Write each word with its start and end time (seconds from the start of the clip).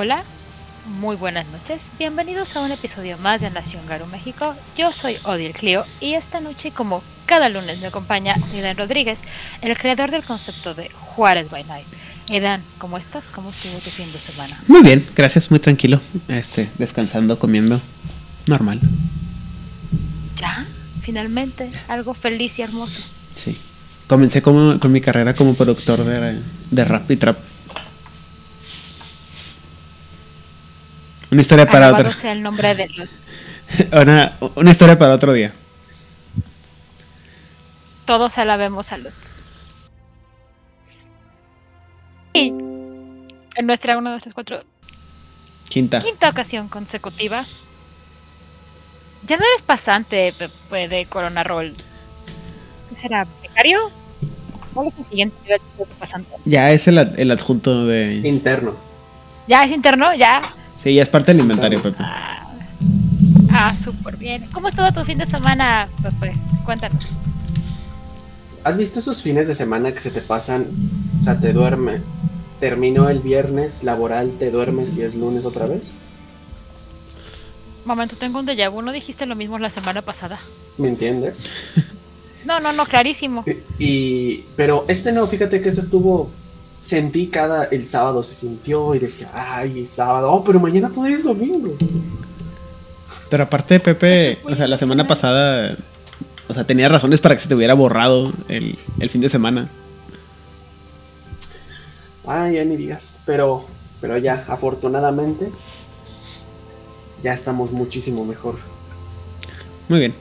Hola, 0.00 0.22
muy 1.00 1.16
buenas 1.16 1.44
noches. 1.48 1.90
Bienvenidos 1.98 2.54
a 2.54 2.60
un 2.60 2.70
episodio 2.70 3.18
más 3.18 3.40
de 3.40 3.50
Nación 3.50 3.84
Garu 3.84 4.06
México. 4.06 4.54
Yo 4.76 4.92
soy 4.92 5.16
Odil 5.24 5.52
Clio 5.52 5.84
y 6.00 6.14
esta 6.14 6.40
noche, 6.40 6.70
como 6.70 7.02
cada 7.26 7.48
lunes, 7.48 7.80
me 7.80 7.88
acompaña 7.88 8.36
Edan 8.54 8.76
Rodríguez, 8.76 9.24
el 9.60 9.76
creador 9.76 10.12
del 10.12 10.22
concepto 10.22 10.72
de 10.72 10.88
Juárez 10.90 11.50
by 11.50 11.64
Night. 11.64 11.86
Edan, 12.30 12.62
¿cómo 12.78 12.96
estás? 12.96 13.32
¿Cómo 13.32 13.50
estuvo 13.50 13.76
tu 13.78 13.90
fin 13.90 14.12
de 14.12 14.20
semana? 14.20 14.62
Muy 14.68 14.82
bien, 14.82 15.04
gracias, 15.16 15.50
muy 15.50 15.58
tranquilo. 15.58 16.00
Este, 16.28 16.70
descansando, 16.78 17.36
comiendo. 17.40 17.80
Normal. 18.46 18.78
¿Ya? 20.36 20.64
Finalmente, 21.02 21.72
algo 21.88 22.14
feliz 22.14 22.56
y 22.60 22.62
hermoso. 22.62 23.02
Sí. 23.34 23.58
Comencé 24.06 24.42
como, 24.42 24.78
con 24.78 24.92
mi 24.92 25.00
carrera 25.00 25.34
como 25.34 25.54
productor 25.54 26.04
de, 26.04 26.40
de 26.70 26.84
rap 26.84 27.10
y 27.10 27.16
trap. 27.16 27.38
Una 31.30 31.40
historia 31.42 31.66
para 31.66 31.86
Alabado 31.86 32.08
otro. 32.08 32.12
sea 32.20 32.32
el 32.32 32.42
nombre 32.42 32.74
de 32.74 32.88
los... 32.88 33.08
Una, 34.02 34.32
una 34.54 34.70
historia 34.70 34.98
para 34.98 35.14
otro 35.14 35.32
día. 35.34 35.52
Todos 38.06 38.38
alabemos 38.38 38.86
salud. 38.86 39.10
Y 42.32 42.48
en 42.48 43.66
nuestra 43.66 43.98
una, 43.98 44.12
dos, 44.12 44.22
tres, 44.22 44.32
cuatro, 44.34 44.62
Quinta. 45.68 45.98
quinta 45.98 46.28
ocasión 46.30 46.68
consecutiva. 46.68 47.44
Ya 49.26 49.36
no 49.36 49.44
eres 49.44 49.60
pasante 49.62 50.32
de 50.70 51.06
Corona 51.10 51.42
Roll. 51.44 51.74
¿Qué 52.88 52.96
será? 52.96 53.26
¿Becario? 53.42 53.90
¿Cuál 54.72 54.88
es 54.88 54.94
el 54.98 55.04
siguiente 55.04 55.36
nivel 55.42 55.60
de 55.76 55.84
pasante? 55.98 56.30
Ya 56.44 56.70
es 56.70 56.86
el, 56.88 56.96
ad- 56.98 57.18
el 57.18 57.30
adjunto 57.30 57.84
de. 57.84 58.14
Interno. 58.24 58.76
¿Ya 59.46 59.64
es 59.64 59.72
interno? 59.72 60.14
¿Ya? 60.14 60.40
Sí, 60.82 60.94
ya 60.94 61.02
es 61.02 61.08
parte 61.08 61.32
del 61.32 61.42
inventario, 61.42 61.82
Pepe. 61.82 61.96
Ah, 61.98 62.54
ah 63.50 63.76
súper 63.76 64.16
bien. 64.16 64.44
¿Cómo 64.52 64.68
estuvo 64.68 64.92
tu 64.92 65.04
fin 65.04 65.18
de 65.18 65.26
semana, 65.26 65.88
Pepe? 66.02 66.34
Cuéntanos. 66.64 67.08
¿Has 68.64 68.76
visto 68.76 69.00
esos 69.00 69.22
fines 69.22 69.48
de 69.48 69.54
semana 69.54 69.92
que 69.92 70.00
se 70.00 70.10
te 70.10 70.20
pasan? 70.20 70.66
O 71.18 71.22
sea, 71.22 71.40
te 71.40 71.52
duerme. 71.52 72.02
Terminó 72.60 73.08
el 73.08 73.20
viernes 73.20 73.84
laboral, 73.84 74.30
te 74.30 74.50
duermes 74.50 74.96
y 74.98 75.02
es 75.02 75.14
lunes 75.14 75.46
otra 75.46 75.66
vez. 75.66 75.92
Momento, 77.84 78.16
tengo 78.16 78.38
un 78.38 78.46
déjà 78.46 78.70
vu. 78.70 78.82
¿No 78.82 78.92
dijiste 78.92 79.26
lo 79.26 79.34
mismo 79.34 79.58
la 79.58 79.70
semana 79.70 80.02
pasada? 80.02 80.38
¿Me 80.76 80.88
entiendes? 80.88 81.48
No, 82.44 82.60
no, 82.60 82.72
no, 82.72 82.86
clarísimo. 82.86 83.44
Y. 83.78 84.44
Pero 84.56 84.84
este 84.88 85.12
no, 85.12 85.26
fíjate 85.26 85.60
que 85.60 85.68
ese 85.68 85.80
estuvo. 85.80 86.30
Sentí 86.78 87.26
cada. 87.28 87.64
El 87.64 87.84
sábado 87.84 88.22
se 88.22 88.34
sintió 88.34 88.94
y 88.94 88.98
decía, 88.98 89.30
ay, 89.32 89.84
sábado. 89.84 90.30
Oh, 90.30 90.44
pero 90.44 90.60
mañana 90.60 90.92
todavía 90.92 91.16
es 91.16 91.24
domingo. 91.24 91.76
Pero 93.30 93.44
aparte, 93.44 93.80
Pepe, 93.80 94.38
o 94.44 94.54
sea, 94.54 94.66
la 94.66 94.78
semana 94.78 95.06
pasada. 95.06 95.76
O 96.48 96.54
sea, 96.54 96.64
tenía 96.64 96.88
razones 96.88 97.20
para 97.20 97.34
que 97.34 97.42
se 97.42 97.48
te 97.48 97.54
hubiera 97.54 97.74
borrado 97.74 98.32
el, 98.48 98.78
el 99.00 99.10
fin 99.10 99.20
de 99.20 99.28
semana. 99.28 99.68
Ay, 102.26 102.54
ya 102.54 102.64
ni 102.64 102.76
digas. 102.76 103.20
Pero. 103.26 103.64
Pero 104.00 104.16
ya, 104.16 104.44
afortunadamente. 104.48 105.50
Ya 107.22 107.32
estamos 107.32 107.72
muchísimo 107.72 108.24
mejor. 108.24 108.56
Muy 109.88 109.98
bien. 109.98 110.14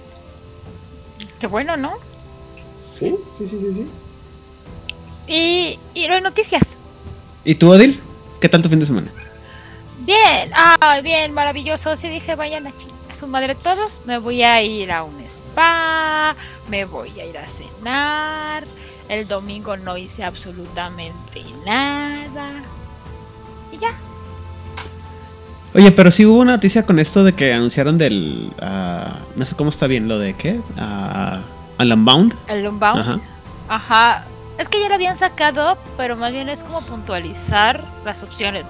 Qué 1.40 1.46
bueno, 1.46 1.78
¿no? 1.78 1.94
¿Sí? 2.96 3.16
Sí, 3.38 3.48
sí, 3.48 3.60
sí, 3.60 3.74
sí. 3.74 3.88
Y, 5.28 5.80
y 5.94 6.08
las 6.08 6.22
noticias. 6.22 6.78
¿Y 7.44 7.56
tú, 7.56 7.72
Odil? 7.72 8.02
¿Qué 8.40 8.50
tal 8.50 8.62
tu 8.62 8.70
fin 8.70 8.80
de 8.80 8.86
semana? 8.86 9.12
Bien, 10.00 10.52
ah, 10.54 11.00
bien, 11.04 11.34
maravilloso. 11.34 11.96
Sí 11.96 12.08
dije, 12.08 12.36
vayan 12.36 12.68
a 12.68 12.74
a 13.10 13.14
su 13.14 13.28
madre 13.28 13.56
todos. 13.56 14.00
Me 14.06 14.18
voy 14.18 14.44
a 14.44 14.62
ir 14.62 14.92
a 14.92 15.04
un 15.04 15.20
spa, 15.22 16.36
me 16.70 16.86
voy 16.86 17.20
a 17.20 17.26
ir 17.26 17.38
a 17.38 17.48
cenar. 17.48 18.66
El 19.10 19.28
domingo 19.28 19.78
no 19.78 19.98
hice 19.98 20.24
absolutamente 20.24 21.44
nada. 21.66 22.64
Y 23.72 23.78
ya. 23.78 23.98
Oye, 25.74 25.92
pero 25.92 26.12
sí 26.12 26.26
hubo 26.26 26.40
una 26.40 26.54
noticia 26.54 26.84
con 26.84 27.00
esto 27.00 27.24
de 27.24 27.34
que 27.34 27.54
anunciaron 27.54 27.98
del. 27.98 28.52
ah, 28.62 29.20
no 29.36 29.46
sé 29.46 29.56
cómo 29.56 29.70
está 29.70 29.88
bien 29.88 30.08
lo 30.08 30.20
de 30.20 30.34
qué. 30.36 30.60
Uh, 30.78 31.82
Unbound. 31.82 32.36
El 32.48 32.68
Unbound. 32.68 33.00
Ajá. 33.00 33.16
Ajá. 33.70 34.26
Es 34.58 34.70
que 34.70 34.80
ya 34.80 34.90
lo 34.90 34.96
habían 34.96 35.18
sacado, 35.18 35.78
pero 35.98 36.16
más 36.16 36.32
bien 36.32 36.50
es 36.50 36.64
como 36.64 36.82
puntualizar 36.82 37.84
las 38.04 38.24
opciones. 38.24 38.66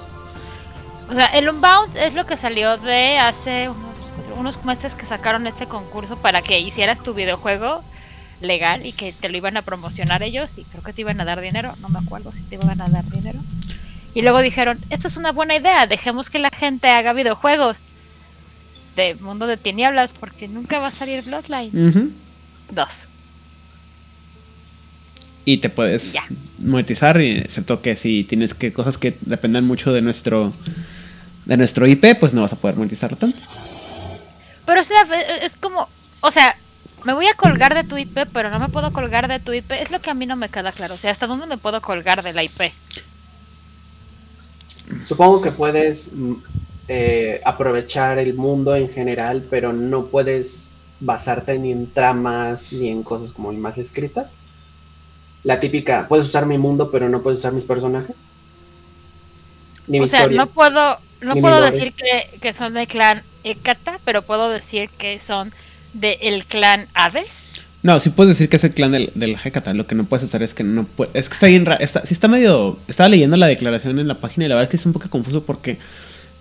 O 1.09 1.15
sea, 1.15 1.27
el 1.27 1.47
Unbound 1.47 1.95
es 1.95 2.13
lo 2.13 2.25
que 2.25 2.35
salió 2.35 2.77
de 2.77 3.17
hace 3.17 3.69
unos, 3.69 3.97
unos 4.37 4.65
meses 4.65 4.95
que 4.95 5.05
sacaron 5.05 5.47
este 5.47 5.67
concurso 5.67 6.17
para 6.17 6.41
que 6.41 6.59
hicieras 6.59 7.01
tu 7.01 7.13
videojuego 7.13 7.83
legal 8.41 8.85
y 8.85 8.91
que 8.91 9.13
te 9.13 9.29
lo 9.29 9.37
iban 9.37 9.57
a 9.57 9.61
promocionar 9.61 10.23
ellos 10.23 10.57
y 10.57 10.63
creo 10.65 10.83
que 10.83 10.93
te 10.93 11.01
iban 11.01 11.19
a 11.21 11.25
dar 11.25 11.41
dinero, 11.41 11.75
no 11.79 11.89
me 11.89 11.99
acuerdo 11.99 12.31
si 12.31 12.43
te 12.43 12.55
iban 12.55 12.81
a 12.81 12.87
dar 12.87 13.05
dinero. 13.05 13.39
Y 14.13 14.21
luego 14.21 14.41
dijeron, 14.41 14.79
esto 14.89 15.07
es 15.07 15.17
una 15.17 15.31
buena 15.31 15.55
idea, 15.55 15.87
dejemos 15.87 16.29
que 16.29 16.39
la 16.39 16.49
gente 16.49 16.89
haga 16.89 17.13
videojuegos 17.13 17.85
de 18.95 19.15
mundo 19.15 19.47
de 19.47 19.57
tinieblas 19.57 20.11
porque 20.13 20.47
nunca 20.47 20.79
va 20.79 20.87
a 20.87 20.91
salir 20.91 21.23
Bloodlines. 21.23 21.95
2. 22.71 23.07
Y 25.47 25.59
te 25.59 25.69
puedes 25.69 26.13
monetizar, 26.59 27.21
excepto 27.21 27.81
que 27.81 27.95
si 27.95 28.25
tienes 28.25 28.53
que 28.53 28.73
cosas 28.73 28.97
que 28.97 29.17
dependen 29.21 29.63
mucho 29.63 29.93
de 29.93 30.01
nuestro 30.01 30.51
de 31.45 31.55
nuestro 31.55 31.87
IP, 31.87 32.19
pues 32.19 32.33
no 32.33 32.41
vas 32.41 32.51
a 32.51 32.57
poder 32.57 32.75
monetizarlo 32.75 33.15
tanto. 33.15 33.39
Pero 34.65 34.81
o 34.81 34.83
sea, 34.83 35.03
e- 35.03 35.45
es 35.45 35.55
como, 35.55 35.87
o 36.19 36.31
sea, 36.31 36.57
me 37.05 37.13
voy 37.13 37.27
a 37.27 37.33
colgar 37.35 37.73
de 37.75 37.85
tu 37.85 37.97
IP, 37.97 38.25
pero 38.33 38.49
no 38.49 38.59
me 38.59 38.67
puedo 38.67 38.91
colgar 38.91 39.29
de 39.29 39.39
tu 39.39 39.53
IP. 39.53 39.71
Es 39.81 39.89
lo 39.89 40.01
que 40.01 40.09
a 40.09 40.13
mí 40.13 40.25
no 40.25 40.35
me 40.35 40.49
queda 40.49 40.73
claro. 40.73 40.95
O 40.95 40.97
sea, 40.97 41.11
¿hasta 41.11 41.27
dónde 41.27 41.45
me 41.45 41.57
puedo 41.57 41.81
colgar 41.81 42.23
de 42.23 42.33
la 42.33 42.43
IP? 42.43 42.73
Supongo 45.05 45.41
que 45.41 45.51
puedes 45.51 46.11
mm, 46.13 46.33
eh, 46.89 47.39
aprovechar 47.45 48.19
el 48.19 48.33
mundo 48.33 48.75
en 48.75 48.89
general, 48.89 49.47
pero 49.49 49.71
no 49.71 50.07
puedes 50.07 50.73
basarte 50.99 51.57
ni 51.57 51.71
en 51.71 51.93
tramas 51.93 52.73
ni 52.73 52.89
en 52.89 53.01
cosas 53.01 53.31
como 53.31 53.53
más 53.53 53.77
escritas. 53.77 54.37
La 55.47 55.61
típica, 55.61 56.09
puedes 56.09 56.25
usar 56.25 56.45
mi 56.45 56.57
mundo, 56.57 56.91
pero 56.91 57.07
no 57.07 57.21
puedes 57.21 57.39
usar 57.39 57.53
mis 57.53 57.63
personajes. 57.63 58.27
Ni 59.87 59.97
mi 59.97 60.03
o 60.03 60.07
sea, 60.09 60.23
historia. 60.23 60.39
no 60.39 60.47
puedo, 60.47 60.97
no 61.21 61.35
puedo 61.37 61.61
decir 61.61 61.93
que, 61.93 62.37
que 62.41 62.51
son 62.51 62.73
del 62.73 62.85
clan 62.85 63.23
Ekata, 63.45 63.97
pero 64.03 64.23
puedo 64.23 64.49
decir 64.49 64.89
que 64.97 65.21
son 65.21 65.53
del 65.93 66.43
clan 66.43 66.89
Hades. 66.93 67.47
No, 67.81 67.97
sí 68.01 68.09
puedes 68.09 68.31
decir 68.31 68.49
que 68.49 68.57
es 68.57 68.63
el 68.65 68.73
clan 68.73 68.91
del, 68.91 69.09
del 69.15 69.37
Hecata. 69.41 69.73
Lo 69.73 69.87
que 69.87 69.95
no 69.95 70.03
puedes 70.03 70.25
hacer 70.25 70.43
es 70.43 70.53
que 70.53 70.65
no 70.65 70.83
puedes. 70.83 71.15
Es 71.15 71.29
que 71.29 71.35
está 71.35 71.47
bien 71.47 71.65
raro. 71.65 71.81
Está, 71.81 72.05
sí 72.05 72.13
está 72.13 72.27
medio. 72.27 72.77
Estaba 72.89 73.07
leyendo 73.07 73.37
la 73.37 73.47
declaración 73.47 73.99
en 73.99 74.09
la 74.09 74.19
página 74.19 74.47
y 74.47 74.49
la 74.49 74.55
verdad 74.55 74.65
es 74.65 74.71
que 74.71 74.75
es 74.75 74.85
un 74.85 74.91
poco 74.91 75.09
confuso 75.09 75.45
porque. 75.45 75.77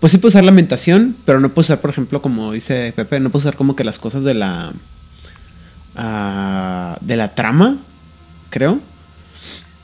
Pues 0.01 0.11
sí 0.11 0.19
puedes 0.19 0.35
usar 0.35 0.43
lamentación, 0.43 1.17
pero 1.25 1.39
no 1.39 1.55
puedes 1.55 1.69
usar, 1.69 1.81
por 1.81 1.91
ejemplo, 1.91 2.21
como 2.21 2.51
dice 2.51 2.93
Pepe, 2.97 3.21
no 3.21 3.31
puedes 3.31 3.45
usar 3.45 3.55
como 3.55 3.77
que 3.77 3.85
las 3.85 4.01
cosas 4.01 4.25
de 4.25 4.35
la. 4.35 4.73
ah, 5.95 6.99
de 7.03 7.17
la 7.17 7.37
trama, 7.37 7.77
creo. 8.51 8.81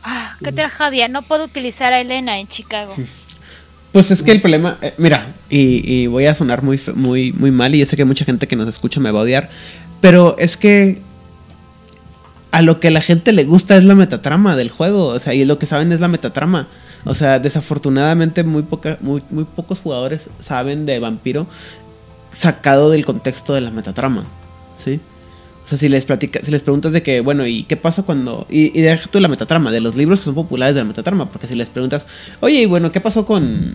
Ah, 0.02 0.37
qué 0.43 0.52
tragedia. 0.52 1.08
No 1.08 1.22
puedo 1.22 1.44
utilizar 1.44 1.93
a 1.93 2.00
Elena 2.00 2.38
en 2.38 2.49
Chicago. 2.49 2.94
Pues 3.93 4.10
es 4.10 4.22
que 4.22 4.32
el 4.32 4.40
problema, 4.40 4.78
eh, 4.81 4.94
mira, 4.96 5.34
y, 5.50 5.82
y 5.87 6.06
voy 6.06 6.25
a 6.25 6.34
sonar 6.34 6.62
muy, 6.62 6.81
muy, 6.94 7.31
muy 7.32 7.50
mal 7.50 7.75
y 7.75 7.78
yo 7.78 7.84
sé 7.84 7.94
que 7.94 8.06
mucha 8.06 8.25
gente 8.25 8.49
que 8.49 8.56
nos 8.56 8.66
escucha 8.66 9.00
me 9.00 9.10
va 9.10 9.19
a 9.19 9.22
odiar, 9.25 9.50
pero 10.00 10.34
es 10.38 10.56
que 10.56 11.02
a 12.52 12.62
lo 12.62 12.81
que 12.81 12.90
la 12.90 13.02
gente 13.02 13.32
le 13.32 13.44
gusta 13.44 13.76
es 13.76 13.84
la 13.84 13.94
metatrama 13.94 14.56
del 14.56 14.70
juego, 14.70 15.08
o 15.08 15.19
sea, 15.19 15.34
y 15.34 15.44
lo 15.44 15.58
que 15.58 15.66
saben 15.66 15.93
es 15.93 16.00
la 16.00 16.08
metatrama. 16.08 16.69
O 17.05 17.14
sea, 17.14 17.38
desafortunadamente 17.38 18.44
muy, 18.44 18.62
poca, 18.62 18.98
muy, 19.00 19.22
muy 19.31 19.44
pocos 19.44 19.81
jugadores 19.81 20.31
saben 20.38 20.87
de 20.87 21.00
Vampiro 21.00 21.46
sacado 22.31 22.90
del 22.90 23.05
contexto 23.05 23.55
de 23.55 23.62
la 23.62 23.70
metatrama, 23.70 24.25
¿sí? 24.82 25.00
Sea, 25.72 25.78
si 25.78 25.88
les 25.88 26.04
platica, 26.04 26.40
si 26.42 26.50
les 26.50 26.62
preguntas 26.62 26.92
de 26.92 27.02
que, 27.02 27.22
bueno, 27.22 27.46
¿y 27.46 27.64
qué 27.64 27.78
pasa 27.78 28.02
cuando...? 28.02 28.46
Y, 28.50 28.78
y 28.78 28.82
deja 28.82 29.08
tú 29.10 29.19
la 29.20 29.28
metatrama, 29.28 29.72
de 29.72 29.80
los 29.80 29.96
libros 29.96 30.19
que 30.20 30.26
son 30.26 30.34
populares 30.34 30.74
de 30.74 30.82
la 30.82 30.84
metatrama, 30.84 31.30
porque 31.30 31.46
si 31.46 31.54
les 31.54 31.70
preguntas, 31.70 32.06
oye, 32.40 32.60
y 32.60 32.66
bueno, 32.66 32.92
¿qué 32.92 33.00
pasó 33.00 33.24
con... 33.24 33.74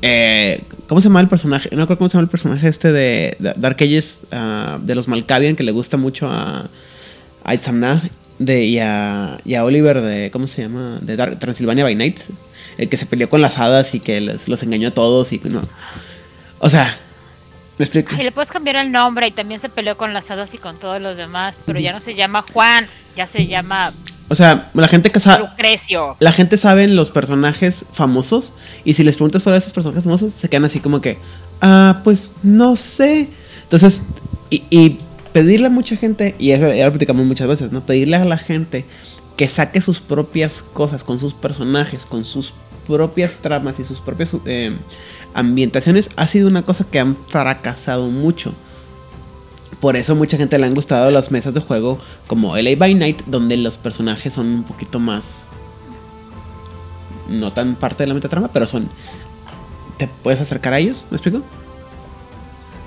eh, 0.00 0.64
¿Cómo 0.88 1.02
se 1.02 1.08
llama 1.08 1.20
el 1.20 1.28
personaje? 1.28 1.68
No 1.72 1.82
recuerdo 1.82 1.98
cómo 1.98 2.08
se 2.08 2.14
llama 2.14 2.22
el 2.22 2.30
personaje 2.30 2.68
este 2.68 2.90
de, 2.90 3.36
Dark 3.56 3.76
Ages, 3.80 4.20
ah, 4.32 4.78
de 4.80 4.94
los 4.94 5.08
Malkavian, 5.08 5.56
que 5.56 5.62
le 5.62 5.72
gusta 5.72 5.98
mucho 5.98 6.26
a, 6.26 6.70
a 7.44 7.54
Itzamna 7.54 8.00
de, 8.38 8.64
y, 8.64 8.78
a, 8.78 9.38
y 9.44 9.56
a 9.56 9.64
Oliver 9.64 10.00
de... 10.00 10.30
¿Cómo 10.30 10.48
se 10.48 10.62
llama? 10.62 11.00
De 11.02 11.16
Dark, 11.16 11.38
Transilvania 11.38 11.84
by 11.84 11.96
Night. 11.96 12.20
El 12.78 12.88
que 12.88 12.96
se 12.96 13.04
peleó 13.04 13.28
con 13.28 13.42
las 13.42 13.58
hadas 13.58 13.94
y 13.94 14.00
que 14.00 14.22
los 14.22 14.62
engañó 14.62 14.88
a 14.88 14.92
todos 14.92 15.34
y... 15.34 15.40
No. 15.44 15.60
O 16.60 16.70
sea... 16.70 16.98
¿Me 17.78 17.84
explico? 17.84 18.14
Y 18.14 18.22
le 18.22 18.32
puedes 18.32 18.50
cambiar 18.50 18.76
el 18.76 18.90
nombre 18.90 19.26
y 19.26 19.30
también 19.30 19.60
se 19.60 19.68
peleó 19.68 19.96
con 19.96 20.14
las 20.14 20.30
hadas 20.30 20.54
y 20.54 20.58
con 20.58 20.78
todos 20.78 21.00
los 21.00 21.16
demás, 21.16 21.60
pero 21.64 21.78
ya 21.78 21.92
no 21.92 22.00
se 22.00 22.14
llama 22.14 22.42
Juan, 22.52 22.86
ya 23.14 23.26
se 23.26 23.46
llama 23.46 23.92
O 24.28 24.34
sea, 24.34 24.70
la 24.72 24.88
gente 24.88 25.10
que 25.10 25.20
sabe. 25.20 25.44
Lucrecio. 25.44 26.16
La 26.18 26.32
gente 26.32 26.56
sabe 26.56 26.88
los 26.88 27.10
personajes 27.10 27.84
famosos. 27.92 28.54
Y 28.84 28.94
si 28.94 29.04
les 29.04 29.16
preguntas 29.16 29.42
fuera 29.42 29.54
de 29.54 29.60
esos 29.60 29.72
personajes 29.72 30.04
famosos, 30.04 30.32
se 30.32 30.48
quedan 30.48 30.64
así 30.64 30.80
como 30.80 31.00
que. 31.00 31.18
Ah, 31.60 32.00
pues 32.02 32.32
no 32.42 32.76
sé. 32.76 33.28
Entonces, 33.64 34.02
y, 34.48 34.62
y 34.70 34.98
pedirle 35.32 35.66
a 35.66 35.70
mucha 35.70 35.96
gente, 35.96 36.34
y 36.38 36.52
eso 36.52 36.72
ya 36.72 36.86
lo 36.86 36.92
platicamos 36.92 37.26
muchas 37.26 37.46
veces, 37.46 37.72
¿no? 37.72 37.84
Pedirle 37.84 38.16
a 38.16 38.24
la 38.24 38.38
gente 38.38 38.86
que 39.36 39.48
saque 39.48 39.82
sus 39.82 40.00
propias 40.00 40.62
cosas 40.62 41.04
con 41.04 41.18
sus 41.18 41.34
personajes, 41.34 42.06
con 42.06 42.24
sus 42.24 42.54
propias 42.86 43.40
tramas 43.40 43.78
y 43.80 43.84
sus 43.84 44.00
propias 44.00 44.32
eh, 44.46 44.74
ambientaciones, 45.34 46.10
ha 46.16 46.26
sido 46.26 46.48
una 46.48 46.62
cosa 46.62 46.84
que 46.84 46.98
han 46.98 47.16
fracasado 47.28 48.08
mucho. 48.08 48.54
Por 49.80 49.96
eso 49.96 50.14
mucha 50.14 50.36
gente 50.36 50.58
le 50.58 50.66
han 50.66 50.74
gustado 50.74 51.10
las 51.10 51.30
mesas 51.30 51.52
de 51.52 51.60
juego 51.60 51.98
como 52.26 52.56
LA 52.56 52.76
by 52.76 52.94
Night, 52.94 53.22
donde 53.26 53.56
los 53.56 53.76
personajes 53.76 54.34
son 54.34 54.46
un 54.46 54.62
poquito 54.64 54.98
más. 54.98 55.48
No 57.28 57.52
tan 57.52 57.74
parte 57.74 58.02
de 58.04 58.08
la 58.08 58.14
metatrama, 58.14 58.48
pero 58.48 58.66
son. 58.66 58.88
¿Te 59.98 60.08
puedes 60.08 60.40
acercar 60.40 60.72
a 60.72 60.78
ellos? 60.78 61.06
¿Me 61.10 61.16
explico? 61.16 61.42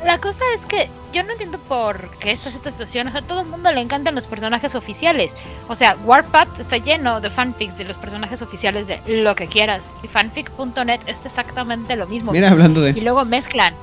La 0.10 0.20
cosa 0.20 0.44
es 0.56 0.66
que 0.66 0.90
yo 1.14 1.22
no 1.22 1.34
entiendo 1.34 1.60
por 1.60 2.10
qué 2.18 2.32
esta, 2.32 2.50
esta 2.50 2.72
situación. 2.72 3.10
O 3.10 3.12
sea, 3.12 3.20
a 3.20 3.24
todo 3.28 3.42
el 3.42 3.46
mundo 3.46 3.72
le 3.72 3.80
encantan 3.80 4.16
los 4.16 4.26
personajes 4.26 4.74
oficiales. 4.74 5.36
O 5.68 5.76
sea, 5.76 5.98
Warpath 6.04 6.60
está 6.60 6.78
lleno 6.78 7.22
de 7.22 7.30
fanfics 7.30 7.78
de 7.78 7.84
los 7.84 7.96
personajes 7.96 8.42
oficiales 8.42 8.88
de 8.88 9.00
lo 9.06 9.36
que 9.36 9.46
quieras. 9.46 9.94
Y 10.02 10.08
fanfic.net 10.08 11.02
es 11.06 11.24
exactamente 11.28 11.96
lo 11.96 12.08
mismo. 12.08 12.32
Mira, 12.32 12.50
hablando 12.50 12.82
de. 12.82 12.90
Y 12.98 13.02
luego 13.02 13.24
mezclan. 13.24 13.76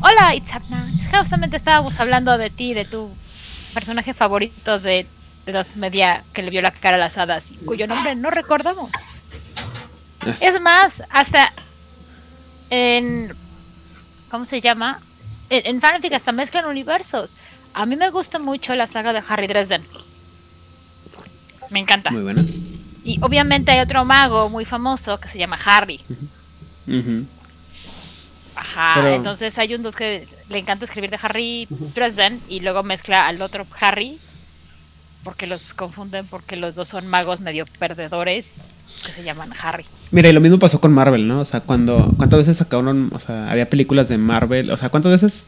Hola, 0.00 0.34
It's 0.34 0.50
Hapna. 0.50 0.88
Justamente 1.12 1.58
estábamos 1.58 2.00
hablando 2.00 2.38
de 2.38 2.48
ti, 2.48 2.72
de 2.72 2.86
tu 2.86 3.10
personaje 3.74 4.14
favorito 4.14 4.78
de, 4.78 5.06
de 5.44 5.66
Media 5.74 6.24
que 6.32 6.42
le 6.42 6.48
vio 6.48 6.62
la 6.62 6.70
cara 6.70 6.96
a 6.96 7.00
las 7.00 7.18
hadas 7.18 7.50
y 7.50 7.56
cuyo 7.58 7.86
nombre 7.86 8.14
no 8.14 8.30
recordamos. 8.30 8.92
Es 10.40 10.58
más, 10.62 11.02
hasta 11.10 11.52
en. 12.70 13.44
¿Cómo 14.36 14.44
se 14.44 14.60
llama? 14.60 15.00
En, 15.48 15.66
en 15.76 15.80
fanfic 15.80 16.12
hasta 16.12 16.30
mezclan 16.30 16.66
universos. 16.68 17.34
A 17.72 17.86
mí 17.86 17.96
me 17.96 18.10
gusta 18.10 18.38
mucho 18.38 18.76
la 18.76 18.86
saga 18.86 19.14
de 19.14 19.22
Harry 19.26 19.46
Dresden. 19.46 19.82
Me 21.70 21.80
encanta. 21.80 22.10
Muy 22.10 22.22
buena. 22.22 22.44
Y 23.02 23.18
obviamente 23.22 23.72
hay 23.72 23.80
otro 23.80 24.04
mago 24.04 24.50
muy 24.50 24.66
famoso 24.66 25.18
que 25.18 25.28
se 25.28 25.38
llama 25.38 25.58
Harry. 25.64 26.02
Ajá, 28.54 28.92
Pero- 28.96 29.14
entonces 29.16 29.58
hay 29.58 29.74
un 29.74 29.82
dude 29.82 29.96
que 29.96 30.28
le 30.50 30.58
encanta 30.58 30.84
escribir 30.84 31.08
de 31.08 31.18
Harry 31.22 31.66
Dresden 31.70 32.42
y 32.46 32.60
luego 32.60 32.82
mezcla 32.82 33.26
al 33.26 33.40
otro 33.40 33.66
Harry 33.80 34.18
porque 35.24 35.46
los 35.46 35.72
confunden 35.72 36.26
porque 36.26 36.56
los 36.58 36.74
dos 36.74 36.88
son 36.88 37.06
magos 37.06 37.40
medio 37.40 37.64
perdedores 37.78 38.56
que 39.04 39.12
se 39.12 39.22
llaman 39.22 39.52
Harry. 39.60 39.84
Mira, 40.10 40.28
y 40.28 40.32
lo 40.32 40.40
mismo 40.40 40.58
pasó 40.58 40.80
con 40.80 40.92
Marvel, 40.92 41.26
¿no? 41.26 41.40
O 41.40 41.44
sea, 41.44 41.60
cuando. 41.60 42.12
¿Cuántas 42.16 42.40
veces 42.40 42.58
sacaron? 42.58 43.10
O 43.12 43.18
sea, 43.18 43.50
había 43.50 43.68
películas 43.68 44.08
de 44.08 44.18
Marvel. 44.18 44.70
O 44.70 44.76
sea, 44.76 44.88
¿cuántas 44.88 45.12
veces 45.12 45.46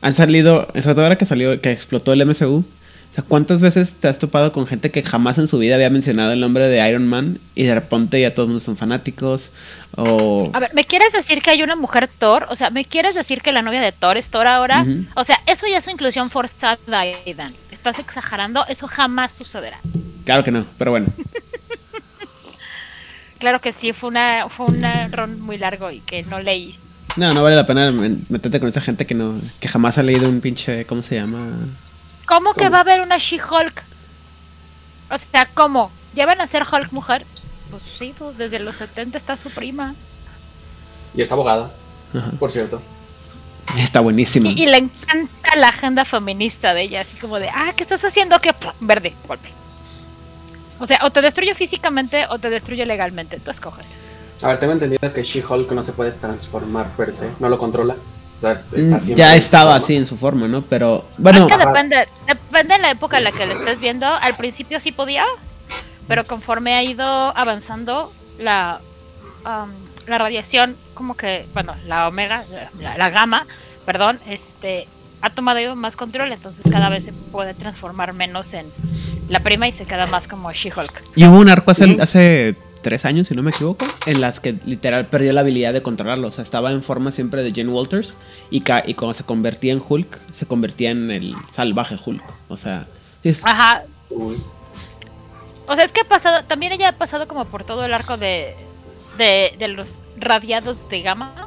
han 0.00 0.14
salido? 0.14 0.68
Sobre 0.74 0.94
todo 0.94 1.02
ahora 1.02 1.18
que 1.18 1.24
salió, 1.24 1.60
que 1.60 1.72
explotó 1.72 2.12
el 2.12 2.24
MCU. 2.24 2.64
O 3.10 3.14
sea, 3.14 3.24
¿cuántas 3.26 3.62
veces 3.62 3.94
te 3.94 4.06
has 4.06 4.18
topado 4.18 4.52
con 4.52 4.66
gente 4.66 4.90
que 4.90 5.02
jamás 5.02 5.38
en 5.38 5.48
su 5.48 5.58
vida 5.58 5.74
había 5.74 5.88
mencionado 5.88 6.32
el 6.32 6.40
nombre 6.40 6.68
de 6.68 6.86
Iron 6.88 7.08
Man 7.08 7.40
y 7.54 7.64
de 7.64 7.74
repente 7.74 8.20
ya 8.20 8.34
todos 8.34 8.62
son 8.62 8.76
fanáticos? 8.76 9.50
O. 9.96 10.50
A 10.52 10.60
ver, 10.60 10.74
¿me 10.74 10.84
quieres 10.84 11.12
decir 11.12 11.40
que 11.40 11.50
hay 11.50 11.62
una 11.62 11.74
mujer 11.74 12.08
Thor? 12.08 12.46
O 12.50 12.54
sea, 12.54 12.70
¿me 12.70 12.84
quieres 12.84 13.14
decir 13.14 13.40
que 13.40 13.52
la 13.52 13.62
novia 13.62 13.80
de 13.80 13.92
Thor 13.92 14.18
es 14.18 14.28
Thor 14.28 14.46
ahora? 14.46 14.86
O 15.14 15.24
sea, 15.24 15.40
eso 15.46 15.66
ya 15.66 15.78
es 15.78 15.84
su 15.84 15.90
inclusión 15.90 16.28
forzada, 16.28 16.78
Aidan. 17.00 17.54
Estás 17.70 17.98
exagerando, 17.98 18.66
eso 18.66 18.86
jamás 18.86 19.32
sucederá. 19.32 19.80
Claro 20.24 20.44
que 20.44 20.50
no, 20.50 20.66
pero 20.76 20.90
bueno. 20.90 21.06
Claro 23.38 23.60
que 23.60 23.72
sí, 23.72 23.92
fue 23.92 24.08
una 24.10 24.48
fue 24.48 24.66
un 24.66 24.82
ron 25.12 25.40
muy 25.40 25.58
largo 25.58 25.90
y 25.90 26.00
que 26.00 26.22
no 26.24 26.40
leí. 26.40 26.78
No, 27.16 27.32
no 27.32 27.42
vale 27.42 27.56
la 27.56 27.66
pena 27.66 27.90
meterte 27.90 28.60
con 28.60 28.68
esa 28.68 28.80
gente 28.80 29.06
que 29.06 29.14
no. 29.14 29.40
que 29.60 29.68
jamás 29.68 29.98
ha 29.98 30.02
leído 30.02 30.28
un 30.28 30.40
pinche. 30.40 30.84
¿Cómo 30.86 31.02
se 31.02 31.16
llama? 31.16 31.48
¿Cómo 32.26 32.52
que 32.52 32.68
va 32.68 32.78
a 32.78 32.80
haber 32.82 33.00
una 33.00 33.16
She-Hulk? 33.16 33.84
O 35.10 35.18
sea, 35.18 35.46
¿cómo? 35.54 35.90
¿Ya 36.14 36.26
van 36.26 36.40
a 36.40 36.46
ser 36.46 36.62
Hulk 36.70 36.92
mujer? 36.92 37.24
Pues 37.70 37.82
sí, 37.98 38.14
pues, 38.18 38.36
desde 38.36 38.58
los 38.58 38.76
70 38.76 39.16
está 39.16 39.36
su 39.36 39.50
prima. 39.50 39.94
Y 41.14 41.22
es 41.22 41.32
abogada, 41.32 41.70
Ajá. 42.14 42.30
por 42.38 42.50
cierto. 42.50 42.82
Está 43.78 44.00
buenísimo. 44.00 44.48
Y, 44.50 44.62
y 44.62 44.66
le 44.66 44.78
encanta 44.78 45.56
la 45.56 45.68
agenda 45.68 46.04
feminista 46.04 46.74
de 46.74 46.82
ella, 46.82 47.00
así 47.02 47.16
como 47.16 47.38
de, 47.38 47.48
ah, 47.48 47.72
¿qué 47.76 47.82
estás 47.82 48.04
haciendo? 48.04 48.38
¿Qué? 48.40 48.52
Pum, 48.52 48.72
Verde, 48.80 49.14
golpe. 49.26 49.48
O 50.80 50.86
sea, 50.86 51.00
o 51.02 51.10
te 51.10 51.20
destruye 51.20 51.54
físicamente 51.54 52.26
o 52.28 52.38
te 52.38 52.50
destruye 52.50 52.84
legalmente, 52.86 53.40
tú 53.40 53.50
escoges. 53.50 53.86
A 54.42 54.48
ver, 54.48 54.60
tengo 54.60 54.72
entendido 54.72 55.12
que 55.12 55.22
She-Hulk 55.22 55.72
no 55.72 55.82
se 55.82 55.92
puede 55.92 56.12
transformar 56.12 56.88
per 56.96 57.12
se, 57.12 57.32
no 57.40 57.48
lo 57.48 57.58
controla. 57.58 57.96
O 58.36 58.40
sea, 58.40 58.62
está 58.72 58.98
Mm, 58.98 59.16
ya 59.16 59.34
estaba 59.34 59.74
así 59.74 59.96
en 59.96 60.06
su 60.06 60.16
forma, 60.16 60.46
¿no? 60.46 60.62
Pero. 60.62 61.06
Bueno. 61.18 61.48
es 61.48 61.56
que 61.56 61.66
depende, 61.66 62.08
depende 62.26 62.76
de 62.76 62.80
la 62.80 62.90
época 62.92 63.18
en 63.18 63.24
la 63.24 63.32
que 63.32 63.46
lo 63.46 63.52
estés 63.52 63.80
viendo. 63.80 64.06
Al 64.06 64.34
principio 64.34 64.78
sí 64.78 64.92
podía, 64.92 65.24
pero 66.06 66.24
conforme 66.24 66.74
ha 66.74 66.84
ido 66.84 67.04
avanzando 67.04 68.12
la, 68.38 68.80
am, 69.44 69.74
la 70.06 70.18
radiación, 70.18 70.76
como 70.94 71.16
que, 71.16 71.46
bueno, 71.52 71.74
la 71.86 72.06
omega, 72.06 72.44
la, 72.78 72.96
la 72.96 73.10
gamma, 73.10 73.44
perdón, 73.84 74.20
este 74.24 74.86
ha 75.20 75.30
tomado 75.30 75.74
más 75.76 75.96
control, 75.96 76.32
entonces 76.32 76.64
cada 76.70 76.88
vez 76.88 77.04
se 77.04 77.12
puede 77.12 77.54
transformar 77.54 78.12
menos 78.12 78.54
en 78.54 78.66
la 79.28 79.40
prima 79.40 79.66
y 79.68 79.72
se 79.72 79.84
queda 79.84 80.06
más 80.06 80.28
como 80.28 80.52
She-Hulk. 80.52 81.02
Y 81.16 81.24
hubo 81.26 81.38
un 81.38 81.48
arco 81.48 81.70
hace, 81.72 81.96
hace 82.00 82.56
tres 82.82 83.04
años, 83.04 83.26
si 83.26 83.34
no 83.34 83.42
me 83.42 83.50
equivoco, 83.50 83.84
en 84.06 84.20
las 84.20 84.38
que 84.40 84.54
literal 84.64 85.06
perdió 85.06 85.32
la 85.32 85.40
habilidad 85.40 85.72
de 85.72 85.82
controlarlo. 85.82 86.28
O 86.28 86.32
sea, 86.32 86.44
estaba 86.44 86.70
en 86.70 86.82
forma 86.82 87.10
siempre 87.12 87.42
de 87.42 87.50
Jane 87.50 87.68
Walters 87.70 88.16
y, 88.50 88.60
ca- 88.60 88.84
y 88.86 88.94
cuando 88.94 89.14
se 89.14 89.24
convertía 89.24 89.72
en 89.72 89.82
Hulk, 89.86 90.32
se 90.32 90.46
convertía 90.46 90.90
en 90.92 91.10
el 91.10 91.34
salvaje 91.52 91.96
Hulk. 92.04 92.22
O 92.48 92.56
sea, 92.56 92.86
es- 93.24 93.44
Ajá, 93.44 93.82
Uy. 94.10 94.36
O 95.66 95.74
sea, 95.74 95.84
es 95.84 95.92
que 95.92 96.00
ha 96.00 96.04
pasado, 96.08 96.44
también 96.44 96.72
ella 96.72 96.88
ha 96.90 96.92
pasado 96.96 97.28
como 97.28 97.44
por 97.44 97.62
todo 97.64 97.84
el 97.84 97.92
arco 97.92 98.16
de, 98.16 98.54
de, 99.18 99.52
de 99.58 99.68
los 99.68 100.00
radiados 100.16 100.88
de 100.88 101.02
gamma. 101.02 101.46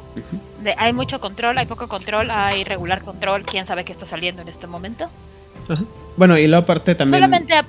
De, 0.62 0.74
hay 0.78 0.92
mucho 0.92 1.20
control, 1.20 1.58
hay 1.58 1.66
poco 1.66 1.88
control, 1.88 2.30
hay 2.30 2.64
regular 2.64 3.02
control, 3.02 3.42
quién 3.44 3.66
sabe 3.66 3.84
qué 3.84 3.92
está 3.92 4.04
saliendo 4.06 4.42
en 4.42 4.48
este 4.48 4.66
momento. 4.66 5.08
ajá. 5.68 5.82
Bueno, 6.16 6.36
y 6.38 6.46
luego 6.46 6.62
aparte 6.64 6.94
también... 6.94 7.22
Solamente 7.22 7.54
a- 7.54 7.64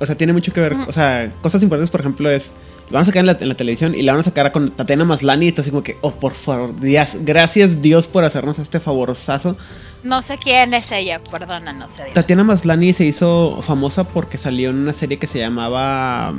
O 0.00 0.04
sea, 0.06 0.14
tiene 0.16 0.32
mucho 0.32 0.52
que 0.52 0.60
ver. 0.60 0.74
O 0.88 0.92
sea, 0.92 1.28
cosas 1.40 1.62
importantes, 1.62 1.90
por 1.90 2.00
ejemplo, 2.00 2.28
es. 2.30 2.52
Lo 2.90 2.94
van 2.94 3.02
a 3.02 3.06
sacar 3.06 3.20
en 3.20 3.26
la, 3.26 3.36
en 3.40 3.48
la 3.48 3.54
televisión 3.54 3.94
y 3.94 4.02
la 4.02 4.12
van 4.12 4.20
a 4.20 4.24
sacar 4.24 4.52
con 4.52 4.70
Tatiana 4.70 5.04
Maslani. 5.04 5.46
Y 5.46 5.48
está 5.48 5.62
así 5.62 5.70
como 5.70 5.82
que, 5.82 5.96
oh, 6.02 6.12
por 6.12 6.34
favor, 6.34 6.78
Dios, 6.78 7.16
gracias 7.20 7.80
Dios 7.82 8.06
por 8.06 8.22
hacernos 8.24 8.58
este 8.58 8.78
favorosazo. 8.80 9.56
no 10.04 10.20
sé 10.22 10.36
quién 10.38 10.74
es 10.74 10.92
ella, 10.92 11.20
perdona, 11.30 11.72
no 11.72 11.88
sé. 11.88 12.04
Tatiana 12.12 12.44
Maslani 12.44 12.92
se 12.92 13.04
hizo 13.04 13.60
famosa 13.62 14.04
porque 14.04 14.36
salió 14.38 14.70
en 14.70 14.76
una 14.76 14.92
serie 14.92 15.18
que 15.18 15.26
se 15.26 15.38
llamaba 15.40 16.32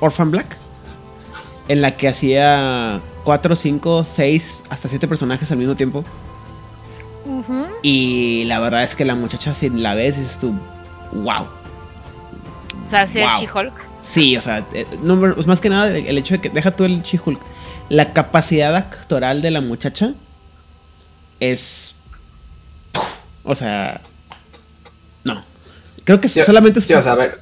Orphan 0.00 0.30
Black. 0.30 0.56
En 1.68 1.80
la 1.82 1.96
que 1.96 2.08
hacía 2.08 3.00
4, 3.24 3.56
5, 3.56 4.04
6, 4.04 4.56
hasta 4.68 4.88
7 4.88 5.08
personajes 5.08 5.50
al 5.50 5.58
mismo 5.58 5.74
tiempo. 5.74 6.04
Y 7.82 8.44
la 8.44 8.60
verdad 8.60 8.84
es 8.84 8.94
que 8.94 9.04
la 9.04 9.14
muchacha, 9.14 9.54
si 9.54 9.68
la 9.70 9.94
ves, 9.94 10.16
dices 10.16 10.38
tú, 10.38 10.54
wow. 11.12 11.46
O 12.86 12.90
sea, 12.90 13.06
si 13.06 13.20
es 13.20 13.26
Wow. 13.26 13.40
She-Hulk. 13.40 13.72
Sí, 14.02 14.36
o 14.36 14.40
sea, 14.40 14.66
eh, 14.74 14.86
no, 15.02 15.18
pues 15.18 15.46
más 15.46 15.60
que 15.60 15.68
nada 15.68 15.96
el 15.96 16.18
hecho 16.18 16.34
de 16.34 16.40
que, 16.40 16.50
deja 16.50 16.72
tú 16.72 16.84
el 16.84 17.02
She-Hulk, 17.02 17.40
la 17.88 18.12
capacidad 18.12 18.74
actoral 18.76 19.42
de 19.42 19.50
la 19.50 19.60
muchacha 19.60 20.14
es... 21.40 21.94
O 23.44 23.54
sea... 23.54 24.00
No. 25.24 25.42
Creo 26.04 26.20
que 26.20 26.28
Sí, 26.28 26.42
solamente. 26.42 26.80
Sí, 26.80 26.94
o 26.94 27.02
sea, 27.02 27.12
a 27.12 27.16
ver, 27.16 27.40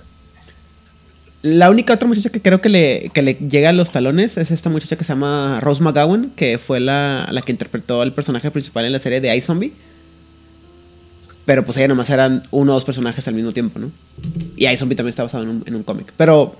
La 1.42 1.70
única 1.70 1.94
otra 1.94 2.06
muchacha 2.06 2.28
que 2.28 2.42
creo 2.42 2.60
que 2.60 2.68
le, 2.68 3.10
que 3.14 3.22
le 3.22 3.34
llega 3.34 3.70
a 3.70 3.72
los 3.72 3.92
talones 3.92 4.36
es 4.36 4.50
esta 4.50 4.68
muchacha 4.68 4.96
que 4.96 5.04
se 5.04 5.12
llama 5.12 5.58
Rose 5.60 5.82
McGowan, 5.82 6.30
que 6.36 6.58
fue 6.58 6.80
la, 6.80 7.28
la 7.30 7.40
que 7.40 7.52
interpretó 7.52 8.02
al 8.02 8.12
personaje 8.12 8.50
principal 8.50 8.84
en 8.84 8.92
la 8.92 8.98
serie 8.98 9.20
de 9.20 9.34
iZombie. 9.36 9.72
Pero 11.46 11.64
pues 11.64 11.78
ella 11.78 11.88
nomás 11.88 12.10
eran 12.10 12.42
uno 12.50 12.72
o 12.72 12.74
dos 12.74 12.84
personajes 12.84 13.26
al 13.26 13.34
mismo 13.34 13.52
tiempo, 13.52 13.78
¿no? 13.78 13.90
Y 14.54 14.68
iZombie 14.68 14.96
también 14.96 15.10
está 15.10 15.22
basado 15.22 15.44
en 15.44 15.48
un, 15.48 15.62
en 15.66 15.74
un 15.74 15.82
cómic. 15.82 16.12
Pero 16.16 16.54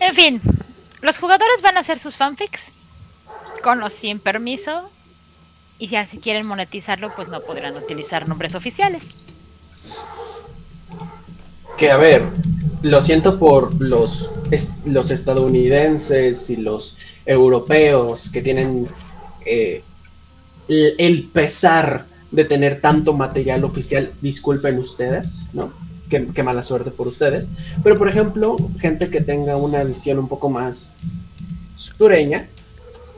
En 0.00 0.14
fin, 0.14 0.40
los 1.02 1.18
jugadores 1.18 1.60
van 1.62 1.76
a 1.76 1.80
hacer 1.80 1.98
sus 1.98 2.16
fanfics 2.16 2.72
con 3.62 3.82
o 3.82 3.90
sin 3.90 4.18
permiso. 4.18 4.90
Y 5.78 5.88
si 5.88 6.18
quieren 6.18 6.46
monetizarlo, 6.46 7.10
pues 7.14 7.28
no 7.28 7.40
podrán 7.40 7.76
utilizar 7.76 8.26
nombres 8.26 8.54
oficiales. 8.54 9.14
Que 11.80 11.90
a 11.90 11.96
ver, 11.96 12.22
lo 12.82 13.00
siento 13.00 13.38
por 13.38 13.80
los, 13.80 14.30
los 14.84 15.10
estadounidenses 15.10 16.50
y 16.50 16.56
los 16.56 16.98
europeos 17.24 18.28
que 18.28 18.42
tienen 18.42 18.84
eh, 19.46 19.82
el, 20.68 20.94
el 20.98 21.28
pesar 21.28 22.04
de 22.30 22.44
tener 22.44 22.82
tanto 22.82 23.14
material 23.14 23.64
oficial, 23.64 24.12
disculpen 24.20 24.78
ustedes, 24.78 25.46
¿no? 25.54 25.72
Qué, 26.10 26.26
qué, 26.26 26.42
mala 26.42 26.62
suerte 26.62 26.90
por 26.90 27.08
ustedes. 27.08 27.48
Pero, 27.82 27.96
por 27.96 28.10
ejemplo, 28.10 28.56
gente 28.78 29.08
que 29.08 29.22
tenga 29.22 29.56
una 29.56 29.82
visión 29.82 30.18
un 30.18 30.28
poco 30.28 30.50
más 30.50 30.92
sureña, 31.74 32.50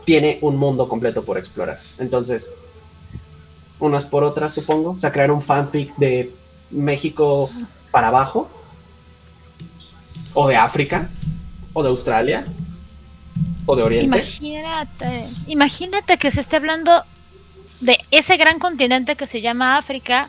tiene 0.04 0.38
un 0.40 0.57
mundo 0.57 0.88
completo 0.88 1.25
por 1.25 1.37
explorar. 1.37 1.81
Entonces, 1.99 2.54
unas 3.81 4.04
por 4.04 4.23
otras, 4.23 4.54
supongo. 4.54 4.90
O 4.90 4.99
sea, 5.00 5.11
crear 5.11 5.33
un 5.33 5.42
fanfic 5.42 5.97
de 5.97 6.33
México 6.71 7.50
para 7.92 8.08
abajo, 8.08 8.50
o 10.34 10.49
de 10.49 10.56
África, 10.56 11.08
o 11.72 11.82
de 11.82 11.88
Australia, 11.90 12.44
o 13.66 13.76
de 13.76 13.82
Oriente. 13.82 14.06
Imagínate, 14.06 15.26
imagínate 15.46 16.18
que 16.18 16.30
se 16.30 16.40
esté 16.40 16.56
hablando 16.56 17.04
de 17.80 17.99
ese 18.11 18.37
gran 18.37 18.58
continente 18.58 19.14
que 19.14 19.26
se 19.26 19.40
llama 19.40 19.76
África, 19.76 20.28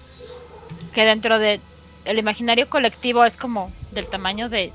que 0.94 1.06
dentro 1.06 1.40
de 1.40 1.60
el 2.06 2.20
imaginario 2.20 2.70
colectivo 2.70 3.24
es 3.24 3.38
como 3.38 3.72
del 3.92 4.08
tamaño 4.08 4.50
de, 4.50 4.72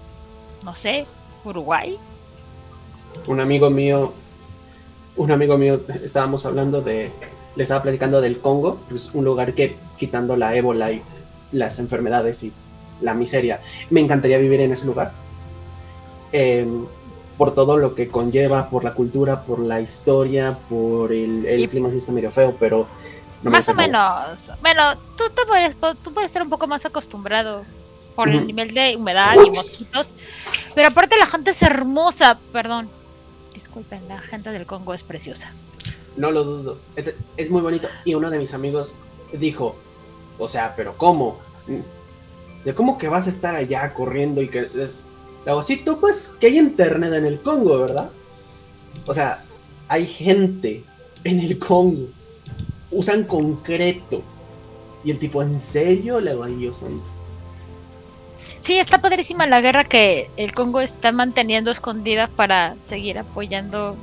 no 0.65 0.75
sé, 0.75 1.07
Uruguay. 1.45 1.99
Un 3.27 3.41
amigo 3.41 3.71
mío, 3.71 4.15
un 5.17 5.31
amigo 5.31 5.59
mío, 5.59 5.83
estábamos 6.03 6.47
hablando 6.47 6.81
de, 6.81 7.11
le 7.55 7.63
estaba 7.63 7.83
platicando 7.83 8.21
del 8.21 8.39
Congo, 8.41 8.81
pues 8.89 9.13
un 9.13 9.25
lugar 9.25 9.55
que 9.55 9.77
quitando 9.99 10.37
la 10.37 10.55
ébola 10.57 10.91
y 10.93 11.03
las 11.53 11.79
enfermedades 11.79 12.43
y 12.45 12.53
la 13.01 13.15
miseria, 13.15 13.61
me 13.91 14.01
encantaría 14.01 14.39
vivir 14.39 14.61
en 14.61 14.73
ese 14.73 14.87
lugar. 14.87 15.13
Eh, 16.33 16.67
por 17.37 17.55
todo 17.55 17.77
lo 17.77 17.95
que 17.95 18.09
conlleva, 18.09 18.69
por 18.69 18.83
la 18.83 18.95
cultura, 18.95 19.43
por 19.45 19.61
la 19.61 19.81
historia, 19.81 20.59
por 20.69 21.13
el, 21.13 21.47
el 21.47 21.61
Y- 21.61 21.69
clima 21.69 21.91
sí 21.93 21.99
está 21.99 22.11
medio 22.13 22.31
feo, 22.33 22.57
pero... 22.59 22.89
no 23.43 23.51
me 23.51 23.59
más 23.59 23.69
o 23.69 23.75
menos. 23.75 24.51
Bueno, 24.61 24.97
tú, 25.17 25.25
tú, 25.35 25.43
puedes, 25.47 25.77
tú 26.03 26.13
puedes 26.13 26.29
estar 26.29 26.43
un 26.43 26.51
poco 26.51 26.67
más 26.67 26.85
acostumbrado 26.85 27.65
por 28.17 28.29
el 28.29 28.45
nivel 28.49 28.75
de 28.75 28.97
humedad 28.97 29.35
y 29.35 29.51
mosquitos. 29.51 30.13
Pero 30.75 30.89
aparte 30.89 31.17
la 31.17 31.27
gente 31.27 31.51
es 31.51 31.63
hermosa, 31.63 32.41
perdón. 32.53 32.89
Disculpen, 33.55 34.09
la 34.09 34.19
gente 34.19 34.51
del 34.51 34.67
Congo 34.67 34.93
es 34.93 35.05
preciosa. 35.05 35.53
No 36.17 36.33
lo 36.33 36.43
dudo. 36.43 36.79
Es, 36.97 37.15
es 37.37 37.49
muy 37.49 37.63
bonito. 37.63 37.87
Y 38.05 38.15
uno 38.15 38.29
de 38.31 38.41
mis 38.41 38.53
amigos 38.55 38.97
dijo, 39.33 39.77
o 40.37 40.49
sea, 40.49 40.75
pero 40.75 40.97
¿cómo? 40.99 41.39
¿De 42.69 42.75
cómo 42.75 42.99
que 42.99 43.09
vas 43.09 43.27
a 43.27 43.31
estar 43.31 43.55
allá 43.55 43.95
corriendo 43.95 44.43
y 44.43 44.49
que... 44.49 44.59
es-?" 44.59 44.95
Luego, 45.47 45.63
sí, 45.63 45.79
tú 45.79 45.99
pues 45.99 46.37
que 46.39 46.49
hay 46.49 46.59
internet 46.59 47.15
en 47.15 47.25
el 47.25 47.41
Congo, 47.41 47.79
¿verdad? 47.79 48.11
O 49.07 49.15
sea, 49.15 49.43
hay 49.89 50.07
gente 50.07 50.85
en 51.25 51.41
el 51.41 51.59
Congo. 51.59 52.09
Usan 52.91 53.25
concreto. 53.25 54.23
Y 55.03 55.13
el 55.13 55.19
tipo, 55.19 55.43
¿en 55.43 55.59
serio? 55.59 56.21
Le 56.21 56.33
ay, 56.45 56.57
Dios 56.57 56.77
santo. 56.77 57.05
Sí, 58.61 58.79
está 58.79 59.01
padrísima 59.01 59.47
la 59.47 59.63
guerra 59.63 59.85
que 59.85 60.29
el 60.37 60.53
Congo 60.53 60.83
está 60.83 61.11
manteniendo 61.11 61.71
escondida 61.71 62.29
para 62.29 62.77
seguir 62.83 63.19
apoyando 63.19 63.97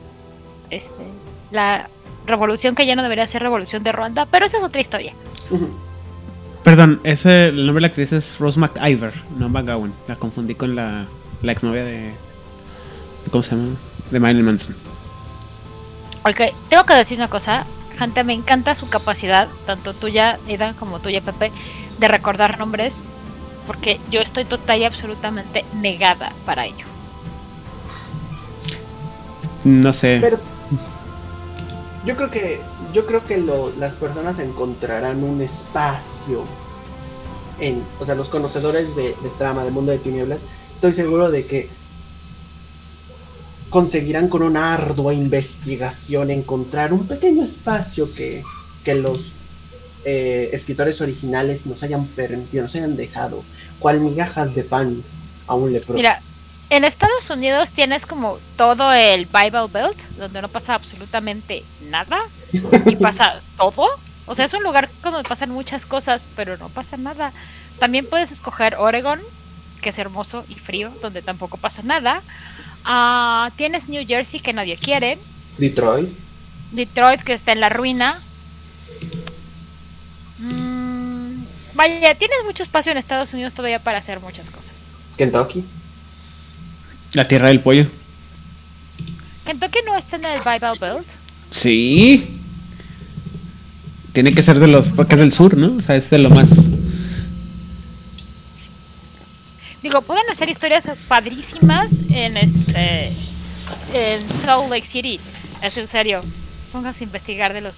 este 0.71 1.03
la 1.51 1.87
revolución 2.25 2.73
que 2.73 2.87
ya 2.87 2.95
no 2.95 3.03
debería 3.03 3.27
ser 3.27 3.43
revolución 3.43 3.83
de 3.83 3.91
Ruanda, 3.91 4.25
pero 4.25 4.47
esa 4.47 4.57
es 4.57 4.63
otra 4.63 4.81
historia. 4.81 5.13
Ujú. 5.51 5.69
Perdón, 6.65 6.99
ese, 7.03 7.49
el 7.49 7.57
nombre 7.67 7.75
de 7.75 7.81
la 7.81 7.87
actriz 7.87 8.11
es 8.11 8.39
Rose 8.39 8.59
McIver, 8.59 9.13
no 9.37 9.47
McGowan. 9.49 9.93
La 10.07 10.15
confundí 10.15 10.55
con 10.55 10.75
la, 10.75 11.05
la 11.43 11.51
exnovia 11.51 11.85
de, 11.85 11.91
de- 11.91 12.15
¿Cómo 13.31 13.43
se 13.43 13.55
llama? 13.55 13.75
De 14.11 14.19
Marilyn 14.19 14.45
Manson. 14.45 14.75
Ok, 16.23 16.41
tengo 16.67 16.83
que 16.83 16.95
decir 16.95 17.17
una 17.19 17.29
cosa, 17.29 17.65
gente, 17.99 18.23
me 18.23 18.33
encanta 18.33 18.73
su 18.73 18.89
capacidad, 18.89 19.47
tanto 19.67 19.93
tuya, 19.93 20.39
Aidan, 20.47 20.73
como 20.73 20.99
tuya, 20.99 21.21
Pepe, 21.21 21.51
de 21.99 22.07
recordar 22.07 22.57
nombres, 22.57 23.03
porque 23.67 23.99
yo 24.09 24.19
estoy 24.21 24.45
total 24.45 24.79
y 24.79 24.85
absolutamente 24.85 25.65
negada 25.75 26.33
para 26.47 26.65
ello. 26.65 26.85
No 29.63 29.93
sé. 29.93 30.17
Pero 30.19 30.39
yo 32.05 32.15
creo 32.15 32.29
que 32.31 32.59
yo 32.93 33.05
creo 33.05 33.25
que 33.25 33.37
lo- 33.37 33.71
las 33.77 33.95
personas 33.95 34.39
encontrarán 34.39 35.23
un 35.23 35.41
espacio 35.41 36.43
en, 37.59 37.83
o 37.99 38.05
sea, 38.05 38.15
los 38.15 38.29
conocedores 38.29 38.95
de, 38.95 39.15
trama 39.37 39.63
de 39.63 39.71
Mundo 39.71 39.91
de 39.91 39.97
Tinieblas, 39.99 40.45
estoy 40.73 40.93
seguro 40.93 41.31
de 41.31 41.45
que 41.45 41.69
conseguirán 43.69 44.27
con 44.29 44.41
una 44.43 44.73
ardua 44.73 45.13
investigación 45.13 46.31
encontrar 46.31 46.93
un 46.93 47.07
pequeño 47.07 47.43
espacio 47.43 48.13
que, 48.13 48.43
que 48.83 48.95
los 48.95 49.33
eh, 50.05 50.49
escritores 50.53 51.01
originales 51.01 51.65
nos 51.65 51.81
hayan 51.83 52.07
permitido, 52.07 52.61
nos 52.61 52.75
hayan 52.75 52.95
dejado, 52.95 53.43
cual 53.79 54.01
migajas 54.01 54.53
de 54.55 54.63
pan 54.63 55.03
a 55.47 55.55
un 55.55 55.73
leproso. 55.73 55.97
En 56.69 56.83
Estados 56.83 57.29
Unidos 57.29 57.71
tienes 57.71 58.05
como 58.05 58.39
todo 58.57 58.91
el 58.91 59.27
Bible 59.27 59.67
Belt, 59.71 60.01
donde 60.17 60.41
no 60.41 60.49
pasa 60.49 60.73
absolutamente 60.75 61.63
nada 61.81 62.27
y 62.85 62.95
pasa 63.01 63.41
todo. 63.57 63.87
O 64.25 64.33
sea, 64.33 64.45
es 64.45 64.53
un 64.53 64.63
lugar 64.63 64.89
donde 65.03 65.27
pasan 65.27 65.51
muchas 65.51 65.85
cosas, 65.85 66.27
pero 66.35 66.57
no 66.57 66.69
pasa 66.69 66.97
nada. 66.97 67.31
También 67.79 68.07
puedes 68.07 68.31
escoger 68.31 68.75
Oregon, 68.75 69.19
que 69.81 69.89
es 69.89 69.99
hermoso 69.99 70.45
y 70.49 70.55
frío, 70.55 70.91
donde 71.01 71.21
tampoco 71.21 71.57
pasa 71.57 71.83
nada. 71.83 72.23
Ah, 72.83 73.51
tienes 73.55 73.87
New 73.87 74.05
Jersey, 74.07 74.39
que 74.39 74.53
nadie 74.53 74.77
quiere. 74.77 75.19
Detroit, 75.57 76.09
Detroit, 76.71 77.21
que 77.21 77.33
está 77.33 77.51
en 77.51 77.59
la 77.59 77.69
ruina. 77.69 78.21
Mm, 80.39 81.43
vaya, 81.75 82.15
tienes 82.15 82.37
mucho 82.45 82.63
espacio 82.63 82.91
en 82.91 82.97
Estados 82.97 83.33
Unidos 83.33 83.53
todavía 83.53 83.79
para 83.79 83.99
hacer 83.99 84.19
muchas 84.19 84.49
cosas. 84.49 84.89
Kentucky. 85.17 85.63
La 87.15 87.25
tierra 87.27 87.47
del 87.47 87.59
pollo. 87.61 87.87
Kentucky 89.45 89.79
no 89.85 89.97
está 89.97 90.17
en 90.17 90.25
el 90.25 90.39
Bible 90.39 90.71
Belt. 90.79 91.07
Sí. 91.49 92.39
Tiene 94.13 94.33
que 94.33 94.43
ser 94.43 94.59
de 94.59 94.67
los. 94.67 94.89
Porque 94.91 95.15
es 95.15 95.21
del 95.21 95.31
sur, 95.31 95.57
¿no? 95.57 95.75
O 95.77 95.79
sea, 95.79 95.95
es 95.95 96.09
de 96.09 96.19
lo 96.19 96.29
más. 96.29 96.49
Digo, 99.83 100.01
pueden 100.01 100.23
hacer 100.31 100.49
historias 100.49 100.87
padrísimas 101.07 101.91
en 102.09 102.37
este 102.37 103.11
en 103.93 104.27
Salt 104.41 104.69
Lake 104.69 104.85
City. 104.87 105.19
Es 105.61 105.77
en 105.77 105.87
serio. 105.87 106.23
Pónganse 106.71 107.03
a 107.03 107.05
investigar 107.05 107.53
de 107.53 107.61
los, 107.61 107.77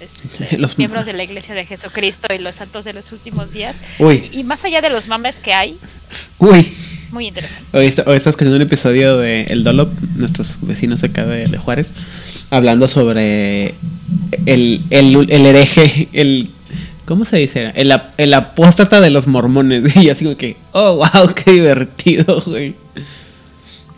este, 0.00 0.56
Los- 0.58 0.78
miembros 0.78 1.04
de 1.04 1.12
la 1.12 1.24
Iglesia 1.24 1.54
de 1.54 1.66
Jesucristo 1.66 2.32
y 2.32 2.38
los 2.38 2.54
santos 2.56 2.84
de 2.84 2.92
los 2.92 3.12
últimos 3.12 3.52
días. 3.52 3.76
Uy, 3.98 4.30
Y 4.32 4.44
más 4.44 4.64
allá 4.64 4.80
de 4.80 4.88
los 4.90 5.08
mames 5.08 5.36
que 5.40 5.52
hay, 5.52 5.78
uy. 6.38 6.74
Muy 7.10 7.26
interesante. 7.28 7.64
Hoy, 7.76 7.86
está- 7.86 8.02
hoy 8.06 8.16
estaba 8.16 8.30
escuchando 8.30 8.56
un 8.56 8.62
episodio 8.62 9.16
de 9.18 9.42
El 9.44 9.64
Dolop, 9.64 9.92
nuestros 10.16 10.58
vecinos 10.60 11.02
acá 11.04 11.24
de, 11.26 11.46
de 11.46 11.58
Juárez, 11.58 11.92
hablando 12.50 12.88
sobre 12.88 13.74
el, 14.46 14.82
el, 14.90 15.26
el 15.30 15.46
hereje, 15.46 16.08
el. 16.12 16.50
¿Cómo 17.06 17.24
se 17.24 17.38
dice? 17.38 17.72
El, 17.74 17.90
ap- 17.92 18.10
el 18.18 18.34
apóstata 18.34 19.00
de 19.00 19.08
los 19.10 19.26
mormones. 19.26 19.96
Y 19.96 20.10
así 20.10 20.24
como 20.24 20.36
que, 20.36 20.56
oh, 20.72 20.96
wow, 20.96 21.34
qué 21.34 21.52
divertido, 21.52 22.42
güey. 22.44 22.74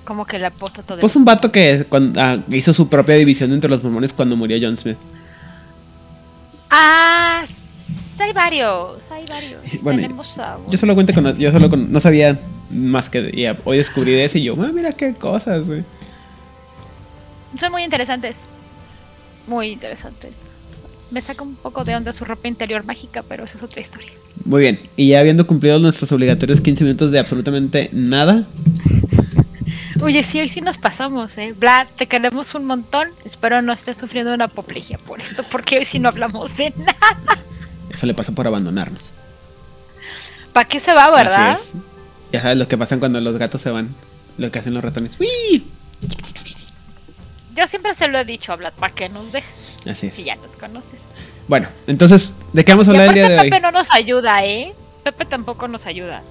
Como 0.05 0.25
que 0.27 0.39
la 0.39 0.49
apóstata 0.49 0.95
de 0.97 1.01
Pues 1.01 1.15
un 1.17 1.25
vato 1.25 1.51
que 1.53 1.85
cuando, 1.89 2.21
ah, 2.21 2.39
hizo 2.51 2.73
su 2.73 2.89
propia 2.89 3.17
división 3.17 3.53
entre 3.53 3.69
los 3.71 3.83
mormones 3.83 4.13
cuando 4.13 4.37
murió 4.37 4.57
John 4.61 4.77
Smith. 4.77 4.97
Ah, 6.71 7.45
hay 8.19 8.33
varios, 8.33 9.03
hay 9.11 9.25
varios. 9.29 9.83
Bueno, 9.83 10.03
Tenemos 10.03 10.39
a 10.39 10.59
Yo 10.69 10.79
solo 10.79 10.95
cuento 10.95 11.13
con, 11.15 11.37
yo 11.39 11.51
solo 11.51 11.69
con- 11.71 11.91
no 11.91 12.01
sabía 12.01 12.39
más 12.71 13.11
que 13.11 13.57
hoy 13.65 13.79
descubrí 13.79 14.13
de 14.13 14.25
eso 14.25 14.39
y 14.39 14.45
yo, 14.45 14.55
ah, 14.61 14.71
mira 14.73 14.93
qué 14.93 15.15
cosas, 15.15 15.69
güey. 15.69 15.85
Son 17.59 17.73
muy 17.73 17.83
interesantes. 17.83 18.47
Muy 19.47 19.69
interesantes. 19.69 20.45
Me 21.11 21.21
saca 21.21 21.43
un 21.43 21.57
poco 21.57 21.83
de 21.85 21.97
onda 21.97 22.13
su 22.13 22.25
ropa 22.25 22.47
interior 22.47 22.85
mágica, 22.85 23.25
pero 23.29 23.45
eso 23.45 23.57
es 23.57 23.63
otra 23.65 23.81
historia. 23.81 24.13
Muy 24.45 24.61
bien, 24.61 24.79
y 24.97 25.09
ya 25.09 25.21
habiendo 25.21 25.47
cumplido 25.47 25.79
nuestros 25.79 26.13
obligatorios 26.13 26.61
15 26.61 26.85
minutos 26.85 27.11
de 27.11 27.19
absolutamente 27.19 27.91
nada, 27.93 28.47
Oye, 30.03 30.23
sí, 30.23 30.41
hoy 30.41 30.49
sí 30.49 30.61
nos 30.61 30.79
pasamos, 30.79 31.37
¿eh? 31.37 31.55
Vlad, 31.57 31.89
te 31.97 32.07
queremos 32.07 32.55
un 32.55 32.65
montón. 32.65 33.09
Espero 33.25 33.61
no 33.61 33.73
estés 33.73 33.99
sufriendo 33.99 34.33
una 34.33 34.47
apoplejía 34.47 34.99
por 34.99 35.21
esto, 35.21 35.45
porque 35.51 35.79
hoy 35.79 35.85
sí 35.85 35.99
no 35.99 36.09
hablamos 36.09 36.57
de 36.57 36.73
nada. 36.77 37.43
eso 37.91 38.07
le 38.07 38.15
pasa 38.15 38.33
por 38.33 38.47
abandonarnos. 38.47 39.13
¿Para 40.53 40.67
qué 40.67 40.81
se 40.81 40.95
va, 40.95 41.11
verdad? 41.11 41.51
Así 41.51 41.73
es. 41.77 41.83
Ya 42.33 42.43
sabes 42.43 42.59
lo 42.59 42.69
que 42.69 42.79
pasa 42.79 42.99
cuando 42.99 43.21
los 43.21 43.37
gatos 43.39 43.61
se 43.61 43.71
van, 43.71 43.95
lo 44.39 44.51
que 44.51 44.59
hacen 44.59 44.75
los 44.75 44.85
ratones. 44.85 45.19
¡Uy! 45.19 45.67
Yo 47.57 47.67
siempre 47.67 47.93
se 47.95 48.09
lo 48.09 48.19
he 48.19 48.25
dicho 48.25 48.53
a 48.53 48.57
Vlad, 48.57 48.73
para 48.75 48.95
que 48.95 49.09
nos 49.09 49.33
dejes, 49.33 49.77
Así 49.87 50.07
es. 50.07 50.15
si 50.15 50.25
ya 50.25 50.37
nos 50.37 50.53
conoces. 50.53 51.01
Bueno, 51.49 51.69
entonces, 51.87 52.33
¿de 52.53 52.65
qué 52.65 52.73
vamos 52.73 52.87
a 52.87 52.93
hablar 52.93 53.09
el 53.09 53.15
día 53.15 53.29
de 53.29 53.39
hoy? 53.41 53.51
Pepe 53.51 53.61
no 53.61 53.73
nos 53.73 53.91
ayuda, 53.93 54.45
¿eh? 54.45 54.75
Pepe 55.03 55.25
tampoco 55.25 55.67
nos 55.67 55.87
ayuda. 55.87 56.23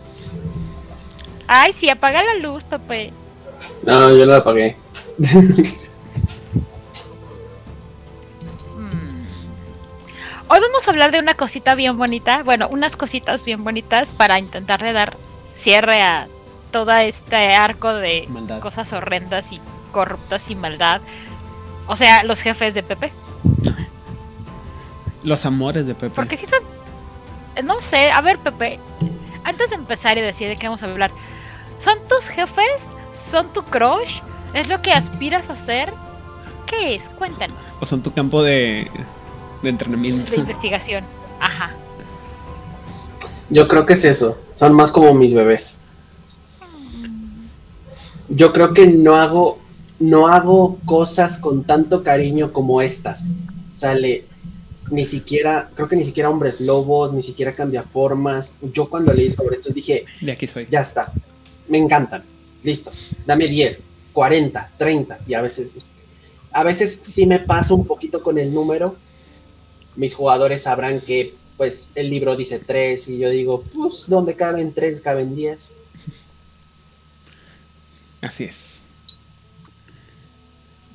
Ay, 1.48 1.74
sí, 1.74 1.90
apaga 1.90 2.24
la 2.24 2.36
luz, 2.36 2.64
Pepe. 2.64 3.12
No, 3.86 4.16
yo 4.16 4.26
la 4.26 4.38
apagué. 4.38 4.78
Mm. 8.78 9.26
Hoy 10.48 10.60
vamos 10.62 10.88
a 10.88 10.92
hablar 10.92 11.12
de 11.12 11.20
una 11.20 11.34
cosita 11.34 11.76
bien 11.76 11.98
bonita, 11.98 12.44
bueno, 12.44 12.68
unas 12.70 12.96
cositas 12.96 13.44
bien 13.46 13.64
bonitas 13.64 14.14
para 14.14 14.40
intentarle 14.40 14.94
dar 14.94 15.18
cierre 15.60 16.02
a 16.02 16.28
todo 16.72 16.92
este 16.94 17.54
arco 17.54 17.94
de 17.94 18.26
Maldad. 18.30 18.60
cosas 18.60 18.94
horrendas 18.94 19.52
y 19.52 19.60
corruptas 19.92 20.50
y 20.50 20.56
maldad. 20.56 21.02
O 21.88 21.96
sea, 21.96 22.24
los 22.24 22.42
jefes 22.42 22.74
de 22.74 22.84
Pepe. 22.84 23.12
Los 25.24 25.46
amores 25.46 25.86
de 25.86 25.96
Pepe. 25.96 26.16
Porque 26.16 26.38
si 26.38 26.46
son. 26.46 26.60
No 27.64 27.82
sé, 27.82 28.12
a 28.12 28.22
ver, 28.22 28.38
Pepe. 28.40 28.80
Antes 29.44 29.72
de 29.72 29.76
empezar 29.76 30.18
y 30.18 30.22
decir 30.22 30.48
de 30.48 30.56
qué 30.56 30.68
vamos 30.68 30.84
a 30.84 30.86
hablar, 30.86 31.12
¿son 31.78 31.98
tus 32.08 32.30
jefes? 32.30 32.88
¿Son 33.12 33.52
tu 33.52 33.64
crush? 33.64 34.22
¿Es 34.54 34.70
lo 34.70 34.82
que 34.82 34.92
aspiras 34.92 35.50
a 35.50 35.54
hacer? 35.54 35.92
¿Qué 36.68 36.96
es? 36.96 37.04
Cuéntanos. 37.18 37.78
O 37.82 37.86
son 37.86 38.04
tu 38.04 38.14
campo 38.14 38.44
de, 38.44 38.90
de 39.64 39.70
entrenamiento. 39.70 40.32
De 40.32 40.38
investigación. 40.38 41.04
Ajá. 41.40 41.72
Yo 43.50 43.68
creo 43.68 43.86
que 43.86 43.94
es 43.94 44.06
eso. 44.06 44.38
Son 44.56 44.74
más 44.74 44.92
como 44.92 45.14
mis 45.14 45.34
bebés. 45.34 45.82
Yo 48.30 48.54
creo 48.54 48.74
que 48.74 48.86
no 48.88 49.16
hago, 49.16 49.60
no 50.00 50.28
hago 50.28 50.78
cosas 50.86 51.38
con 51.40 51.64
tanto 51.64 52.04
cariño 52.04 52.54
como 52.54 52.82
estas. 52.82 53.36
O 53.74 53.78
sea, 53.78 53.96
le- 53.96 54.26
ni 54.92 55.06
siquiera, 55.06 55.70
creo 55.76 55.88
que 55.88 55.96
ni 55.96 56.04
siquiera 56.04 56.30
hombres 56.30 56.62
lobos, 56.62 57.12
ni 57.14 57.22
siquiera 57.22 57.54
cambia 57.54 57.84
formas. 57.84 58.58
Yo 58.74 58.90
cuando 58.90 59.14
leí 59.14 59.32
sobre 59.32 59.56
estos 59.56 59.74
dije, 59.76 60.06
De 60.22 60.32
aquí 60.32 60.48
soy. 60.48 60.68
ya 60.70 60.82
está, 60.82 61.12
me 61.68 61.78
encantan. 61.78 62.24
Listo, 62.64 62.92
dame 63.26 63.48
10, 63.48 63.90
40, 64.14 64.72
30 64.78 65.20
y 65.28 65.34
a 65.34 65.42
veces 65.42 65.72
es- 65.76 65.94
a 66.52 66.64
veces 66.64 67.00
sí 67.04 67.26
me 67.26 67.40
paso 67.40 67.76
un 67.76 67.86
poquito 67.86 68.22
con 68.22 68.38
el 68.38 68.54
número. 68.54 68.96
Mis 69.96 70.14
jugadores 70.16 70.64
sabrán 70.64 71.02
que 71.02 71.36
pues 71.60 71.92
el 71.96 72.10
libro 72.10 72.38
dice 72.38 72.58
3 72.60 73.10
y 73.10 73.18
yo 73.20 73.30
digo, 73.30 73.64
pues 73.64 74.08
donde 74.08 74.34
caben 74.38 74.74
3 74.74 75.02
caben 75.02 75.36
10. 75.36 75.72
Así 78.22 78.46
es. 78.46 78.82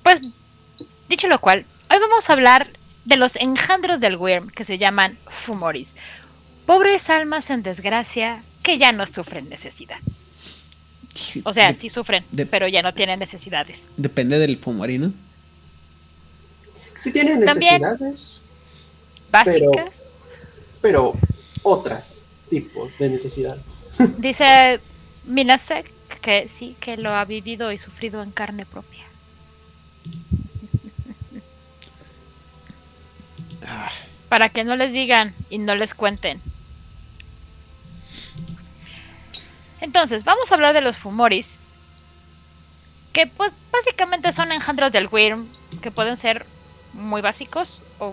Pues, 0.03 0.23
dicho 1.07 1.29
lo 1.29 1.39
cual, 1.39 1.67
hoy 1.91 1.99
vamos 2.01 2.31
a 2.31 2.33
hablar 2.33 2.71
de 3.05 3.19
los 3.19 3.37
engendros 3.37 4.01
del 4.01 4.17
Wyrm 4.17 4.49
que 4.49 4.65
se 4.65 4.79
llaman 4.79 5.19
Fumoris. 5.27 5.91
Pobres 6.65 7.11
almas 7.11 7.51
en 7.51 7.63
desgracia 7.63 8.43
que 8.63 8.79
ya 8.79 8.91
no 8.93 9.07
sufren 9.07 9.51
necesidad. 9.51 9.99
O 11.45 11.53
sea, 11.53 11.69
De- 11.69 11.75
sí 11.75 11.91
sufren, 11.91 12.25
de- 12.33 12.47
pero 12.47 12.69
ya 12.69 12.81
no 12.81 12.95
tienen 12.95 13.19
necesidades. 13.19 13.83
Depende 13.99 14.39
del 14.39 14.57
fumarino. 14.57 15.13
Sí 16.95 17.13
tienen 17.13 17.45
También- 17.45 17.83
necesidades, 17.83 18.45
Básicas. 19.31 20.01
Pero 20.85 21.15
otras 21.63 22.27
tipos 22.51 22.93
de 22.99 23.09
necesidades. 23.09 23.65
Dice 24.19 24.81
Minasek 25.25 25.91
que 26.21 26.47
sí, 26.51 26.77
que 26.79 26.99
lo 26.99 27.15
ha 27.15 27.25
vivido 27.25 27.73
y 27.73 27.79
sufrido 27.79 28.23
en 28.23 28.31
carne 28.31 28.67
propia. 28.67 29.07
Ah, 33.67 33.91
Para 34.29 34.51
que 34.51 34.63
no 34.63 34.77
les 34.77 34.93
digan 34.93 35.35
y 35.49 35.57
no 35.57 35.75
les 35.75 35.95
cuenten. 35.95 36.43
Entonces, 39.81 40.23
vamos 40.23 40.53
a 40.53 40.55
hablar 40.55 40.75
de 40.75 40.83
los 40.83 40.99
Fumoris. 40.99 41.61
Que 43.15 43.27
pues 43.27 43.55
básicamente 43.73 44.33
son 44.33 44.53
engendros 44.53 44.93
del 44.93 45.09
Wyrm. 45.11 45.49
Que 45.81 45.91
pueden 45.91 46.19
ser 46.19 46.45
muy 46.93 47.23
básicos 47.23 47.81
o 47.99 48.13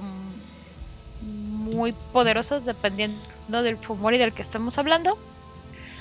muy 1.76 1.94
poderosos 2.14 2.66
dependiendo 2.66 3.20
del 3.50 3.78
Fumori 3.78 4.18
del 4.18 4.34
que 4.34 4.42
estamos 4.42 4.78
hablando. 4.78 5.18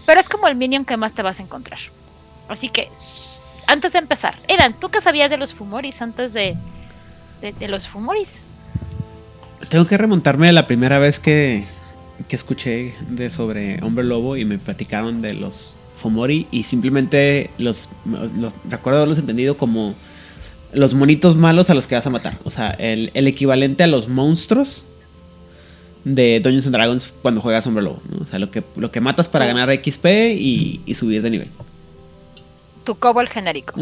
Pero 0.07 0.21
es 0.21 0.29
como 0.29 0.49
el 0.49 0.57
minion 0.57 0.85
que 0.85 0.97
más 0.97 1.13
te 1.15 1.23
vas 1.23 1.41
a 1.41 1.43
encontrar. 1.43 1.79
Así 2.49 2.69
que, 2.69 2.89
antes 3.67 3.93
de 3.93 4.01
empezar, 4.01 4.35
Edan, 4.49 4.75
¿tú 4.79 4.91
qué 4.91 5.01
sabías 5.01 5.31
de 5.31 5.37
los 5.37 5.55
Fumoris 5.55 6.03
antes 6.03 6.33
de, 6.33 6.57
de, 7.41 7.69
los 7.69 7.87
Fumoris? 7.87 8.43
Tengo 9.69 9.85
que 9.87 9.97
remontarme 9.97 10.49
a 10.49 10.53
la 10.53 10.67
primera 10.67 10.99
vez 10.99 11.21
que, 11.21 11.65
que 12.29 12.35
escuché 12.35 12.95
de 13.09 13.31
sobre 13.31 13.81
Hombre 13.83 14.05
Lobo 14.05 14.37
y 14.37 14.45
me 14.45 14.59
platicaron 14.59 15.23
de 15.23 15.35
los 15.35 15.75
Fomori 15.97 16.49
y 16.51 16.65
simplemente 16.65 17.51
los, 17.59 17.89
los 18.05 18.53
recuerdo 18.69 18.99
haberlos 18.99 19.19
entendido 19.19 19.57
como 19.57 19.95
los 20.73 20.95
monitos 20.95 21.37
malos 21.37 21.71
a 21.71 21.75
los 21.75 21.87
que 21.87 21.95
vas 21.95 22.07
a 22.07 22.11
matar. 22.11 22.39
O 22.45 22.51
sea, 22.51 22.71
el, 22.71 23.11
el 23.15 23.27
equivalente 23.27 23.85
a 23.85 23.87
los 23.87 24.09
monstruos 24.09 24.87
de 26.05 26.41
Dungeons 26.41 26.67
and 26.67 26.75
Dragons 26.75 27.13
cuando 27.23 27.41
juegas 27.41 27.67
Hombre 27.67 27.83
Lobo. 27.83 28.01
¿no? 28.09 28.23
O 28.23 28.27
sea, 28.27 28.39
lo 28.39 28.51
que, 28.51 28.63
lo 28.77 28.91
que 28.91 29.01
matas 29.01 29.29
para 29.29 29.47
ganar 29.47 29.71
XP 29.71 30.07
y, 30.33 30.81
y 30.87 30.95
subir 30.95 31.23
de 31.23 31.31
nivel. 31.31 31.49
Tu 32.85 32.99
Cobol 32.99 33.29
genérico. 33.29 33.75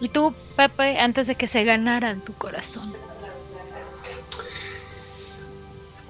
Y 0.00 0.08
tú, 0.08 0.34
Pepe, 0.56 0.98
antes 0.98 1.26
de 1.26 1.34
que 1.34 1.46
se 1.46 1.64
ganaran 1.64 2.20
tu 2.20 2.32
corazón. 2.34 2.92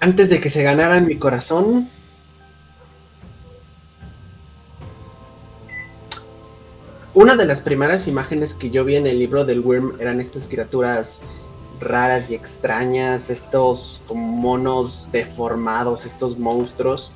Antes 0.00 0.28
de 0.28 0.40
que 0.40 0.50
se 0.50 0.62
ganaran 0.62 1.06
mi 1.06 1.16
corazón, 1.16 1.88
una 7.14 7.34
de 7.34 7.46
las 7.46 7.62
primeras 7.62 8.06
imágenes 8.08 8.54
que 8.54 8.70
yo 8.70 8.84
vi 8.84 8.96
en 8.96 9.06
el 9.06 9.18
libro 9.18 9.44
del 9.44 9.60
Worm 9.60 9.96
eran 10.00 10.20
estas 10.20 10.48
criaturas 10.48 11.24
raras 11.80 12.30
y 12.30 12.34
extrañas, 12.34 13.30
estos 13.30 14.02
como 14.06 14.26
monos 14.26 15.08
deformados, 15.12 16.06
estos 16.06 16.38
monstruos. 16.38 17.12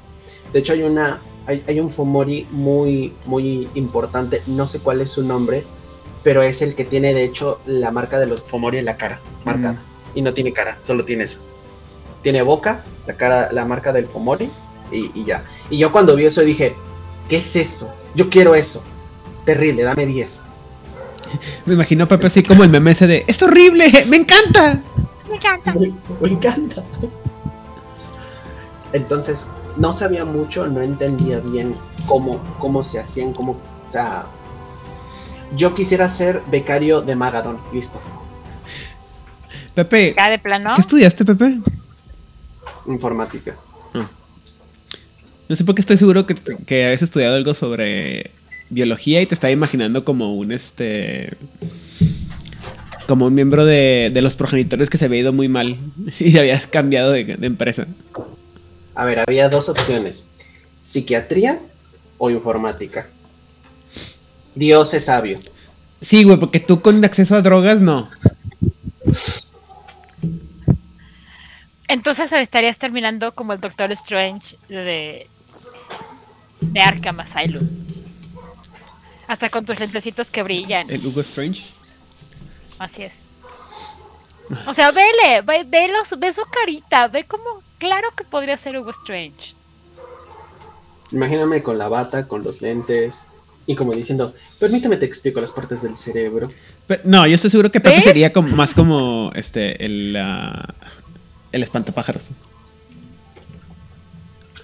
De 0.52 0.60
hecho 0.60 0.72
hay 0.72 0.82
una 0.82 1.22
hay, 1.46 1.64
hay 1.66 1.80
un 1.80 1.90
Fomori 1.90 2.46
muy 2.50 3.12
muy 3.24 3.68
importante, 3.74 4.42
no 4.46 4.66
sé 4.66 4.80
cuál 4.80 5.00
es 5.00 5.10
su 5.10 5.22
nombre, 5.22 5.64
pero 6.22 6.42
es 6.42 6.62
el 6.62 6.74
que 6.74 6.84
tiene 6.84 7.14
de 7.14 7.24
hecho 7.24 7.60
la 7.66 7.90
marca 7.90 8.18
de 8.18 8.26
los 8.26 8.42
Fomori 8.42 8.78
en 8.78 8.84
la 8.84 8.96
cara, 8.96 9.20
marcada. 9.44 9.82
Y 10.14 10.22
no 10.22 10.34
tiene 10.34 10.52
cara, 10.52 10.78
solo 10.80 11.04
tiene 11.04 11.24
eso. 11.24 11.40
Tiene 12.22 12.42
boca, 12.42 12.84
la 13.06 13.16
cara, 13.16 13.50
la 13.52 13.64
marca 13.64 13.92
del 13.92 14.06
Fomori 14.06 14.50
y, 14.90 15.10
y 15.14 15.24
ya. 15.24 15.44
Y 15.70 15.78
yo 15.78 15.92
cuando 15.92 16.16
vi 16.16 16.24
eso 16.24 16.42
dije, 16.42 16.74
¿qué 17.28 17.36
es 17.36 17.56
eso? 17.56 17.94
Yo 18.14 18.28
quiero 18.28 18.54
eso. 18.54 18.84
Terrible, 19.44 19.84
dame 19.84 20.04
10. 20.04 20.42
Me 21.66 21.74
imagino 21.74 22.04
a 22.04 22.08
Pepe 22.08 22.26
así 22.26 22.42
como 22.42 22.64
el 22.64 22.70
meme 22.70 22.92
ese 22.92 23.06
de 23.06 23.24
¡Es 23.26 23.42
horrible! 23.42 23.90
¡Me 24.08 24.16
encanta! 24.16 24.80
Me 25.28 25.36
encanta. 25.36 25.74
Me, 25.74 25.92
me 26.20 26.28
encanta. 26.28 26.82
Entonces, 28.92 29.52
no 29.76 29.92
sabía 29.92 30.24
mucho, 30.24 30.66
no 30.66 30.82
entendía 30.82 31.38
bien 31.40 31.74
cómo, 32.06 32.42
cómo 32.58 32.82
se 32.82 32.98
hacían, 32.98 33.32
cómo, 33.32 33.52
o 33.86 33.90
sea, 33.90 34.26
yo 35.54 35.74
quisiera 35.74 36.08
ser 36.08 36.42
becario 36.50 37.00
de 37.00 37.14
Magadon, 37.14 37.58
listo, 37.72 38.00
Pepe, 39.74 40.14
de 40.28 40.38
plano. 40.40 40.72
¿qué 40.74 40.80
estudiaste, 40.80 41.24
Pepe? 41.24 41.60
informática. 42.86 43.56
No 45.48 45.56
sé 45.56 45.64
por 45.64 45.74
qué 45.74 45.80
estoy 45.80 45.96
seguro 45.96 46.26
que, 46.26 46.34
que 46.34 46.86
habías 46.86 47.02
estudiado 47.02 47.34
algo 47.34 47.54
sobre 47.54 48.30
biología 48.70 49.20
y 49.20 49.26
te 49.26 49.34
estaba 49.34 49.50
imaginando 49.50 50.04
como 50.04 50.32
un 50.32 50.52
este. 50.52 51.36
como 53.06 53.26
un 53.26 53.34
miembro 53.34 53.64
de, 53.64 54.10
de 54.12 54.22
los 54.22 54.36
progenitores 54.36 54.88
que 54.88 54.98
se 54.98 55.04
había 55.04 55.20
ido 55.20 55.32
muy 55.32 55.48
mal 55.48 55.78
y 56.18 56.38
habías 56.38 56.66
cambiado 56.66 57.12
de, 57.12 57.24
de 57.24 57.46
empresa. 57.46 57.86
A 58.94 59.04
ver, 59.04 59.20
había 59.20 59.48
dos 59.48 59.68
opciones, 59.68 60.32
psiquiatría 60.82 61.60
o 62.18 62.30
informática. 62.30 63.06
Dios 64.54 64.94
es 64.94 65.04
sabio. 65.04 65.38
Sí, 66.00 66.24
güey, 66.24 66.38
porque 66.38 66.60
tú 66.60 66.80
con 66.80 67.04
acceso 67.04 67.34
a 67.34 67.42
drogas 67.42 67.80
no. 67.80 68.08
Entonces 71.88 72.30
estarías 72.32 72.78
terminando 72.78 73.32
como 73.32 73.52
el 73.52 73.60
Doctor 73.60 73.90
Strange 73.92 74.56
de, 74.68 75.26
de 76.60 76.80
Arkham 76.80 77.20
Asylum. 77.20 77.68
Hasta 79.30 79.48
con 79.48 79.64
tus 79.64 79.78
lentecitos 79.78 80.28
que 80.28 80.42
brillan. 80.42 80.90
El 80.90 81.06
Hugo 81.06 81.20
Strange. 81.20 81.62
Así 82.80 83.04
es. 83.04 83.20
O 84.66 84.74
sea, 84.74 84.90
vele, 84.90 85.42
ve, 85.46 85.64
ve 85.68 85.86
los- 85.86 86.18
ve 86.18 86.32
su 86.32 86.42
carita, 86.50 87.06
ve 87.06 87.22
como, 87.22 87.44
claro 87.78 88.08
que 88.16 88.24
podría 88.24 88.56
ser 88.56 88.76
Hugo 88.76 88.90
Strange. 88.90 89.54
Imagíname 91.12 91.62
con 91.62 91.78
la 91.78 91.86
bata, 91.88 92.26
con 92.26 92.42
los 92.42 92.60
lentes 92.60 93.28
y 93.68 93.76
como 93.76 93.92
diciendo, 93.92 94.34
permíteme 94.58 94.96
te 94.96 95.06
explico 95.06 95.40
las 95.40 95.52
partes 95.52 95.82
del 95.82 95.94
cerebro. 95.94 96.50
No, 97.04 97.24
yo 97.28 97.36
estoy 97.36 97.50
seguro 97.50 97.70
que 97.70 97.78
Pepe 97.78 97.94
¿Ves? 97.96 98.04
sería 98.04 98.32
como- 98.32 98.48
más 98.56 98.74
como 98.74 99.30
este 99.36 99.84
el, 99.84 100.16
ah, 100.18 100.74
el 101.52 101.62
espantapájaros. 101.62 102.30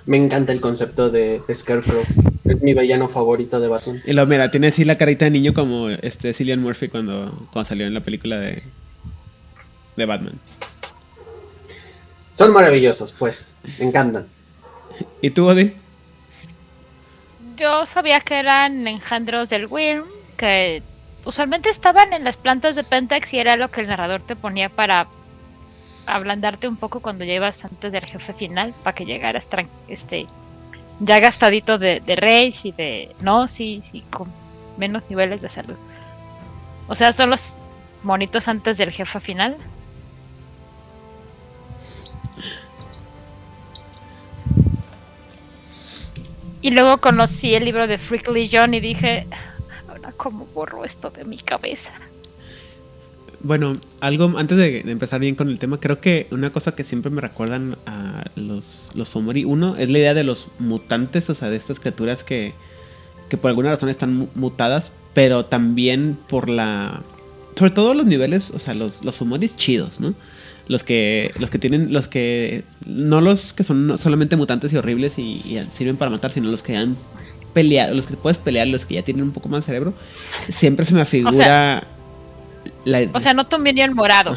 Me 0.07 0.17
encanta 0.17 0.53
el 0.53 0.61
concepto 0.61 1.11
de, 1.11 1.43
Scarecrow. 1.53 2.03
Es 2.45 2.63
mi 2.63 2.75
villano 2.75 3.09
favorito 3.09 3.59
de 3.61 3.69
Batman. 3.69 4.03
Y 4.07 4.13
lo 4.13 4.25
mira, 4.27 4.51
tiene 4.51 4.69
así 4.69 4.85
la 4.85 4.97
carita 4.97 5.25
de 5.25 5.33
niño 5.33 5.53
como 5.53 5.91
este 5.91 6.33
Cillian 6.33 6.63
Murphy 6.63 6.89
cuando, 6.89 7.49
cuando 7.53 7.69
salió 7.69 7.87
en 7.87 7.95
la 7.95 8.01
película 8.01 8.39
de 8.39 8.63
de 9.97 10.05
Batman. 10.05 10.39
Son 12.35 12.53
maravillosos, 12.53 13.13
pues. 13.19 13.55
Me 13.79 13.87
encantan. 13.87 14.29
¿Y 15.23 15.31
tú, 15.31 15.47
Odin? 15.47 15.75
Yo 17.57 17.87
sabía 17.87 18.21
que 18.21 18.39
eran 18.39 18.87
engendros 18.87 19.49
del 19.49 19.67
Wyrm, 19.67 20.05
que 20.37 20.83
usualmente 21.25 21.71
estaban 21.71 22.13
en 22.13 22.25
las 22.25 22.37
plantas 22.37 22.77
de 22.77 22.85
Pentex 22.85 23.33
y 23.33 23.39
era 23.39 23.57
lo 23.57 23.71
que 23.71 23.81
el 23.81 23.89
narrador 23.89 24.23
te 24.23 24.37
ponía 24.37 24.69
para 24.69 25.09
ablandarte 26.07 26.69
un 26.69 26.77
poco 26.77 27.01
cuando 27.01 27.25
llevas 27.25 27.65
antes 27.65 27.93
del 27.93 28.05
jefe 28.05 28.33
final, 28.33 28.75
para 28.83 28.95
que 28.95 29.05
llegaras 29.05 29.47
este 29.89 30.27
ya 31.01 31.19
gastadito 31.19 31.79
de, 31.79 32.01
de 32.01 32.17
Rage 32.17 32.69
y 32.69 32.73
de 32.73 33.15
Gnosis 33.21 33.91
y 33.93 34.01
con 34.03 34.33
menos 34.79 35.03
niveles 35.09 35.43
de 35.43 35.49
salud. 35.49 35.77
O 36.89 36.95
sea, 36.95 37.13
son 37.13 37.31
los 37.31 37.59
monitos 38.03 38.49
antes 38.49 38.79
del 38.79 38.93
jefe 38.93 39.21
final. 39.21 39.57
Y 46.63 46.71
luego 46.71 46.99
conocí 46.99 47.55
el 47.55 47.65
libro 47.65 47.87
de 47.87 47.99
Freak 47.99 48.29
Legion 48.29 48.75
y 48.75 48.81
dije, 48.81 49.27
ahora 49.89 50.13
cómo 50.17 50.47
borro 50.47 50.85
esto 50.85 51.11
de 51.11 51.25
mi 51.25 51.39
cabeza. 51.39 51.93
Bueno, 53.47 53.75
algo 54.01 54.37
antes 54.39 54.59
de 54.59 54.81
empezar 54.91 55.21
bien 55.21 55.37
con 55.37 55.49
el 55.49 55.61
tema, 55.61 55.79
creo 55.79 56.01
que 56.01 56.27
una 56.33 56.51
cosa 56.51 56.75
que 56.75 56.83
siempre 56.83 57.13
me 57.13 57.21
recuerdan 57.21 57.79
a 57.87 58.25
los, 58.35 58.91
los 58.95 59.09
Fomori, 59.09 59.45
uno, 59.45 59.77
es 59.77 59.89
la 59.89 59.99
idea 59.99 60.15
de 60.15 60.25
los 60.25 60.49
mutantes, 60.59 61.31
o 61.31 61.35
sea, 61.35 61.49
de 61.49 61.57
estas 61.57 61.79
criaturas 61.79 62.25
que, 62.25 62.55
que 63.29 63.37
por 63.37 63.51
alguna 63.51 63.71
razón 63.71 63.89
están 63.89 64.29
mutadas, 64.35 64.91
pero 65.15 65.45
también 65.45 66.19
por 66.29 66.51
la... 66.51 67.05
Sobre 67.55 67.71
todo 67.71 67.95
los 67.95 68.05
niveles, 68.05 68.51
o 68.51 68.59
sea, 68.59 68.75
los, 68.75 69.05
los 69.05 69.17
chidos, 69.55 70.01
¿no? 70.01 70.15
Los 70.67 70.83
que, 70.83 71.31
los 71.39 71.49
que 71.49 71.61
tienen, 71.61 71.93
los 71.93 72.09
que, 72.09 72.65
no 72.85 73.21
los 73.21 73.53
que 73.53 73.63
son 73.63 73.97
solamente 73.97 74.35
mutantes 74.35 74.73
y 74.73 74.77
horribles 74.77 75.21
y, 75.21 75.63
sirven 75.71 75.97
para 75.97 76.11
matar, 76.11 76.33
sino 76.33 76.51
los 76.51 76.65
que 76.65 76.77
han 76.77 76.97
peleado, 77.55 77.95
los 77.95 78.09
que 78.09 78.17
puedes 78.17 78.39
pelear, 78.39 78.67
los 78.67 78.87
que 78.87 78.95
ya 78.95 79.03
tienen 79.03 79.23
un 79.23 79.31
poco 79.31 79.49
más 79.49 79.63
de 79.63 79.67
cerebro, 79.67 79.95
siempre 80.49 80.85
se 80.85 80.95
me. 80.95 81.03
O 81.29 81.33
sea, 81.33 81.87
no 83.35 83.47
tu 83.47 83.57
el 83.57 83.95
morado. 83.95 84.37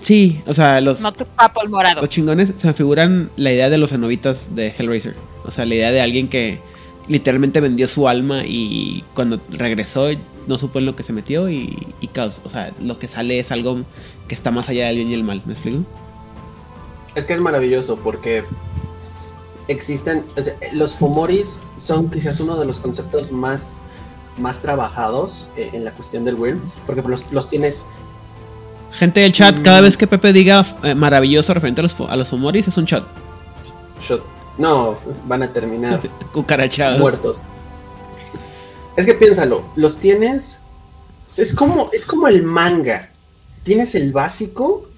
Sí, 0.00 0.42
o 0.46 0.52
sea, 0.52 0.80
los. 0.80 1.00
No 1.00 1.12
tu 1.12 1.24
papo 1.24 1.62
el 1.62 1.70
morado. 1.70 2.02
Los 2.02 2.10
chingones 2.10 2.52
se 2.56 2.72
figuran 2.74 3.30
la 3.36 3.52
idea 3.52 3.70
de 3.70 3.78
los 3.78 3.92
anovitas 3.92 4.54
de 4.54 4.68
Hellraiser. 4.68 5.14
O 5.44 5.50
sea, 5.50 5.64
la 5.64 5.74
idea 5.74 5.92
de 5.92 6.00
alguien 6.00 6.28
que 6.28 6.60
literalmente 7.08 7.60
vendió 7.60 7.88
su 7.88 8.08
alma 8.08 8.44
y 8.46 9.04
cuando 9.14 9.40
regresó 9.50 10.08
no 10.46 10.58
supo 10.58 10.78
en 10.78 10.86
lo 10.86 10.96
que 10.96 11.02
se 11.02 11.12
metió 11.12 11.48
y, 11.48 11.88
y 12.00 12.08
caos. 12.08 12.42
O 12.44 12.50
sea, 12.50 12.72
lo 12.80 12.98
que 12.98 13.08
sale 13.08 13.38
es 13.38 13.50
algo 13.50 13.82
que 14.28 14.34
está 14.34 14.50
más 14.50 14.68
allá 14.68 14.86
del 14.86 14.96
bien 14.96 15.10
y 15.10 15.14
el 15.14 15.24
mal. 15.24 15.42
¿Me 15.46 15.54
explico? 15.54 15.84
Es 17.14 17.26
que 17.26 17.34
es 17.34 17.40
maravilloso 17.40 17.96
porque 17.96 18.44
existen. 19.68 20.24
los 20.72 20.94
Fumoris 20.96 21.66
son 21.76 22.10
quizás 22.10 22.40
uno 22.40 22.56
de 22.56 22.66
los 22.66 22.80
conceptos 22.80 23.32
más 23.32 23.90
más 24.36 24.60
trabajados 24.60 25.52
eh, 25.56 25.70
en 25.72 25.84
la 25.84 25.92
cuestión 25.92 26.24
del 26.24 26.34
Wyrm, 26.34 26.60
porque 26.86 27.02
los, 27.02 27.32
los 27.32 27.48
tienes... 27.48 27.88
Gente 28.92 29.20
del 29.20 29.32
chat, 29.32 29.60
cada 29.62 29.80
mm. 29.80 29.84
vez 29.84 29.96
que 29.96 30.06
Pepe 30.06 30.32
diga 30.32 30.64
eh, 30.82 30.94
maravilloso 30.94 31.52
referente 31.52 31.80
a 31.80 31.84
los, 31.84 31.94
a 32.08 32.16
los 32.16 32.32
humoris, 32.32 32.68
es 32.68 32.76
un 32.76 32.84
shot. 32.84 33.04
Shot. 34.00 34.24
No, 34.56 34.98
van 35.26 35.42
a 35.42 35.52
terminar 35.52 36.00
cucarachados. 36.32 37.00
Muertos. 37.00 37.42
Es 38.96 39.06
que 39.06 39.14
piénsalo, 39.14 39.64
los 39.74 39.98
tienes. 39.98 40.64
Es 41.36 41.54
como, 41.54 41.90
es 41.92 42.06
como 42.06 42.28
el 42.28 42.44
manga. 42.44 43.10
Tienes 43.64 43.94
el 43.94 44.12
básico, 44.12 44.88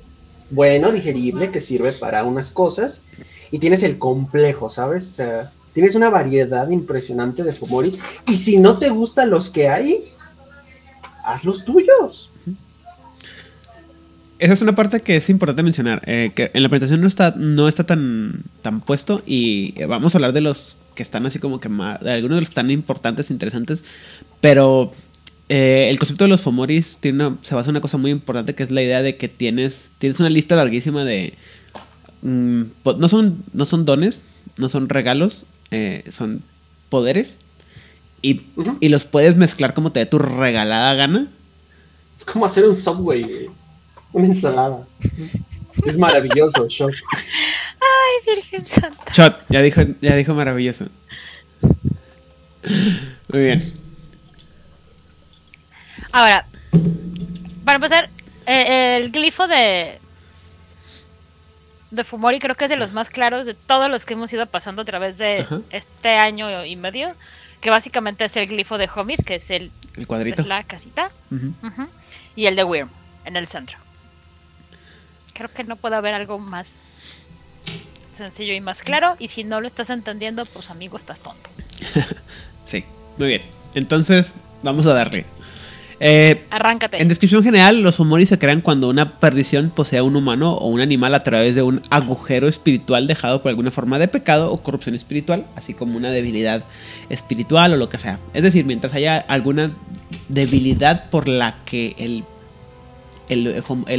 bueno, 0.50 0.92
digerible, 0.92 1.50
que 1.50 1.60
sirve 1.60 1.92
para 1.92 2.24
unas 2.24 2.50
cosas. 2.50 3.06
Y 3.50 3.58
tienes 3.58 3.82
el 3.82 3.98
complejo, 3.98 4.68
¿sabes? 4.68 5.08
O 5.08 5.12
sea, 5.12 5.52
Tienes 5.76 5.94
una 5.94 6.08
variedad 6.08 6.70
impresionante 6.70 7.42
de 7.42 7.52
Fumoris. 7.52 7.98
Y 8.26 8.38
si 8.38 8.56
no 8.56 8.78
te 8.78 8.88
gustan 8.88 9.28
los 9.28 9.50
que 9.50 9.68
hay, 9.68 10.04
haz 11.22 11.44
los 11.44 11.66
tuyos. 11.66 12.32
Esa 14.38 14.54
es 14.54 14.62
una 14.62 14.74
parte 14.74 15.02
que 15.02 15.16
es 15.16 15.28
importante 15.28 15.62
mencionar. 15.62 16.00
Eh, 16.06 16.32
que 16.34 16.50
en 16.54 16.62
la 16.62 16.70
presentación 16.70 17.02
no 17.02 17.08
está, 17.08 17.34
no 17.36 17.68
está 17.68 17.84
tan, 17.84 18.44
tan 18.62 18.80
puesto. 18.80 19.22
Y 19.26 19.74
vamos 19.84 20.14
a 20.14 20.16
hablar 20.16 20.32
de 20.32 20.40
los 20.40 20.78
que 20.94 21.02
están 21.02 21.26
así 21.26 21.40
como 21.40 21.60
que 21.60 21.68
más. 21.68 22.00
De 22.00 22.10
algunos 22.10 22.38
de 22.38 22.40
los 22.40 22.54
tan 22.54 22.70
importantes, 22.70 23.30
interesantes. 23.30 23.84
Pero 24.40 24.94
eh, 25.50 25.88
el 25.90 25.98
concepto 25.98 26.24
de 26.24 26.28
los 26.28 26.40
Fomoris 26.40 26.96
tiene 27.02 27.32
se 27.42 27.54
basa 27.54 27.68
en 27.68 27.74
una 27.74 27.82
cosa 27.82 27.98
muy 27.98 28.12
importante 28.12 28.54
que 28.54 28.62
es 28.62 28.70
la 28.70 28.82
idea 28.82 29.02
de 29.02 29.18
que 29.18 29.28
tienes, 29.28 29.92
tienes 29.98 30.20
una 30.20 30.30
lista 30.30 30.56
larguísima 30.56 31.04
de. 31.04 31.34
Mm, 32.22 32.62
no, 32.98 33.08
son, 33.10 33.44
no 33.52 33.66
son 33.66 33.84
dones, 33.84 34.22
no 34.56 34.70
son 34.70 34.88
regalos, 34.88 35.44
eh, 35.70 36.04
son 36.10 36.42
poderes 36.88 37.38
y, 38.22 38.42
los 38.88 39.04
puedes 39.04 39.36
mezclar 39.36 39.74
como 39.74 39.92
te 39.92 40.00
dé 40.00 40.06
tu 40.06 40.18
regalada 40.18 40.94
gana. 40.94 41.28
Es 42.18 42.24
como 42.24 42.46
hacer 42.46 42.64
un 42.64 42.74
subway, 42.74 43.46
una 44.12 44.26
ensalada. 44.26 44.86
Es, 45.84 45.98
maravilloso, 45.98 46.66
Shot. 46.68 46.90
Ay, 46.90 48.34
Virgen 48.34 48.66
Santa. 48.66 49.12
Shot, 49.12 49.44
ya 49.48 49.62
dijo, 49.62 49.82
ya 50.00 50.16
dijo 50.16 50.34
maravilloso. 50.34 50.86
Muy 53.28 53.42
bien. 53.42 53.74
Ahora, 56.10 56.46
para 57.64 57.76
empezar, 57.76 58.10
eh, 58.46 58.96
el 58.96 59.12
glifo 59.12 59.46
de, 59.46 60.00
de 61.90 62.04
Fumori 62.04 62.38
creo 62.38 62.54
que 62.54 62.64
es 62.64 62.70
de 62.70 62.76
los 62.76 62.92
más 62.92 63.10
claros 63.10 63.46
de 63.46 63.54
todos 63.54 63.90
los 63.90 64.04
que 64.04 64.14
hemos 64.14 64.32
ido 64.32 64.46
pasando 64.46 64.82
a 64.82 64.84
través 64.84 65.18
de 65.18 65.46
este 65.70 66.10
año 66.10 66.64
y 66.64 66.76
medio, 66.76 67.08
que 67.60 67.70
básicamente 67.70 68.24
es 68.24 68.36
el 68.36 68.46
glifo 68.46 68.78
de 68.78 68.88
Homid, 68.94 69.20
que 69.20 69.36
es 69.36 69.50
el, 69.50 69.70
el 69.96 70.06
cuadrito, 70.06 70.42
la 70.42 70.64
casita, 70.64 71.10
y 72.34 72.46
el 72.46 72.56
de 72.56 72.64
Wyrm 72.64 72.90
en 73.24 73.36
el 73.36 73.46
centro. 73.46 73.78
Creo 75.32 75.50
que 75.50 75.64
no 75.64 75.76
puede 75.76 75.96
haber 75.96 76.14
algo 76.14 76.38
más 76.38 76.82
sencillo 78.12 78.54
y 78.54 78.60
más 78.60 78.82
claro, 78.82 79.16
y 79.18 79.28
si 79.28 79.44
no 79.44 79.60
lo 79.60 79.66
estás 79.66 79.90
entendiendo, 79.90 80.46
pues 80.46 80.70
amigo, 80.70 80.96
estás 80.96 81.20
tonto. 81.20 81.50
sí, 82.64 82.84
muy 83.18 83.28
bien. 83.28 83.42
Entonces, 83.74 84.32
vamos 84.62 84.86
a 84.86 84.94
darle. 84.94 85.26
Eh, 85.98 86.44
Arráncate. 86.50 87.00
En 87.00 87.08
descripción 87.08 87.42
general, 87.42 87.82
los 87.82 87.96
Fomori 87.96 88.26
se 88.26 88.38
crean 88.38 88.60
cuando 88.60 88.88
una 88.88 89.18
perdición 89.18 89.70
posee 89.70 89.98
a 89.98 90.02
un 90.02 90.16
humano 90.16 90.54
o 90.54 90.68
un 90.68 90.80
animal 90.80 91.14
a 91.14 91.22
través 91.22 91.54
de 91.54 91.62
un 91.62 91.82
agujero 91.90 92.48
espiritual 92.48 93.06
dejado 93.06 93.42
por 93.42 93.50
alguna 93.50 93.70
forma 93.70 93.98
de 93.98 94.08
pecado 94.08 94.52
o 94.52 94.62
corrupción 94.62 94.94
espiritual, 94.94 95.46
así 95.56 95.72
como 95.74 95.96
una 95.96 96.10
debilidad 96.10 96.64
espiritual 97.08 97.72
o 97.72 97.76
lo 97.76 97.88
que 97.88 97.98
sea. 97.98 98.20
Es 98.34 98.42
decir, 98.42 98.64
mientras 98.64 98.92
haya 98.94 99.18
alguna 99.18 99.72
debilidad 100.28 101.08
por 101.08 101.28
la 101.28 101.56
que 101.64 101.94
el, 101.98 102.24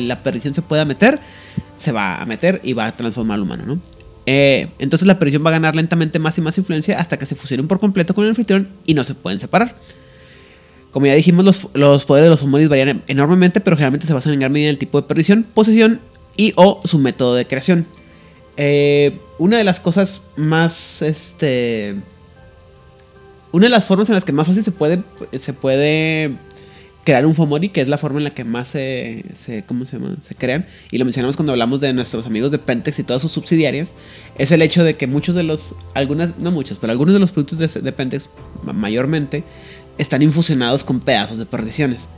la 0.07 0.23
perdición 0.23 0.53
se 0.53 0.61
pueda 0.61 0.85
meter, 0.85 1.19
se 1.77 1.91
va 1.91 2.21
a 2.21 2.25
meter 2.25 2.61
y 2.63 2.73
va 2.73 2.85
a 2.87 2.91
transformar 2.91 3.35
al 3.35 3.41
humano, 3.41 3.63
¿no? 3.65 3.79
Eh, 4.29 4.67
entonces 4.77 5.07
la 5.07 5.17
perdición 5.17 5.45
va 5.45 5.51
a 5.51 5.53
ganar 5.53 5.73
lentamente 5.73 6.19
más 6.19 6.37
y 6.37 6.41
más 6.41 6.57
influencia 6.57 6.99
hasta 6.99 7.17
que 7.17 7.25
se 7.25 7.35
fusionen 7.35 7.65
por 7.65 7.79
completo 7.79 8.13
con 8.13 8.25
el 8.25 8.31
anfitrión 8.31 8.67
y 8.85 8.93
no 8.93 9.05
se 9.05 9.15
pueden 9.15 9.39
separar. 9.39 9.75
Como 10.97 11.05
ya 11.05 11.13
dijimos, 11.13 11.69
los, 11.75 12.05
poderes 12.05 12.25
de 12.25 12.29
los 12.31 12.39
Fumoris 12.39 12.69
varían 12.69 13.03
enormemente, 13.05 13.61
pero 13.61 13.75
generalmente 13.75 14.07
se 14.07 14.13
basan 14.13 14.33
en 14.33 14.39
gran 14.39 14.51
medida 14.51 14.69
en 14.69 14.71
el 14.71 14.79
tipo 14.79 14.99
de 14.99 15.07
perdición, 15.07 15.45
posesión 15.53 15.99
y 16.35 16.53
o 16.55 16.81
su 16.85 16.97
método 16.97 17.35
de 17.35 17.45
creación. 17.45 17.85
Eh, 18.57 19.19
una 19.37 19.59
de 19.59 19.63
las 19.63 19.79
cosas 19.79 20.23
más, 20.37 21.03
este... 21.03 21.97
Una 23.51 23.67
de 23.67 23.69
las 23.69 23.85
formas 23.85 24.09
en 24.09 24.15
las 24.15 24.25
que 24.25 24.31
más 24.31 24.47
fácil 24.47 24.63
se 24.63 24.71
puede, 24.71 25.03
se 25.37 25.53
puede 25.53 26.31
crear 27.03 27.27
un 27.27 27.35
Fomori, 27.35 27.69
que 27.69 27.81
es 27.81 27.87
la 27.87 27.99
forma 27.99 28.17
en 28.17 28.23
la 28.23 28.31
que 28.31 28.43
más 28.43 28.69
se, 28.69 29.23
¿cómo 29.67 29.85
se, 29.85 29.99
llama? 29.99 30.15
se 30.19 30.33
crean, 30.33 30.65
y 30.91 30.97
lo 30.97 31.05
mencionamos 31.05 31.37
cuando 31.37 31.53
hablamos 31.53 31.79
de 31.79 31.93
nuestros 31.93 32.25
amigos 32.25 32.51
de 32.51 32.57
Pentex 32.57 32.97
y 32.97 33.03
todas 33.03 33.21
sus 33.21 33.31
subsidiarias, 33.31 33.93
es 34.37 34.51
el 34.51 34.63
hecho 34.63 34.83
de 34.83 34.95
que 34.95 35.05
muchos 35.05 35.35
de 35.35 35.43
los, 35.43 35.75
algunas, 35.93 36.37
no 36.39 36.51
muchos, 36.51 36.79
pero 36.79 36.91
algunos 36.91 37.13
de 37.13 37.19
los 37.19 37.31
productos 37.31 37.59
de, 37.59 37.81
de 37.81 37.91
Pentex, 37.93 38.29
mayormente, 38.63 39.45
están 39.97 40.21
infusionados 40.21 40.83
con 40.83 40.99
pedazos 40.99 41.37
de 41.37 41.45
perdiciones. 41.45 42.09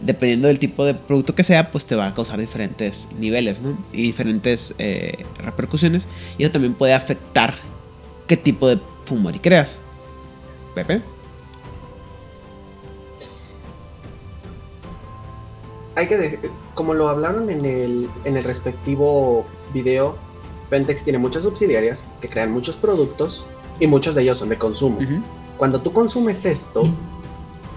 Dependiendo 0.00 0.48
del 0.48 0.58
tipo 0.58 0.84
de 0.84 0.94
producto 0.94 1.34
que 1.34 1.44
sea, 1.44 1.70
pues 1.70 1.86
te 1.86 1.94
va 1.94 2.08
a 2.08 2.14
causar 2.14 2.38
diferentes 2.38 3.08
niveles 3.18 3.62
¿no? 3.62 3.78
y 3.92 4.02
diferentes 4.02 4.74
eh, 4.78 5.24
repercusiones. 5.38 6.06
Y 6.36 6.44
eso 6.44 6.52
también 6.52 6.74
puede 6.74 6.92
afectar 6.92 7.54
qué 8.26 8.36
tipo 8.36 8.68
de 8.68 8.78
Fumori 9.04 9.38
creas. 9.38 9.78
Pepe. 10.74 11.02
Hay 15.96 16.08
que, 16.08 16.40
como 16.74 16.92
lo 16.92 17.08
hablaron 17.08 17.48
en 17.50 17.64
el, 17.64 18.10
en 18.24 18.36
el 18.36 18.44
respectivo 18.44 19.46
video, 19.72 20.18
Pentex 20.68 21.04
tiene 21.04 21.18
muchas 21.18 21.44
subsidiarias 21.44 22.08
que 22.20 22.28
crean 22.28 22.50
muchos 22.50 22.76
productos 22.76 23.46
y 23.78 23.86
muchos 23.86 24.16
de 24.16 24.22
ellos 24.22 24.38
son 24.38 24.48
de 24.48 24.58
consumo. 24.58 24.98
Cuando 25.56 25.80
tú 25.80 25.92
consumes 25.92 26.44
esto, 26.46 26.82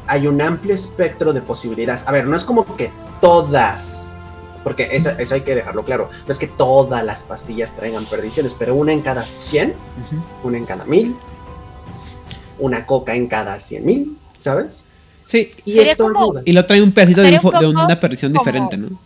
hay 0.07 0.27
un 0.27 0.41
amplio 0.41 0.73
espectro 0.73 1.33
de 1.33 1.41
posibilidades. 1.41 2.07
A 2.07 2.11
ver, 2.11 2.25
no 2.25 2.35
es 2.35 2.43
como 2.45 2.75
que 2.75 2.91
todas, 3.21 4.13
Porque 4.63 4.89
eso, 4.91 5.11
eso 5.17 5.35
hay 5.35 5.41
que 5.41 5.55
dejarlo 5.55 5.85
claro. 5.85 6.09
No 6.25 6.31
es 6.31 6.37
que 6.37 6.47
todas 6.47 7.01
las 7.05 7.23
pastillas 7.23 7.75
traigan 7.77 8.05
perdiciones, 8.05 8.53
pero 8.53 8.75
una 8.75 8.91
en 8.91 9.01
cada 9.01 9.25
100, 9.39 9.69
Ujú. 9.71 10.47
una 10.47 10.57
en 10.57 10.65
cada 10.65 10.83
1000, 10.85 11.15
una 12.59 12.85
coca 12.85 13.13
en 13.15 13.27
cada 13.27 13.59
100 13.59 13.85
mil, 13.85 14.17
¿sabes? 14.39 14.87
Sí, 15.25 15.51
Y 15.65 15.79
esto 15.79 16.05
como- 16.11 16.25
ayuda. 16.31 16.41
y 16.45 16.53
lo 16.53 16.65
trae 16.65 16.81
un 16.81 16.91
pedacito 16.91 17.21
de, 17.21 17.39
un 17.41 17.65
un 17.65 17.77
una 17.77 17.99
perdición 17.99 18.31
como- 18.33 18.43
diferente, 18.43 18.77
¿no? 18.77 18.99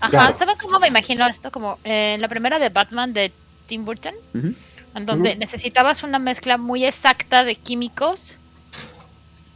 Ajá, 0.00 0.10
Claro. 0.10 0.32
¿saben 0.34 0.56
cómo 0.60 0.78
me 0.78 0.88
imagino 0.88 1.26
esto? 1.26 1.50
Como 1.50 1.78
eh, 1.84 2.12
en 2.14 2.20
la 2.20 2.28
primera 2.28 2.58
de 2.58 2.68
Batman 2.68 3.12
de 3.14 3.32
Tim 3.66 3.84
Burton, 3.84 4.14
en 4.34 5.06
donde 5.06 5.36
necesitabas 5.36 6.02
una 6.02 6.18
mezcla 6.18 6.58
muy 6.58 6.84
exacta 6.84 7.44
de 7.44 7.54
químicos 7.56 8.38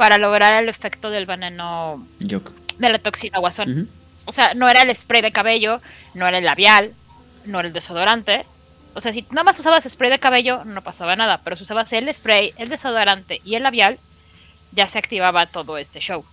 para 0.00 0.16
lograr 0.16 0.62
el 0.62 0.70
efecto 0.70 1.10
del 1.10 1.26
veneno 1.26 2.06
de 2.18 2.88
la 2.88 2.98
toxina 2.98 3.38
guasón. 3.38 3.86
O 4.24 4.32
sea, 4.32 4.54
no 4.54 4.66
era 4.66 4.80
el 4.80 4.96
spray 4.96 5.20
de 5.20 5.30
cabello, 5.30 5.78
no 6.14 6.26
era 6.26 6.38
el 6.38 6.44
labial, 6.46 6.94
no 7.44 7.58
era 7.58 7.68
el 7.68 7.74
desodorante. 7.74 8.46
O 8.94 9.02
sea, 9.02 9.12
si 9.12 9.26
nada 9.28 9.44
más 9.44 9.58
usabas 9.58 9.84
spray 9.84 10.10
de 10.10 10.18
cabello, 10.18 10.64
no 10.64 10.82
pasaba 10.82 11.16
nada. 11.16 11.42
Pero 11.44 11.56
si 11.56 11.64
usabas 11.64 11.92
el 11.92 12.10
spray, 12.14 12.54
el 12.56 12.70
desodorante 12.70 13.42
y 13.44 13.56
el 13.56 13.62
labial, 13.62 13.98
ya 14.72 14.86
se 14.86 14.98
activaba 14.98 15.44
todo 15.44 15.76
este 15.76 16.00
show. 16.00 16.24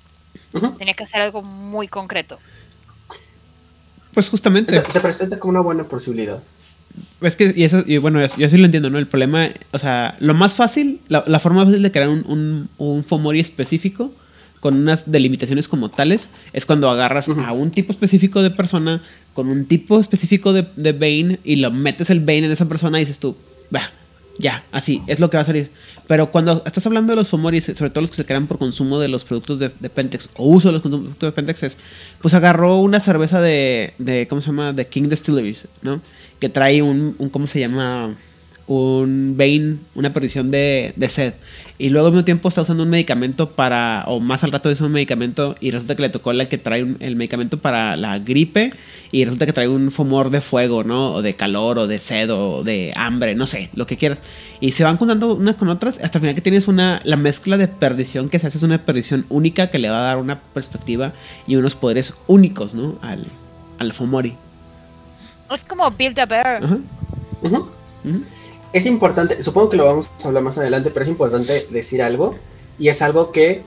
Ujú. 0.53 0.69
Tenía 0.77 0.93
que 0.93 1.03
hacer 1.03 1.21
algo 1.21 1.41
muy 1.41 1.89
concreto. 1.89 2.39
Pues 4.13 4.29
justamente. 4.29 4.79
Se 4.89 5.01
presenta 5.01 5.39
como 5.39 5.51
una 5.51 5.59
buena 5.59 5.83
posibilidad. 5.83 6.41
Es 7.21 7.35
que, 7.35 7.53
y 7.55 7.63
eso, 7.63 7.83
y 7.85 7.97
bueno, 7.97 8.19
yo 8.37 8.49
sí 8.49 8.57
lo 8.57 8.65
entiendo, 8.65 8.89
¿no? 8.89 8.97
El 8.97 9.07
problema, 9.07 9.49
o 9.71 9.79
sea, 9.79 10.15
lo 10.19 10.33
más 10.33 10.55
fácil, 10.55 10.99
la, 11.07 11.23
la 11.27 11.39
forma 11.39 11.65
fácil 11.65 11.81
de 11.81 11.91
crear 11.91 12.09
un, 12.09 12.23
un, 12.27 12.69
un 12.77 13.03
Fomori 13.03 13.39
específico 13.39 14.11
con 14.59 14.75
unas 14.75 15.11
delimitaciones 15.11 15.67
como 15.67 15.89
tales 15.89 16.29
es 16.53 16.65
cuando 16.65 16.89
agarras 16.89 17.27
Ujú. 17.27 17.41
a 17.41 17.51
un 17.51 17.71
tipo 17.71 17.91
específico 17.91 18.41
de 18.41 18.49
persona 18.49 19.03
con 19.33 19.49
un 19.49 19.65
tipo 19.65 19.99
específico 19.99 20.51
de, 20.51 20.65
de 20.75 20.93
Bane 20.93 21.39
y 21.43 21.57
lo 21.57 21.71
metes 21.71 22.09
el 22.09 22.21
Bane 22.21 22.45
en 22.45 22.51
esa 22.51 22.67
persona 22.67 22.99
y 22.99 23.03
dices 23.03 23.19
tú, 23.19 23.35
va, 23.73 23.91
ya, 24.39 24.63
así, 24.71 25.01
es 25.07 25.19
lo 25.19 25.29
que 25.29 25.37
va 25.37 25.43
a 25.43 25.45
salir. 25.45 25.71
Pero 26.07 26.31
cuando 26.31 26.63
estás 26.65 26.85
hablando 26.85 27.11
de 27.11 27.17
los 27.17 27.27
Fomoris, 27.27 27.65
sobre 27.65 27.89
todo 27.89 28.01
los 28.01 28.11
que 28.11 28.17
se 28.17 28.25
crean 28.25 28.47
por 28.47 28.57
consumo 28.57 28.99
de 28.99 29.07
los 29.07 29.25
productos 29.25 29.59
de, 29.59 29.71
de 29.79 29.89
Pentex 29.89 30.29
o 30.35 30.47
uso 30.47 30.69
de 30.69 30.73
los 30.73 30.81
productos 30.81 31.19
de 31.19 31.31
Pentex, 31.31 31.63
es, 31.63 31.77
pues 32.21 32.33
agarró 32.33 32.77
una 32.77 32.99
cerveza 32.99 33.41
de, 33.41 33.93
de, 33.97 34.27
¿cómo 34.27 34.41
se 34.41 34.47
llama? 34.47 34.73
De 34.73 34.85
King 34.85 35.09
Distilleries, 35.09 35.67
¿no? 35.81 36.01
Que 36.39 36.49
trae 36.49 36.81
un, 36.81 37.15
un 37.17 37.29
¿cómo 37.29 37.47
se 37.47 37.59
llama? 37.59 38.15
Un 38.69 39.35
Bane, 39.37 39.77
una 39.95 40.09
perdición 40.11 40.51
de, 40.51 40.91
de 40.97 41.07
sed. 41.07 41.33
Y 41.77 41.87
luego 41.87 42.07
al 42.07 42.13
mismo 42.13 42.25
tiempo 42.25 42.49
está 42.49 42.63
usando 42.63 42.83
un 42.83 42.89
medicamento 42.89 43.51
para, 43.51 44.03
o 44.07 44.19
más 44.19 44.43
al 44.43 44.51
rato 44.51 44.69
hizo 44.69 44.85
un 44.85 44.91
medicamento 44.91 45.55
y 45.61 45.71
resulta 45.71 45.95
que 45.95 46.01
le 46.01 46.09
tocó 46.09 46.33
la 46.33 46.49
que 46.49 46.57
trae 46.57 46.83
un- 46.83 46.97
el 46.99 47.15
medicamento 47.15 47.59
para 47.59 47.95
la 47.95 48.19
gripe 48.19 48.73
y 49.13 49.23
resulta 49.23 49.45
que 49.45 49.53
trae 49.53 49.69
un 49.69 49.89
fomor 49.89 50.31
de 50.31 50.41
fuego, 50.41 50.83
¿no? 50.83 51.13
O 51.13 51.21
de 51.21 51.33
calor, 51.35 51.79
o 51.79 51.87
de 51.87 51.97
sed, 51.99 52.29
o 52.29 52.61
de 52.65 52.91
hambre, 52.97 53.35
no 53.35 53.47
sé, 53.47 53.69
lo 53.73 53.87
que 53.87 53.95
quieras. 53.95 54.19
Y 54.59 54.73
se 54.73 54.83
van 54.83 54.97
juntando 54.97 55.33
unas 55.35 55.55
con 55.55 55.69
otras 55.69 56.01
hasta 56.03 56.17
el 56.17 56.21
final 56.23 56.35
que 56.35 56.41
tienes 56.41 56.67
una, 56.67 56.99
la 57.05 57.15
mezcla 57.15 57.55
de 57.57 57.69
perdición 57.69 58.27
que 58.27 58.37
se 58.37 58.47
hace 58.47 58.57
es 58.57 58.63
una 58.63 58.79
perdición 58.85 59.25
única 59.29 59.69
que 59.69 59.79
le 59.79 59.89
va 59.89 59.99
a 59.99 60.07
dar 60.09 60.17
una 60.17 60.41
perspectiva 60.41 61.13
y 61.47 61.55
unos 61.55 61.75
poderes 61.75 62.13
únicos, 62.27 62.73
¿no? 62.75 62.99
Al, 63.01 63.27
al 63.79 63.93
Fomori. 63.93 64.33
Es 65.51 65.63
como 65.63 65.89
Build 65.91 66.19
a 66.19 66.25
Bear. 66.25 66.61
Es 68.73 68.85
importante, 68.85 69.41
supongo 69.41 69.69
que 69.69 69.77
lo 69.77 69.85
vamos 69.85 70.11
a 70.23 70.27
hablar 70.27 70.43
más 70.43 70.57
adelante, 70.57 70.91
pero 70.91 71.03
es 71.03 71.09
importante 71.09 71.67
decir 71.69 72.01
algo. 72.01 72.35
Y 72.77 72.89
es 72.89 73.01
algo 73.01 73.31
que, 73.31 73.63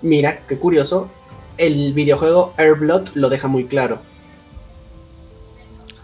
mira, 0.00 0.40
qué 0.48 0.58
curioso, 0.58 1.10
el 1.58 1.92
videojuego 1.92 2.54
Airblood 2.56 3.08
lo 3.14 3.28
deja 3.28 3.48
muy 3.48 3.64
claro. 3.66 3.98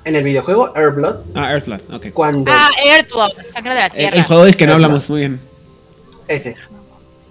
En 0.05 0.17
el 0.17 0.25
videojuego 0.25 0.75
Airblood, 0.77 1.17
Ah, 1.35 1.53
Earthblood, 1.53 1.81
ok. 1.95 2.07
cuando... 2.13 2.51
Ah, 2.53 2.69
Earthblood, 2.85 3.33
sangre 3.53 3.75
de 3.75 3.81
la 3.81 3.87
El, 3.87 3.93
tierra. 3.93 4.17
el 4.17 4.25
juego 4.25 4.45
del 4.45 4.57
que 4.57 4.67
no 4.67 4.73
Earthblood. 4.73 4.85
hablamos, 4.87 5.11
muy 5.11 5.21
bien. 5.21 5.41
Ese. 6.27 6.57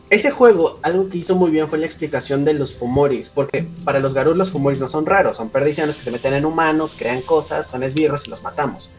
Ese 0.10 0.32
juego, 0.32 0.80
algo 0.82 1.08
que 1.10 1.20
hizo 1.20 1.36
muy 1.36 1.52
bien 1.52 1.70
fue 1.70 1.78
la 1.78 1.86
explicación 1.86 2.44
de 2.44 2.54
los 2.56 2.76
fumoris, 2.76 3.30
porque 3.30 3.68
para 3.86 4.00
los 4.00 4.16
Garus 4.16 4.36
los 4.36 4.50
fumoris 4.50 4.80
no 4.80 4.88
son 4.88 5.06
raros, 5.06 5.38
son 5.38 5.50
perdiciones 5.50 5.98
que 5.98 6.04
se 6.04 6.10
meten 6.12 6.34
en 6.34 6.46
humanos, 6.46 6.96
crean 6.98 7.22
cosas, 7.22 7.68
son 7.70 7.84
esbirros 7.84 8.26
y 8.26 8.32
los 8.32 8.42
matamos. 8.42 8.92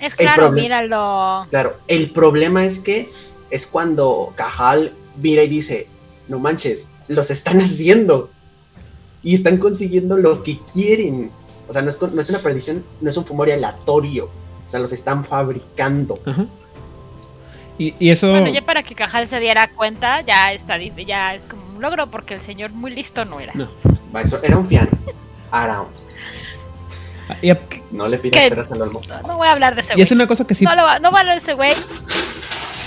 Es 0.00 0.14
claro, 0.14 0.50
míralo. 0.52 1.46
Claro, 1.50 1.76
el 1.86 2.12
problema 2.12 2.64
es 2.64 2.78
que 2.78 3.10
es 3.50 3.66
cuando 3.66 4.30
Cajal 4.36 4.94
mira 5.20 5.42
y 5.42 5.48
dice, 5.48 5.86
no 6.28 6.38
manches, 6.38 6.88
los 7.08 7.30
están 7.30 7.60
haciendo 7.60 8.30
y 9.22 9.34
están 9.34 9.58
consiguiendo 9.58 10.16
lo 10.16 10.42
que 10.42 10.58
quieren. 10.72 11.30
O 11.68 11.72
sea, 11.74 11.82
no 11.82 11.90
es, 11.90 11.98
con- 11.98 12.14
no 12.14 12.20
es 12.22 12.30
una 12.30 12.38
perdición, 12.38 12.84
no 13.02 13.10
es 13.10 13.16
un 13.18 13.26
fumori 13.26 13.50
aleatorio, 13.52 14.26
o 14.66 14.70
sea, 14.70 14.80
los 14.80 14.92
están 14.94 15.24
fabricando. 15.26 16.18
Ajá. 16.24 16.46
Y, 17.78 17.94
y 17.98 18.10
eso. 18.10 18.28
Bueno, 18.30 18.48
ya 18.48 18.62
para 18.62 18.82
que 18.82 18.94
Cajal 18.94 19.28
se 19.28 19.38
diera 19.40 19.70
cuenta, 19.70 20.20
ya 20.22 20.52
está, 20.52 20.78
ya 20.78 21.34
es 21.34 21.44
como 21.44 21.64
un 21.76 21.80
logro 21.80 22.08
porque 22.10 22.34
el 22.34 22.40
señor 22.40 22.72
muy 22.72 22.90
listo 22.90 23.24
no 23.24 23.38
era. 23.40 23.52
No. 23.54 23.68
Va, 24.14 24.20
Eso 24.22 24.40
era 24.42 24.56
un 24.58 24.66
fiano. 24.66 24.88
Around. 25.52 25.88
y, 27.42 27.52
No 27.90 28.08
le 28.08 28.18
pidas 28.18 28.48
peras 28.48 28.72
al 28.72 28.82
olmo. 28.82 29.00
No, 29.08 29.28
no 29.28 29.36
voy 29.36 29.48
a 29.48 29.52
hablar 29.52 29.74
de 29.74 29.82
ese 29.82 29.92
y 29.92 29.96
güey. 29.96 30.02
es 30.04 30.12
una 30.12 30.26
cosa 30.26 30.46
que 30.46 30.54
sí 30.54 30.64
No, 30.64 30.74
lo 30.74 30.82
va- 30.82 30.98
no 30.98 31.10
voy 31.10 31.18
a 31.18 31.20
hablar 31.20 31.36
de 31.36 31.42
ese 31.42 31.54
güey. 31.54 31.72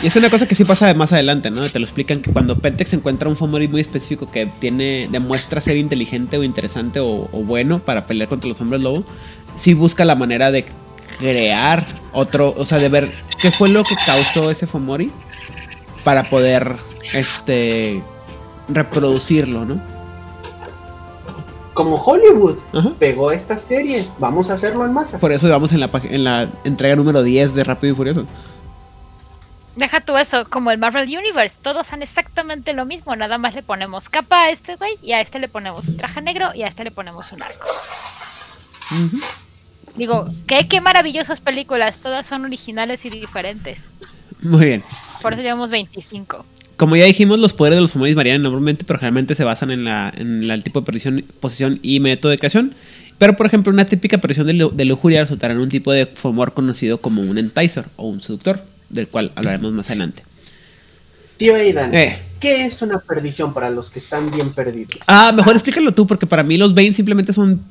Y 0.04 0.08
es 0.08 0.16
una 0.16 0.30
cosa 0.32 0.48
que 0.48 0.56
sí 0.56 0.66
pasa 0.66 0.88
de 0.88 0.96
más 0.96 1.14
adelante, 1.14 1.52
¿no? 1.52 1.62
Te 1.62 1.78
lo 1.78 1.86
explican 1.86 2.22
que 2.24 2.32
cuando 2.34 2.58
Pentex 2.58 2.92
encuentra 2.94 3.30
un 3.30 3.38
Fomori 3.38 3.68
muy 3.68 3.82
específico 3.82 4.32
que 4.32 4.48
tiene, 4.48 5.08
demuestra 5.12 5.62
ser 5.62 5.78
inteligente 5.78 6.38
o 6.40 6.44
interesante 6.44 7.00
o, 7.00 7.30
o 7.32 7.44
bueno 7.44 7.78
para 7.80 8.08
pelear 8.08 8.28
contra 8.28 8.50
los 8.50 8.60
hombres 8.62 8.82
lobo, 8.82 9.04
sí 9.56 9.76
busca 9.76 10.04
la 10.04 10.16
manera 10.16 10.50
de 10.50 10.66
crear 11.22 11.86
otro, 12.14 12.54
o 12.58 12.66
sea, 12.66 12.80
de 12.80 12.90
ver 12.90 13.10
qué 13.40 13.52
fue 13.52 13.70
lo 13.70 13.84
que 13.84 13.96
causó 13.96 14.50
ese 14.50 14.66
Fomori 14.68 15.12
para 16.04 16.24
poder, 16.24 16.78
este, 17.14 18.04
reproducirlo, 18.68 19.66
¿no? 19.66 19.82
Como 21.74 21.96
Hollywood 21.96 22.58
Ajá. 22.74 22.94
pegó 23.00 23.32
esta 23.32 23.56
serie, 23.56 24.08
vamos 24.20 24.50
a 24.50 24.56
hacerlo 24.56 24.84
en 24.86 24.94
masa. 24.94 25.20
Por 25.20 25.32
eso 25.32 25.48
vamos 25.48 25.72
en 25.72 25.80
la, 25.80 25.90
en 26.04 26.24
la 26.24 26.50
entrega 26.64 26.96
número 26.96 27.24
10 27.24 27.54
de 27.54 27.64
Rápido 27.64 27.94
y 27.94 27.96
Furioso. 27.96 28.26
Deja 29.76 30.02
tú 30.02 30.18
eso, 30.18 30.50
como 30.50 30.72
el 30.72 30.78
Marvel 30.80 31.08
Universe, 31.08 31.56
todos 31.62 31.88
son 31.88 32.02
exactamente 32.02 32.74
lo 32.74 32.86
mismo, 32.86 33.16
nada 33.16 33.38
más 33.38 33.54
le 33.54 33.64
ponemos 33.64 34.10
capa 34.10 34.44
a 34.44 34.50
este 34.50 34.76
güey 34.76 34.98
y 35.02 35.14
a 35.14 35.22
este 35.22 35.40
le 35.40 35.48
ponemos 35.48 35.88
un 35.88 35.96
traje 35.96 36.22
negro 36.22 36.50
y 36.54 36.64
a 36.64 36.68
este 36.68 36.84
le 36.84 36.92
ponemos 36.92 37.32
un 37.32 37.42
arco. 37.42 37.68
Digo, 40.02 40.26
qué, 40.48 40.68
qué 40.68 40.82
maravillosas 40.82 41.42
películas, 41.42 42.00
todas 42.00 42.26
son 42.26 42.44
originales 42.46 43.06
y 43.06 43.12
diferentes. 43.12 43.88
Muy 44.42 44.66
bien. 44.66 44.84
Por 45.22 45.34
eso 45.34 45.44
llevamos 45.44 45.70
25. 45.70 46.44
Como 46.76 46.96
ya 46.96 47.06
dijimos, 47.06 47.38
los 47.40 47.54
poderes 47.54 47.78
de 47.78 47.82
los 47.82 47.92
Fomoris 47.92 48.16
varían 48.16 48.38
enormemente, 48.38 48.84
pero 48.84 48.98
generalmente 48.98 49.36
se 49.36 49.44
basan 49.44 49.70
en, 49.70 49.84
la, 49.84 50.12
en 50.18 50.48
la- 50.48 50.56
el 50.56 50.64
tipo 50.64 50.80
de 50.80 50.86
perdición, 50.88 51.24
posición 51.40 51.78
y 51.84 52.00
método 52.00 52.32
de 52.32 52.40
creación. 52.40 52.74
Pero, 53.20 53.36
por 53.36 53.46
ejemplo, 53.46 53.72
una 53.72 53.86
típica 53.86 54.18
perdición 54.18 54.48
de, 54.48 54.54
lu- 54.54 54.72
de 54.72 54.86
lujuria 54.86 55.22
resultará 55.22 55.54
en 55.54 55.60
un 55.60 55.70
tipo 55.70 55.92
de 55.92 56.08
Fomor 56.08 56.56
conocido 56.56 56.98
como 56.98 57.22
un 57.22 57.38
enticer 57.38 57.86
o 57.98 58.08
un 58.08 58.24
seductor, 58.24 58.66
del 58.90 59.08
cual 59.08 59.32
hablaremos 59.36 59.72
más 59.74 59.88
adelante. 59.92 60.24
Tío 61.38 61.56
Aidan, 61.56 61.94
Eh. 61.94 62.20
¿qué 62.40 62.66
es 62.66 62.82
una 62.82 62.98
perdición 63.00 63.54
para 63.54 63.70
los 63.70 63.92
que 63.92 64.00
están 64.00 64.32
bien 64.32 64.52
perdidos? 64.54 64.98
Ah, 65.06 65.32
mejor 65.32 65.54
explícalo 65.54 65.94
tú, 65.94 66.08
porque 66.08 66.26
para 66.26 66.42
mí 66.42 66.58
los 66.58 66.74
Bane 66.74 66.96
simplemente 66.96 67.34
son, 67.34 67.62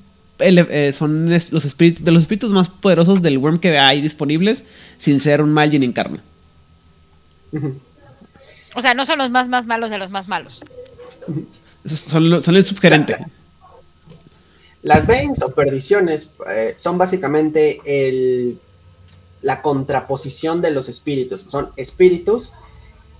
eh, 0.40 0.92
son 0.96 1.28
los 1.30 1.64
espíritus, 1.64 2.04
de 2.04 2.10
los 2.10 2.22
espíritus 2.22 2.50
más 2.50 2.68
poderosos 2.68 3.22
del 3.22 3.38
Worm 3.38 3.58
que 3.58 3.78
hay 3.78 4.00
disponibles, 4.00 4.64
sin 4.98 5.20
ser 5.20 5.42
un 5.42 5.52
Malgin 5.52 5.82
en 5.82 5.92
carne. 5.92 6.20
Ujú. 7.52 7.78
O 8.76 8.82
sea, 8.82 8.94
no 8.94 9.04
son 9.04 9.18
los 9.18 9.30
más 9.30 9.48
más 9.48 9.66
malos 9.66 9.90
de 9.90 9.98
los 9.98 10.10
más 10.10 10.28
malos. 10.28 10.62
Son, 12.08 12.30
lo- 12.30 12.42
son 12.42 12.56
el 12.56 12.64
subgerente. 12.64 13.16
Las 14.82 15.06
Banes 15.06 15.42
o 15.42 15.54
perdiciones 15.54 16.36
eh, 16.48 16.72
son 16.76 16.96
básicamente 16.96 17.80
el, 17.84 18.58
la 19.42 19.60
contraposición 19.60 20.62
de 20.62 20.70
los 20.70 20.88
espíritus. 20.88 21.42
Son 21.42 21.70
espíritus 21.76 22.52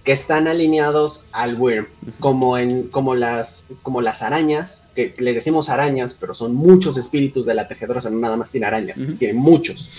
que 0.04 0.12
están 0.12 0.48
alineados 0.48 1.26
al 1.32 1.60
Wyrm, 1.60 1.86
como, 2.20 2.56
en, 2.56 2.88
como, 2.88 3.14
las, 3.14 3.68
como 3.82 4.00
las 4.00 4.22
arañas, 4.22 4.86
que 4.94 5.14
les 5.18 5.34
decimos 5.34 5.68
arañas, 5.68 6.14
pero 6.14 6.32
son 6.32 6.54
muchos 6.54 6.96
espíritus 6.96 7.44
de 7.44 7.54
la 7.54 7.68
tejedora, 7.68 7.98
o 7.98 8.02
sea, 8.02 8.10
no 8.10 8.18
nada 8.18 8.36
más 8.36 8.50
tiene 8.50 8.66
arañas, 8.66 9.00
Ujú. 9.00 9.14
tienen 9.16 9.36
muchos. 9.36 9.90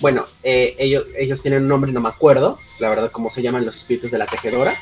Bueno, 0.00 0.26
eh, 0.42 0.74
ellos, 0.78 1.06
ellos 1.18 1.42
tienen 1.42 1.62
un 1.62 1.68
nombre, 1.68 1.92
no 1.92 2.00
me 2.00 2.08
acuerdo, 2.08 2.58
la 2.80 2.88
verdad, 2.88 3.10
cómo 3.10 3.28
se 3.28 3.42
llaman 3.42 3.64
los 3.64 3.76
espíritus 3.76 4.10
de 4.10 4.18
la 4.18 4.26
tejedora. 4.26 4.72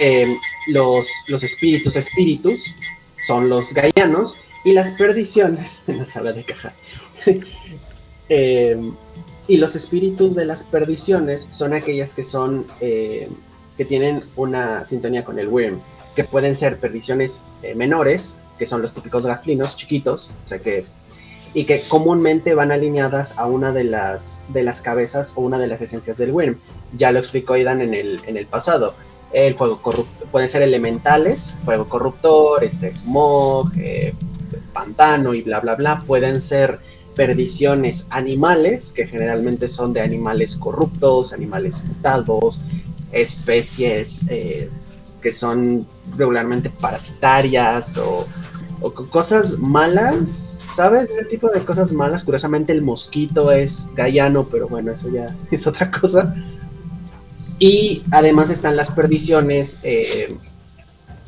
Eh, 0.00 0.26
los, 0.68 1.08
los 1.28 1.44
espíritus 1.44 1.96
espíritus 1.96 2.74
son 3.26 3.48
los 3.48 3.72
gaianos 3.72 4.38
y 4.64 4.72
las 4.72 4.92
perdiciones 4.92 5.84
en 5.86 5.98
la 5.98 6.06
sala 6.06 6.32
de 6.32 6.44
caja. 6.44 6.72
Eh, 8.30 8.74
y 9.46 9.58
los 9.58 9.76
espíritus 9.76 10.34
de 10.34 10.46
las 10.46 10.64
perdiciones 10.64 11.46
son 11.50 11.74
aquellas 11.74 12.14
que 12.14 12.22
son 12.22 12.66
eh, 12.80 13.28
que 13.76 13.84
tienen 13.84 14.20
una 14.36 14.84
sintonía 14.84 15.24
con 15.24 15.38
el 15.38 15.48
Wyrm, 15.48 15.80
que 16.14 16.24
pueden 16.24 16.56
ser 16.56 16.78
perdiciones 16.78 17.44
eh, 17.62 17.74
menores, 17.74 18.40
que 18.58 18.66
son 18.66 18.82
los 18.82 18.94
típicos 18.94 19.26
gaflinos 19.26 19.76
chiquitos, 19.76 20.32
o 20.44 20.48
sea 20.48 20.58
que 20.60 20.84
y 21.54 21.64
que 21.64 21.82
comúnmente 21.82 22.54
van 22.54 22.72
alineadas 22.72 23.38
a 23.38 23.46
una 23.46 23.72
de 23.72 23.84
las, 23.84 24.44
de 24.48 24.64
las 24.64 24.82
cabezas 24.82 25.34
o 25.36 25.40
una 25.40 25.56
de 25.56 25.68
las 25.68 25.80
esencias 25.80 26.18
del 26.18 26.32
Wyrm. 26.32 26.58
Ya 26.96 27.12
lo 27.12 27.20
explicó 27.20 27.54
Aidan 27.54 27.80
en 27.80 27.94
el, 27.94 28.20
en 28.26 28.36
el 28.36 28.46
pasado. 28.46 28.94
El 29.32 29.54
fuego 29.54 29.80
corrupto 29.80 30.26
pueden 30.26 30.48
ser 30.48 30.62
elementales, 30.62 31.58
fuego 31.64 31.88
corruptor, 31.88 32.64
este 32.64 32.92
smog, 32.92 33.70
eh, 33.78 34.14
pantano 34.72 35.32
y 35.32 35.42
bla 35.42 35.60
bla 35.60 35.76
bla. 35.76 36.02
Pueden 36.04 36.40
ser 36.40 36.80
perdiciones 37.14 38.08
animales, 38.10 38.92
que 38.94 39.06
generalmente 39.06 39.68
son 39.68 39.92
de 39.92 40.00
animales 40.00 40.56
corruptos, 40.56 41.32
animales 41.32 41.84
mutados, 41.84 42.60
especies 43.12 44.26
eh, 44.30 44.70
que 45.22 45.32
son 45.32 45.86
regularmente 46.18 46.70
parasitarias 46.70 47.96
o, 47.98 48.26
cosas 49.10 49.60
malas, 49.60 50.58
¿sabes? 50.74 51.10
Ese 51.10 51.24
tipo 51.24 51.48
de 51.48 51.60
cosas 51.60 51.94
malas. 51.94 52.22
Curiosamente 52.22 52.70
el 52.70 52.82
mosquito 52.82 53.50
es 53.50 53.90
gallano, 53.94 54.46
pero 54.50 54.68
bueno, 54.68 54.92
eso 54.92 55.08
ya 55.08 55.34
es 55.50 55.66
otra 55.66 55.90
cosa. 55.90 56.34
Y 57.58 58.02
además 58.10 58.50
están 58.50 58.76
las 58.76 58.90
perdiciones 58.90 59.80
eh, 59.84 60.36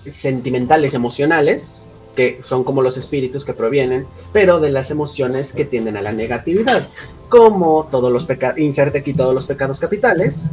sentimentales, 0.05 0.93
emocionales, 0.93 1.89
que 2.17 2.41
son 2.43 2.65
como 2.65 2.83
los 2.83 2.97
espíritus 2.97 3.45
que 3.45 3.53
provienen, 3.53 4.07
pero 4.33 4.59
de 4.59 4.71
las 4.71 4.91
emociones 4.91 5.53
que 5.53 5.65
tienden 5.65 5.97
a 5.97 6.03
la 6.03 6.13
negatividad, 6.13 6.89
como 7.29 7.87
todos 7.91 8.11
los 8.11 8.25
pecados, 8.25 8.59
inserte 8.59 8.99
aquí 8.99 9.13
todos 9.13 9.35
los 9.35 9.47
pecados 9.47 9.79
capitales 9.79 10.51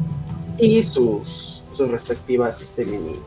y 0.60 0.84
sus, 0.84 1.64
sus 1.72 1.90
respectivas 1.90 2.62
este, 2.62 2.86
mini, 2.86 3.20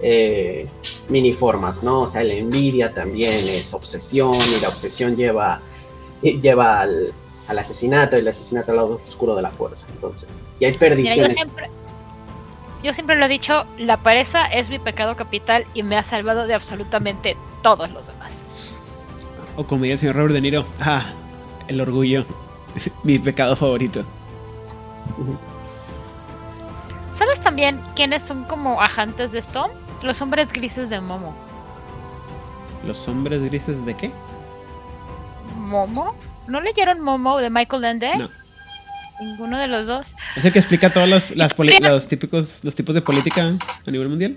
eh, 0.00 0.68
mini 1.08 1.32
formas, 1.34 1.82
¿no? 1.84 2.02
O 2.02 2.06
sea, 2.06 2.24
la 2.24 2.34
envidia 2.34 2.92
también 2.92 3.46
es 3.48 3.74
obsesión 3.74 4.32
y 4.56 4.60
la 4.60 4.68
obsesión 4.68 5.14
lleva, 5.14 5.62
lleva 6.22 6.80
al, 6.80 7.12
al 7.46 7.58
asesinato 7.58 8.16
y 8.16 8.20
el 8.20 8.28
asesinato 8.28 8.72
al 8.72 8.76
lado 8.78 9.00
oscuro 9.02 9.36
de 9.36 9.42
la 9.42 9.50
fuerza. 9.50 9.88
Entonces, 9.92 10.44
y 10.58 10.64
hay 10.64 10.76
perdiciones. 10.76 11.36
Yo, 12.84 12.92
siempre, 12.92 13.16
lo 13.16 13.24
he 13.24 13.28
dicho, 13.28 13.64
la 13.78 13.96
pereza 13.96 14.46
es 14.46 14.68
mi 14.68 14.78
pecado 14.78 15.16
capital 15.16 15.66
y 15.72 15.82
me 15.82 15.96
ha 15.96 16.02
salvado 16.02 16.46
de 16.46 16.52
absolutamente 16.52 17.36
todos 17.62 17.90
los 17.90 18.06
demás. 18.06 18.42
O 19.56 19.64
como 19.64 19.82
diría 19.82 19.94
el 19.94 19.98
señor 19.98 20.16
Robert 20.16 20.34
De 20.34 20.40
Niro, 20.42 20.66
ah, 20.80 21.06
el 21.68 21.80
orgullo, 21.80 22.26
mi 23.02 23.18
pecado 23.18 23.56
favorito. 23.56 24.04
¿Sabes 27.14 27.40
también 27.40 27.80
quiénes 27.96 28.22
son 28.22 28.44
como 28.44 28.80
ajantes 28.82 29.32
de 29.32 29.38
esto? 29.38 29.70
Los 30.02 30.20
hombres 30.20 30.52
grises 30.52 30.90
de 30.90 31.00
Momo. 31.00 31.34
¿Los 32.86 33.08
hombres 33.08 33.42
grises 33.44 33.84
de 33.86 33.94
qué? 33.96 34.10
¿Momo? 35.56 36.14
¿No 36.46 36.60
leyeron 36.60 37.00
Momo 37.00 37.38
de 37.38 37.48
Michael 37.48 37.84
Ende? 37.84 38.18
No. 38.18 38.43
Ninguno 39.20 39.58
de 39.58 39.68
los 39.68 39.86
dos. 39.86 40.14
¿Es 40.36 40.44
el 40.44 40.52
que 40.52 40.58
explica 40.58 40.92
todos 40.92 41.08
los, 41.08 41.30
los, 41.30 42.08
típicos, 42.08 42.60
los 42.62 42.74
tipos 42.74 42.94
de 42.94 43.00
política 43.00 43.48
a 43.86 43.90
nivel 43.90 44.08
mundial? 44.08 44.36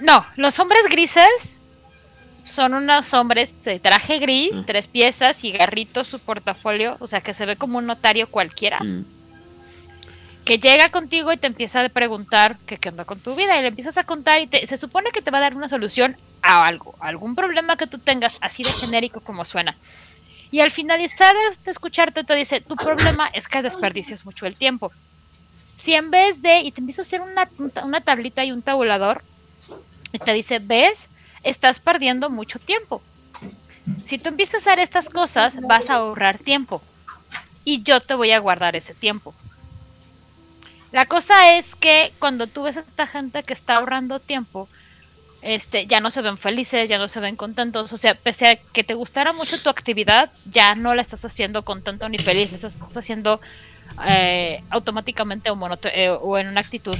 No, 0.00 0.26
los 0.36 0.58
hombres 0.58 0.82
grises 0.90 1.60
son 2.42 2.74
unos 2.74 3.12
hombres 3.14 3.54
de 3.64 3.78
traje 3.78 4.18
gris, 4.18 4.52
ah. 4.54 4.64
tres 4.66 4.88
piezas, 4.88 5.36
cigarritos, 5.36 6.08
su 6.08 6.18
portafolio, 6.18 6.96
o 7.00 7.06
sea 7.06 7.20
que 7.20 7.34
se 7.34 7.46
ve 7.46 7.56
como 7.56 7.78
un 7.78 7.86
notario 7.86 8.28
cualquiera. 8.28 8.80
Mm. 8.80 9.04
Que 10.44 10.58
llega 10.58 10.88
contigo 10.90 11.32
y 11.32 11.36
te 11.36 11.48
empieza 11.48 11.84
a 11.84 11.88
preguntar 11.88 12.56
qué, 12.66 12.78
qué 12.78 12.88
onda 12.88 13.04
con 13.04 13.20
tu 13.20 13.34
vida 13.34 13.58
y 13.58 13.62
le 13.62 13.68
empiezas 13.68 13.98
a 13.98 14.04
contar 14.04 14.40
y 14.40 14.66
se 14.66 14.76
supone 14.76 15.10
que 15.10 15.22
te 15.22 15.30
va 15.30 15.38
a 15.38 15.42
dar 15.42 15.56
una 15.56 15.68
solución 15.68 16.16
a 16.40 16.66
algo, 16.66 16.94
algún 17.00 17.34
problema 17.34 17.76
que 17.76 17.86
tú 17.86 17.98
tengas, 17.98 18.38
así 18.40 18.62
de 18.62 18.70
genérico 18.70 19.20
como 19.20 19.44
suena. 19.44 19.76
Y 20.50 20.60
al 20.60 20.70
finalizar 20.70 21.34
de 21.64 21.70
escucharte 21.70 22.24
te 22.24 22.34
dice, 22.34 22.60
tu 22.60 22.76
problema 22.76 23.28
es 23.32 23.48
que 23.48 23.62
desperdicias 23.62 24.24
mucho 24.24 24.46
el 24.46 24.56
tiempo. 24.56 24.92
Si 25.76 25.94
en 25.94 26.10
vez 26.10 26.42
de, 26.42 26.60
y 26.60 26.72
te 26.72 26.80
empieza 26.80 27.02
a 27.02 27.04
hacer 27.04 27.20
una, 27.20 27.48
una 27.84 28.00
tablita 28.00 28.44
y 28.44 28.52
un 28.52 28.62
tabulador, 28.62 29.22
y 30.12 30.18
te 30.18 30.32
dice, 30.32 30.58
ves, 30.58 31.08
estás 31.42 31.80
perdiendo 31.80 32.30
mucho 32.30 32.58
tiempo. 32.58 33.02
Si 34.04 34.18
tú 34.18 34.28
empiezas 34.28 34.54
a 34.54 34.72
hacer 34.72 34.78
estas 34.78 35.10
cosas, 35.10 35.60
vas 35.60 35.90
a 35.90 35.96
ahorrar 35.96 36.38
tiempo. 36.38 36.82
Y 37.64 37.82
yo 37.82 38.00
te 38.00 38.14
voy 38.14 38.32
a 38.32 38.38
guardar 38.38 38.76
ese 38.76 38.94
tiempo. 38.94 39.34
La 40.92 41.06
cosa 41.06 41.56
es 41.56 41.74
que 41.74 42.12
cuando 42.18 42.46
tú 42.46 42.62
ves 42.62 42.76
a 42.76 42.80
esta 42.80 43.06
gente 43.06 43.42
que 43.42 43.52
está 43.52 43.76
ahorrando 43.76 44.20
tiempo, 44.20 44.68
este, 45.46 45.86
ya 45.86 46.00
no 46.00 46.10
se 46.10 46.22
ven 46.22 46.36
felices, 46.36 46.88
ya 46.88 46.98
no 46.98 47.08
se 47.08 47.20
ven 47.20 47.36
contentos. 47.36 47.92
O 47.92 47.96
sea, 47.96 48.14
pese 48.14 48.48
a 48.48 48.56
que 48.56 48.84
te 48.84 48.94
gustara 48.94 49.32
mucho 49.32 49.60
tu 49.60 49.70
actividad, 49.70 50.30
ya 50.44 50.74
no 50.74 50.94
la 50.94 51.02
estás 51.02 51.24
haciendo 51.24 51.64
contento 51.64 52.08
ni 52.08 52.18
feliz, 52.18 52.50
la 52.50 52.56
estás 52.56 52.78
haciendo 52.94 53.40
eh, 54.06 54.62
automáticamente 54.70 55.50
o, 55.50 55.58
eh, 55.84 56.10
o 56.10 56.38
en 56.38 56.48
una 56.48 56.60
actitud 56.60 56.96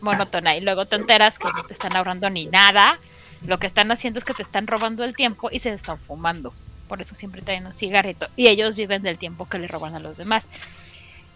monótona. 0.00 0.56
Y 0.56 0.60
luego 0.60 0.86
te 0.86 0.96
enteras 0.96 1.38
que 1.38 1.44
no 1.44 1.62
te 1.66 1.72
están 1.72 1.94
ahorrando 1.96 2.28
ni 2.28 2.46
nada. 2.46 2.98
Lo 3.46 3.58
que 3.58 3.68
están 3.68 3.90
haciendo 3.92 4.18
es 4.18 4.24
que 4.24 4.34
te 4.34 4.42
están 4.42 4.66
robando 4.66 5.04
el 5.04 5.14
tiempo 5.14 5.48
y 5.52 5.60
se 5.60 5.72
están 5.72 5.98
fumando. 5.98 6.52
Por 6.88 7.00
eso 7.00 7.14
siempre 7.14 7.42
traen 7.42 7.66
un 7.66 7.74
cigarrito. 7.74 8.26
Y 8.34 8.48
ellos 8.48 8.74
viven 8.74 9.02
del 9.02 9.16
tiempo 9.16 9.48
que 9.48 9.58
le 9.58 9.68
roban 9.68 9.94
a 9.94 10.00
los 10.00 10.16
demás. 10.16 10.48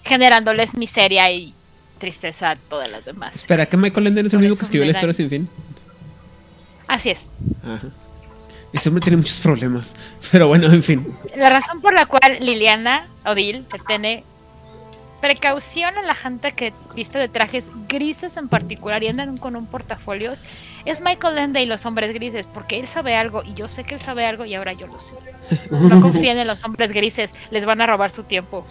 Generándoles 0.04 0.74
miseria 0.74 1.30
y 1.30 1.54
tristeza 1.98 2.50
a 2.50 2.56
todas 2.56 2.90
las 2.90 3.04
demás. 3.04 3.36
Espera, 3.36 3.66
que 3.66 3.76
Michael 3.76 4.08
Enden 4.08 4.26
es 4.26 4.32
el 4.32 4.40
único 4.40 4.56
que 4.56 4.64
escribió 4.64 4.84
la 4.84 4.90
historia 4.90 5.14
sin 5.14 5.30
fin. 5.30 5.48
Así 6.88 7.10
es. 7.10 7.30
Ajá. 7.62 7.88
Ese 8.72 8.88
hombre 8.88 9.02
tiene 9.02 9.18
muchos 9.18 9.40
problemas. 9.40 9.92
Pero 10.32 10.48
bueno, 10.48 10.72
en 10.72 10.82
fin. 10.82 11.12
La 11.36 11.50
razón 11.50 11.80
por 11.80 11.92
la 11.94 12.06
cual 12.06 12.38
Liliana 12.40 13.08
Odil 13.24 13.66
tiene 13.86 14.24
precaución 15.20 15.96
a 15.96 16.02
la 16.02 16.14
gente 16.14 16.50
que 16.52 16.72
viste 16.96 17.16
de 17.16 17.28
trajes 17.28 17.70
grises 17.88 18.36
en 18.36 18.48
particular 18.48 19.04
y 19.04 19.08
andan 19.08 19.38
con 19.38 19.54
un 19.54 19.66
portafolio 19.66 20.32
es 20.84 21.00
Michael 21.00 21.38
Ende 21.38 21.62
y 21.62 21.66
los 21.66 21.86
hombres 21.86 22.12
grises, 22.12 22.48
porque 22.52 22.80
él 22.80 22.88
sabe 22.88 23.14
algo 23.14 23.44
y 23.44 23.54
yo 23.54 23.68
sé 23.68 23.84
que 23.84 23.94
él 23.94 24.00
sabe 24.00 24.26
algo 24.26 24.44
y 24.44 24.54
ahora 24.54 24.72
yo 24.72 24.88
lo 24.88 24.98
sé. 24.98 25.12
No 25.70 26.00
confíen 26.00 26.38
en 26.38 26.48
los 26.48 26.64
hombres 26.64 26.90
grises, 26.90 27.32
les 27.52 27.64
van 27.64 27.80
a 27.80 27.86
robar 27.86 28.10
su 28.10 28.24
tiempo. 28.24 28.66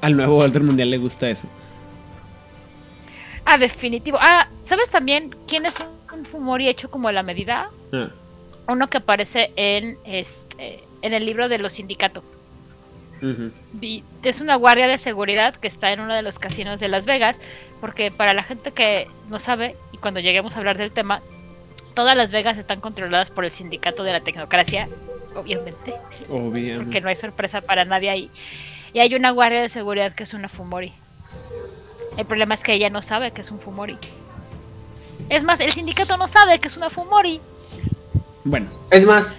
Al 0.00 0.16
nuevo 0.16 0.38
Walter 0.38 0.62
Mundial 0.62 0.90
le 0.90 0.96
gusta 0.96 1.28
eso. 1.28 1.46
Ah, 3.44 3.58
definitivo. 3.58 4.16
Ah, 4.20 4.48
¿sabes 4.62 4.88
también 4.88 5.34
quién 5.46 5.66
es 5.66 5.90
un 6.20 6.26
Fumori 6.26 6.68
hecho 6.68 6.90
como 6.90 7.08
a 7.08 7.12
la 7.12 7.22
medida? 7.22 7.68
Ah. 7.92 8.08
Uno 8.68 8.88
que 8.88 8.98
aparece 8.98 9.52
en 9.56 9.98
este 10.04 10.84
en 11.02 11.14
el 11.14 11.24
libro 11.24 11.48
de 11.48 11.58
los 11.58 11.72
sindicatos. 11.72 12.24
Es 14.22 14.40
una 14.40 14.56
guardia 14.56 14.86
de 14.86 14.96
seguridad 14.96 15.54
que 15.54 15.68
está 15.68 15.92
en 15.92 16.00
uno 16.00 16.14
de 16.14 16.22
los 16.22 16.38
casinos 16.38 16.80
de 16.80 16.88
Las 16.88 17.04
Vegas, 17.04 17.38
porque 17.80 18.10
para 18.10 18.32
la 18.32 18.42
gente 18.42 18.72
que 18.72 19.08
no 19.28 19.38
sabe, 19.38 19.76
y 19.92 19.98
cuando 19.98 20.20
lleguemos 20.20 20.56
a 20.56 20.58
hablar 20.60 20.78
del 20.78 20.90
tema, 20.90 21.20
todas 21.94 22.16
Las 22.16 22.32
Vegas 22.32 22.56
están 22.56 22.80
controladas 22.80 23.30
por 23.30 23.44
el 23.44 23.50
sindicato 23.50 24.04
de 24.04 24.12
la 24.12 24.20
tecnocracia, 24.20 24.88
obviamente. 25.34 25.94
obviamente. 26.30 26.76
Porque 26.76 27.00
no 27.02 27.08
hay 27.10 27.16
sorpresa 27.16 27.60
para 27.60 27.84
nadie 27.84 28.08
ahí. 28.08 28.30
Y 28.94 29.00
hay 29.00 29.14
una 29.14 29.30
guardia 29.32 29.60
de 29.60 29.68
seguridad 29.68 30.14
que 30.14 30.22
es 30.22 30.32
una 30.32 30.48
Fumori. 30.48 30.92
El 32.16 32.24
problema 32.26 32.54
es 32.54 32.62
que 32.62 32.72
ella 32.72 32.88
no 32.88 33.02
sabe 33.02 33.32
que 33.32 33.42
es 33.42 33.50
un 33.50 33.60
Fumori. 33.60 33.98
Es 35.30 35.44
más, 35.44 35.60
el 35.60 35.72
sindicato 35.72 36.16
no 36.16 36.26
sabe 36.26 36.58
que 36.58 36.68
es 36.68 36.76
una 36.76 36.90
Fumori. 36.90 37.40
Bueno. 38.44 38.68
Es 38.90 39.06
más, 39.06 39.38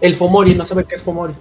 el 0.00 0.16
Fumori 0.16 0.54
no 0.54 0.64
sabe 0.64 0.84
que 0.84 0.94
es 0.94 1.04
Fumori. 1.04 1.34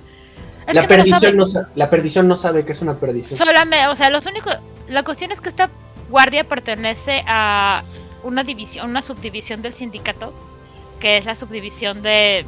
la, 0.68 0.86
perdición 0.86 1.38
no 1.38 1.46
la 1.76 1.90
perdición 1.90 2.28
no 2.28 2.36
sabe 2.36 2.66
que 2.66 2.74
es 2.74 2.82
una 2.82 3.00
perdición. 3.00 3.38
Solamente, 3.38 3.88
o 3.88 3.96
sea, 3.96 4.10
los 4.10 4.26
únicos. 4.26 4.54
La 4.90 5.04
cuestión 5.04 5.32
es 5.32 5.40
que 5.40 5.48
esta 5.48 5.70
guardia 6.10 6.44
pertenece 6.44 7.24
a 7.26 7.86
una 8.24 8.44
división, 8.44 8.90
una 8.90 9.02
subdivisión 9.02 9.62
del 9.62 9.74
sindicato, 9.74 10.34
que 11.00 11.18
es 11.18 11.26
la 11.26 11.34
subdivisión 11.34 12.02
de 12.02 12.46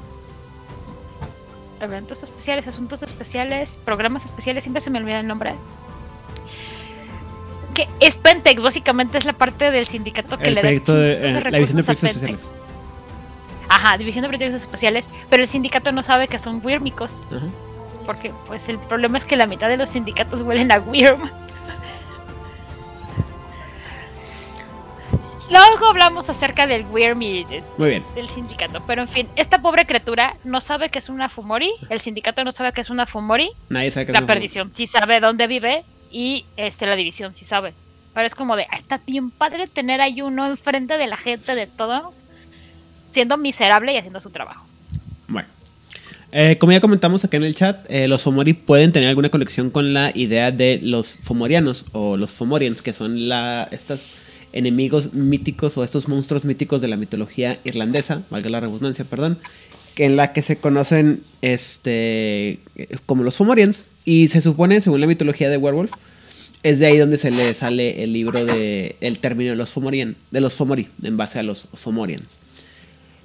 eventos 1.80 2.24
especiales, 2.24 2.68
asuntos 2.68 3.04
especiales, 3.04 3.80
programas 3.86 4.26
especiales, 4.26 4.64
siempre 4.64 4.82
se 4.82 4.90
me 4.90 5.00
olvida 5.00 5.22
el 5.22 5.28
nombre 5.28 5.56
que 7.78 7.88
es 8.00 8.16
Pentex, 8.16 8.60
básicamente 8.60 9.20
es 9.20 9.26
la 9.26 9.34
parte 9.34 9.70
del 9.70 9.88
sindicato 9.88 10.40
que 10.40 10.50
le 10.50 10.64
da 10.64 10.68
de, 10.68 11.14
eh, 11.14 11.42
la 11.44 11.58
división 11.58 11.78
de 11.78 11.84
proyectos 11.84 12.16
especiales. 12.16 12.52
Ajá, 13.70 13.98
división 14.00 14.24
de 14.24 14.30
proyectos 14.30 14.62
especiales, 14.62 15.10
pero 15.30 15.44
el 15.44 15.48
sindicato 15.48 15.92
no 15.92 16.02
sabe 16.02 16.28
que 16.28 16.40
son 16.40 16.60
Wyrmicos. 16.66 17.22
Porque 18.08 18.34
pues 18.48 18.68
el 18.68 18.80
problema 18.80 19.20
es 19.20 19.26
que 19.26 19.36
la 19.36 19.46
mitad 19.46 19.70
de 19.70 19.78
los 19.78 19.90
sindicatos 19.90 20.42
huelen 20.42 20.72
a 20.72 20.80
Wyrm. 20.80 21.30
Luego 25.52 25.86
hablamos 25.86 26.30
acerca 26.30 26.66
del 26.66 26.84
Wyrm 26.88 27.22
y 27.22 27.44
del 27.44 28.28
sindicato. 28.28 28.82
Pero 28.88 29.04
en 29.04 29.08
fin, 29.08 29.30
esta 29.36 29.62
pobre 29.62 29.86
criatura 29.86 30.36
no 30.44 30.62
sabe 30.62 30.90
que 30.90 30.98
es 30.98 31.10
una 31.10 31.30
Fumori. 31.30 31.72
El 31.90 32.00
sindicato 32.00 32.44
no 32.44 32.52
sabe 32.52 32.74
que 32.74 32.82
es 32.82 32.90
una 32.90 33.06
Fumori. 33.06 33.52
Nadie 33.70 33.92
sabe 33.92 34.08
que 34.08 34.14
La 34.14 34.26
perdición. 34.26 34.72
Sí 34.74 34.88
sabe 34.88 35.20
dónde 35.20 35.46
vive, 35.46 35.86
y 36.12 36.46
este 36.56 36.86
la 36.86 36.96
división, 36.96 37.36
si 37.36 37.46
sabe. 37.46 37.74
Pero 38.14 38.26
es 38.26 38.36
como 38.36 38.56
de, 38.56 38.64
ah, 38.72 38.78
está 38.78 39.02
bien 39.06 39.30
padre 39.30 39.68
tener 39.68 40.02
ahí 40.02 40.22
uno 40.22 40.48
enfrente 40.48 40.98
de 40.98 41.08
la 41.08 41.18
gente 41.18 41.54
de 41.56 41.68
todos, 41.68 42.24
siendo 43.12 43.38
miserable 43.38 43.94
y 43.94 43.98
haciendo 43.98 44.20
su 44.20 44.30
trabajo. 44.32 44.66
Bueno, 45.28 45.48
Eh, 46.32 46.58
como 46.58 46.74
ya 46.74 46.82
comentamos 46.82 47.24
acá 47.24 47.38
en 47.38 47.44
el 47.44 47.56
chat, 47.56 47.86
eh, 47.90 48.08
los 48.08 48.24
Fomori 48.24 48.54
pueden 48.54 48.92
tener 48.92 49.08
alguna 49.08 49.30
conexión 49.30 49.70
con 49.70 49.94
la 49.94 50.12
idea 50.14 50.52
de 50.52 50.80
los 50.84 51.16
Fomorianos 51.16 51.86
o 51.94 52.18
los 52.18 52.34
Fomorians, 52.34 52.82
que 52.82 52.92
son 52.92 53.30
la, 53.30 53.68
estos 53.72 54.08
enemigos 54.52 55.14
míticos 55.14 55.78
o 55.78 55.84
estos 55.84 56.08
monstruos 56.08 56.44
míticos 56.44 56.82
de 56.82 56.90
la 56.90 56.98
mitología 56.98 57.60
irlandesa, 57.64 58.24
valga 58.30 58.50
la 58.50 58.60
redundancia, 58.60 59.06
perdón, 59.06 59.40
en 59.96 60.16
la 60.16 60.34
que 60.34 60.42
se 60.42 60.58
conocen 60.58 61.24
este, 61.42 62.60
como 63.06 63.24
los 63.24 63.38
Fomorians. 63.38 63.86
Y 64.08 64.30
se 64.30 64.40
supone, 64.40 64.80
según 64.80 65.02
la 65.02 65.08
mitología 65.08 65.50
de 65.50 65.58
Werewolf, 65.58 65.92
es 66.64 66.80
de 66.80 66.86
ahí 66.86 66.98
donde 66.98 67.18
se 67.18 67.30
le 67.30 67.54
sale 67.54 68.06
el 68.06 68.14
libro 68.14 68.46
de 68.46 68.96
el 69.02 69.20
término 69.20 69.50
de 69.50 69.58
los 69.58 69.72
Fomorian, 69.72 70.16
de 70.32 70.40
los 70.40 70.56
Fomori, 70.56 70.88
en 71.04 71.18
base 71.18 71.40
a 71.40 71.44
los 71.44 71.68
Fomorians. 71.74 72.40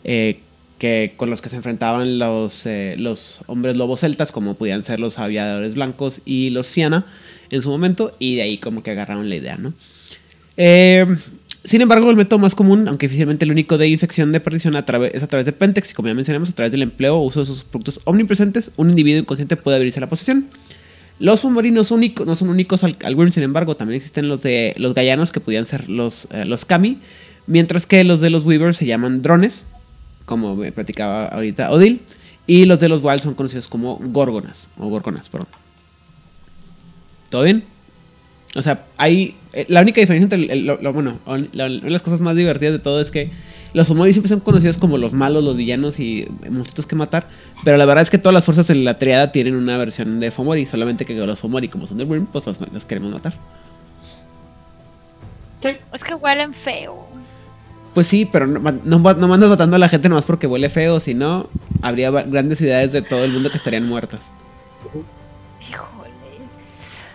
Eh, 0.03 0.41
que 0.79 1.15
con 1.17 1.31
los 1.31 1.41
que 1.41 1.51
se 1.51 1.55
enfrentaban 1.55 2.19
los, 2.19 2.67
eh, 2.67 2.97
los 2.99 3.43
hombres 3.47 3.77
lobos 3.77 4.01
celtas, 4.01 4.33
como 4.33 4.55
podían 4.55 4.83
ser 4.83 4.99
los 4.99 5.21
aviadores 5.21 5.77
blancos 5.77 6.21
y 6.25 6.51
los 6.51 6.71
Fiana 6.71 7.07
en 7.51 7.63
su 7.63 7.71
momento, 7.71 8.17
y 8.19 8.35
de 8.35 8.43
ahí 8.43 8.59
como 8.59 8.83
que 8.83 8.91
agarraron 8.91 9.29
la 9.29 9.37
idea, 9.37 9.59
¿no? 9.59 9.75
Eh, 10.57 11.07
sin 11.63 11.81
embargo, 11.81 12.11
el 12.11 12.17
método 12.17 12.41
más 12.41 12.57
común, 12.57 12.89
aunque 12.89 13.07
oficialmente 13.07 13.45
el 13.45 13.53
único 13.53 13.79
de 13.79 13.87
infección 13.87 14.33
de 14.33 14.41
perdición 14.41 14.75
a 14.75 14.81
es 14.81 15.23
a 15.23 15.29
través 15.29 15.47
de 15.47 15.53
Pentex, 15.53 15.93
y 15.93 15.95
como 15.95 16.09
ya 16.09 16.15
mencionamos, 16.15 16.51
a 16.51 16.55
través 16.55 16.73
del 16.73 16.83
empleo 16.83 17.19
o 17.19 17.23
uso 17.23 17.39
de 17.39 17.47
sus 17.47 17.63
productos 17.63 18.01
omnipresentes, 18.03 18.73
un 18.77 18.91
individuo 18.91 19.21
inconsciente 19.21 19.57
puede 19.57 19.77
abrirse 19.77 20.01
a 20.01 20.03
la 20.03 20.09
posesión. 20.09 20.49
Los 21.19 21.41
fomorinos 21.41 21.91
únicos, 21.91 22.27
no 22.27 22.37
son 22.37 22.49
únicos 22.49 22.83
al, 22.85 22.97
al 23.05 23.33
sin 23.33 23.43
embargo, 23.43 23.77
también 23.77 23.97
existen 23.97 24.29
los 24.29 24.43
de 24.43 24.75
los 24.77 24.95
gallanos 24.95 25.31
que 25.31 25.41
podían 25.41 25.67
ser 25.67 25.89
los, 25.89 26.27
eh, 26.33 26.45
los 26.45 26.65
kami, 26.65 26.99
mientras 27.47 27.87
que 27.87 28.03
los 28.05 28.21
de 28.21 28.31
los 28.31 28.45
weavers 28.45 28.77
se 28.77 28.87
llaman 28.87 29.23
drones, 29.23 29.67
como 30.25 30.57
me 30.57 30.73
platicaba 30.73 31.27
ahorita 31.27 31.71
Odil, 31.71 32.01
y 32.47 32.65
los 32.65 32.81
de 32.81 32.89
los 32.89 33.03
wild 33.05 33.23
son 33.23 33.35
conocidos 33.35 33.69
como 33.69 33.99
gorgonas, 33.99 34.69
o 34.79 34.89
gorgonas, 34.89 35.29
perdón. 35.29 35.49
¿Todo 37.31 37.43
bien? 37.43 37.65
O 38.55 38.63
sea, 38.63 38.85
hay. 38.97 39.35
Eh, 39.53 39.67
la 39.69 39.81
única 39.81 40.01
diferencia 40.01 40.25
entre. 40.25 40.57
lo, 40.57 40.93
bueno, 40.93 41.19
una 41.27 41.69
de 41.69 41.91
las 41.91 42.03
cosas 42.03 42.21
más 42.21 42.37
divertidas 42.37 42.75
de 42.75 42.79
todo 42.79 43.01
es 43.01 43.11
que 43.11 43.31
los 43.73 43.89
Fomori 43.89 44.13
siempre 44.13 44.29
son 44.29 44.41
conocidos 44.41 44.77
como 44.77 44.99
los 44.99 45.15
malos, 45.15 45.43
los 45.43 45.57
villanos 45.57 45.99
y 45.99 46.29
monstruos 46.51 46.87
que 46.87 46.95
matar. 46.95 47.27
Pero 47.65 47.79
la 47.79 47.87
verdad 47.87 48.03
es 48.03 48.11
que 48.11 48.19
todas 48.19 48.35
las 48.35 48.45
fuerzas 48.45 48.69
en 48.69 48.85
la 48.85 48.99
triada 48.99 49.33
tienen 49.33 49.55
una 49.55 49.79
versión 49.79 50.21
de 50.21 50.31
Fomori. 50.31 50.67
Solamente 50.67 51.07
que 51.07 51.15
los 51.15 51.39
Fomori, 51.39 51.69
como 51.69 51.87
son 51.87 51.97
de 51.97 52.05
Wyrm, 52.05 52.27
pues 52.27 52.45
los, 52.47 52.85
queremos 52.85 53.11
matar. 53.11 53.33
Sí. 55.63 55.71
Es 55.93 56.05
que 56.05 56.15
huelen 56.15 56.53
feo. 56.53 57.07
Pues 57.95 58.07
sí, 58.07 58.29
pero 58.31 58.47
no, 58.47 58.59
no, 58.61 58.99
mandas 58.99 59.49
matando 59.49 59.77
a 59.77 59.79
la 59.79 59.89
gente 59.89 60.09
nomás 60.09 60.25
porque 60.25 60.47
huele 60.47 60.69
feo. 60.69 61.01
Si 61.01 61.15
no, 61.15 61.49
habría 61.81 62.11
grandes 62.11 62.59
ciudades 62.59 62.93
de 62.93 63.01
todo 63.01 63.25
el 63.25 63.33
mundo 63.33 63.51
que 63.51 63.57
estarían 63.57 63.89
muertas. 63.89 64.21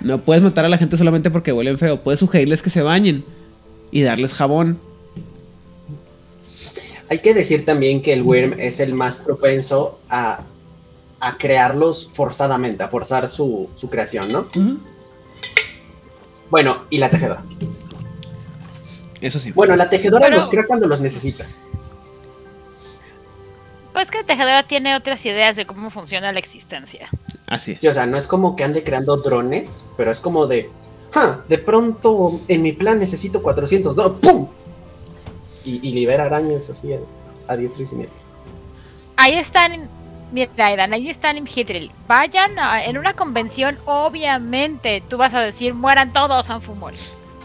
No 0.07 0.21
puedes 0.21 0.41
matar 0.41 0.63
a 0.63 0.69
la 0.69 0.77
gente 0.77 0.95
solamente 0.95 1.29
porque 1.29 1.51
huelen 1.51 1.77
feo. 1.77 2.01
Puedes 2.01 2.21
sugerirles 2.21 2.61
que 2.61 2.69
se 2.69 2.81
bañen 2.81 3.25
y 3.91 4.03
darles 4.03 4.33
jabón. 4.33 4.79
Hay 7.09 7.19
que 7.19 7.33
decir 7.33 7.65
también 7.65 8.01
que 8.01 8.13
el 8.13 8.21
Worm 8.21 8.53
es 8.57 8.79
el 8.79 8.93
más 8.93 9.19
propenso 9.19 9.99
a, 10.09 10.45
crearlos 11.37 12.09
forzadamente, 12.13 12.83
a 12.83 12.87
forzar 12.87 13.27
su, 13.27 13.69
creación, 13.89 14.31
¿no? 14.31 14.47
Bueno, 16.49 16.85
y 16.89 16.99
la 16.99 17.09
tejedora. 17.09 17.43
Eso 19.19 19.41
sí. 19.41 19.51
Bueno, 19.51 19.75
la 19.75 19.89
tejedora 19.89 20.29
los 20.29 20.47
crea 20.47 20.65
cuando 20.65 20.87
los 20.87 21.01
necesita. 21.01 21.49
Pues 23.91 24.09
que 24.09 24.19
la 24.19 24.25
tejedora 24.25 24.63
tiene 24.63 24.95
otras 24.95 25.25
ideas 25.25 25.57
de 25.57 25.65
cómo 25.65 25.89
funciona 25.89 26.31
la 26.31 26.39
existencia. 26.39 27.09
Así 27.47 27.75
Sí, 27.79 27.87
o 27.87 27.93
sea, 27.93 28.05
no 28.05 28.17
es 28.17 28.27
como 28.27 28.55
que 28.55 28.63
ande 28.63 28.83
creando 28.83 29.17
drones, 29.17 29.89
pero 29.95 30.11
es 30.11 30.19
como 30.19 30.47
de, 30.47 30.69
ah, 31.15 31.39
de 31.47 31.57
pronto 31.57 32.41
en 32.47 32.61
mi 32.61 32.73
plan 32.73 32.99
necesito 32.99 33.41
400, 33.41 33.95
no, 33.95 34.13
¡pum! 34.17 34.49
Y, 35.63 35.91
libera 35.91 36.25
arañas 36.25 36.69
así 36.69 36.93
a, 37.47 37.57
diestra 37.57 37.83
y 37.83 37.87
siniestra. 37.87 38.23
Ahí 39.17 39.33
están, 39.33 39.89
mira, 40.31 40.49
Aidan, 40.57 40.93
ahí 40.93 41.09
están 41.09 41.35
en 41.35 41.45
Vayan 42.07 42.51
en 42.85 42.97
una 42.97 43.13
convención, 43.13 43.77
obviamente, 43.83 45.03
tú 45.09 45.17
vas 45.17 45.33
a 45.33 45.41
decir, 45.41 45.73
mueran 45.73 46.13
todos, 46.13 46.49
Anfumori. 46.49 46.95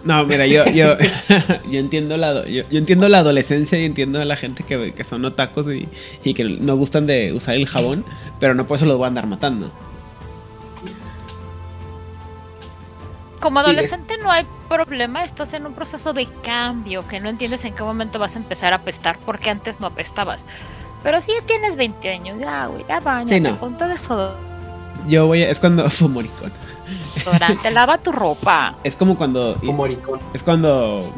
No, 0.05 0.24
mira, 0.24 0.46
yo, 0.46 0.64
yo, 0.66 0.96
yo 1.70 1.78
entiendo 1.78 2.16
la 2.16 2.46
yo, 2.46 2.64
entiendo 2.70 3.09
la 3.09 3.18
adolescencia 3.18 3.78
y 3.78 3.84
entiendo 3.84 4.20
a 4.20 4.24
la 4.24 4.36
gente 4.36 4.62
que, 4.62 4.92
que 4.92 5.05
son 5.05 5.24
otacos 5.24 5.66
y, 5.68 5.88
y, 6.22 6.34
que 6.34 6.44
no 6.44 6.76
gustan 6.76 7.07
de 7.07 7.32
usar 7.32 7.55
el 7.57 7.66
jabón, 7.66 8.05
pero 8.38 8.55
no 8.55 8.66
por 8.66 8.76
eso 8.76 8.86
los 8.86 8.98
voy 8.98 9.05
a 9.05 9.09
andar 9.09 9.26
matando. 9.26 9.72
Como 13.43 13.59
adolescente 13.59 14.14
no 14.18 14.30
hay 14.30 14.47
problema, 14.68 15.24
estás 15.24 15.53
en 15.53 15.66
un 15.66 15.74
proceso 15.74 16.12
de 16.12 16.28
cambio 16.45 17.09
que 17.09 17.18
no 17.18 17.28
entiendes 17.28 17.64
en 17.64 17.74
qué 17.74 17.82
momento 17.82 18.20
vas 18.20 18.36
a 18.36 18.38
empezar 18.38 18.72
a 18.72 18.76
apestar 18.76 19.18
porque 19.26 19.51
antes 19.51 19.80
no 19.80 19.88
apestabas. 19.88 20.47
Pero 21.03 21.20
si 21.20 21.32
ya 21.32 21.43
tienes 21.45 21.74
20 21.74 22.09
años, 22.09 22.38
ya, 22.40 22.66
güey, 22.66 22.84
ya 22.88 23.01
baña, 23.01 23.26
sí, 23.26 23.40
no. 23.40 23.59
ponte 23.59 23.84
de 23.88 23.99
sodo. 23.99 24.36
Yo 25.09 25.26
voy 25.26 25.43
a, 25.43 25.51
es 25.51 25.59
cuando 25.59 25.90
fumoricón. 25.90 26.53
Te 27.62 27.70
lava 27.72 27.99
tu 27.99 28.12
ropa. 28.12 28.76
Es 28.84 28.95
como 28.95 29.18
cuando 29.18 29.57
fumoricón. 29.57 30.20
Es 30.32 30.45
cuando 30.45 31.12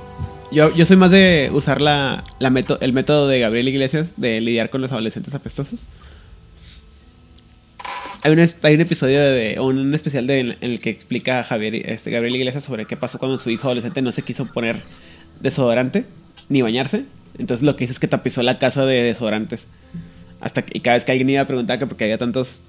yo, 0.50 0.70
yo 0.70 0.86
soy 0.86 0.96
más 0.96 1.10
de 1.10 1.50
usar 1.52 1.82
la, 1.82 2.24
la 2.38 2.48
el 2.80 2.92
método 2.94 3.28
de 3.28 3.40
Gabriel 3.40 3.68
Iglesias 3.68 4.12
de 4.16 4.40
lidiar 4.40 4.70
con 4.70 4.80
los 4.80 4.92
adolescentes 4.92 5.34
apestosos. 5.34 5.88
Hay 8.24 8.32
un, 8.32 8.80
episodio 8.80 9.20
de, 9.20 9.60
un 9.60 9.94
especial 9.94 10.26
de, 10.26 10.40
en 10.40 10.56
el 10.62 10.78
que 10.78 10.88
explica 10.88 11.40
a 11.40 11.44
Javier, 11.44 11.90
este, 11.90 12.10
Gabriel 12.10 12.36
Iglesias 12.36 12.64
sobre 12.64 12.86
qué 12.86 12.96
pasó 12.96 13.18
cuando 13.18 13.36
su 13.36 13.50
hijo 13.50 13.66
adolescente 13.68 14.00
no 14.00 14.12
se 14.12 14.22
quiso 14.22 14.46
poner 14.46 14.80
desodorante 15.40 16.06
ni 16.48 16.62
bañarse. 16.62 17.04
Entonces 17.36 17.62
lo 17.62 17.76
que 17.76 17.84
hizo 17.84 17.92
es 17.92 17.98
que 17.98 18.08
tapizó 18.08 18.42
la 18.42 18.58
casa 18.58 18.86
de 18.86 19.02
desodorantes. 19.02 19.66
Hasta 20.40 20.64
y 20.72 20.80
cada 20.80 20.96
vez 20.96 21.04
que 21.04 21.12
alguien 21.12 21.28
iba 21.28 21.42
a 21.42 21.46
preguntar 21.46 21.78
que 21.78 21.86
porque 21.86 22.04
había 22.04 22.16
tantos 22.16 22.62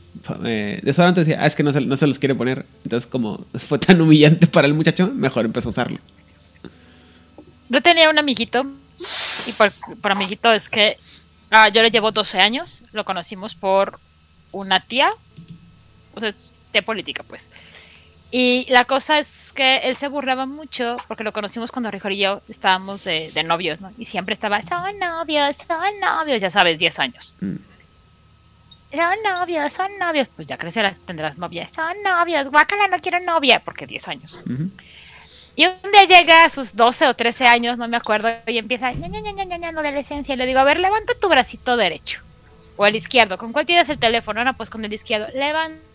eh, 0.44 0.82
desodorantes, 0.84 1.26
decía, 1.26 1.42
ah, 1.42 1.48
es 1.48 1.56
que 1.56 1.64
no 1.64 1.72
se, 1.72 1.80
no 1.80 1.96
se 1.96 2.08
los 2.08 2.20
quiere 2.20 2.36
poner. 2.36 2.66
Entonces, 2.84 3.08
como 3.08 3.46
fue 3.54 3.80
tan 3.80 4.02
humillante 4.02 4.48
para 4.48 4.68
el 4.68 4.74
muchacho, 4.74 5.08
mejor 5.08 5.46
empezó 5.46 5.70
a 5.70 5.72
usarlo. 5.72 6.00
Yo 7.70 7.80
tenía 7.80 8.10
un 8.10 8.20
amiguito, 8.20 8.66
y 9.48 9.54
por, 9.54 9.72
por 10.02 10.12
amiguito 10.12 10.52
es 10.52 10.68
que 10.68 10.98
ah, 11.50 11.70
yo 11.70 11.82
le 11.82 11.92
llevo 11.92 12.12
12 12.12 12.40
años, 12.40 12.84
lo 12.92 13.06
conocimos 13.06 13.56
por 13.56 14.02
una 14.52 14.82
tía 14.82 15.14
o 16.16 16.20
sea, 16.20 16.32
de 16.74 16.82
política, 16.82 17.24
pues. 17.24 17.50
Y 18.32 18.66
la 18.70 18.86
cosa 18.86 19.20
es 19.20 19.54
que 19.54 19.78
él 19.78 19.96
se 19.96 20.08
burlaba 20.08 20.46
mucho 20.46 20.98
porque 21.08 21.24
lo 21.24 21.32
conocimos 21.32 21.72
cuando 21.72 21.92
Rijor 21.92 22.12
y 22.12 22.18
yo 22.18 22.42
estábamos 22.50 23.04
de, 23.04 23.32
novios, 23.46 23.80
¿no? 23.82 23.92
Y 23.98 24.06
siempre 24.06 24.34
estaba, 24.34 24.62
son 24.62 25.00
novios, 25.00 25.56
son 25.68 26.00
novios, 26.00 26.42
ya 26.42 26.50
sabes, 26.50 26.78
10 26.78 27.00
años. 27.00 27.36
Mm. 27.40 27.56
Son 28.92 29.16
novios, 29.24 29.74
son 29.74 29.98
novios. 30.00 30.28
Pues 30.36 30.48
ya 30.48 30.58
crecerás, 30.58 31.00
tendrás 31.00 31.38
novia. 31.38 31.70
Son 31.74 31.96
novios, 32.04 32.50
guácala, 32.50 32.88
no 32.88 33.00
quiero 33.00 33.20
novia, 33.20 33.62
porque 33.64 33.86
10 33.86 34.08
años. 34.08 34.38
Y 35.56 35.66
un 35.68 35.92
día 35.92 36.04
llega 36.06 36.46
a 36.46 36.50
sus 36.50 36.76
12 36.76 37.08
o 37.08 37.14
13 37.14 37.46
años, 37.48 37.78
no 37.78 37.88
me 37.88 37.96
acuerdo, 37.96 38.30
y 38.48 38.58
empieza, 38.58 38.92
ña, 38.92 39.08
ña, 39.08 39.22
ña, 39.22 39.32
ña, 39.32 39.58
ña, 39.58 39.72
no 39.72 39.80
adolescencia. 39.80 40.34
Y 40.34 40.38
le 40.38 40.46
digo, 40.46 40.60
a 40.60 40.64
ver, 40.66 40.80
levanta 40.80 41.14
tu 41.20 41.30
bracito 41.30 41.78
derecho. 41.78 42.22
O 42.76 42.86
el 42.86 42.96
izquierdo. 42.96 43.38
¿Con 43.38 43.54
cuál 43.54 43.66
tienes 43.66 43.88
el 43.88 43.98
teléfono? 43.98 44.44
No, 44.44 44.54
pues 44.56 44.70
con 44.70 44.84
el 44.84 44.92
izquierdo. 44.92 45.28
Levanta 45.34 45.95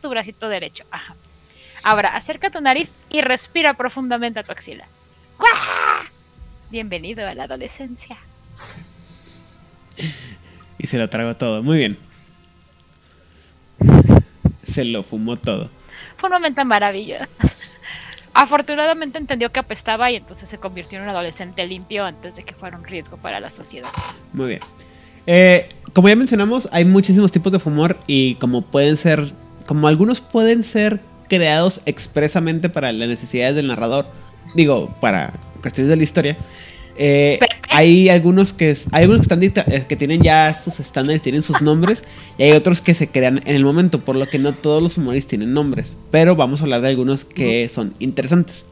tu 0.00 0.08
bracito 0.08 0.48
derecho. 0.48 0.84
Ajá. 0.90 1.14
Ahora, 1.82 2.14
acerca 2.14 2.50
tu 2.50 2.60
nariz 2.60 2.94
y 3.08 3.22
respira 3.22 3.74
profundamente 3.74 4.40
a 4.40 4.42
tu 4.42 4.52
axila. 4.52 4.86
Bienvenido 6.70 7.26
a 7.26 7.34
la 7.34 7.44
adolescencia. 7.44 8.16
Y 10.78 10.86
se 10.86 10.98
lo 10.98 11.08
trago 11.10 11.34
todo. 11.36 11.62
Muy 11.62 11.78
bien. 11.78 11.98
Se 14.64 14.84
lo 14.84 15.02
fumó 15.02 15.36
todo. 15.36 15.70
Fue 16.16 16.28
un 16.28 16.34
momento 16.34 16.64
maravilloso. 16.64 17.24
Afortunadamente 18.32 19.18
entendió 19.18 19.50
que 19.50 19.58
apestaba 19.58 20.10
y 20.10 20.16
entonces 20.16 20.48
se 20.48 20.58
convirtió 20.58 20.98
en 20.98 21.04
un 21.04 21.10
adolescente 21.10 21.66
limpio 21.66 22.04
antes 22.04 22.36
de 22.36 22.44
que 22.44 22.54
fuera 22.54 22.76
un 22.76 22.84
riesgo 22.84 23.16
para 23.16 23.40
la 23.40 23.50
sociedad. 23.50 23.90
Muy 24.32 24.46
bien. 24.46 24.60
Eh, 25.26 25.68
como 25.92 26.08
ya 26.08 26.16
mencionamos, 26.16 26.68
hay 26.70 26.84
muchísimos 26.84 27.32
tipos 27.32 27.52
de 27.52 27.58
fumor 27.58 27.98
y 28.06 28.36
como 28.36 28.62
pueden 28.62 28.96
ser 28.96 29.32
como 29.70 29.86
algunos 29.86 30.20
pueden 30.20 30.64
ser 30.64 30.98
creados 31.28 31.80
expresamente 31.86 32.68
para 32.70 32.92
las 32.92 33.08
necesidades 33.08 33.54
del 33.54 33.68
narrador, 33.68 34.04
digo, 34.56 34.92
para 35.00 35.34
cuestiones 35.60 35.90
de 35.90 35.96
la 35.96 36.02
historia, 36.02 36.36
eh, 36.96 37.38
hay 37.68 38.08
algunos 38.08 38.52
que 38.52 38.76
hay 38.90 39.02
algunos 39.04 39.28
que 39.28 39.34
están 39.34 39.72
eh, 39.72 39.84
que 39.88 39.94
tienen 39.94 40.22
ya 40.22 40.52
sus 40.54 40.80
estándares, 40.80 41.22
tienen 41.22 41.44
sus 41.44 41.62
nombres 41.62 42.02
y 42.36 42.42
hay 42.42 42.50
otros 42.50 42.80
que 42.80 42.94
se 42.94 43.06
crean 43.06 43.42
en 43.46 43.54
el 43.54 43.64
momento, 43.64 44.00
por 44.00 44.16
lo 44.16 44.28
que 44.28 44.40
no 44.40 44.54
todos 44.54 44.82
los 44.82 44.98
humores 44.98 45.28
tienen 45.28 45.54
nombres, 45.54 45.92
pero 46.10 46.34
vamos 46.34 46.62
a 46.62 46.64
hablar 46.64 46.80
de 46.80 46.88
algunos 46.88 47.24
que 47.24 47.68
son 47.68 47.94
interesantes. 48.00 48.66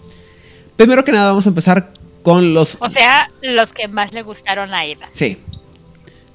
Primero 0.74 1.04
que 1.04 1.12
nada 1.12 1.28
vamos 1.28 1.46
a 1.46 1.50
empezar 1.50 1.92
con 2.24 2.54
los 2.54 2.76
O 2.80 2.88
sea, 2.88 3.30
los 3.40 3.72
que 3.72 3.86
más 3.86 4.12
le 4.12 4.22
gustaron 4.22 4.74
a 4.74 4.84
Ida. 4.84 5.08
Sí. 5.12 5.38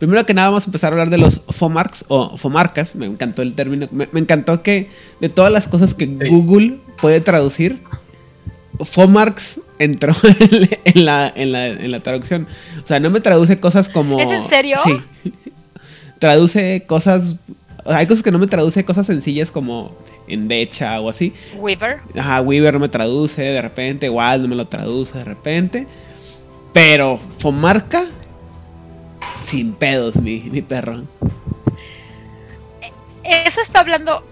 Primero 0.04 0.26
que 0.26 0.34
nada 0.34 0.50
vamos 0.50 0.64
a 0.64 0.66
empezar 0.66 0.92
a 0.92 0.96
hablar 0.96 1.10
de 1.10 1.18
los 1.18 1.40
FOMARCs 1.48 2.04
o 2.10 2.36
FOMARCas. 2.36 2.94
Me 2.94 3.06
encantó 3.06 3.42
el 3.42 3.54
término. 3.54 3.88
Me, 3.90 4.10
me 4.12 4.20
encantó 4.20 4.62
que 4.62 4.90
de 5.22 5.30
todas 5.30 5.50
las 5.50 5.66
cosas 5.70 5.94
que 5.94 6.14
Sí. 6.18 6.28
Google 6.28 6.76
puede 7.00 7.22
traducir, 7.22 7.80
FOMARCs 8.82 9.62
entró 9.80 10.14
en 10.84 11.06
la, 11.06 11.32
en, 11.34 11.54
la, 11.54 11.68
en 11.68 11.90
la 11.90 12.02
traducción. 12.02 12.48
O 12.84 12.86
sea, 12.86 13.00
no 13.00 13.12
me 13.12 13.22
traduce 13.22 13.62
cosas 13.62 13.88
como... 13.88 14.20
¿Es 14.20 14.30
en 14.30 14.44
serio? 14.44 14.78
Sí. 14.84 15.32
Traduce 16.20 16.84
cosas... 16.86 17.38
o 17.86 17.90
sea, 17.90 18.00
hay 18.00 18.06
cosas 18.08 18.24
que 18.24 18.32
no 18.34 18.40
me 18.40 18.48
traduce, 18.48 18.84
cosas 18.84 19.06
sencillas 19.06 19.52
como 19.52 19.96
endecha 20.28 21.00
o 21.00 21.10
así. 21.10 21.32
Weaver. 21.58 22.00
Ajá, 22.18 22.42
Weaver 22.42 22.74
no 22.74 22.82
me 22.82 22.90
traduce 22.90 23.42
de 23.42 23.62
repente, 23.62 24.10
Wild 24.10 24.42
no 24.42 24.48
me 24.50 24.56
lo 24.56 24.68
traduce 24.68 25.18
de 25.18 25.24
repente. 25.24 25.88
Pero 26.74 27.22
Fomarca, 27.38 28.06
sin 29.54 29.74
pedos, 29.74 30.16
mi, 30.16 30.40
mi 30.40 30.64
perro. 30.64 31.04
Eso 33.24 33.62
está 33.62 33.82
hablando 33.82 34.24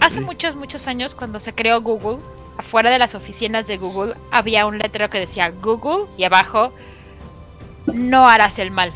hace 0.00 0.22
muchos, 0.22 0.56
muchos 0.56 0.88
años 0.88 1.14
cuando 1.14 1.38
se 1.38 1.54
creó 1.54 1.82
Google. 1.82 2.18
Afuera 2.56 2.88
de 2.88 2.98
las 2.98 3.14
oficinas 3.14 3.66
de 3.66 3.76
Google 3.76 4.14
había 4.30 4.64
un 4.64 4.78
letrero 4.78 5.10
que 5.10 5.18
decía 5.18 5.50
Google 5.50 6.06
y 6.16 6.24
abajo 6.24 6.72
no 7.92 8.26
harás 8.26 8.58
el 8.58 8.70
mal. 8.70 8.90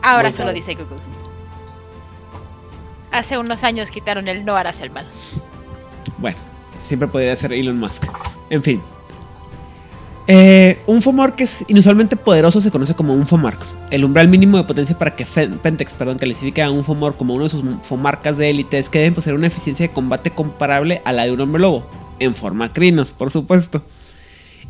Ahora 0.00 0.30
Muy 0.30 0.32
solo 0.32 0.52
dice 0.54 0.76
Google. 0.76 0.96
Hace 3.12 3.36
unos 3.36 3.64
años 3.64 3.90
quitaron 3.90 4.28
el 4.28 4.46
no 4.46 4.56
harás 4.56 4.80
el 4.80 4.90
mal. 4.90 5.06
Bueno, 6.16 6.38
siempre 6.78 7.06
podría 7.06 7.36
ser 7.36 7.52
Elon 7.52 7.78
Musk. 7.78 8.06
En 8.48 8.62
fin. 8.62 8.82
Eh, 10.28 10.78
un 10.88 11.02
que 11.36 11.44
es 11.44 11.64
inusualmente 11.68 12.16
poderoso 12.16 12.60
se 12.60 12.70
conoce 12.70 12.94
como 12.94 13.14
un 13.14 13.28
FOMARC. 13.28 13.60
El 13.90 14.04
umbral 14.04 14.28
mínimo 14.28 14.56
de 14.56 14.64
potencia 14.64 14.98
para 14.98 15.14
que 15.14 15.24
Pentex 15.24 15.94
perdón, 15.94 16.18
califique 16.18 16.62
a 16.62 16.70
un 16.70 16.84
FOMARC 16.84 17.16
como 17.16 17.34
uno 17.34 17.44
de 17.44 17.50
sus 17.50 17.62
FOMARCas 17.84 18.36
de 18.36 18.50
élite 18.50 18.78
es 18.78 18.88
que 18.88 18.98
deben 18.98 19.14
poseer 19.14 19.36
una 19.36 19.46
eficiencia 19.46 19.86
de 19.86 19.92
combate 19.92 20.30
comparable 20.30 21.00
a 21.04 21.12
la 21.12 21.24
de 21.24 21.32
un 21.32 21.40
hombre 21.40 21.62
lobo. 21.62 21.88
En 22.18 22.34
forma 22.34 22.72
crinos, 22.72 23.12
por 23.12 23.30
supuesto. 23.30 23.84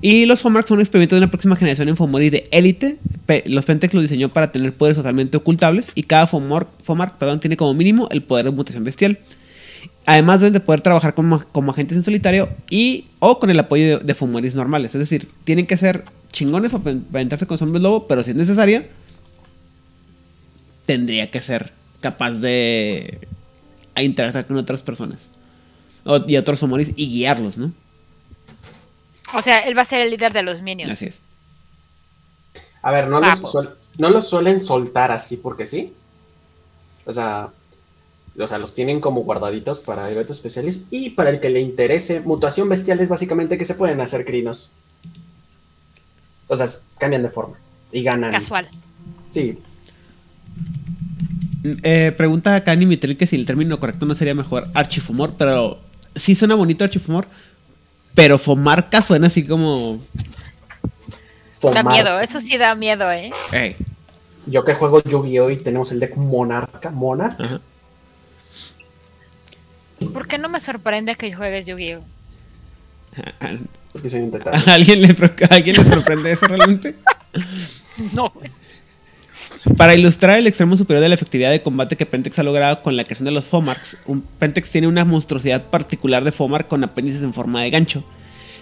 Y 0.02 0.26
los 0.26 0.42
FOMARCs 0.42 0.68
son 0.68 0.76
un 0.76 0.82
experimento 0.82 1.14
de 1.14 1.20
una 1.22 1.30
próxima 1.30 1.56
generación 1.56 1.88
en 1.88 1.96
FOMORI 1.96 2.28
de 2.28 2.48
élite. 2.50 2.98
Los 3.46 3.64
Pentex 3.64 3.94
los 3.94 4.02
diseñó 4.02 4.28
para 4.28 4.52
tener 4.52 4.74
poderes 4.74 4.98
totalmente 4.98 5.38
ocultables 5.38 5.90
y 5.94 6.02
cada 6.02 6.26
FOMARC, 6.26 7.16
perdón, 7.18 7.40
tiene 7.40 7.56
como 7.56 7.72
mínimo 7.72 8.08
el 8.10 8.22
poder 8.22 8.44
de 8.44 8.50
mutación 8.50 8.84
bestial. 8.84 9.18
Además 10.06 10.40
deben 10.40 10.52
de 10.52 10.60
poder 10.60 10.80
trabajar 10.80 11.14
como, 11.14 11.44
como 11.50 11.72
agentes 11.72 11.96
en 11.96 12.04
solitario 12.04 12.48
y 12.70 13.06
o 13.18 13.40
con 13.40 13.50
el 13.50 13.58
apoyo 13.58 13.98
de, 13.98 14.04
de 14.14 14.14
normales. 14.54 14.94
Es 14.94 15.00
decir, 15.00 15.28
tienen 15.44 15.66
que 15.66 15.76
ser 15.76 16.04
chingones 16.32 16.70
para 16.70 16.90
aventarse 17.10 17.46
con 17.46 17.58
hombres 17.60 17.82
lobo, 17.82 18.06
pero 18.06 18.22
si 18.22 18.30
es 18.30 18.36
necesaria, 18.36 18.86
tendría 20.86 21.30
que 21.30 21.40
ser 21.40 21.72
capaz 22.00 22.32
de 22.32 23.26
a 23.94 24.02
interactuar 24.02 24.46
con 24.46 24.56
otras 24.58 24.82
personas. 24.82 25.30
O- 26.04 26.24
y 26.26 26.36
otros 26.36 26.60
Fumoris 26.60 26.92
y 26.94 27.08
guiarlos, 27.08 27.58
¿no? 27.58 27.72
O 29.34 29.42
sea, 29.42 29.60
él 29.60 29.76
va 29.76 29.82
a 29.82 29.86
ser 29.86 30.02
el 30.02 30.10
líder 30.10 30.32
de 30.32 30.42
los 30.42 30.62
minions. 30.62 30.92
Así 30.92 31.06
es. 31.06 31.20
A 32.82 32.92
ver, 32.92 33.08
¿no 33.08 33.18
los, 33.18 33.42
suel- 33.42 33.74
¿no 33.98 34.10
los 34.10 34.28
suelen 34.28 34.60
soltar 34.60 35.10
así 35.10 35.38
porque 35.38 35.66
sí? 35.66 35.92
O 37.06 37.12
sea, 37.12 37.48
o 38.38 38.48
sea, 38.48 38.58
los 38.58 38.74
tienen 38.74 39.00
como 39.00 39.22
guardaditos 39.22 39.80
para 39.80 40.10
eventos 40.10 40.38
especiales. 40.38 40.86
Y 40.90 41.10
para 41.10 41.30
el 41.30 41.40
que 41.40 41.50
le 41.50 41.60
interese, 41.60 42.20
mutación 42.20 42.68
bestial 42.68 43.00
es 43.00 43.08
básicamente 43.08 43.58
que 43.58 43.64
se 43.64 43.74
pueden 43.74 44.00
hacer 44.00 44.24
crinos. 44.24 44.72
O 46.48 46.56
sea, 46.56 46.66
cambian 46.98 47.22
de 47.22 47.30
forma 47.30 47.56
y 47.92 48.02
ganan. 48.02 48.32
Casual. 48.32 48.68
Sí, 49.30 49.58
Mm, 51.66 51.72
eh, 51.82 52.12
pregunta 52.16 52.54
a 52.54 52.62
Kani 52.62 52.86
Mitril 52.86 53.16
que 53.16 53.26
si 53.26 53.34
el 53.36 53.46
término 53.46 53.80
correcto 53.80 54.06
no 54.06 54.14
sería 54.14 54.34
mejor 54.34 54.68
archifumor, 54.74 55.34
pero 55.36 55.78
sí 56.14 56.34
suena 56.34 56.54
bonito 56.54 56.84
archifumor, 56.84 57.26
pero 58.14 58.38
fomarca 58.38 59.02
suena 59.02 59.26
así 59.26 59.44
como... 59.44 59.98
Da 61.62 61.72
Fomar. 61.82 61.86
miedo, 61.86 62.20
eso 62.20 62.38
sí 62.38 62.56
da 62.58 62.74
miedo, 62.74 63.10
¿eh? 63.10 63.30
Yo 64.46 64.62
que 64.62 64.74
juego 64.74 65.02
Yu-Gi-Oh! 65.02 65.50
y 65.50 65.56
tenemos 65.56 65.90
el 65.90 65.98
deck 65.98 66.14
Monarca. 66.16 66.90
Monarca. 66.90 67.42
ajá. 67.42 67.60
¿Por 70.12 70.26
qué 70.28 70.38
no 70.38 70.48
me 70.48 70.60
sorprende 70.60 71.14
que 71.16 71.32
juegues 71.32 71.66
Yu-Gi-Oh? 71.66 72.02
Porque 73.92 74.08
se 74.10 74.18
intenta. 74.18 74.50
¿A 74.50 74.74
alguien 74.74 75.00
le, 75.02 75.14
pro- 75.14 75.30
a 75.50 75.54
alguien 75.54 75.76
le 75.76 75.84
sorprende 75.84 76.32
eso 76.32 76.46
realmente? 76.46 76.94
No. 78.12 78.30
Para 79.78 79.94
ilustrar 79.94 80.38
el 80.38 80.46
extremo 80.46 80.76
superior 80.76 81.02
de 81.02 81.08
la 81.08 81.14
efectividad 81.14 81.50
de 81.50 81.62
combate 81.62 81.96
que 81.96 82.04
Pentex 82.04 82.38
ha 82.38 82.42
logrado 82.42 82.82
con 82.82 82.94
la 82.94 83.04
creación 83.04 83.24
de 83.24 83.30
los 83.30 83.46
Fomarks, 83.46 83.96
un 84.06 84.20
Pentex 84.20 84.70
tiene 84.70 84.86
una 84.86 85.04
monstruosidad 85.06 85.64
particular 85.64 86.24
de 86.24 86.32
Fomark 86.32 86.68
con 86.68 86.84
apéndices 86.84 87.22
en 87.22 87.32
forma 87.32 87.62
de 87.62 87.70
gancho. 87.70 88.04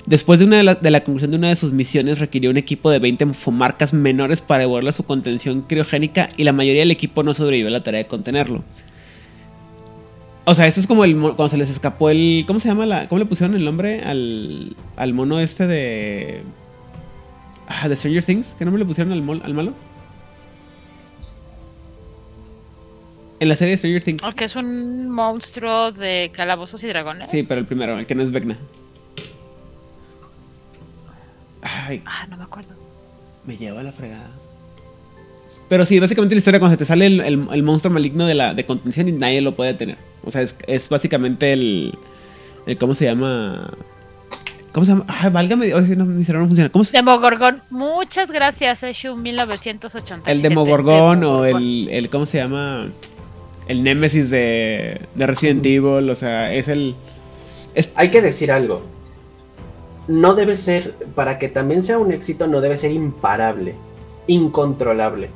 Después 0.07 0.39
de, 0.39 0.45
una 0.45 0.59
de, 0.59 0.63
la, 0.63 0.75
de 0.77 0.91
la 0.93 1.03
conclusión 1.03 1.33
de 1.33 1.37
una 1.39 1.49
de 1.49 1.57
sus 1.57 1.73
misiones, 1.73 2.21
requirió 2.21 2.51
un 2.51 2.59
equipo 2.59 2.91
de 2.91 3.01
20 3.01 3.35
Fomarcas 3.35 3.93
menores 3.93 4.41
para 4.41 4.61
devolverle 4.61 4.93
su 4.93 5.03
contención 5.03 5.63
criogénica 5.63 6.29
y 6.37 6.45
la 6.45 6.53
mayoría 6.53 6.83
del 6.83 6.91
equipo 6.93 7.23
no 7.25 7.35
sobrevivió 7.35 7.69
a 7.69 7.73
la 7.73 7.83
tarea 7.83 7.99
de 8.03 8.07
contenerlo. 8.07 8.63
O 10.47 10.55
sea, 10.55 10.67
eso 10.67 10.79
es 10.81 10.87
como 10.87 11.05
el 11.05 11.15
cuando 11.19 11.49
se 11.49 11.57
les 11.57 11.71
escapó 11.71 12.11
el. 12.11 12.45
¿Cómo 12.47 12.61
se 12.61 12.69
llama? 12.69 12.85
La, 12.85 13.09
¿Cómo 13.09 13.19
le 13.19 13.25
pusieron 13.25 13.57
el 13.57 13.65
nombre 13.65 14.03
al, 14.03 14.77
al 14.97 15.15
mono 15.15 15.41
este 15.41 15.67
de. 15.67 16.43
Ah, 17.67 17.89
de 17.89 17.97
Stranger 17.97 18.23
Things? 18.25 18.55
¿Qué 18.59 18.65
nombre 18.67 18.81
le 18.83 18.87
pusieron 18.87 19.13
al, 19.13 19.23
mol- 19.23 19.43
al 19.43 19.55
malo? 19.55 19.73
En 23.41 23.49
la 23.49 23.57
serie 23.57 23.73
de 23.73 23.79
Stranger 23.79 24.03
Things. 24.03 24.23
Porque 24.23 24.45
es 24.45 24.55
un 24.55 25.09
monstruo 25.11 25.93
de 25.93 26.31
calabozos 26.35 26.83
y 26.85 26.89
dragones. 26.89 27.31
Sí, 27.31 27.43
pero 27.49 27.61
el 27.61 27.67
primero, 27.67 27.99
el 27.99 28.07
que 28.07 28.15
no 28.15 28.23
es 28.23 28.31
Vecna. 28.31 28.59
Ay, 31.63 32.03
Ah, 32.05 32.27
no 32.29 32.37
me 32.37 32.45
acuerdo. 32.45 32.75
me 33.47 33.57
lleva 33.57 33.81
a 33.81 33.83
la 33.83 33.93
fregada. 33.93 34.31
Pero 35.69 35.87
sí, 35.87 35.99
básicamente 35.99 36.35
la 36.35 36.39
historia 36.41 36.61
cuando 36.61 36.75
se 36.75 36.79
te 36.79 36.85
sale 36.85 37.07
el, 37.07 37.21
el- 37.21 37.49
el 37.53 37.63
monstruo 37.63 37.93
maligno 37.93 38.27
de 38.27 38.35
la 38.35 38.53
de 38.55 38.67
contención 38.67 39.09
y 39.09 39.13
nadie 39.13 39.41
lo 39.41 39.57
puede 39.57 39.73
detener. 39.73 39.97
O 40.25 40.31
sea, 40.31 40.43
es, 40.43 40.55
es 40.67 40.89
básicamente 40.89 41.53
el, 41.53 41.95
el. 42.67 42.77
¿Cómo 42.77 42.95
se 42.95 43.07
llama? 43.07 43.73
¿Cómo 44.73 44.85
se 44.85 44.93
llama? 44.93 45.05
Ay, 45.09 45.31
válgame. 45.31 45.73
Oye, 45.75 45.97
no, 45.97 46.05
mi 46.05 46.25
cerebro 46.25 46.43
no 46.43 46.49
funciona. 46.49 46.71
¿Cómo 46.71 46.85
se 46.85 46.97
Demogorgon. 46.97 47.63
Muchas 47.71 48.31
gracias, 48.31 48.83
Eshu 48.83 49.17
1980. 49.17 50.31
El 50.31 50.43
Demogorgon 50.43 51.25
o 51.25 51.45
el, 51.47 51.89
el. 51.91 52.11
¿Cómo 52.11 52.27
se 52.27 52.39
llama? 52.39 52.89
El 53.69 53.83
Némesis 53.83 54.29
de, 54.29 55.01
de 55.15 55.27
Resident 55.27 55.65
Evil. 55.65 56.11
O 56.11 56.15
sea, 56.15 56.53
es 56.53 56.69
el. 56.69 56.95
es- 57.75 57.93
Hay 57.97 58.11
que 58.11 58.21
decir 58.21 58.53
algo. 58.53 58.83
No 60.09 60.35
debe 60.35 60.59
ser, 60.59 60.93
para 61.15 61.39
que 61.39 61.49
también 61.49 61.83
sea 61.83 61.99
un 61.99 62.13
éxito, 62.13 62.47
no 62.47 62.61
debe 62.61 62.77
ser 62.77 62.93
imparable, 62.93 63.75
incontrolable. 64.27 65.31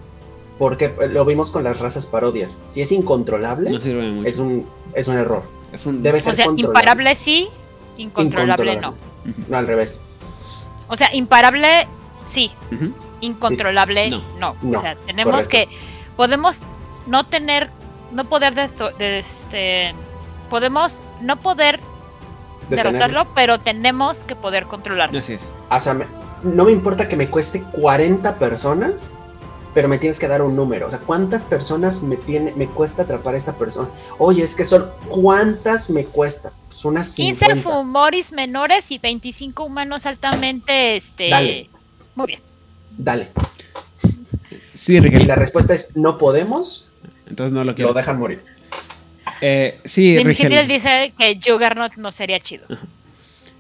Porque 0.59 0.93
lo 1.11 1.25
vimos 1.25 1.51
con 1.51 1.63
las 1.65 1.79
razas 1.81 2.07
parodias. 2.07 2.63
Si 2.67 2.83
es 2.83 2.91
incontrolable, 2.93 3.71
no 3.71 3.79
sirve 3.81 4.03
de 4.03 4.11
mucho. 4.11 4.29
es 4.29 4.39
un, 4.39 4.67
es 4.95 5.07
un 5.09 5.17
error. 5.17 5.45
Es 5.73 5.87
un. 5.87 6.03
Debe 6.03 6.19
O 6.19 6.21
ser 6.21 6.35
sea, 6.35 6.47
controlable. 6.47 6.81
imparable 6.81 7.15
sí, 7.15 7.49
incontrolable 7.97 8.77
no. 8.81 8.95
No, 9.49 9.57
al 9.57 9.67
revés. 9.67 10.05
O 10.89 10.97
sea, 10.97 11.15
imparable 11.15 11.87
sí, 12.25 12.51
incontrolable 13.21 14.11
No. 14.11 14.23
no. 14.39 14.57
No, 14.63 14.79
O 14.79 14.81
sea, 14.81 14.95
tenemos 15.07 15.33
correcto. 15.47 15.51
que 15.51 15.69
podemos 16.17 16.59
no 17.07 17.27
tener 17.27 17.71
no 18.13 18.25
poder 18.29 18.55
de 18.55 18.65
esto 18.65 18.91
de 18.93 19.19
este 19.19 19.95
podemos 20.49 21.01
no 21.21 21.37
poder 21.37 21.79
Detenerlo. 22.71 22.93
derrotarlo, 22.99 23.35
pero 23.35 23.59
tenemos 23.61 24.25
que 24.25 24.35
poder 24.35 24.65
controlarlo. 24.67 25.19
Así 25.19 25.35
es. 25.35 25.43
O 25.71 25.79
sea, 25.81 25.95
me- 25.95 26.07
no 26.43 26.65
me 26.65 26.73
importa 26.73 27.09
que 27.09 27.17
me 27.17 27.29
cueste 27.29 27.63
40 27.63 28.39
personas, 28.39 29.13
pero 29.79 29.87
me 29.89 29.99
tienes 29.99 30.19
que 30.19 30.27
dar 30.27 30.43
un 30.43 30.57
número. 30.57 30.89
O 30.89 30.91
sea, 30.91 30.99
¿cuántas 30.99 31.45
personas 31.45 32.03
me, 32.03 32.17
tiene, 32.17 32.53
me 32.57 32.67
cuesta 32.67 33.03
atrapar 33.03 33.37
a 33.37 33.39
esta 33.39 33.57
persona? 33.57 33.89
Oye, 34.19 34.43
es 34.43 34.57
que 34.57 34.65
son. 34.65 34.91
¿Cuántas 35.09 35.89
me 35.89 36.05
cuesta? 36.05 36.53
Pues 36.67 36.85
unas 36.85 37.15
15 37.15 37.47
50. 37.47 37.63
fumoris 37.63 38.33
menores 38.33 38.91
y 38.91 38.99
25 38.99 39.63
humanos 39.63 40.05
altamente 40.05 40.97
este 40.97 41.29
Dale. 41.29 41.71
Muy 42.17 42.27
bien. 42.27 42.41
Dale. 42.91 43.29
Sí, 44.03 44.17
Si 44.75 44.99
Rigel. 44.99 45.29
la 45.29 45.37
respuesta 45.37 45.75
es 45.75 45.97
no 45.97 46.19
podemos, 46.19 46.91
Entonces 47.29 47.53
no 47.53 47.63
lo 47.63 47.77
quiero. 47.77 47.91
lo 47.91 47.95
dejan 47.95 48.19
morir. 48.19 48.45
Eh, 49.41 49.81
sí, 49.85 50.17
Jim 50.17 50.27
Rigel. 50.27 50.67
Dice 50.67 51.13
que 51.17 51.39
Juggernaut 51.41 51.95
no 51.95 52.11
sería 52.11 52.41
chido. 52.41 52.67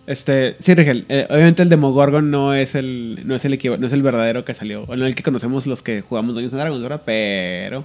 Este, 0.09 0.56
sí, 0.59 0.74
Rigel. 0.74 1.04
eh, 1.11 1.26
obviamente 1.28 1.62
el 1.62 1.68
Demogorgon 1.68 2.30
no 2.30 2.54
es 2.54 2.74
el, 2.74 3.20
no 3.26 3.34
es 3.34 3.44
el 3.44 3.59
no 3.78 3.86
es 3.86 3.92
el 3.92 4.02
verdadero 4.02 4.42
que 4.42 4.54
salió. 4.54 4.84
O 4.84 4.96
no 4.96 5.04
el 5.04 5.14
que 5.14 5.22
conocemos 5.22 5.66
los 5.66 5.82
que 5.82 6.00
jugamos 6.00 6.34
Dungeons 6.34 6.54
and 6.54 6.62
Dragons, 6.62 6.82
¿verdad? 6.82 7.02
Pero. 7.04 7.84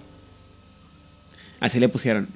Así 1.59 1.81
le 1.81 1.89
pusieron. 1.89 2.29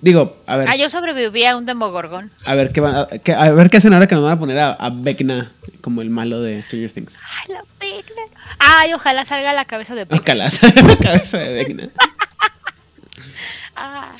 Digo, 0.00 0.36
a 0.46 0.56
ver. 0.56 0.68
Ah, 0.68 0.76
yo 0.76 0.88
sobreviví 0.88 1.44
a 1.44 1.56
un 1.56 1.66
Demogorgon. 1.66 2.30
A 2.44 2.54
ver 2.54 2.70
qué 2.70 2.80
van 2.80 2.94
a, 2.94 3.50
ver 3.50 3.68
qué 3.68 3.76
hacen 3.78 3.92
ahora 3.92 4.06
que 4.06 4.14
nos 4.14 4.22
van 4.22 4.34
a 4.34 4.38
poner 4.38 4.58
a, 4.60 4.74
a 4.74 4.90
Vecna 4.90 5.50
como 5.80 6.02
el 6.02 6.10
malo 6.10 6.40
de 6.40 6.62
Stranger 6.62 6.92
Things. 6.92 7.18
Ay, 7.40 7.54
la 7.54 7.64
Vecna. 7.80 8.22
Ay, 8.60 8.94
ojalá 8.94 9.24
salga 9.24 9.52
la 9.52 9.64
cabeza 9.64 9.96
de 9.96 10.04
Vecna. 10.04 10.18
Ojalá 10.20 10.50
salga 10.50 10.82
la 10.82 10.96
cabeza 10.96 11.38
de 11.38 11.52
Vecna. 11.52 11.88
Ah, 13.74 14.10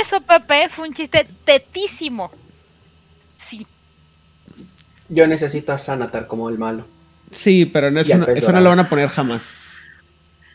eso, 0.00 0.20
Pepe, 0.20 0.68
fue 0.70 0.88
un 0.88 0.94
chiste 0.94 1.26
tetísimo. 1.44 2.30
Yo 5.08 5.26
necesito 5.26 5.72
a 5.72 5.78
Sanatar 5.78 6.26
como 6.26 6.48
el 6.48 6.58
malo. 6.58 6.86
Sí, 7.30 7.66
pero 7.66 7.90
no, 7.90 8.00
eso, 8.00 8.16
no, 8.16 8.26
eso 8.26 8.52
no 8.52 8.60
lo 8.60 8.70
van 8.70 8.80
a 8.80 8.88
poner 8.88 9.08
jamás. 9.08 9.42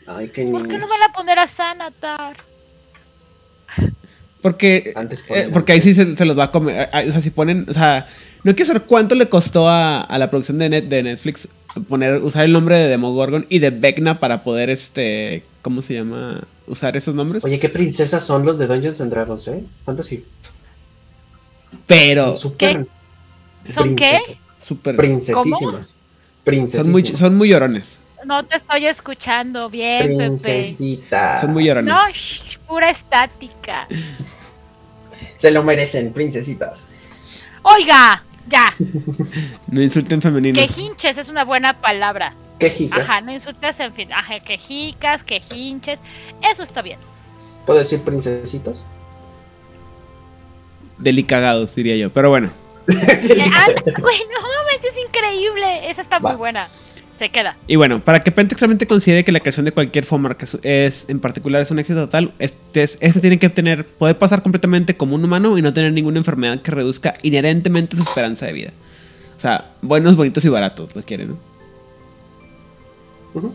Ay, 0.06 0.28
qué 0.28 0.46
¿Por 0.46 0.66
qué 0.66 0.78
no 0.78 0.88
van 0.88 1.02
a 1.08 1.12
poner 1.12 1.38
a 1.38 1.46
Sanatar? 1.46 2.36
Porque, 4.42 4.92
Antes 4.96 5.26
eh, 5.28 5.50
porque 5.52 5.72
ahí 5.72 5.80
sí 5.80 5.92
se, 5.92 6.16
se 6.16 6.24
los 6.24 6.38
va 6.38 6.44
a 6.44 6.50
comer. 6.50 6.88
O 7.08 7.12
sea, 7.12 7.22
si 7.22 7.30
ponen. 7.30 7.66
O 7.68 7.74
sea, 7.74 8.08
no 8.42 8.54
quiero 8.54 8.68
saber 8.68 8.82
cuánto 8.82 9.14
le 9.14 9.28
costó 9.28 9.68
a, 9.68 10.00
a 10.00 10.18
la 10.18 10.30
producción 10.30 10.58
de, 10.58 10.70
Net, 10.70 10.84
de 10.84 11.02
Netflix 11.02 11.46
poner, 11.88 12.22
usar 12.22 12.44
el 12.44 12.52
nombre 12.52 12.76
de 12.76 12.88
Demogorgon 12.88 13.46
y 13.48 13.58
de 13.58 13.70
Vecna 13.70 14.18
para 14.18 14.42
poder, 14.42 14.70
este. 14.70 15.44
¿Cómo 15.62 15.82
se 15.82 15.94
llama? 15.94 16.40
Usar 16.66 16.96
esos 16.96 17.14
nombres. 17.14 17.44
Oye, 17.44 17.58
qué 17.58 17.68
princesas 17.68 18.24
son 18.24 18.46
los 18.46 18.58
de 18.58 18.66
Dungeons 18.66 19.00
and 19.02 19.12
Dragons, 19.12 19.48
¿eh? 19.48 19.64
Fantasy. 19.84 20.24
pero. 21.86 22.34
Son 22.34 22.50
súper 22.50 22.86
¿Son 23.72 23.96
qué? 23.96 24.18
Súper. 24.58 24.96
Princesísimas. 24.96 26.00
Princesísimas. 26.44 26.84
Son 26.84 26.92
muy, 26.92 27.06
son 27.16 27.36
muy 27.36 27.48
llorones. 27.48 27.98
No 28.24 28.44
te 28.44 28.56
estoy 28.56 28.86
escuchando 28.86 29.70
bien, 29.70 30.02
Pepe. 30.02 30.16
Princesitas. 30.16 31.40
Son 31.40 31.52
muy 31.52 31.64
llorones. 31.64 31.90
No, 31.90 31.98
pura 32.66 32.90
estática. 32.90 33.88
Se 35.36 35.50
lo 35.50 35.62
merecen, 35.62 36.12
princesitas. 36.12 36.92
Oiga, 37.62 38.22
ya. 38.48 38.72
No 39.68 39.80
insulten 39.80 40.20
femenino. 40.20 40.54
Que 40.54 40.68
hinches 40.80 41.16
es 41.16 41.28
una 41.28 41.44
buena 41.44 41.80
palabra. 41.80 42.34
Qué 42.58 42.68
jicas. 42.68 43.00
Ajá, 43.00 43.20
no 43.22 43.32
insultes 43.32 43.80
en 43.80 43.94
fin. 43.94 44.12
Ajá, 44.12 44.40
que 44.40 44.58
jicas, 44.58 45.22
que 45.22 45.40
hinches. 45.54 46.00
Eso 46.42 46.62
está 46.62 46.82
bien. 46.82 46.98
¿Puedo 47.64 47.78
decir 47.78 48.02
princesitos? 48.02 48.86
Delicagados, 50.98 51.74
diría 51.74 51.96
yo. 51.96 52.12
Pero 52.12 52.28
bueno. 52.28 52.50
Eh, 52.88 53.50
ah, 53.54 53.66
güey, 54.00 54.18
no 54.32 54.40
mames, 54.40 54.84
es 54.84 55.06
increíble. 55.06 55.90
Esa 55.90 56.02
está 56.02 56.18
muy 56.20 56.34
buena. 56.34 56.68
Se 57.18 57.28
queda. 57.28 57.54
Y 57.66 57.76
bueno, 57.76 58.00
para 58.02 58.20
que 58.20 58.30
Pentex 58.32 58.58
realmente 58.60 58.86
considere 58.86 59.24
que 59.24 59.30
la 59.32 59.40
creación 59.40 59.66
de 59.66 59.72
cualquier 59.72 60.06
Fomark 60.06 60.42
es, 60.42 60.58
es- 60.62 61.06
en 61.10 61.20
particular 61.20 61.60
es 61.60 61.70
un 61.70 61.78
éxito 61.78 62.00
total, 62.00 62.32
este, 62.38 62.82
es- 62.82 62.96
este 63.00 63.20
tiene 63.20 63.38
que 63.38 63.46
obtener, 63.46 63.84
poder 63.84 64.16
pasar 64.18 64.42
completamente 64.42 64.96
como 64.96 65.16
un 65.16 65.24
humano 65.24 65.58
y 65.58 65.62
no 65.62 65.72
tener 65.74 65.92
ninguna 65.92 66.16
enfermedad 66.18 66.62
que 66.62 66.70
reduzca 66.70 67.14
inherentemente 67.22 67.94
su 67.96 68.02
esperanza 68.02 68.46
de 68.46 68.52
vida. 68.54 68.72
O 69.36 69.40
sea, 69.40 69.72
buenos, 69.82 70.16
bonitos 70.16 70.42
y 70.46 70.48
baratos, 70.48 70.88
lo 70.96 71.02
quieren, 71.02 71.36
¿no? 73.34 73.52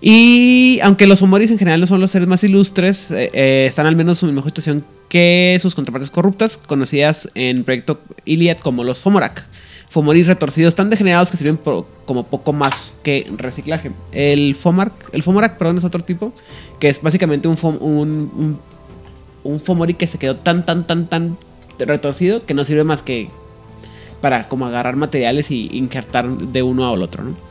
Y 0.00 0.78
aunque 0.82 1.06
los 1.06 1.18
Fomoris 1.18 1.50
en 1.50 1.58
general 1.58 1.80
no 1.80 1.86
son 1.86 2.00
los 2.00 2.10
seres 2.12 2.28
más 2.28 2.44
ilustres, 2.44 3.10
eh, 3.10 3.30
eh, 3.32 3.66
están 3.68 3.86
al 3.86 3.96
menos 3.96 4.22
en 4.22 4.32
mejor 4.34 4.50
situación 4.50 4.84
que 5.08 5.58
sus 5.60 5.74
contrapartes 5.74 6.10
corruptas, 6.10 6.56
conocidas 6.56 7.28
en 7.34 7.64
proyecto 7.64 8.00
Iliad 8.24 8.58
como 8.58 8.84
los 8.84 9.00
Fomorak. 9.00 9.46
Fomoris 9.90 10.26
retorcidos 10.26 10.74
tan 10.74 10.90
degenerados 10.90 11.30
que 11.30 11.36
sirven 11.38 11.56
por- 11.56 11.86
como 12.04 12.24
poco 12.24 12.52
más 12.52 12.92
que 13.02 13.26
reciclaje. 13.36 13.90
El 14.12 14.54
Fomark, 14.54 14.92
el 15.12 15.22
Fomorak, 15.22 15.56
perdón, 15.56 15.78
es 15.78 15.84
otro 15.84 16.04
tipo, 16.04 16.32
que 16.78 16.88
es 16.88 17.00
básicamente 17.02 17.48
un, 17.48 17.56
fom- 17.56 17.78
un, 17.80 18.60
un, 19.44 19.94
que 19.96 20.06
se 20.06 20.18
quedó 20.18 20.34
tan, 20.34 20.64
tan, 20.66 20.86
tan, 20.86 21.08
tan 21.08 21.38
retorcido 21.78 22.44
que 22.44 22.54
no 22.54 22.64
sirve 22.64 22.84
más 22.84 23.02
que 23.02 23.30
para 24.20 24.46
como 24.48 24.66
agarrar 24.66 24.96
materiales 24.96 25.50
y 25.50 25.70
injertar 25.72 26.28
de 26.28 26.62
uno 26.62 26.92
al 26.92 27.02
otro, 27.02 27.24
¿no? 27.24 27.47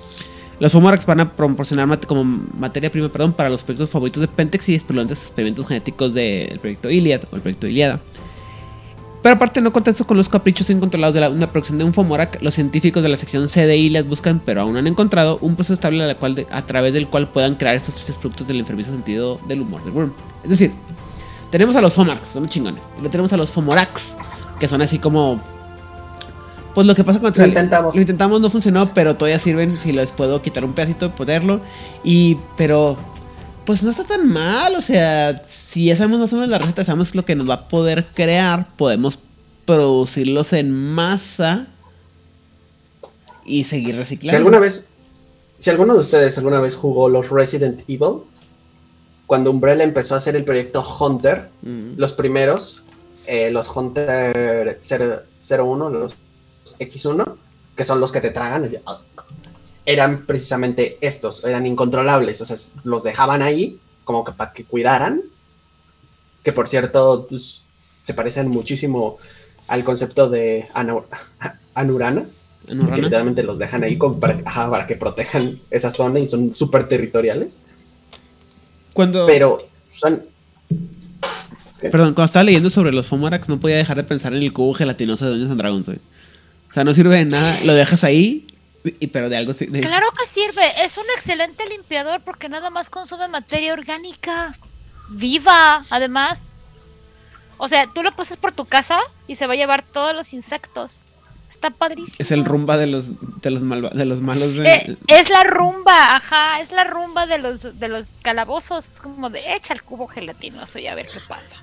Los 0.59 0.71
Fomorax 0.71 1.05
van 1.05 1.19
a 1.19 1.33
proporcionar 1.35 1.99
como 2.07 2.23
materia 2.23 2.91
prima 2.91 3.09
perdón, 3.09 3.33
para 3.33 3.49
los 3.49 3.63
proyectos 3.63 3.91
favoritos 3.91 4.21
de 4.21 4.27
Pentex 4.27 4.69
y 4.69 4.75
espeluznantes 4.75 5.21
experimentos 5.21 5.67
genéticos 5.67 6.13
del 6.15 6.57
proyecto 6.59 6.89
Iliad 6.89 7.21
o 7.31 7.35
el 7.35 7.41
proyecto 7.41 7.67
Iliada. 7.67 7.99
Pero 9.21 9.35
aparte, 9.35 9.61
no 9.61 9.73
contentos 9.73 10.05
con 10.07 10.15
los 10.15 10.29
caprichos 10.29 10.69
incontrolados 10.69 11.13
de 11.13 11.21
la, 11.21 11.29
una 11.29 11.51
producción 11.51 11.77
de 11.77 11.83
un 11.83 11.93
Fomorak, 11.93 12.41
los 12.41 12.53
científicos 12.53 13.03
de 13.03 13.09
la 13.09 13.17
sección 13.17 13.49
C 13.49 13.67
de 13.67 13.77
Iliad 13.77 14.05
buscan, 14.05 14.41
pero 14.43 14.61
aún 14.61 14.73
no 14.73 14.79
han 14.79 14.87
encontrado, 14.87 15.37
un 15.41 15.55
proceso 15.55 15.73
estable 15.73 16.03
a, 16.03 16.07
de- 16.07 16.47
través 16.65 16.93
del 16.93 17.07
cual 17.07 17.27
puedan 17.29 17.55
crear 17.55 17.75
estos 17.75 17.95
tristes 17.95 18.17
productos 18.17 18.47
del 18.47 18.59
enfermizo 18.59 18.91
sentido 18.91 19.39
del 19.47 19.61
humor 19.61 19.83
del 19.83 19.93
Worm. 19.93 20.13
Es 20.43 20.49
decir, 20.51 20.71
tenemos 21.51 21.75
a 21.75 21.81
los 21.81 21.93
Fomarks, 21.93 22.29
son 22.29 22.47
chingones. 22.47 22.83
Y 22.99 23.03
tenemos 23.09 23.31
a 23.33 23.37
los 23.37 23.49
Fomorax, 23.49 24.15
que 24.59 24.67
son 24.67 24.81
así 24.81 24.97
como. 24.97 25.41
Pues 26.77 26.85
lo 26.85 26.93
que 26.93 27.03
pasa 27.03 27.19
cuando 27.19 27.41
Lo 27.41 27.47
intentamos. 27.47 27.95
Lo 27.95 28.01
intentamos, 28.01 28.39
no 28.39 28.51
funcionó, 28.51 28.93
pero 28.93 29.17
todavía 29.17 29.39
sirven 29.39 29.75
si 29.75 29.91
les 29.91 30.11
puedo 30.11 30.43
quitar 30.43 30.63
un 30.63 30.73
pedacito, 30.73 31.15
ponerlo. 31.15 31.59
Y. 32.03 32.37
Pero. 32.55 32.95
Pues 33.65 33.81
no 33.81 33.89
está 33.89 34.03
tan 34.03 34.31
mal, 34.31 34.75
o 34.75 34.81
sea, 34.83 35.41
si 35.49 35.85
ya 35.85 35.97
sabemos 35.97 36.19
más 36.19 36.31
o 36.33 36.35
menos 36.35 36.49
la 36.49 36.59
receta, 36.59 36.85
sabemos 36.85 37.15
lo 37.15 37.25
que 37.25 37.33
nos 37.33 37.49
va 37.49 37.55
a 37.55 37.67
poder 37.67 38.05
crear, 38.13 38.67
podemos 38.77 39.17
producirlos 39.65 40.53
en 40.53 40.71
masa 40.71 41.65
y 43.43 43.63
seguir 43.63 43.95
reciclando. 43.95 44.29
Si 44.29 44.35
alguna 44.35 44.59
vez, 44.59 44.93
si 45.57 45.71
alguno 45.71 45.95
de 45.95 46.01
ustedes 46.01 46.37
alguna 46.37 46.59
vez 46.61 46.75
jugó 46.75 47.09
los 47.09 47.31
Resident 47.31 47.81
Evil, 47.87 48.19
cuando 49.25 49.49
Umbrella 49.49 49.83
empezó 49.83 50.13
a 50.13 50.19
hacer 50.19 50.35
el 50.35 50.43
proyecto 50.43 50.85
Hunter, 50.99 51.49
Mm. 51.63 51.93
los 51.97 52.13
primeros, 52.13 52.85
eh, 53.25 53.49
los 53.51 53.67
Hunter 53.75 54.77
0- 54.79 55.23
01, 55.39 55.89
los 55.89 56.15
X1, 56.79 57.35
que 57.75 57.85
son 57.85 57.99
los 57.99 58.11
que 58.11 58.21
te 58.21 58.31
tragan, 58.31 58.67
ah, 58.85 59.01
eran 59.85 60.25
precisamente 60.25 60.97
estos, 61.01 61.43
eran 61.45 61.65
incontrolables, 61.65 62.41
o 62.41 62.45
sea, 62.45 62.57
los 62.83 63.03
dejaban 63.03 63.41
ahí 63.41 63.79
como 64.03 64.25
que 64.25 64.31
para 64.33 64.51
que 64.53 64.63
cuidaran, 64.65 65.21
que 66.43 66.51
por 66.53 66.67
cierto 66.67 67.27
pues, 67.29 67.65
se 68.03 68.13
parecen 68.13 68.49
muchísimo 68.49 69.17
al 69.67 69.83
concepto 69.83 70.29
de 70.29 70.67
Ana- 70.73 71.01
Anurana, 71.73 72.27
que 72.65 72.73
literalmente 73.01 73.43
los 73.43 73.59
dejan 73.59 73.83
ahí 73.83 73.97
como 73.97 74.19
para, 74.19 74.41
ajá, 74.45 74.69
para 74.69 74.87
que 74.87 74.95
protejan 74.95 75.59
esa 75.71 75.91
zona 75.91 76.19
y 76.19 76.25
son 76.25 76.53
súper 76.55 76.87
territoriales, 76.89 77.65
Cuando, 78.93 79.25
pero 79.25 79.59
son... 79.89 80.25
Perdón, 81.79 82.13
cuando 82.15 82.25
estaba 82.25 82.43
leyendo 82.43 82.69
sobre 82.69 82.91
los 82.91 83.05
Fomorax 83.07 83.47
no 83.49 83.59
podía 83.59 83.77
dejar 83.77 83.97
de 83.97 84.03
pensar 84.03 84.33
en 84.33 84.41
el 84.41 84.51
cubo 84.51 84.73
gelatinoso 84.73 85.25
de 85.25 85.31
Dungeons 85.31 85.51
and 85.51 85.61
Dragons, 85.61 85.85
güey. 85.85 85.99
O 86.69 86.73
sea, 86.73 86.83
no 86.83 86.93
sirve 86.93 87.17
de 87.17 87.25
nada, 87.25 87.51
lo 87.65 87.73
dejas 87.73 88.03
ahí, 88.03 88.45
y, 88.83 89.07
pero 89.07 89.29
de 89.29 89.37
algo... 89.37 89.53
Claro 89.55 90.07
que 90.17 90.25
sirve. 90.27 90.83
Es 90.83 90.97
un 90.97 91.05
excelente 91.15 91.67
limpiador 91.67 92.21
porque 92.21 92.49
nada 92.49 92.69
más 92.69 92.89
consume 92.89 93.27
materia 93.27 93.73
orgánica. 93.73 94.55
Viva, 95.09 95.85
además. 95.89 96.51
O 97.57 97.67
sea, 97.67 97.87
tú 97.93 98.03
lo 98.03 98.15
pasas 98.15 98.37
por 98.37 98.51
tu 98.53 98.65
casa 98.65 98.99
y 99.27 99.35
se 99.35 99.47
va 99.47 99.53
a 99.53 99.55
llevar 99.57 99.81
todos 99.83 100.13
los 100.13 100.33
insectos. 100.33 101.01
Está 101.49 101.69
padrísimo. 101.71 102.17
Es 102.19 102.29
el 102.31 102.45
rumba 102.45 102.77
de 102.77 102.85
los, 102.87 103.05
de 103.41 103.49
los, 103.49 103.63
malva- 103.63 103.89
de 103.89 104.05
los 104.05 104.21
malos 104.21 104.53
de... 104.53 104.67
Eh, 104.69 104.97
es 105.07 105.29
la 105.31 105.43
rumba, 105.43 106.15
ajá, 106.17 106.61
es 106.61 106.71
la 106.71 106.83
rumba 106.83 107.25
de 107.25 107.39
los 107.39 107.79
de 107.79 107.87
los 107.87 108.07
calabozos, 108.21 108.85
es 108.87 108.99
como 108.99 109.29
de 109.31 109.55
echa 109.55 109.73
el 109.73 109.81
cubo 109.81 110.07
gelatinoso 110.07 110.77
y 110.77 110.85
a 110.87 110.93
ver 110.93 111.07
qué 111.07 111.19
pasa. 111.27 111.55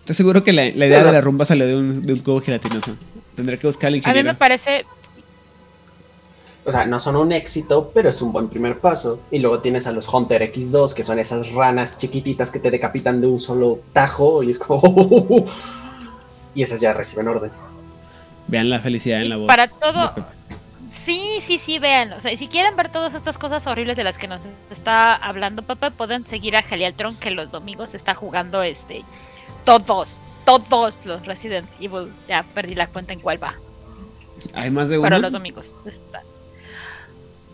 Estoy 0.00 0.14
seguro 0.14 0.44
que 0.44 0.52
la, 0.52 0.62
la 0.66 0.86
idea 0.86 1.00
Sí, 1.00 1.06
de 1.06 1.12
la 1.12 1.20
rumba 1.20 1.46
salió 1.46 1.66
de 1.66 1.74
un, 1.76 2.02
de 2.02 2.12
un 2.12 2.20
cubo 2.20 2.40
gelatinoso. 2.40 2.96
Tendré 3.36 3.58
que 3.58 3.66
buscar 3.66 3.88
al 3.88 3.94
A 3.94 3.96
mí 3.96 3.98
ingeniero. 3.98 4.32
me 4.32 4.34
parece 4.34 4.84
O 6.64 6.72
sea, 6.72 6.86
no 6.86 7.00
son 7.00 7.16
un 7.16 7.32
éxito, 7.32 7.90
pero 7.94 8.10
es 8.10 8.20
un 8.20 8.32
buen 8.32 8.48
primer 8.48 8.78
paso. 8.78 9.22
Y 9.30 9.38
luego 9.38 9.60
tienes 9.60 9.86
a 9.86 9.92
los 9.92 10.12
Hunter 10.12 10.42
X2, 10.52 10.94
que 10.94 11.04
son 11.04 11.18
esas 11.18 11.52
ranas 11.52 11.98
chiquititas 11.98 12.50
que 12.50 12.58
te 12.58 12.70
decapitan 12.70 13.20
de 13.20 13.26
un 13.26 13.38
solo 13.38 13.80
tajo. 13.92 14.42
Y 14.42 14.50
es 14.50 14.58
como. 14.58 14.80
y 16.54 16.62
esas 16.62 16.80
ya 16.80 16.92
reciben 16.92 17.28
órdenes. 17.28 17.68
Vean 18.48 18.68
la 18.68 18.80
felicidad 18.80 19.20
en 19.20 19.28
la 19.28 19.36
voz. 19.36 19.46
para 19.46 19.68
todo. 19.68 20.14
Sí, 20.92 21.38
sí, 21.40 21.58
sí, 21.58 21.78
vean. 21.78 22.12
O 22.12 22.20
sea, 22.20 22.32
y 22.32 22.36
si 22.36 22.48
quieren 22.48 22.76
ver 22.76 22.90
todas 22.90 23.14
estas 23.14 23.38
cosas 23.38 23.66
horribles 23.66 23.96
de 23.96 24.04
las 24.04 24.18
que 24.18 24.28
nos 24.28 24.42
está 24.70 25.14
hablando 25.14 25.62
Pepe, 25.62 25.90
pueden 25.90 26.26
seguir 26.26 26.56
a 26.56 26.62
Gelialtron 26.62 27.16
que 27.16 27.30
los 27.30 27.50
domingos 27.50 27.94
está 27.94 28.14
jugando 28.14 28.62
este 28.62 29.04
todos, 29.64 30.22
todos 30.44 31.04
los 31.06 31.24
Resident 31.26 31.68
Evil. 31.80 32.12
Ya 32.28 32.42
perdí 32.54 32.74
la 32.74 32.86
cuenta 32.88 33.12
en 33.12 33.20
cuál 33.20 33.42
va. 33.42 33.54
Hay 34.54 34.70
más 34.70 34.88
de 34.88 34.98
uno. 34.98 35.06
Pero 35.06 35.18
los 35.18 35.32
domingos 35.32 35.74
está. 35.84 36.22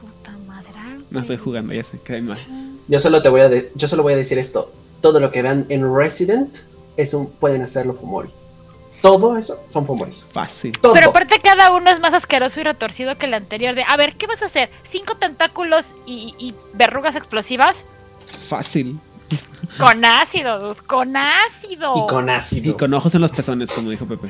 Puta 0.01 0.33
madre. 0.47 0.71
No 1.11 1.21
estoy 1.21 1.37
jugando, 1.37 1.73
ya 1.75 1.85
sé, 1.85 1.99
que 2.01 2.15
hay 2.15 2.23
más. 2.23 2.41
Yo 2.89 2.99
solo 3.01 3.23
te 3.23 3.29
voy 3.29 3.41
a 3.41 3.49
de- 3.49 3.73
yo 3.75 3.89
solo 3.89 4.03
voy 4.03 4.13
a 4.13 4.17
decir 4.17 4.39
esto. 4.39 4.73
Todo 5.01 5.21
lo 5.21 5.31
que 5.31 5.43
vean 5.43 5.67
en 5.69 5.95
Resident 5.95 6.57
es 6.97 7.13
un, 7.15 7.31
pueden 7.31 7.63
hacerlo 7.63 7.95
Fumori. 7.95 8.31
Todo 9.03 9.37
eso 9.37 9.63
son 9.69 9.87
Fumoris. 9.87 10.29
Fácil. 10.33 10.73
Todo. 10.79 10.95
Pero 10.95 11.11
aparte 11.11 11.39
cada 11.41 11.71
uno 11.73 11.91
es 11.91 12.01
más 12.01 12.15
asqueroso 12.15 12.61
y 12.61 12.65
retorcido 12.65 13.17
que 13.19 13.27
el 13.27 13.35
anterior 13.35 13.75
de, 13.75 13.85
a 13.85 13.97
ver, 13.97 14.17
¿qué 14.17 14.27
vas 14.27 14.43
a 14.43 14.47
hacer? 14.47 14.71
¿Cinco 14.85 15.17
tentáculos 15.17 15.95
y, 16.07 16.35
y 16.39 16.55
verrugas 16.73 17.15
explosivas? 17.15 17.85
Fácil. 18.49 18.99
Con 19.79 20.05
ácido, 20.05 20.61
dude, 20.61 20.81
con 20.87 21.17
ácido. 21.17 22.05
y 22.05 22.07
con 22.09 22.31
ácido. 22.31 22.71
Y 22.71 22.77
con 22.77 22.95
ojos 22.95 23.15
en 23.15 23.21
los 23.21 23.33
pezones, 23.33 23.71
como 23.73 23.91
dijo 23.91 24.07
Pepe. 24.07 24.29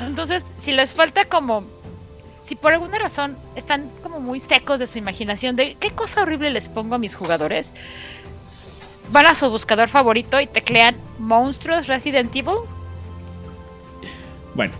Entonces, 0.00 0.44
si 0.58 0.72
les 0.72 0.92
falta 0.92 1.24
como. 1.24 1.64
Si 2.42 2.54
por 2.54 2.72
alguna 2.72 2.98
razón 2.98 3.36
están 3.56 3.90
como 4.02 4.20
muy 4.20 4.38
secos 4.38 4.78
de 4.78 4.86
su 4.86 4.98
imaginación 4.98 5.56
de 5.56 5.74
qué 5.80 5.90
cosa 5.90 6.22
horrible 6.22 6.50
les 6.50 6.68
pongo 6.68 6.94
a 6.94 6.98
mis 6.98 7.16
jugadores, 7.16 7.72
van 9.10 9.26
a 9.26 9.34
su 9.34 9.50
buscador 9.50 9.88
favorito 9.88 10.40
y 10.40 10.46
teclean 10.46 10.96
monstruos 11.18 11.88
Resident 11.88 12.34
Evil. 12.36 12.54
Bueno, 14.54 14.74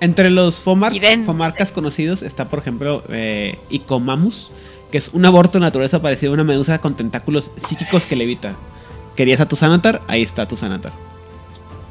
entre 0.00 0.30
los 0.30 0.64
fomar- 0.64 1.24
fomarcas 1.26 1.70
conocidos 1.70 2.22
está, 2.22 2.48
por 2.48 2.60
ejemplo, 2.60 3.04
eh, 3.10 3.58
Icomamus, 3.68 4.50
que 4.92 4.98
es 4.98 5.08
un 5.08 5.24
aborto 5.26 5.58
de 5.58 5.62
naturaleza 5.62 6.00
parecido 6.00 6.30
a 6.30 6.34
una 6.34 6.44
medusa 6.44 6.78
con 6.78 6.94
tentáculos 6.94 7.50
psíquicos 7.56 8.06
que 8.06 8.14
levita. 8.14 8.54
¿Querías 9.16 9.40
a 9.40 9.48
tu 9.48 9.56
Sanatar? 9.56 10.02
Ahí 10.06 10.22
está 10.22 10.46
tu 10.46 10.56
Sanatar. 10.56 10.92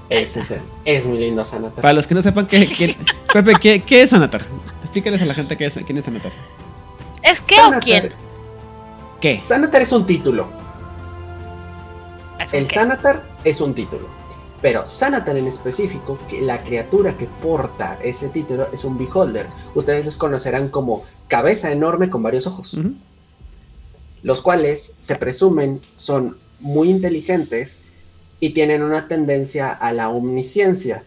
Es, 0.10 0.38
ese, 0.38 0.62
es 0.86 1.08
mi 1.08 1.18
lindo 1.18 1.44
Sanatar. 1.44 1.82
Para 1.82 1.94
los 1.94 2.08
que 2.08 2.16
no 2.16 2.22
sepan, 2.22 2.48
¿qué, 2.48 2.68
qué- 2.68 2.96
Pepe, 3.34 3.54
¿qué, 3.60 3.82
qué 3.84 4.04
es 4.04 4.10
Sanatar? 4.12 4.46
Explícales 4.84 5.22
a 5.22 5.26
la 5.26 5.34
gente 5.34 5.58
qué 5.58 5.66
es, 5.66 5.74
quién 5.86 5.98
es 5.98 6.06
Sanatar. 6.06 6.32
¿Es 7.24 7.42
que 7.42 7.56
o 7.56 7.58
Sanatar- 7.58 7.80
quién? 7.84 8.14
¿Qué? 9.20 9.42
Sanatar 9.42 9.82
es 9.82 9.92
un 9.92 10.06
título. 10.06 10.48
Es 12.40 12.52
un 12.54 12.60
El 12.60 12.68
qué. 12.68 12.74
Sanatar 12.74 13.24
es 13.44 13.62
un 13.62 13.74
título. 13.74 14.08
Pero 14.62 14.86
Sanatar 14.86 15.38
en 15.38 15.48
específico, 15.48 16.20
que 16.30 16.42
la 16.42 16.62
criatura 16.64 17.18
que 17.18 17.26
porta 17.26 17.98
ese 18.04 18.30
título 18.30 18.68
es 18.72 18.86
un 18.86 18.96
Beholder. 18.98 19.48
Ustedes 19.74 20.06
les 20.06 20.18
conocerán 20.18 20.70
como 20.70 21.04
cabeza 21.32 21.72
enorme 21.72 22.10
con 22.10 22.22
varios 22.22 22.46
ojos, 22.46 22.78
los 24.22 24.42
cuales 24.42 24.98
se 25.00 25.16
presumen 25.16 25.80
son 25.96 26.38
muy 26.60 26.90
inteligentes 26.90 27.82
y 28.42 28.50
tienen 28.50 28.84
una 28.84 29.08
tendencia 29.08 29.72
a 29.72 29.94
la 29.94 30.10
omnisciencia, 30.10 31.06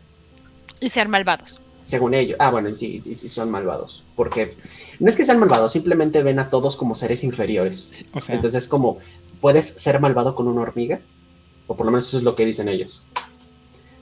Y 0.80 0.88
ser 0.88 1.08
malvados. 1.08 1.60
según 1.84 2.14
ellos. 2.14 2.36
Ah, 2.40 2.50
bueno, 2.50 2.70
y 2.70 2.74
sí, 2.74 3.02
y 3.04 3.14
sí 3.16 3.28
son 3.28 3.50
malvados. 3.50 4.02
Porque 4.16 4.56
no 4.98 5.10
es 5.10 5.16
que 5.16 5.26
sean 5.26 5.38
malvados, 5.40 5.72
simplemente 5.72 6.22
ven 6.22 6.38
a 6.38 6.48
todos 6.48 6.76
como 6.78 6.94
seres 6.94 7.22
inferiores. 7.22 7.92
O 8.14 8.20
sea, 8.22 8.34
Entonces, 8.34 8.66
como, 8.66 8.96
¿puedes 9.42 9.66
ser 9.66 10.00
malvado 10.00 10.34
con 10.34 10.48
una 10.48 10.62
hormiga? 10.62 11.00
O 11.66 11.76
por 11.76 11.84
lo 11.84 11.92
menos 11.92 12.08
eso 12.08 12.16
es 12.16 12.22
lo 12.24 12.34
que 12.34 12.46
dicen 12.46 12.68
ellos. 12.68 13.02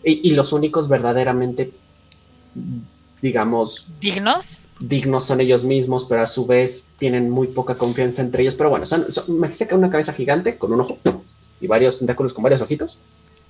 Y, 0.05 0.29
y 0.29 0.35
los 0.37 0.53
únicos 0.53 0.89
verdaderamente, 0.89 1.73
digamos, 3.21 3.93
¿Dignos? 4.01 4.63
Dignos 4.89 5.25
son 5.25 5.41
ellos 5.41 5.65
mismos, 5.65 6.05
pero 6.07 6.23
a 6.23 6.27
su 6.27 6.47
vez 6.47 6.95
tienen 6.99 7.31
muy 7.31 7.49
poca 7.49 7.77
confianza 7.77 8.23
entre 8.23 8.43
ellos. 8.43 8.55
Pero 8.55 8.71
bueno, 8.71 8.85
son, 8.87 9.11
son, 9.13 9.41
que 9.69 9.75
una 9.75 9.91
cabeza 9.91 10.13
gigante 10.13 10.59
con 10.59 10.73
un 10.73 10.81
ojo 10.81 10.99
y 11.61 11.67
varios 11.67 11.99
tentáculos 11.99 12.35
con 12.35 12.43
varios 12.43 12.61
ojitos, 12.63 13.03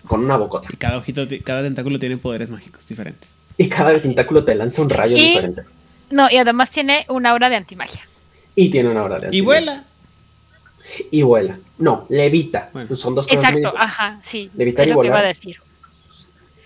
con 0.07 0.25
una 0.25 0.37
bocota. 0.37 0.69
y 0.73 0.77
cada 0.77 0.99
ojito, 0.99 1.23
cada 1.45 1.63
tentáculo 1.63 1.99
tiene 1.99 2.19
poderes 2.19 2.51
mágicos 2.51 2.87
diferentes. 2.87 3.29
Y 3.57 3.69
cada 3.69 3.99
tentáculo 3.99 4.45
te 4.45 4.55
lanza 4.55 4.83
un 4.83 4.91
rayo 4.91 5.17
Y- 5.17 5.21
diferente. 5.29 5.63
No, 6.11 6.29
y 6.31 6.37
además 6.37 6.71
tiene 6.71 7.07
una 7.09 7.31
aura 7.31 7.49
de 7.49 7.57
antimagia. 7.57 8.03
Y 8.55 8.69
tiene 8.69 8.91
una 8.91 9.03
hora 9.05 9.17
de 9.19 9.23
Y 9.35 9.41
antimagia. 9.41 9.45
vuela. 9.45 9.85
Y 11.11 11.23
vuela. 11.23 11.59
No, 11.79 12.07
levita. 12.11 12.69
Bueno. 12.73 12.95
Son 12.97 13.15
dos 13.15 13.27
cosas 13.27 13.51
muy 13.53 13.61
Exacto, 13.63 13.79
ajá, 13.79 14.21
sí. 14.23 14.51
Levitar 14.55 14.85
es 14.87 14.91
y 14.91 14.95
lo 14.95 15.01
que 15.01 15.07
iba 15.07 15.17
a 15.17 15.21
volar. 15.21 15.35
decir. 15.35 15.57
Sí, 15.57 15.61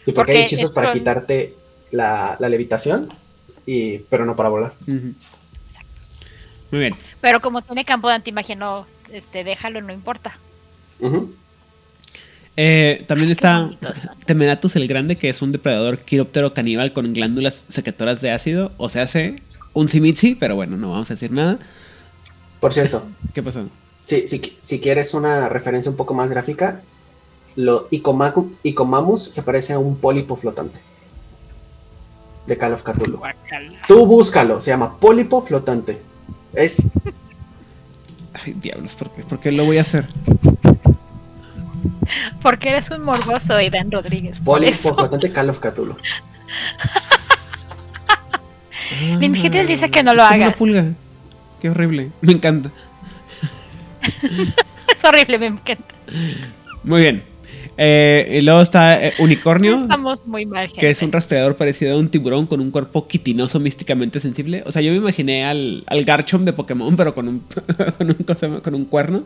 porque, 0.07 0.13
Porque 0.15 0.33
hay 0.33 0.43
hechizos 0.43 0.73
para 0.73 0.91
con- 0.91 0.99
quitarte 0.99 1.55
la, 1.93 2.37
la 2.41 2.49
levitación, 2.49 3.13
y, 3.67 3.99
pero 3.99 4.25
no 4.25 4.37
para 4.37 4.49
volar. 4.49 4.75
Muy 4.87 6.81
bien. 6.81 6.95
Pero 7.21 7.41
como 7.41 7.63
tiene 7.63 7.85
campo 7.85 8.09
de 8.09 8.15
antimagia, 8.15 8.55
no, 8.57 8.87
este, 9.13 9.45
déjalo, 9.45 9.83
no 9.83 9.93
importa. 9.93 10.39
Eh, 12.57 13.05
también 13.07 13.29
Qué 13.29 13.33
está. 13.35 13.69
Temeratus 14.25 14.77
el 14.77 14.89
Grande, 14.89 15.17
que 15.17 15.29
es 15.29 15.43
un 15.43 15.53
depredador 15.53 15.99
quiróptero 16.01 16.55
caníbal 16.55 16.93
con 16.93 17.13
glándulas 17.13 17.65
secretoras 17.69 18.21
de 18.21 18.31
ácido. 18.31 18.73
O 18.79 18.89
sea, 18.89 19.03
hace 19.03 19.43
un 19.75 19.89
simitsi, 19.89 20.35
pero 20.35 20.57
bueno, 20.57 20.77
no 20.77 20.91
vamos 20.91 21.11
a 21.11 21.15
decir 21.15 21.31
nada. 21.33 21.59
Por 22.61 22.73
cierto, 22.73 23.07
¿Qué 23.35 23.43
pasó? 23.43 23.69
si, 24.03 24.27
si, 24.27 24.41
si 24.61 24.81
quieres 24.81 25.13
una 25.15 25.49
referencia 25.49 25.91
un 25.91 25.97
poco 25.97 26.15
más 26.15 26.31
gráfica, 26.31 26.83
lo 27.57 27.91
Icomacu- 27.91 28.55
Icomamus 28.63 29.23
se 29.25 29.43
parece 29.43 29.75
a 29.75 29.79
un 29.79 29.99
pólipo 29.99 30.37
flotante 30.37 30.79
de 32.47 32.57
Call 32.59 32.73
of 32.75 32.83
Cthulhu. 32.83 33.21
Tú 33.89 34.07
búscalo, 34.07 34.61
se 34.61 34.71
llama 34.71 34.97
pólipo 34.99 35.43
flotante. 35.43 36.01
Es 36.53 36.93
Ay, 38.45 38.53
diablos, 38.55 38.95
¿por 38.95 39.11
qué, 39.11 39.23
¿Por 39.23 39.41
qué 39.41 39.53
lo 39.53 39.65
voy 39.65 39.79
a 39.79 39.83
hacer? 39.83 40.07
Porque 42.43 42.71
eres 42.71 42.91
un 42.91 43.03
morboso, 43.03 43.55
Aidan 43.55 43.91
Rodríguez. 43.91 44.39
Por 44.39 44.59
pólipo 44.61 44.95
flotante 44.95 45.33
Call 45.33 45.51
of 45.51 45.61
Cthulhu. 45.61 45.97
Ninjitel 49.19 49.67
dice 49.67 49.91
que 49.91 50.03
no 50.03 50.15
lo 50.15 50.23
como 50.23 50.35
Una 50.37 50.45
hagas. 50.47 50.59
pulga. 50.59 50.85
Qué 51.61 51.71
horrible. 51.71 52.13
Me 52.21 52.33
encanta. 52.33 52.71
Es 54.95 55.05
horrible, 55.05 55.39
me 55.39 55.47
encanta. 55.47 55.95
Muy 56.85 57.01
bien. 57.03 57.23
Eh, 57.79 58.39
y 58.39 58.41
luego 58.41 58.63
está 58.63 59.05
eh, 59.05 59.13
Unicornio, 59.19 59.77
Estamos 59.79 60.27
muy 60.27 60.47
mal, 60.47 60.67
gente. 60.67 60.81
que 60.81 60.91
es 60.91 61.03
un 61.03 61.13
rastreador 61.13 61.57
parecido 61.57 61.95
a 61.95 61.99
un 61.99 62.09
tiburón 62.09 62.47
con 62.47 62.61
un 62.61 62.71
cuerpo 62.71 63.07
quitinoso 63.07 63.61
místicamente 63.61 64.19
sensible. 64.21 64.63
O 64.67 64.73
sea, 64.73 64.81
yo 64.83 64.91
me 64.93 64.97
imaginé 64.99 65.45
al, 65.45 65.85
al 65.87 66.05
Garchomp 66.05 66.45
de 66.47 66.53
Pokémon, 66.55 66.97
pero 66.97 67.15
con 67.15 67.29
un, 67.29 67.41
con 67.99 68.09
un, 68.09 68.61
con 68.61 68.75
un 68.75 68.85
cuerno. 68.87 69.25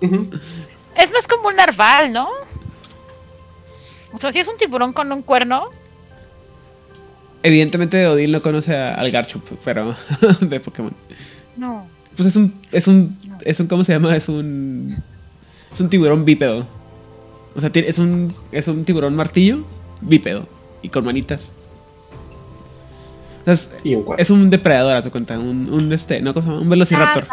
Es 0.00 1.10
más 1.12 1.26
como 1.26 1.48
un 1.48 1.56
narval, 1.56 2.12
¿no? 2.12 2.28
O 4.12 4.18
sea, 4.18 4.30
si 4.32 4.40
es 4.40 4.48
un 4.48 4.56
tiburón 4.56 4.92
con 4.92 5.10
un 5.12 5.22
cuerno, 5.22 5.64
Evidentemente 7.42 8.06
Odil 8.08 8.32
no 8.32 8.42
conoce 8.42 8.74
a- 8.74 8.94
al 8.94 9.10
Garchomp, 9.10 9.44
pero 9.64 9.94
de 10.40 10.60
Pokémon. 10.60 10.92
no. 11.56 11.86
Pues 12.16 12.28
es 12.30 12.36
un, 12.36 12.54
es 12.72 12.88
un, 12.88 13.14
es 13.42 13.60
un, 13.60 13.66
¿cómo 13.66 13.84
se 13.84 13.92
llama? 13.92 14.16
Es 14.16 14.30
un, 14.30 14.96
es 15.70 15.78
un 15.80 15.90
tiburón 15.90 16.24
bípedo. 16.24 16.66
O 17.56 17.60
sea, 17.60 17.70
tiene- 17.70 17.88
es 17.88 17.98
un, 17.98 18.30
es 18.52 18.68
un 18.68 18.84
tiburón 18.84 19.16
martillo 19.16 19.64
bípedo 20.00 20.46
y 20.82 20.88
con 20.90 21.04
manitas. 21.04 21.52
O 23.42 23.44
sea, 23.46 23.54
es, 23.54 23.70
Y 23.84 23.94
un 23.94 24.02
cuarto. 24.02 24.22
es 24.22 24.30
un 24.30 24.50
depredador, 24.50 24.96
a 24.96 25.02
tu 25.02 25.10
cuenta, 25.10 25.38
un, 25.38 25.72
un 25.72 25.92
este, 25.92 26.20
no, 26.20 26.34
¿cómo 26.34 26.44
se 26.44 26.50
llama? 26.50 26.62
Un 26.62 26.68
velociraptor. 26.70 27.26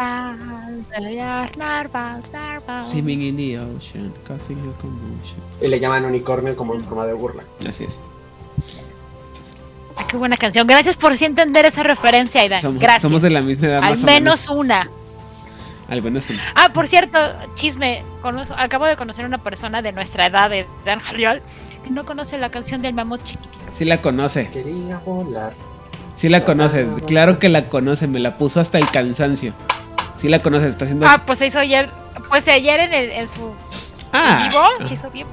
Swimming 2.90 3.20
in 3.22 3.36
the 3.36 3.58
ocean, 3.58 4.12
causing 4.26 4.58
a 4.60 4.72
commotion. 4.80 5.38
Y 5.60 5.68
le 5.68 5.80
llaman 5.80 6.04
unicornio 6.04 6.54
como 6.56 6.74
en 6.74 6.82
forma 6.84 7.06
de 7.06 7.14
burla. 7.14 7.42
Así 7.68 7.84
es. 7.84 8.00
Ah, 9.96 10.04
qué 10.08 10.16
buena 10.16 10.36
canción. 10.36 10.66
Gracias 10.66 10.96
por 10.96 11.16
sí 11.16 11.24
entender 11.24 11.64
esa 11.66 11.82
referencia, 11.82 12.40
Aidan. 12.40 12.60
Somos, 12.62 12.80
Gracias. 12.80 13.02
somos 13.02 13.22
de 13.22 13.30
la 13.30 13.42
misma 13.42 13.66
edad. 13.68 13.82
Al 13.82 13.94
más 13.94 14.02
o 14.02 14.06
menos 14.06 14.48
una. 14.48 14.90
Al 15.88 16.02
menos 16.02 16.28
una. 16.30 16.40
Ah, 16.54 16.70
por 16.72 16.88
cierto, 16.88 17.18
chisme. 17.54 18.02
conozco- 18.22 18.54
acabo 18.56 18.86
de 18.86 18.96
conocer 18.96 19.24
a 19.24 19.28
una 19.28 19.38
persona 19.38 19.82
de 19.82 19.92
nuestra 19.92 20.26
edad, 20.26 20.48
de 20.50 20.66
Dan 20.84 21.00
Jaliol, 21.00 21.42
que 21.82 21.90
no 21.90 22.04
conoce 22.06 22.38
la 22.38 22.50
canción 22.50 22.80
del 22.80 22.94
mamut 22.94 23.22
chiquitito. 23.22 23.58
Sí 23.76 23.84
la 23.84 24.00
conoce. 24.00 24.48
Quería 24.50 24.98
volar. 24.98 25.52
Sí 26.16 26.28
la 26.28 26.44
conoce. 26.44 26.86
Claro 27.06 27.38
que 27.38 27.48
la 27.48 27.68
conoce. 27.68 28.06
Me 28.06 28.20
la 28.20 28.38
puso 28.38 28.60
hasta 28.60 28.78
el 28.78 28.88
cansancio. 28.90 29.52
Sí 30.18 30.28
la 30.28 30.40
conoce. 30.40 30.68
Está 30.68 30.84
haciendo. 30.86 31.06
Ah, 31.06 31.20
pues 31.26 31.38
se 31.38 31.46
hizo 31.48 31.58
ayer. 31.58 31.90
Pues 32.30 32.48
ayer 32.48 32.80
en, 32.80 32.94
el, 32.94 33.10
en 33.10 33.28
su 33.28 33.52
Ah. 34.12 34.48
vivo 34.48 34.86
se 34.88 34.94
hizo 34.94 35.10
bien. 35.10 35.26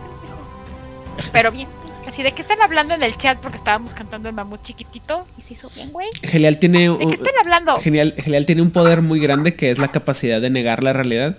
Pero 1.32 1.52
bien. 1.52 1.68
Así 2.08 2.24
de 2.24 2.34
qué 2.34 2.42
están 2.42 2.62
hablando 2.62 2.94
en 2.94 3.04
el 3.04 3.16
chat 3.18 3.40
porque 3.40 3.58
estábamos 3.58 3.94
cantando 3.94 4.28
el 4.28 4.36
mamut 4.36 4.62
chiquitito 4.64 5.26
y 5.38 5.42
se 5.42 5.54
hizo 5.54 5.70
bien, 5.74 5.92
güey. 5.92 6.08
Genial 6.24 6.58
tiene 6.60 6.80
¿De 6.82 6.90
un, 6.90 6.98
qué 7.12 7.16
están 7.16 7.34
hablando? 7.42 7.78
Genial, 7.80 8.16
Genial 8.18 8.46
tiene 8.46 8.62
un 8.62 8.72
poder 8.72 9.02
muy 9.02 9.20
grande 9.20 9.56
que 9.56 9.72
es 9.72 9.78
la 9.80 9.88
capacidad 9.90 10.42
de 10.42 10.50
negar 10.50 10.84
la 10.84 10.94
realidad 10.94 11.38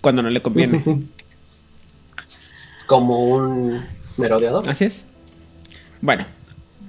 cuando 0.00 0.22
no 0.22 0.30
le 0.30 0.42
conviene. 0.42 0.82
como 2.86 3.24
un 3.36 3.84
merodeador. 4.16 4.68
Así 4.68 4.84
es. 4.84 5.04
Bueno, 6.00 6.26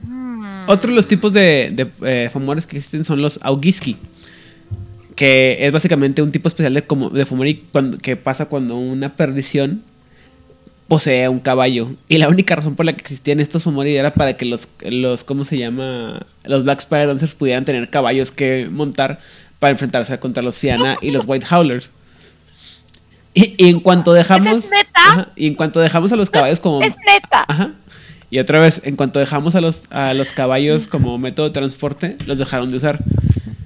Mm. 0.03 0.63
otro 0.67 0.89
de 0.89 0.95
los 0.95 1.07
tipos 1.07 1.31
de, 1.31 1.69
de 1.73 1.91
eh, 2.25 2.29
fomores 2.33 2.65
que 2.65 2.75
existen 2.75 3.05
son 3.05 3.21
los 3.21 3.39
Augiski. 3.43 3.97
Que 5.15 5.67
es 5.67 5.71
básicamente 5.71 6.23
un 6.23 6.31
tipo 6.31 6.47
especial 6.47 6.73
de, 6.73 6.81
como, 6.81 7.11
de 7.11 7.23
fomori 7.25 7.67
cuando- 7.71 7.99
que 7.99 8.15
pasa 8.15 8.45
cuando 8.47 8.77
una 8.77 9.15
perdición 9.15 9.83
posee 10.91 11.29
un 11.29 11.39
caballo. 11.39 11.93
Y 12.09 12.17
la 12.17 12.27
única 12.27 12.53
razón 12.53 12.75
por 12.75 12.85
la 12.85 12.91
que 12.91 12.99
existían 12.99 13.39
estos 13.39 13.63
fomori 13.63 13.95
era 13.95 14.13
para 14.13 14.35
que 14.35 14.43
los, 14.43 14.67
los 14.81 15.23
¿cómo 15.23 15.45
se 15.45 15.57
llama? 15.57 16.25
Los 16.43 16.65
Black 16.65 16.79
Spider 16.79 17.07
Dancers 17.07 17.33
pudieran 17.33 17.63
tener 17.63 17.89
caballos 17.89 18.29
que 18.29 18.67
montar 18.69 19.21
para 19.59 19.71
enfrentarse 19.71 20.19
contra 20.19 20.43
los 20.43 20.59
Fiana 20.59 20.97
y 20.99 21.11
los 21.11 21.23
White 21.25 21.45
Howlers. 21.49 21.91
Y, 23.33 23.55
y 23.57 23.69
en 23.69 23.79
cuanto 23.79 24.11
dejamos... 24.11 24.47
¿Eso 24.47 24.57
es 24.57 24.69
neta? 24.69 24.89
Ajá, 24.93 25.29
y 25.37 25.47
en 25.47 25.55
cuanto 25.55 25.79
dejamos 25.79 26.11
a 26.11 26.17
los 26.17 26.29
caballos 26.29 26.59
como... 26.59 26.81
Es 26.81 26.93
neta. 27.07 27.45
Ajá. 27.47 27.71
Y 28.31 28.39
otra 28.39 28.59
vez, 28.59 28.81
en 28.83 28.95
cuanto 28.95 29.19
dejamos 29.19 29.53
a 29.55 29.61
los, 29.61 29.83
a 29.91 30.13
los 30.15 30.31
caballos 30.31 30.87
como 30.87 31.17
método 31.19 31.47
de 31.49 31.53
transporte, 31.53 32.15
los 32.25 32.37
dejaron 32.39 32.71
de 32.71 32.77
usar. 32.77 33.03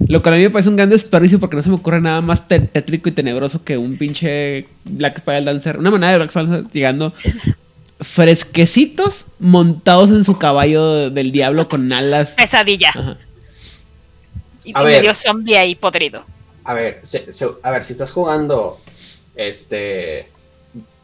Lo 0.08 0.22
cual 0.22 0.34
a 0.34 0.36
mí 0.38 0.42
me 0.44 0.50
parece 0.50 0.68
un 0.68 0.76
gran 0.76 0.90
desperdicio 0.90 1.40
porque 1.40 1.56
no 1.56 1.62
se 1.62 1.68
me 1.68 1.76
ocurre 1.76 2.00
nada 2.00 2.20
más 2.20 2.46
te- 2.46 2.60
tétrico 2.60 3.08
y 3.08 3.12
tenebroso 3.12 3.64
que 3.64 3.78
un 3.78 3.96
pinche 3.96 4.66
Black 4.84 5.18
Spiral 5.20 5.44
Dancer, 5.44 5.78
una 5.78 5.90
manada 5.90 6.12
de 6.12 6.18
Black 6.18 6.30
Spiral 6.30 6.50
Dancer 6.50 6.70
llegando 6.72 7.12
fresquecitos 8.00 9.26
montados 9.38 10.10
en 10.10 10.24
su 10.24 10.38
caballo 10.38 11.10
del 11.10 11.32
diablo 11.32 11.68
con 11.68 11.92
alas. 11.92 12.30
Pesadilla. 12.36 12.90
Ajá. 12.90 13.18
Y, 14.64 14.72
A 14.74 14.82
ver. 14.82 15.00
medio 15.00 15.14
zombie 15.14 15.56
ahí 15.56 15.74
podrido. 15.74 16.24
A 16.64 16.74
ver, 16.74 17.00
se- 17.02 17.32
se- 17.32 17.46
a 17.62 17.70
ver, 17.70 17.84
si 17.84 17.92
estás 17.92 18.10
jugando 18.10 18.80
este 19.36 20.28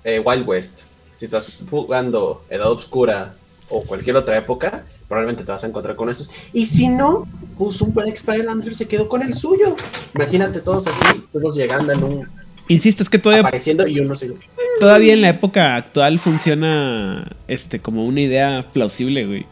eh, 0.04 0.18
Wild 0.24 0.46
West, 0.48 0.82
si 1.14 1.26
estás 1.26 1.52
jugando 1.70 2.44
Edad 2.50 2.70
Obscura 2.70 3.34
o 3.72 3.82
cualquier 3.82 4.16
otra 4.16 4.36
época, 4.36 4.84
probablemente 5.08 5.44
te 5.44 5.52
vas 5.52 5.64
a 5.64 5.66
encontrar 5.66 5.96
con 5.96 6.10
esos. 6.10 6.30
Y 6.52 6.66
si 6.66 6.88
no, 6.88 7.26
pues 7.58 7.80
un 7.80 7.94
Landry 7.94 8.74
se 8.74 8.86
quedó 8.86 9.08
con 9.08 9.22
el 9.22 9.34
suyo. 9.34 9.76
Imagínate 10.14 10.60
todos 10.60 10.86
así, 10.86 11.24
todos 11.32 11.56
llegando 11.56 11.92
en 11.92 12.04
un 12.04 12.28
Insisto, 12.68 13.02
es 13.02 13.10
que 13.10 13.18
todavía, 13.18 13.42
apareciendo 13.42 13.86
y 13.86 13.98
uno 13.98 14.14
se 14.14 14.32
todavía 14.78 15.14
en 15.14 15.20
la 15.20 15.28
época 15.30 15.76
actual 15.76 16.18
funciona 16.18 17.36
este 17.48 17.80
como 17.80 18.06
una 18.06 18.20
idea 18.20 18.64
plausible, 18.72 19.26
güey. 19.26 19.46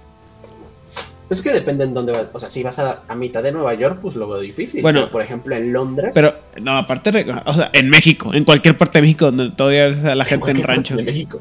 Es 1.29 1.43
que 1.43 1.53
depende 1.53 1.85
en 1.85 1.95
dónde 1.95 2.13
vas. 2.13 2.31
O 2.33 2.39
sea, 2.39 2.49
si 2.49 2.63
vas 2.63 2.79
a, 2.79 3.03
a 3.07 3.15
mitad 3.15 3.43
de 3.43 3.53
Nueva 3.53 3.75
York, 3.75 3.99
pues 4.03 4.17
lo 4.17 4.29
veo 4.29 4.41
difícil. 4.41 4.83
Bueno. 4.83 5.01
Pero, 5.01 5.13
por 5.13 5.23
ejemplo, 5.23 5.55
en 5.55 5.73
Londres. 5.73 6.13
Pero, 6.15 6.35
no, 6.61 6.77
aparte, 6.77 7.27
o 7.47 7.55
sea, 7.55 7.71
en 7.73 7.89
México, 7.89 8.33
en 8.35 8.45
cualquier 8.45 8.77
parte 8.77 8.99
de 8.99 9.03
México 9.03 9.27
donde 9.27 9.51
todavía 9.51 9.89
ves 9.89 10.05
a 10.05 10.15
la 10.15 10.25
gente 10.25 10.51
en 10.51 10.63
rancho. 10.63 10.97
De 10.97 11.05
México. 11.05 11.41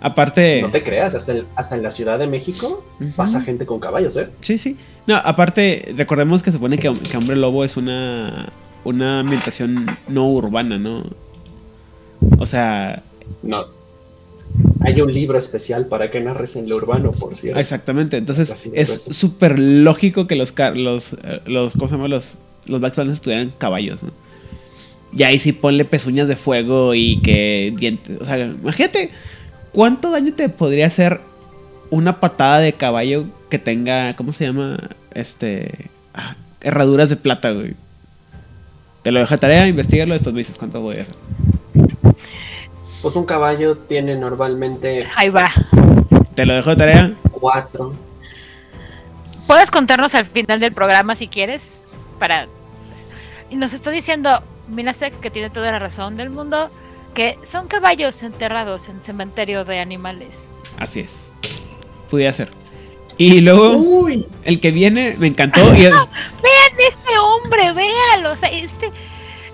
Aparte. 0.00 0.62
No 0.62 0.70
te 0.70 0.82
creas, 0.82 1.14
hasta, 1.14 1.32
en- 1.32 1.44
hasta 1.56 1.76
en 1.76 1.82
la 1.82 1.90
Ciudad 1.90 2.18
de 2.18 2.26
México 2.26 2.84
pasa 3.16 3.40
gente 3.42 3.66
con 3.66 3.80
caballos, 3.80 4.16
¿eh? 4.16 4.28
Sí, 4.40 4.56
sí. 4.58 4.76
No, 5.06 5.16
aparte, 5.16 5.92
recordemos 5.96 6.42
que 6.42 6.50
se 6.50 6.56
supone 6.56 6.78
que, 6.78 6.92
que 6.94 7.16
Hombre 7.16 7.36
Lobo 7.36 7.64
es 7.64 7.76
una, 7.76 8.48
una 8.84 9.20
ambientación 9.20 9.76
no 10.08 10.30
urbana, 10.30 10.78
¿no? 10.78 11.04
O 12.38 12.46
sea, 12.46 13.02
No. 13.42 13.64
Hay 14.80 15.00
un 15.00 15.12
libro 15.12 15.38
especial 15.38 15.86
para 15.86 16.10
que 16.10 16.20
narres 16.20 16.56
en 16.56 16.68
lo 16.68 16.74
urbano, 16.76 17.12
por 17.12 17.36
cierto. 17.36 17.60
exactamente. 17.60 18.16
Entonces, 18.16 18.50
Así 18.50 18.70
es 18.74 18.90
súper 19.02 19.58
lógico 19.58 20.26
que 20.26 20.34
los, 20.34 20.52
los, 20.74 21.12
eh, 21.22 21.40
los, 21.46 21.72
¿cómo 21.74 21.86
se 21.88 21.94
llama? 21.94 22.08
Los, 22.08 22.36
los 22.66 22.80
Black 22.80 22.94
Swans 22.94 23.20
tuvieran 23.20 23.52
caballos, 23.58 24.02
¿no? 24.02 24.10
Y 25.16 25.22
ahí 25.24 25.38
sí 25.38 25.52
ponle 25.52 25.84
pezuñas 25.84 26.26
de 26.28 26.34
fuego 26.36 26.94
y 26.94 27.20
que 27.20 27.72
dientes. 27.76 28.20
O 28.20 28.24
sea, 28.24 28.38
imagínate 28.38 29.10
cuánto 29.72 30.10
daño 30.10 30.32
te 30.34 30.48
podría 30.48 30.86
hacer 30.86 31.20
una 31.90 32.20
patada 32.20 32.58
de 32.58 32.72
caballo 32.74 33.26
que 33.48 33.58
tenga, 33.58 34.14
¿cómo 34.16 34.32
se 34.32 34.46
llama? 34.46 34.78
Este. 35.12 35.90
ah, 36.14 36.36
herraduras 36.60 37.08
de 37.08 37.16
plata, 37.16 37.50
güey. 37.50 37.74
Te 39.02 39.12
lo 39.12 39.20
dejo 39.20 39.34
de 39.34 39.38
tarea, 39.38 39.66
investigalo, 39.66 40.12
después 40.12 40.34
me 40.34 40.40
dices 40.40 40.56
cuánto 40.58 40.80
voy 40.80 40.98
a 40.98 41.02
hacer. 41.02 41.16
Pues 43.02 43.16
un 43.16 43.24
caballo 43.24 43.78
tiene 43.78 44.14
normalmente 44.14 45.06
Ahí 45.16 45.30
va. 45.30 45.50
Te 46.34 46.44
lo 46.44 46.54
dejo 46.54 46.70
de 46.70 46.76
tarea. 46.76 47.14
cuatro. 47.30 47.94
Puedes 49.46 49.70
contarnos 49.70 50.14
al 50.14 50.26
final 50.26 50.60
del 50.60 50.72
programa 50.72 51.14
si 51.16 51.26
quieres. 51.26 51.80
Para. 52.18 52.46
Y 53.48 53.56
nos 53.56 53.72
está 53.72 53.90
diciendo 53.90 54.42
Minasek, 54.68 55.18
que 55.20 55.30
tiene 55.30 55.48
toda 55.50 55.72
la 55.72 55.78
razón 55.78 56.16
del 56.16 56.30
mundo, 56.30 56.70
que 57.14 57.38
son 57.50 57.68
caballos 57.68 58.22
enterrados 58.22 58.88
en 58.88 59.02
cementerio 59.02 59.64
de 59.64 59.80
animales. 59.80 60.46
Así 60.78 61.00
es. 61.00 61.30
Pudiera 62.08 62.32
ser. 62.32 62.50
Y 63.20 63.40
luego, 63.42 63.76
Uy, 63.76 64.26
el 64.44 64.60
que 64.60 64.70
viene 64.70 65.14
me 65.18 65.26
encantó. 65.26 65.60
Y 65.74 65.82
Vean 65.82 65.92
este 65.92 67.18
hombre, 67.18 67.72
véalo. 67.72 68.32
O 68.32 68.36
sea, 68.36 68.48
este. 68.48 68.90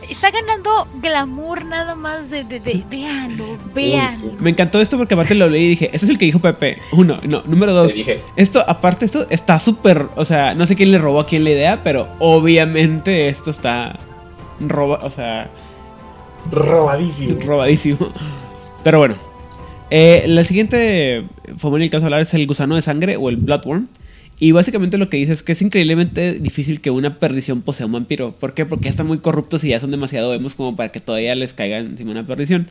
Está 0.08 0.30
ganando 0.30 0.86
glamour 1.02 1.64
nada 1.64 1.96
más 1.96 2.30
de. 2.30 2.44
de, 2.44 2.60
de 2.60 2.84
véanlo, 2.88 3.58
véanlo. 3.74 4.08
sí. 4.08 4.30
me 4.38 4.50
encantó 4.50 4.80
esto 4.80 4.96
porque 4.96 5.14
aparte 5.14 5.34
lo 5.34 5.48
leí 5.48 5.64
y 5.64 5.68
dije, 5.70 5.90
ese 5.92 6.06
es 6.06 6.10
el 6.10 6.16
que 6.16 6.26
dijo 6.26 6.38
Pepe. 6.38 6.78
Uno, 6.92 7.18
no, 7.24 7.42
número 7.44 7.72
dos. 7.72 7.92
dije. 7.92 8.22
Esto, 8.36 8.64
aparte, 8.64 9.04
esto 9.04 9.26
está 9.30 9.58
súper. 9.58 10.06
O 10.14 10.24
sea, 10.24 10.54
no 10.54 10.64
sé 10.66 10.76
quién 10.76 10.92
le 10.92 10.98
robó 10.98 11.18
a 11.18 11.26
quién 11.26 11.42
la 11.42 11.50
idea, 11.50 11.80
pero 11.82 12.06
obviamente 12.20 13.28
esto 13.28 13.50
está. 13.50 13.98
Roba, 14.60 15.00
o 15.02 15.10
sea, 15.10 15.50
Robadísimo. 16.50 17.40
robadísimo. 17.40 18.12
Pero 18.84 18.98
bueno. 18.98 19.16
Eh, 19.90 20.24
la 20.26 20.44
siguiente 20.44 21.24
fomento 21.58 21.84
el 21.84 21.90
caso 21.90 22.00
de 22.00 22.06
hablar 22.06 22.20
es 22.20 22.34
el 22.34 22.46
gusano 22.46 22.74
de 22.74 22.82
sangre 22.82 23.16
o 23.16 23.28
el 23.28 23.36
bloodworm. 23.36 23.88
Y 24.38 24.52
básicamente 24.52 24.98
lo 24.98 25.08
que 25.08 25.16
dice 25.16 25.32
es 25.32 25.42
que 25.42 25.52
es 25.52 25.62
increíblemente 25.62 26.34
difícil 26.34 26.80
que 26.80 26.90
una 26.90 27.18
perdición 27.18 27.62
posea 27.62 27.86
un 27.86 27.92
vampiro. 27.92 28.32
¿Por 28.32 28.52
qué? 28.52 28.66
Porque 28.66 28.84
ya 28.84 28.90
están 28.90 29.06
muy 29.06 29.18
corruptos 29.18 29.64
y 29.64 29.68
ya 29.68 29.80
son 29.80 29.90
demasiado 29.90 30.30
vemos 30.30 30.54
como 30.54 30.76
para 30.76 30.90
que 30.92 31.00
todavía 31.00 31.34
les 31.34 31.54
caiga 31.54 31.78
encima 31.78 32.10
una 32.10 32.26
perdición. 32.26 32.68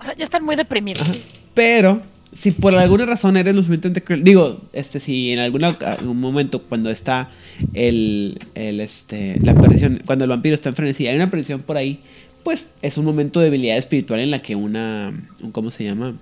O 0.00 0.04
sea, 0.04 0.16
ya 0.16 0.24
están 0.24 0.44
muy 0.44 0.56
deprimidos. 0.56 1.02
Ajá. 1.02 1.14
Pero, 1.54 2.02
si 2.32 2.50
por 2.50 2.74
alguna 2.74 3.06
razón 3.06 3.36
eres 3.36 3.54
lo 3.54 3.60
suficientemente 3.60 4.02
cruel, 4.02 4.24
digo, 4.24 4.60
este, 4.72 4.98
si 4.98 5.30
en 5.30 5.38
alguna, 5.38 5.68
algún 5.68 6.18
momento 6.18 6.62
cuando 6.62 6.90
está 6.90 7.30
el, 7.74 8.38
el, 8.56 8.80
este, 8.80 9.38
la 9.40 9.54
perdición, 9.54 10.02
cuando 10.04 10.24
el 10.24 10.30
vampiro 10.30 10.56
está 10.56 10.70
en 10.70 10.74
frenesí, 10.74 11.06
hay 11.06 11.14
una 11.14 11.30
perdición 11.30 11.60
por 11.60 11.76
ahí, 11.76 12.00
pues 12.44 12.68
es 12.82 12.96
un 12.98 13.04
momento 13.04 13.40
de 13.40 13.46
debilidad 13.46 13.76
espiritual 13.76 14.20
en 14.20 14.30
la 14.30 14.42
que 14.42 14.54
una, 14.56 15.12
un- 15.40 15.52
¿cómo 15.52 15.70
se 15.70 15.84
llama? 15.84 16.14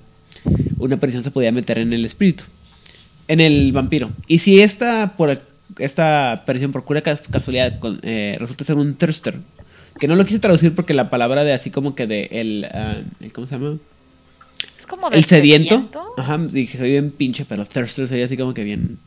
Una 0.79 0.97
perdición 0.99 1.23
se 1.25 1.31
podía 1.31 1.53
meter 1.53 1.79
en 1.79 1.93
el 1.93 2.05
espíritu, 2.05 2.45
en 3.29 3.41
el 3.41 3.73
vampiro. 3.73 4.11
Y 4.27 4.39
si 4.39 4.61
esta, 4.61 5.13
por 5.17 5.39
esta 5.79 6.43
perdición 6.47 6.73
por 6.73 6.85
casualidad 7.31 7.79
con- 7.79 8.01
eh, 8.03 8.37
resulta 8.39 8.65
ser 8.65 8.77
un 8.77 8.95
thirster, 8.95 9.37
que 9.99 10.09
no 10.09 10.17
lo 10.17 10.25
quise 10.25 10.39
traducir 10.39 10.75
porque 10.75 10.95
la 10.95 11.11
palabra 11.11 11.45
de 11.45 11.53
así 11.53 11.71
como 11.71 11.95
que 11.95 12.07
de 12.07 12.29
el, 12.33 12.65
ah, 12.73 13.03
¿cómo 13.35 13.47
se 13.47 13.55
llama? 13.59 13.77
Es 14.79 14.87
como 14.87 15.11
de 15.11 15.19
El 15.19 15.25
sediento. 15.25 15.91
Ajá, 16.17 16.39
dije, 16.39 16.79
soy 16.79 16.91
bien 16.91 17.11
pinche, 17.11 17.45
pero 17.45 17.67
Thirster 17.67 18.09
soy 18.09 18.23
así 18.23 18.37
como 18.37 18.55
que 18.55 18.65
bien 18.65 18.99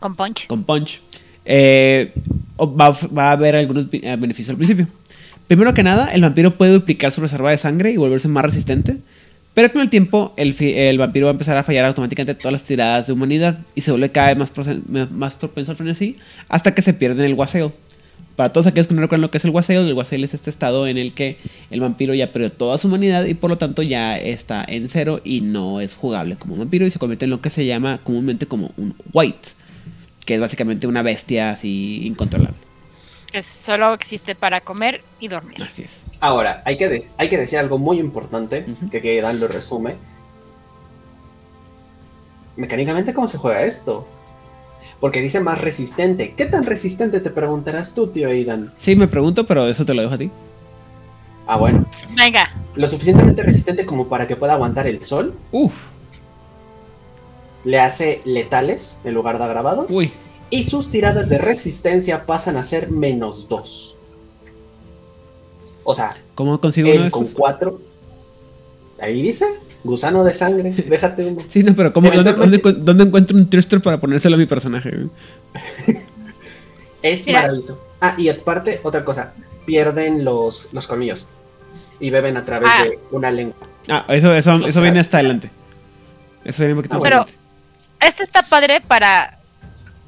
Con 0.00 0.16
punch. 0.16 0.46
con 0.48 0.64
punch. 0.64 1.00
Eh, 1.44 2.12
va, 2.58 2.96
a 3.24 3.32
haber 3.32 3.56
algunos 3.56 3.86
eh, 3.92 4.16
beneficios 4.16 4.50
al 4.50 4.56
principio. 4.56 4.86
Primero 5.48 5.74
que 5.74 5.82
nada, 5.82 6.12
el 6.12 6.22
vampiro 6.22 6.56
puede 6.56 6.72
duplicar 6.72 7.12
su 7.12 7.20
reserva 7.20 7.50
de 7.50 7.58
sangre 7.58 7.90
y 7.90 7.96
volverse 7.96 8.28
más 8.28 8.44
resistente. 8.44 8.98
Pero 9.54 9.70
con 9.70 9.82
el 9.82 9.90
tiempo, 9.90 10.32
el, 10.36 10.96
vampiro 10.98 11.26
va 11.26 11.32
a 11.32 11.34
empezar 11.34 11.58
a 11.58 11.62
fallar 11.62 11.84
automáticamente 11.84 12.34
todas 12.34 12.52
las 12.52 12.62
tiradas 12.62 13.06
de 13.06 13.12
humanidad 13.12 13.58
y 13.74 13.82
se 13.82 13.90
vuelve 13.90 14.10
cada 14.10 14.32
vez 14.32 14.38
más, 14.38 15.10
más 15.10 15.34
propenso 15.34 15.72
al 15.72 15.76
frenesí 15.76 16.16
hasta 16.48 16.74
que 16.74 16.80
se 16.80 16.94
pierde 16.94 17.22
en 17.24 17.30
el 17.30 17.34
wassail. 17.34 17.70
Para 18.36 18.50
todos 18.50 18.66
aquellos 18.66 18.86
que 18.86 18.94
no 18.94 19.02
recuerdan 19.02 19.20
lo 19.20 19.30
que 19.30 19.36
es 19.36 19.44
el 19.44 19.50
wassail, 19.50 19.86
el 19.86 19.92
wassail 19.92 20.24
es 20.24 20.32
este 20.32 20.48
estado 20.48 20.86
en 20.86 20.96
el 20.96 21.12
que 21.12 21.36
el 21.70 21.80
vampiro 21.80 22.14
ya 22.14 22.32
perdió 22.32 22.50
toda 22.50 22.78
su 22.78 22.88
humanidad 22.88 23.26
y 23.26 23.34
por 23.34 23.50
lo 23.50 23.58
tanto 23.58 23.82
ya 23.82 24.16
está 24.16 24.64
en 24.66 24.88
cero 24.88 25.20
y 25.22 25.42
no 25.42 25.82
es 25.82 25.94
jugable 25.94 26.36
como 26.36 26.56
vampiro 26.56 26.86
y 26.86 26.90
se 26.90 26.98
convierte 26.98 27.26
en 27.26 27.30
lo 27.30 27.42
que 27.42 27.50
se 27.50 27.66
llama 27.66 27.98
comúnmente 28.02 28.46
como 28.46 28.72
un 28.78 28.94
white, 29.12 29.50
que 30.24 30.34
es 30.34 30.40
básicamente 30.40 30.86
una 30.86 31.02
bestia 31.02 31.50
así 31.50 32.06
incontrolable. 32.06 32.56
Que 33.30 33.42
solo 33.42 33.94
existe 33.94 34.34
para 34.34 34.60
comer 34.60 35.00
y 35.18 35.28
dormir. 35.28 35.62
Así 35.62 35.82
es. 35.82 36.04
Ahora, 36.20 36.62
hay 36.66 36.76
que, 36.76 36.88
de- 36.88 37.10
hay 37.16 37.28
que 37.28 37.38
decir 37.38 37.58
algo 37.58 37.78
muy 37.78 37.98
importante, 37.98 38.66
que, 38.90 39.00
que 39.00 39.20
Dan 39.22 39.40
lo 39.40 39.48
resume. 39.48 39.94
Mecánicamente, 42.56 43.14
¿cómo 43.14 43.28
se 43.28 43.38
juega 43.38 43.62
esto? 43.62 44.06
Porque 45.00 45.20
dice 45.20 45.40
más 45.40 45.60
resistente. 45.60 46.34
¿Qué 46.36 46.44
tan 46.46 46.64
resistente 46.64 47.20
te 47.20 47.30
preguntarás 47.30 47.94
tú, 47.94 48.08
tío 48.08 48.28
Aidan? 48.28 48.72
Sí, 48.78 48.94
me 48.94 49.08
pregunto, 49.08 49.46
pero 49.46 49.66
eso 49.66 49.84
te 49.84 49.94
lo 49.94 50.02
dejo 50.02 50.14
a 50.14 50.18
ti. 50.18 50.30
Ah, 51.46 51.56
bueno. 51.56 51.86
Venga. 52.16 52.50
Lo 52.76 52.86
suficientemente 52.86 53.42
resistente 53.42 53.84
como 53.86 54.06
para 54.08 54.28
que 54.28 54.36
pueda 54.36 54.52
aguantar 54.52 54.86
el 54.86 55.02
sol. 55.02 55.34
Uf, 55.50 55.72
Le 57.64 57.78
hace 57.78 58.20
letales 58.24 58.98
en 59.04 59.14
lugar 59.14 59.38
de 59.38 59.44
agravados. 59.44 59.92
uy. 59.92 60.12
Y 60.50 60.64
sus 60.64 60.90
tiradas 60.90 61.28
de 61.30 61.38
resistencia 61.38 62.26
pasan 62.26 62.56
a 62.58 62.62
ser 62.62 62.90
menos 62.90 63.48
2. 63.48 63.98
O 65.84 65.94
sea, 65.94 66.16
¿Cómo 66.34 66.60
consigo 66.60 66.88
uno 66.90 66.98
de 67.00 67.06
él 67.06 67.10
con 67.10 67.22
estos? 67.24 67.38
4. 67.38 67.80
Ahí 69.00 69.22
dice, 69.22 69.46
gusano 69.82 70.22
de 70.24 70.34
sangre, 70.34 70.70
déjate 70.88 71.24
uno. 71.24 71.40
Sí, 71.50 71.62
no, 71.62 71.74
pero 71.74 71.92
¿cómo, 71.92 72.10
dónde, 72.10 72.32
dónde, 72.34 72.58
dónde 72.78 73.04
encuentro 73.04 73.36
un 73.36 73.48
thruster 73.48 73.80
para 73.80 73.98
ponérselo 73.98 74.36
a 74.36 74.38
mi 74.38 74.46
personaje? 74.46 75.06
Es 77.02 77.26
Mira. 77.26 77.40
maravilloso. 77.42 77.80
Ah, 78.00 78.14
y 78.16 78.28
aparte, 78.28 78.80
otra 78.84 79.04
cosa, 79.04 79.32
pierden 79.66 80.24
los, 80.24 80.68
los 80.72 80.86
colmillos. 80.86 81.26
Y 81.98 82.10
beben 82.10 82.36
a 82.36 82.44
través 82.44 82.70
Ah. 82.72 82.84
de 82.84 82.98
una 83.10 83.30
lengua. 83.32 83.56
Ah, 83.88 84.04
eso, 84.08 84.32
eso, 84.34 84.54
eso 84.54 84.68
sea, 84.68 84.82
viene 84.82 85.00
hasta 85.00 85.18
adelante. 85.18 85.50
Eso 86.44 86.58
viene 86.62 86.74
un 86.74 86.78
poquito 86.78 86.94
Ah, 86.94 86.98
más 86.98 87.02
Pero- 87.02 87.16
adelante. 87.22 87.41
Este 88.02 88.22
está 88.22 88.42
padre 88.42 88.80
para. 88.80 89.38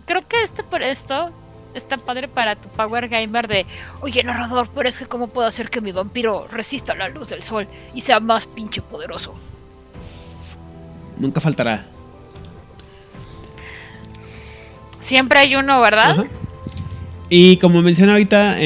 Creo 0.07 0.27
que 0.27 0.43
este 0.43 0.63
por 0.63 0.83
esto 0.83 1.31
está 1.75 1.97
padre 1.97 2.29
para 2.29 2.57
tu 2.57 2.69
Power 2.69 3.09
Gamer 3.09 3.49
de. 3.49 3.67
Oye, 4.01 4.23
narrador, 4.23 4.69
pero 4.75 4.89
es 4.89 4.99
que 4.99 5.07
cómo 5.07 5.29
puedo 5.29 5.47
hacer 5.47 5.71
que 5.71 5.81
mi 5.81 5.93
vampiro 5.93 6.47
resista 6.51 6.95
la 6.95 7.09
luz 7.09 7.29
del 7.29 7.43
sol 7.43 7.67
y 7.95 8.01
sea 8.01 8.21
más 8.21 8.47
pinche 8.47 8.83
poderoso. 8.83 9.35
Nunca 11.19 11.41
faltará. 11.41 11.87
Siempre 15.01 15.39
hay 15.39 15.55
uno, 15.55 15.81
¿verdad? 15.81 16.11
Ajá. 16.11 16.25
Y 17.29 17.57
como 17.57 17.81
menciona 17.83 18.13
ahorita 18.13 18.59
eh, 18.61 18.63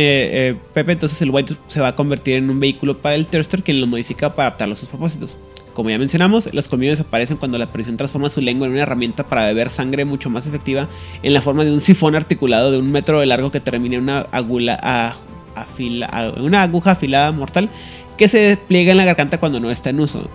eh, 0.50 0.56
Pepe, 0.74 0.92
entonces 0.92 1.20
el 1.22 1.30
White 1.30 1.56
se 1.68 1.80
va 1.80 1.88
a 1.88 1.96
convertir 1.96 2.36
en 2.36 2.50
un 2.50 2.58
vehículo 2.58 2.98
para 2.98 3.14
el 3.14 3.26
Thirster 3.26 3.62
quien 3.62 3.80
lo 3.80 3.86
modifica 3.86 4.34
para 4.34 4.48
adaptarlo 4.48 4.74
a 4.74 4.76
sus 4.76 4.88
propósitos. 4.88 5.38
Como 5.78 5.90
ya 5.90 5.98
mencionamos, 5.98 6.52
los 6.52 6.66
colmillos 6.66 6.98
aparecen 6.98 7.36
cuando 7.36 7.56
la 7.56 7.70
presión 7.70 7.96
transforma 7.96 8.28
su 8.30 8.40
lengua 8.40 8.66
en 8.66 8.72
una 8.72 8.82
herramienta 8.82 9.28
para 9.28 9.46
beber 9.46 9.70
sangre 9.70 10.04
mucho 10.04 10.28
más 10.28 10.44
efectiva 10.44 10.88
en 11.22 11.32
la 11.32 11.40
forma 11.40 11.64
de 11.64 11.72
un 11.72 11.80
sifón 11.80 12.16
articulado 12.16 12.72
de 12.72 12.80
un 12.80 12.90
metro 12.90 13.20
de 13.20 13.26
largo 13.26 13.52
que 13.52 13.60
termina 13.60 13.94
en 13.94 14.02
una, 14.02 14.26
agula, 14.32 15.14
afila, 15.54 16.34
una 16.36 16.62
aguja 16.62 16.90
afilada 16.90 17.30
mortal 17.30 17.68
que 18.16 18.28
se 18.28 18.38
despliega 18.38 18.90
en 18.90 18.96
la 18.96 19.04
garganta 19.04 19.38
cuando 19.38 19.60
no 19.60 19.70
está 19.70 19.90
en 19.90 20.00
uso. 20.00 20.28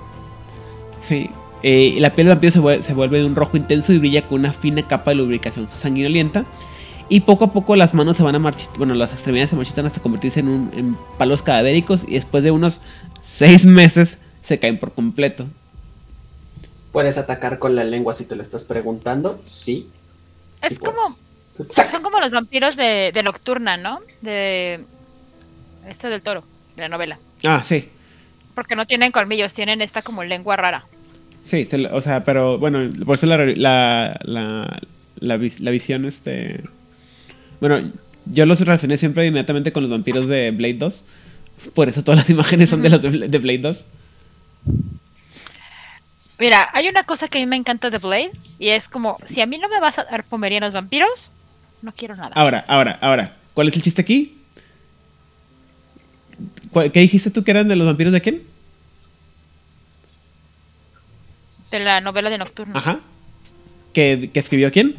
Sí. 1.01 1.29
Eh, 1.61 1.97
la 1.99 2.11
piel 2.11 2.27
del 2.27 2.35
vampiro 2.37 2.81
se 2.81 2.93
vuelve, 2.93 3.17
de 3.17 3.25
un 3.25 3.35
rojo 3.35 3.57
intenso 3.57 3.91
y 3.91 3.97
brilla 3.97 4.21
con 4.21 4.39
una 4.39 4.53
fina 4.53 4.87
capa 4.87 5.11
de 5.11 5.15
lubricación 5.15 5.67
sanguinolienta. 5.81 6.45
Y 7.09 7.19
poco 7.19 7.43
a 7.43 7.51
poco 7.51 7.75
las 7.75 7.93
manos 7.93 8.15
se 8.15 8.23
van 8.23 8.35
a 8.35 8.39
marchitar, 8.39 8.77
bueno, 8.77 8.93
las 8.93 9.11
extremidades 9.11 9.49
se 9.49 9.57
marchitan 9.57 9.85
hasta 9.85 9.99
convertirse 9.99 10.39
en, 10.39 10.71
en 10.73 10.97
palos 11.17 11.41
cadavéricos 11.41 12.05
y 12.07 12.13
después 12.13 12.45
de 12.45 12.51
unos 12.51 12.81
6 13.23 13.65
meses 13.65 14.19
se 14.43 14.59
caen 14.59 14.77
por 14.77 14.93
completo. 14.93 15.47
¿Puedes 16.91 17.17
atacar 17.17 17.57
con 17.57 17.75
la 17.75 17.83
lengua 17.83 18.13
si 18.13 18.25
te 18.25 18.35
lo 18.35 18.43
estás 18.43 18.65
preguntando? 18.65 19.39
Sí. 19.43 19.89
Es 20.61 20.77
como. 20.77 21.01
Son 21.07 22.01
como 22.01 22.19
los 22.19 22.31
vampiros 22.31 22.75
de, 22.75 23.19
Nocturna, 23.23 23.77
¿no? 23.77 23.99
De. 24.21 24.85
Este 25.87 26.07
del 26.07 26.21
toro, 26.21 26.43
de 26.75 26.83
la 26.83 26.89
novela. 26.89 27.19
Ah, 27.43 27.63
sí. 27.67 27.89
Porque 28.55 28.75
no 28.75 28.85
tienen 28.85 29.11
colmillos, 29.11 29.53
tienen 29.53 29.81
esta 29.81 30.01
como 30.01 30.23
lengua 30.23 30.55
rara. 30.55 30.85
Sí, 31.45 31.67
o 31.91 32.01
sea, 32.01 32.23
pero 32.23 32.57
bueno, 32.57 32.89
por 33.03 33.15
eso 33.15 33.25
la, 33.25 33.37
la, 33.37 34.19
la, 34.23 34.81
la, 35.19 35.71
visión, 35.71 36.05
este. 36.05 36.61
Bueno, 37.59 37.91
yo 38.25 38.45
los 38.45 38.59
relacioné 38.59 38.97
siempre 38.97 39.25
inmediatamente 39.25 39.73
con 39.73 39.83
los 39.83 39.91
vampiros 39.91 40.27
de 40.27 40.51
Blade 40.51 40.75
2. 40.75 41.03
Por 41.73 41.89
eso 41.89 42.03
todas 42.03 42.19
las 42.21 42.29
imágenes 42.37 42.69
son 42.69 42.81
de 42.81 42.89
los 42.89 43.01
de 43.01 43.39
Blade 43.39 43.57
2. 43.57 43.85
Mira, 46.39 46.69
hay 46.73 46.87
una 46.89 47.03
cosa 47.03 47.27
que 47.27 47.37
a 47.37 47.41
mí 47.41 47.47
me 47.47 47.55
encanta 47.55 47.89
de 47.89 47.99
Blade 47.99 48.31
y 48.59 48.69
es 48.69 48.89
como, 48.89 49.17
si 49.25 49.39
a 49.41 49.45
mí 49.45 49.59
no 49.59 49.69
me 49.69 49.79
vas 49.79 49.99
a 49.99 50.03
dar 50.05 50.23
pomerianos 50.25 50.73
vampiros, 50.73 51.31
no 51.81 51.91
quiero 51.93 52.15
nada. 52.15 52.31
Ahora, 52.35 52.65
ahora, 52.67 52.97
ahora, 53.01 53.37
¿cuál 53.53 53.69
es 53.69 53.75
el 53.75 53.81
chiste 53.81 54.01
aquí? 54.01 54.39
¿Qué 56.73 56.99
dijiste 56.99 57.29
tú 57.29 57.43
que 57.43 57.51
eran 57.51 57.67
de 57.67 57.75
los 57.75 57.85
vampiros 57.85 58.11
de 58.11 58.21
quién? 58.21 58.43
De 61.69 61.79
la 61.79 62.01
novela 62.01 62.29
de 62.29 62.37
Nocturno. 62.39 62.77
Ajá. 62.77 62.99
¿Que, 63.93 64.31
escribió 64.33 64.71
quién? 64.71 64.95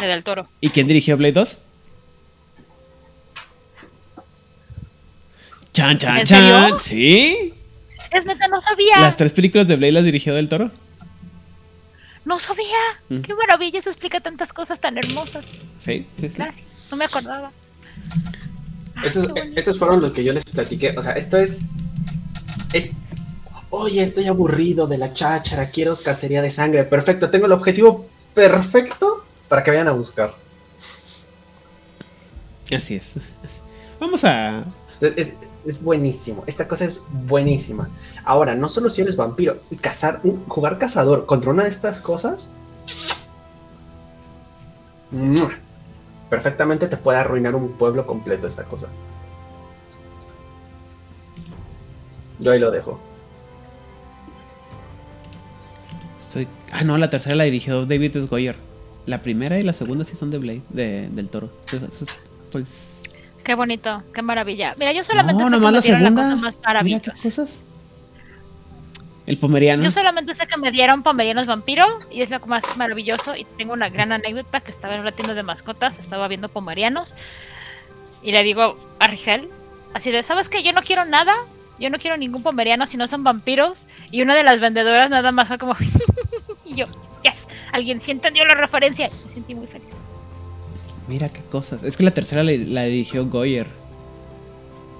De 0.00 0.06
Del 0.06 0.24
Toro. 0.24 0.48
¿Y 0.60 0.70
quién 0.70 0.88
dirigió 0.88 1.16
Blade 1.16 1.32
2? 1.32 1.58
Chan, 5.72 5.98
chan, 5.98 6.24
chan. 6.24 6.80
¿Sí? 6.80 7.54
Es 8.14 8.24
neta, 8.24 8.46
no 8.46 8.60
sabía. 8.60 9.00
¿Las 9.00 9.16
tres 9.16 9.32
películas 9.32 9.66
de 9.66 9.74
Blade 9.74 9.92
las 9.92 10.04
dirigió 10.04 10.36
Del 10.36 10.48
Toro? 10.48 10.70
No 12.24 12.38
sabía. 12.38 12.78
Mm. 13.08 13.20
Qué 13.22 13.34
maravilla, 13.34 13.80
eso 13.80 13.90
explica 13.90 14.20
tantas 14.20 14.52
cosas 14.52 14.78
tan 14.78 14.96
hermosas. 14.96 15.44
Sí, 15.80 16.06
sí, 16.20 16.28
sí. 16.30 16.36
Gracias, 16.36 16.66
no 16.92 16.96
me 16.96 17.06
acordaba. 17.06 17.50
estos 19.56 19.78
fueron 19.78 20.00
los 20.00 20.12
que 20.12 20.22
yo 20.22 20.32
les 20.32 20.44
platiqué. 20.44 20.94
O 20.96 21.02
sea, 21.02 21.14
esto 21.14 21.38
es. 21.38 21.62
es 22.72 22.92
Oye, 23.70 24.04
estoy 24.04 24.28
aburrido 24.28 24.86
de 24.86 24.96
la 24.96 25.12
cháchara, 25.12 25.70
quiero 25.70 25.92
cacería 25.96 26.40
de 26.40 26.52
sangre. 26.52 26.84
Perfecto, 26.84 27.30
tengo 27.30 27.46
el 27.46 27.52
objetivo 27.52 28.06
perfecto 28.32 29.26
para 29.48 29.64
que 29.64 29.72
vayan 29.72 29.88
a 29.88 29.92
buscar. 29.92 30.32
Así 32.72 32.94
es. 32.94 33.14
Vamos 34.00 34.22
a. 34.22 34.62
Es, 35.00 35.16
es 35.16 35.34
buenísimo. 35.82 36.44
Esta 36.46 36.68
cosa 36.68 36.84
es 36.84 37.06
buenísima. 37.26 37.88
Ahora, 38.24 38.54
no 38.54 38.68
solo 38.68 38.90
si 38.90 39.02
eres 39.02 39.16
vampiro, 39.16 39.58
cazar, 39.80 40.20
jugar 40.48 40.78
cazador 40.78 41.26
contra 41.26 41.50
una 41.50 41.64
de 41.64 41.70
estas 41.70 42.00
cosas. 42.00 42.50
Perfectamente 46.28 46.88
te 46.88 46.96
puede 46.96 47.18
arruinar 47.18 47.54
un 47.54 47.78
pueblo 47.78 48.06
completo 48.06 48.46
esta 48.46 48.64
cosa. 48.64 48.88
Yo 52.40 52.50
ahí 52.50 52.58
lo 52.58 52.70
dejo. 52.70 53.00
Estoy... 56.20 56.48
Ah, 56.72 56.82
no, 56.84 56.98
la 56.98 57.08
tercera 57.08 57.36
la 57.36 57.44
dirigió 57.44 57.86
David 57.86 58.28
Goyer. 58.28 58.56
La 59.06 59.22
primera 59.22 59.58
y 59.58 59.62
la 59.62 59.72
segunda 59.72 60.04
sí 60.04 60.16
son 60.16 60.30
de 60.30 60.38
Blade, 60.38 60.62
de, 60.70 61.08
del 61.10 61.28
toro. 61.28 61.50
estoy 61.64 62.66
Qué 63.44 63.54
bonito, 63.54 64.02
qué 64.14 64.22
maravilla. 64.22 64.74
Mira, 64.78 64.92
yo 64.92 65.04
solamente 65.04 65.44
sé 65.44 65.50
que 65.50 65.60
me 65.60 65.80
dieron 65.80 66.02
la 66.02 66.10
cosa 66.22 66.36
más 66.36 66.58
maravillosa. 66.64 67.12
cosas. 67.12 67.50
El 69.26 69.38
pomeriano. 69.38 69.82
Yo 69.82 69.90
solamente 69.90 70.34
sé 70.34 70.46
que 70.46 70.56
me 70.58 70.70
dieron 70.70 71.02
pomerianos 71.02 71.46
vampiro 71.46 71.84
y 72.10 72.22
es 72.22 72.30
lo 72.30 72.40
más 72.40 72.64
maravilloso. 72.76 73.36
Y 73.36 73.44
tengo 73.56 73.72
una 73.72 73.88
gran 73.88 74.12
anécdota 74.12 74.60
que 74.60 74.70
estaba 74.70 74.94
en 74.94 75.00
una 75.00 75.12
tienda 75.12 75.34
de 75.34 75.42
mascotas, 75.42 75.98
estaba 75.98 76.26
viendo 76.28 76.48
pomerianos 76.48 77.14
y 78.22 78.32
le 78.32 78.42
digo 78.42 78.78
a 78.98 79.06
Rigel, 79.06 79.48
así 79.92 80.10
de, 80.10 80.22
¿sabes 80.22 80.48
qué? 80.48 80.62
Yo 80.62 80.72
no 80.72 80.82
quiero 80.82 81.04
nada, 81.04 81.34
yo 81.78 81.90
no 81.90 81.98
quiero 81.98 82.16
ningún 82.16 82.42
pomeriano 82.42 82.86
si 82.86 82.96
no 82.96 83.06
son 83.06 83.22
vampiros. 83.24 83.86
Y 84.10 84.22
una 84.22 84.34
de 84.34 84.42
las 84.42 84.60
vendedoras 84.60 85.10
nada 85.10 85.30
más 85.32 85.48
fue 85.48 85.58
como, 85.58 85.76
y 86.64 86.74
yo, 86.74 86.86
yes, 87.22 87.46
alguien 87.72 88.00
sí 88.00 88.10
entendió 88.10 88.44
la 88.46 88.54
referencia. 88.54 89.10
Me 89.22 89.28
sentí 89.28 89.54
muy 89.54 89.66
feliz. 89.66 89.93
Mira 91.08 91.28
qué 91.28 91.40
cosas. 91.50 91.82
Es 91.84 91.96
que 91.96 92.02
la 92.02 92.12
tercera 92.12 92.42
la, 92.42 92.84
dirigió 92.84 93.26
Goyer. 93.26 93.66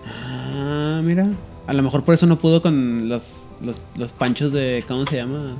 Ah, 0.06 1.00
mira. 1.02 1.28
A 1.66 1.72
lo 1.72 1.82
mejor 1.82 2.04
por 2.04 2.14
eso 2.14 2.26
no 2.26 2.38
pudo 2.38 2.60
con 2.60 3.08
los, 3.08 3.22
los, 3.96 4.12
panchos 4.12 4.52
de. 4.52 4.84
¿Cómo 4.86 5.06
se 5.06 5.16
llama? 5.16 5.56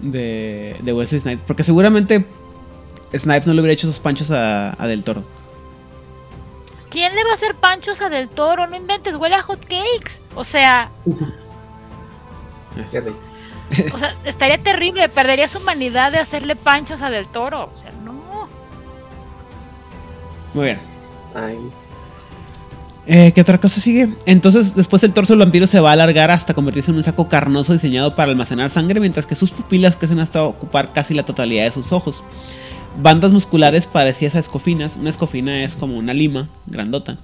De, 0.00 0.76
de 0.82 0.92
Wesley 0.92 1.20
Snipes. 1.20 1.44
Porque 1.46 1.64
seguramente 1.64 2.26
Snipes 3.18 3.46
no 3.46 3.54
le 3.54 3.60
hubiera 3.60 3.74
hecho 3.74 3.88
esos 3.88 4.00
panchos 4.00 4.30
a, 4.30 4.74
Del 4.86 5.04
Toro. 5.04 5.24
¿Quién 6.90 7.14
le 7.14 7.24
va 7.24 7.30
a 7.30 7.34
hacer 7.34 7.54
panchos 7.56 8.00
a 8.00 8.08
Del 8.08 8.28
Toro? 8.28 8.66
No 8.66 8.76
inventes, 8.76 9.16
huele 9.16 9.36
a 9.36 9.42
hot 9.42 9.60
cakes. 9.60 10.20
O 10.34 10.44
sea. 10.44 10.90
o 13.92 13.98
sea, 13.98 14.16
estaría 14.24 14.62
terrible. 14.62 15.08
Perdería 15.08 15.48
su 15.48 15.58
humanidad 15.58 16.12
de 16.12 16.18
hacerle 16.18 16.56
panchos 16.56 17.02
a 17.02 17.10
Del 17.10 17.26
Toro. 17.28 17.70
O 17.74 17.76
sea, 17.76 17.90
no. 18.03 18.03
Muy 20.54 20.66
bien. 20.66 20.78
Eh, 23.06 23.32
¿Qué 23.34 23.40
otra 23.40 23.58
cosa 23.58 23.80
sigue? 23.80 24.08
Entonces, 24.24 24.74
después 24.74 25.02
el 25.02 25.12
torso 25.12 25.34
del 25.34 25.40
vampiro 25.40 25.66
se 25.66 25.80
va 25.80 25.90
a 25.90 25.92
alargar 25.92 26.30
hasta 26.30 26.54
convertirse 26.54 26.90
en 26.90 26.96
un 26.96 27.02
saco 27.02 27.28
carnoso 27.28 27.72
diseñado 27.74 28.14
para 28.14 28.30
almacenar 28.30 28.70
sangre, 28.70 29.00
mientras 29.00 29.26
que 29.26 29.34
sus 29.34 29.50
pupilas 29.50 29.96
crecen 29.96 30.20
hasta 30.20 30.42
ocupar 30.42 30.92
casi 30.92 31.12
la 31.12 31.24
totalidad 31.24 31.64
de 31.64 31.72
sus 31.72 31.92
ojos. 31.92 32.22
Bandas 33.02 33.32
musculares 33.32 33.86
parecidas 33.86 34.36
a 34.36 34.38
escofinas. 34.38 34.96
Una 34.96 35.10
escofina 35.10 35.64
es 35.64 35.74
como 35.74 35.98
una 35.98 36.14
lima 36.14 36.48
grandota. 36.66 37.18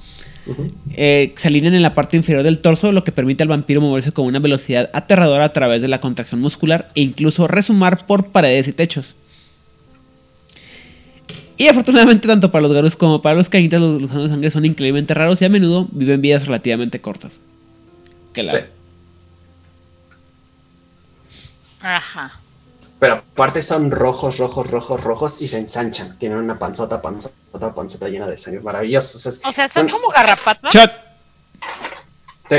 Eh, 0.97 1.33
se 1.37 1.49
alinean 1.49 1.74
en 1.74 1.83
la 1.83 1.95
parte 1.95 2.16
inferior 2.16 2.43
del 2.43 2.59
torso, 2.59 2.93
lo 2.93 3.05
que 3.05 3.12
permite 3.12 3.43
al 3.43 3.49
vampiro 3.49 3.81
moverse 3.81 4.11
con 4.11 4.26
una 4.26 4.41
velocidad 4.41 4.91
aterradora 4.93 5.45
a 5.45 5.53
través 5.53 5.81
de 5.81 5.89
la 5.89 6.01
contracción 6.01 6.41
muscular 6.41 6.89
e 6.95 7.03
incluso 7.03 7.47
resumar 7.47 8.07
por 8.07 8.26
paredes 8.28 8.66
y 8.68 8.72
techos. 8.72 9.14
Y 11.61 11.68
afortunadamente, 11.68 12.26
tanto 12.26 12.50
para 12.50 12.62
los 12.62 12.72
garus 12.72 12.96
como 12.96 13.20
para 13.20 13.36
los 13.36 13.50
cañitas, 13.50 13.82
los 13.82 14.00
gusanos 14.00 14.24
de 14.24 14.30
sangre 14.30 14.50
son 14.50 14.64
increíblemente 14.64 15.12
raros 15.12 15.42
y 15.42 15.44
a 15.44 15.50
menudo 15.50 15.86
viven 15.92 16.22
vidas 16.22 16.46
relativamente 16.46 17.02
cortas. 17.02 17.38
Que 18.32 18.44
la... 18.44 18.64
Ajá. 21.82 22.40
Pero 22.98 23.16
aparte 23.16 23.61
son 23.61 23.90
rojos, 23.90 24.38
rojos, 24.38 24.70
rojos, 24.70 25.04
rojos 25.04 25.42
y 25.42 25.48
se 25.48 25.58
ensanchan. 25.58 26.18
Tienen 26.18 26.38
una 26.38 26.58
panzota, 26.58 27.02
panzota, 27.02 27.74
panzota 27.74 28.08
llena 28.08 28.26
de 28.26 28.38
sangre. 28.38 28.62
Maravilloso. 28.62 29.18
O 29.18 29.52
sea, 29.52 29.68
son, 29.68 29.86
como 29.86 30.08
garrapatas. 30.08 30.72
Sí. 32.48 32.56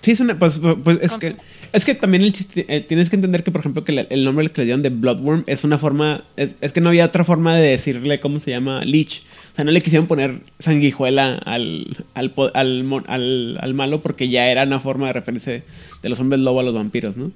Sí, 0.00 0.10
es 0.12 0.20
una. 0.20 0.38
Pues, 0.38 0.60
pues 0.84 0.98
es 1.02 1.12
que. 1.14 1.36
Es 1.72 1.84
que 1.84 1.94
también 1.94 2.22
el 2.24 2.32
chiste, 2.32 2.66
eh, 2.68 2.80
tienes 2.80 3.10
que 3.10 3.16
entender 3.16 3.44
que, 3.44 3.52
por 3.52 3.60
ejemplo, 3.60 3.84
que 3.84 4.06
el 4.10 4.24
nombre 4.24 4.50
que 4.50 4.62
le 4.62 4.64
dieron 4.64 4.82
de 4.82 4.90
Bloodworm 4.90 5.44
es 5.46 5.62
una 5.62 5.78
forma. 5.78 6.24
Es, 6.36 6.72
que 6.72 6.80
no 6.80 6.88
había 6.88 7.06
otra 7.06 7.24
forma 7.24 7.54
de 7.54 7.68
decirle 7.68 8.18
cómo 8.18 8.40
se 8.40 8.50
llama 8.50 8.84
Leech. 8.84 9.22
O 9.52 9.56
sea, 9.56 9.64
no 9.64 9.70
le 9.70 9.82
quisieron 9.82 10.06
poner 10.06 10.40
sanguijuela 10.58 11.34
al, 11.34 11.96
al, 12.14 12.32
al, 12.54 13.56
al, 13.60 13.74
malo 13.74 14.00
porque 14.00 14.28
ya 14.28 14.48
era 14.48 14.64
una 14.64 14.80
forma 14.80 15.08
de 15.08 15.12
referirse 15.12 15.62
de 16.02 16.08
los 16.08 16.18
hombres 16.18 16.40
lobo 16.40 16.60
a 16.60 16.62
los 16.64 16.74
vampiros, 16.74 17.16
¿no? 17.16 17.30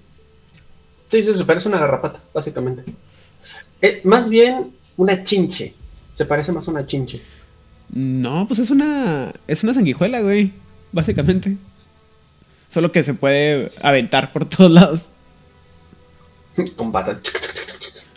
Sí, 1.09 1.23
sí, 1.23 1.35
se 1.35 1.45
parece 1.45 1.69
a 1.69 1.73
una 1.73 1.81
garrapata, 1.81 2.21
básicamente. 2.33 2.85
Eh, 3.83 4.01
más 4.05 4.29
bien 4.29 4.73
una 4.97 5.23
chinche. 5.23 5.75
Se 6.13 6.25
parece 6.25 6.51
más 6.53 6.67
a 6.67 6.73
una 6.73 6.87
chinche. 6.87 7.21
No, 7.91 8.47
pues 8.49 8.59
es 8.59 8.71
una. 8.71 9.33
Es 9.47 9.63
una 9.63 9.75
sanguijuela, 9.75 10.23
güey. 10.23 10.53
Básicamente. 10.93 11.57
Solo 12.75 12.91
que 12.91 13.05
se 13.05 13.15
puede 13.15 13.71
aventar 13.81 14.33
por 14.33 14.45
todos 14.49 14.71
lados. 14.71 15.03
Con 16.77 16.91
patas. 16.93 17.21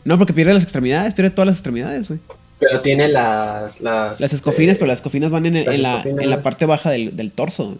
No, 0.03 0.17
porque 0.17 0.33
pierde 0.33 0.53
las 0.53 0.63
extremidades, 0.63 1.13
pierde 1.13 1.29
todas 1.31 1.45
las 1.47 1.55
extremidades, 1.57 2.07
güey. 2.07 2.19
Pero 2.59 2.81
tiene 2.81 3.07
las. 3.07 3.81
Las, 3.81 4.19
Las 4.19 4.33
escofinas, 4.33 4.73
este, 4.73 4.79
pero 4.79 4.87
las 4.87 4.97
escofinas 4.97 5.29
van 5.29 5.45
en, 5.45 5.63
las 5.63 5.75
en 5.75 5.81
la, 5.83 5.91
escofinas. 5.97 6.23
en 6.23 6.29
la 6.31 6.41
parte 6.41 6.65
baja 6.65 6.89
del, 6.89 7.15
del 7.15 7.31
torso. 7.31 7.77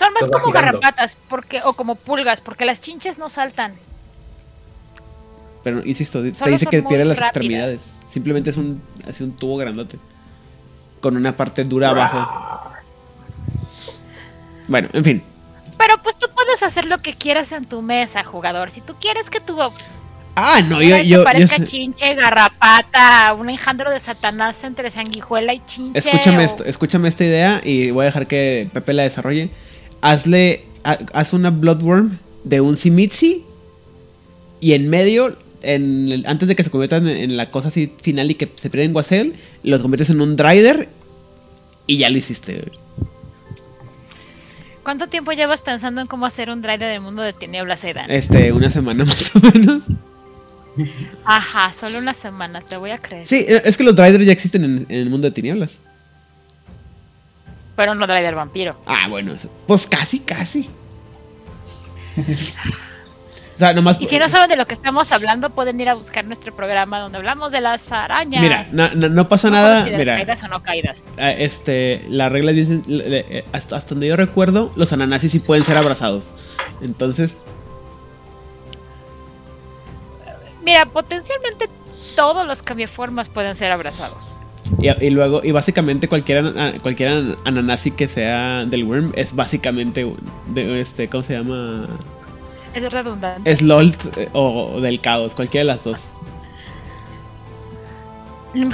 Son 0.00 0.12
más 0.12 0.28
como 0.28 0.46
girando. 0.46 0.80
garrapatas 0.80 1.16
porque, 1.28 1.60
o 1.64 1.74
como 1.74 1.94
pulgas, 1.94 2.40
porque 2.40 2.64
las 2.64 2.80
chinches 2.80 3.18
no 3.18 3.30
saltan. 3.30 3.74
Pero 5.62 5.84
insisto, 5.86 6.20
te 6.20 6.34
Solo 6.34 6.50
dice 6.50 6.64
son 6.64 6.70
que 6.72 6.82
pierde 6.82 7.04
las 7.04 7.16
rápidas. 7.18 7.30
extremidades. 7.30 7.80
Simplemente 8.12 8.50
es 8.50 8.56
un, 8.56 8.82
así 9.08 9.22
un 9.22 9.36
tubo 9.36 9.56
grandote. 9.56 9.98
Con 11.00 11.16
una 11.16 11.36
parte 11.36 11.62
dura 11.62 11.90
abajo. 11.90 12.71
Bueno, 14.72 14.88
en 14.94 15.04
fin. 15.04 15.22
Pero 15.76 15.94
pues 16.02 16.16
tú 16.18 16.26
puedes 16.34 16.62
hacer 16.62 16.86
lo 16.86 16.98
que 16.98 17.12
quieras 17.14 17.52
en 17.52 17.66
tu 17.66 17.82
mesa, 17.82 18.24
jugador. 18.24 18.70
Si 18.70 18.80
tú 18.80 18.94
quieres 19.00 19.28
que 19.28 19.38
tu 19.38 19.56
Ah, 20.34 20.60
no, 20.66 20.80
yo, 20.80 20.96
yo, 21.02 21.18
que 21.18 21.24
parezca 21.24 21.58
yo- 21.58 21.66
chinche, 21.66 22.14
garrapata, 22.14 23.34
un 23.34 23.50
enjandro 23.50 23.90
de 23.90 24.00
Satanás 24.00 24.64
entre 24.64 24.90
sanguijuela 24.90 25.52
y 25.52 25.60
chinche. 25.66 25.98
Escúchame 25.98 26.38
o- 26.38 26.46
esto, 26.46 26.64
escúchame 26.64 27.08
esta 27.10 27.24
idea 27.24 27.60
y 27.62 27.90
voy 27.90 28.04
a 28.04 28.06
dejar 28.06 28.26
que 28.26 28.66
Pepe 28.72 28.94
la 28.94 29.02
desarrolle. 29.02 29.50
Hazle, 30.00 30.64
ha- 30.84 30.98
haz 31.12 31.34
una 31.34 31.50
Bloodworm 31.50 32.18
de 32.44 32.62
un 32.62 32.78
Simitsi 32.78 33.44
y 34.58 34.72
en 34.72 34.88
medio, 34.88 35.36
en 35.60 36.10
el- 36.10 36.24
antes 36.26 36.48
de 36.48 36.56
que 36.56 36.64
se 36.64 36.70
conviertan 36.70 37.06
en, 37.08 37.16
en 37.18 37.36
la 37.36 37.50
cosa 37.50 37.68
así 37.68 37.92
final 38.00 38.30
y 38.30 38.36
que 38.36 38.46
se 38.56 38.70
pierden 38.70 38.86
en 38.86 38.92
Guasel, 38.94 39.34
los 39.64 39.82
conviertes 39.82 40.08
en 40.08 40.22
un 40.22 40.36
Drider 40.36 40.88
y 41.86 41.98
ya 41.98 42.08
lo 42.08 42.16
hiciste. 42.16 42.64
¿Cuánto 44.82 45.06
tiempo 45.08 45.32
llevas 45.32 45.60
pensando 45.60 46.00
en 46.00 46.06
cómo 46.06 46.26
hacer 46.26 46.50
un 46.50 46.60
drive 46.62 46.84
del 46.86 47.00
mundo 47.00 47.22
de 47.22 47.32
tinieblas, 47.32 47.84
Aidan? 47.84 48.10
Este, 48.10 48.52
una 48.52 48.68
semana 48.70 49.04
más 49.06 49.34
o 49.36 49.40
menos. 49.40 49.82
Ajá, 51.24 51.72
solo 51.72 51.98
una 51.98 52.14
semana, 52.14 52.60
te 52.62 52.76
voy 52.76 52.90
a 52.90 52.98
creer. 52.98 53.26
Sí, 53.26 53.44
eh, 53.46 53.62
es 53.64 53.76
que 53.76 53.84
los 53.84 53.94
Driders 53.94 54.24
ya 54.24 54.32
existen 54.32 54.64
en, 54.64 54.86
en 54.88 54.96
el 55.02 55.10
mundo 55.10 55.26
de 55.28 55.32
tinieblas. 55.32 55.78
Pero 57.76 57.94
no 57.94 58.06
driver 58.06 58.34
vampiro. 58.34 58.76
Ah, 58.86 59.06
bueno, 59.08 59.32
eso- 59.32 59.50
pues 59.66 59.86
casi, 59.86 60.18
casi. 60.20 60.68
o 63.62 63.66
sea, 63.66 63.74
nomás. 63.74 64.00
Y 64.00 64.06
si 64.06 64.18
no 64.18 64.28
saben 64.28 64.48
de 64.48 64.56
lo 64.56 64.66
que 64.66 64.74
estamos 64.74 65.12
hablando, 65.12 65.50
pueden 65.50 65.80
ir 65.80 65.88
a 65.88 65.94
buscar 65.94 66.24
nuestro 66.24 66.54
programa 66.54 66.98
donde 66.98 67.18
hablamos 67.18 67.52
de 67.52 67.60
las 67.60 67.90
arañas. 67.92 68.40
Mira, 68.42 68.66
no, 68.72 68.92
no- 68.94 69.08
no 69.08 69.28
pasa 69.28 69.50
nada. 69.50 69.84
conocidas, 69.84 69.98
Mira, 69.98 70.14
Caídas 70.16 70.42
o 70.42 70.48
no 70.48 70.62
caídas. 70.62 71.06
Ah, 71.18 71.30
Este, 71.30 72.04
la 72.08 72.28
regla 72.28 72.50
es 72.50 72.56
bien 72.68 72.82
eh, 72.88 73.44
hasta, 73.52 73.76
hasta 73.76 73.90
donde 73.90 74.08
yo 74.08 74.16
recuerdo, 74.16 74.72
los 74.74 74.92
ananasis 74.92 75.32
sí 75.32 75.38
pueden 75.38 75.64
ser 75.64 75.76
abrazados. 75.76 76.24
Entonces, 76.80 77.34
Mira, 80.64 80.86
potencialmente 80.86 81.68
todos 82.14 82.46
los 82.46 82.62
cambiaformas 82.62 83.28
pueden 83.28 83.54
ser 83.54 83.72
abrazados. 83.72 84.36
y, 84.78 84.88
y 85.04 85.10
luego, 85.10 85.40
y 85.42 85.50
básicamente 85.50 86.08
cualquier, 86.08 86.52
cualquier 86.82 87.08
an- 87.08 87.36
ananasi 87.44 87.90
que 87.90 88.06
sea 88.08 88.64
del 88.64 88.84
worm 88.84 89.12
es 89.16 89.34
básicamente 89.34 90.06
de 90.48 90.80
este, 90.80 91.08
¿cómo 91.08 91.22
se 91.24 91.34
llama? 91.36 91.86
Es 92.74 92.92
redundante. 92.92 93.50
Es 93.50 93.60
LOL 93.62 93.96
eh, 94.16 94.28
o, 94.32 94.72
o 94.74 94.80
del 94.80 95.00
caos, 95.00 95.34
cualquiera 95.34 95.62
de 95.62 95.76
las 95.76 95.84
dos. 95.84 96.00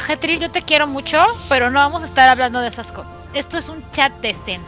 Getril, 0.07 0.41
yo 0.41 0.51
te 0.51 0.63
quiero 0.63 0.87
mucho, 0.89 1.19
pero 1.49 1.71
no 1.71 1.79
vamos 1.79 2.03
a 2.03 2.07
estar 2.07 2.29
hablando 2.29 2.61
de 2.61 2.69
esas 2.69 2.91
cosas. 2.91 3.13
Esto 3.35 3.59
es 3.59 3.69
un 3.69 3.83
chat 3.93 4.13
decente. 4.21 4.67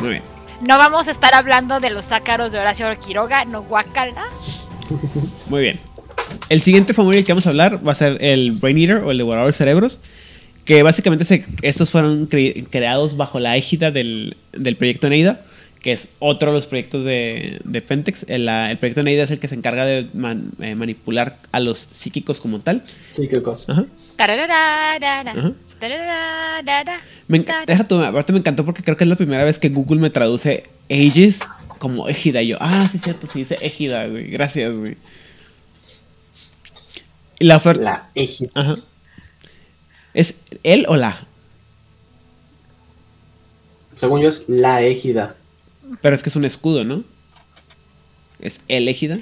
Muy 0.00 0.10
bien. 0.10 0.22
No 0.66 0.78
vamos 0.78 1.08
a 1.08 1.10
estar 1.10 1.34
hablando 1.34 1.78
de 1.80 1.90
los 1.90 2.10
ácaros 2.12 2.52
de 2.52 2.58
Horacio 2.58 2.86
Quiroga, 2.98 3.44
no 3.44 3.62
guacala. 3.62 4.24
Muy 5.48 5.60
bien. 5.62 5.80
El 6.48 6.62
siguiente 6.62 6.94
famoso 6.94 7.14
del 7.16 7.24
que 7.24 7.32
vamos 7.32 7.46
a 7.46 7.50
hablar 7.50 7.86
va 7.86 7.92
a 7.92 7.96
ser 7.96 8.16
el 8.24 8.52
Brain 8.52 8.78
Eater 8.78 8.96
o 8.98 9.10
el 9.10 9.18
devorador 9.18 9.48
de 9.48 9.52
cerebros. 9.52 10.00
Que 10.64 10.82
básicamente 10.82 11.24
se- 11.24 11.44
estos 11.62 11.90
fueron 11.90 12.28
cre- 12.28 12.66
creados 12.70 13.16
bajo 13.16 13.38
la 13.38 13.56
égida 13.56 13.90
del, 13.90 14.36
del 14.52 14.76
proyecto 14.76 15.08
Neida, 15.08 15.40
que 15.86 15.92
es 15.92 16.08
otro 16.18 16.50
de 16.50 16.58
los 16.58 16.66
proyectos 16.66 17.04
de, 17.04 17.60
de 17.62 17.80
Pentex. 17.80 18.24
El, 18.26 18.44
la- 18.46 18.72
el 18.72 18.78
proyecto 18.78 19.04
Neida 19.04 19.22
es 19.22 19.30
el 19.30 19.38
que 19.38 19.46
se 19.46 19.54
encarga 19.54 19.84
de 19.84 20.08
man- 20.14 20.50
eh, 20.58 20.74
manipular 20.74 21.38
a 21.52 21.60
los 21.60 21.88
psíquicos 21.92 22.40
como 22.40 22.58
tal. 22.58 22.82
Ajá, 23.68 23.86
ajá. 25.38 25.52
Me 27.28 27.38
enc- 27.38 27.66
deja 27.66 27.84
tú, 27.84 28.02
aparte 28.02 28.32
me 28.32 28.40
encantó 28.40 28.64
porque 28.64 28.82
creo 28.82 28.96
que 28.96 29.04
es 29.04 29.08
la 29.10 29.14
primera 29.14 29.44
vez 29.44 29.60
que 29.60 29.68
Google 29.68 30.00
me 30.00 30.10
traduce 30.10 30.64
Aegis 30.90 31.38
como 31.78 32.08
égida. 32.08 32.42
Y 32.42 32.48
yo, 32.48 32.56
ah, 32.58 32.88
sí, 32.90 32.98
cierto, 32.98 33.28
sí 33.28 33.38
dice 33.38 33.56
égida, 33.60 34.08
güey. 34.08 34.28
Gracias, 34.28 34.76
güey. 34.76 34.96
Y 37.38 37.44
la 37.44 37.58
oferta. 37.58 37.80
La 37.84 38.10
égida. 38.16 38.50
Ajá. 38.54 38.74
¿Es 40.14 40.34
él 40.64 40.84
o 40.88 40.96
la? 40.96 41.28
Según 43.94 44.20
yo 44.22 44.28
es 44.28 44.48
la 44.48 44.82
égida. 44.82 45.36
Pero 46.00 46.14
es 46.14 46.22
que 46.22 46.30
es 46.30 46.36
un 46.36 46.44
escudo, 46.44 46.84
¿no? 46.84 47.04
¿Es 48.40 48.60
el 48.68 48.88
égida? 48.88 49.18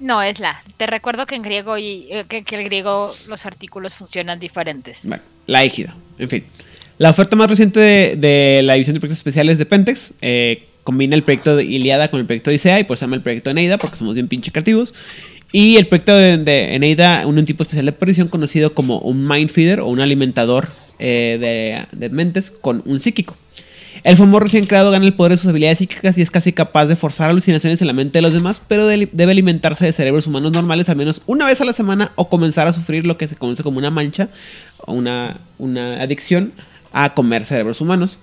No, 0.00 0.22
es 0.22 0.40
la. 0.40 0.62
Te 0.76 0.86
recuerdo 0.86 1.26
que 1.26 1.34
en 1.34 1.42
griego 1.42 1.76
y 1.76 2.06
eh, 2.10 2.24
que, 2.28 2.42
que 2.42 2.56
el 2.56 2.64
griego 2.64 3.14
los 3.28 3.44
artículos 3.46 3.94
funcionan 3.94 4.38
diferentes. 4.38 5.06
Bueno, 5.06 5.22
la 5.46 5.62
égida. 5.62 5.94
En 6.18 6.28
fin. 6.28 6.44
La 6.98 7.10
oferta 7.10 7.36
más 7.36 7.48
reciente 7.48 7.80
de, 7.80 8.16
de 8.16 8.62
la 8.62 8.74
división 8.74 8.94
de 8.94 9.00
proyectos 9.00 9.18
especiales 9.18 9.56
de 9.56 9.66
Pentex 9.66 10.12
eh, 10.20 10.68
combina 10.84 11.14
el 11.14 11.22
proyecto 11.22 11.56
de 11.56 11.64
Iliada 11.64 12.10
con 12.10 12.20
el 12.20 12.26
proyecto 12.26 12.50
de 12.50 12.56
Isea 12.56 12.80
y 12.80 12.84
pues 12.84 13.00
se 13.00 13.04
llama 13.04 13.16
el 13.16 13.22
proyecto 13.22 13.50
Eneida 13.50 13.78
porque 13.78 13.96
somos 13.96 14.14
bien 14.14 14.28
pinche 14.28 14.50
creativos. 14.50 14.94
Y 15.52 15.76
el 15.76 15.86
proyecto 15.88 16.14
de, 16.14 16.38
de 16.38 16.74
Eneida, 16.74 17.26
un, 17.26 17.38
un 17.38 17.44
tipo 17.44 17.62
especial 17.62 17.86
de 17.86 17.92
prisión 17.92 18.28
conocido 18.28 18.74
como 18.74 18.98
un 19.00 19.26
mind 19.26 19.50
feeder 19.50 19.80
o 19.80 19.86
un 19.86 20.00
alimentador 20.00 20.68
eh, 20.98 21.38
de, 21.40 21.98
de 21.98 22.08
mentes 22.10 22.50
con 22.50 22.82
un 22.84 23.00
psíquico. 23.00 23.36
El 24.02 24.16
FOMO 24.16 24.40
recién 24.40 24.66
creado 24.66 24.90
gana 24.90 25.04
el 25.04 25.14
poder 25.14 25.32
de 25.32 25.36
sus 25.36 25.48
habilidades 25.48 25.78
psíquicas 25.78 26.16
y 26.16 26.22
es 26.22 26.30
casi 26.30 26.52
capaz 26.52 26.86
de 26.86 26.96
forzar 26.96 27.28
alucinaciones 27.28 27.80
en 27.80 27.86
la 27.86 27.92
mente 27.92 28.18
de 28.18 28.22
los 28.22 28.32
demás, 28.32 28.60
pero 28.66 28.86
de- 28.86 29.08
debe 29.12 29.32
alimentarse 29.32 29.84
de 29.84 29.92
cerebros 29.92 30.26
humanos 30.26 30.52
normales 30.52 30.88
al 30.88 30.96
menos 30.96 31.20
una 31.26 31.46
vez 31.46 31.60
a 31.60 31.66
la 31.66 31.74
semana 31.74 32.12
o 32.14 32.28
comenzar 32.30 32.66
a 32.66 32.72
sufrir 32.72 33.04
lo 33.04 33.18
que 33.18 33.28
se 33.28 33.36
conoce 33.36 33.62
como 33.62 33.78
una 33.78 33.90
mancha 33.90 34.30
o 34.86 34.94
una, 34.94 35.36
adicción 36.00 36.52
a 36.92 37.14
comer 37.14 37.44
cerebros 37.44 37.80
humanos. 37.80 38.18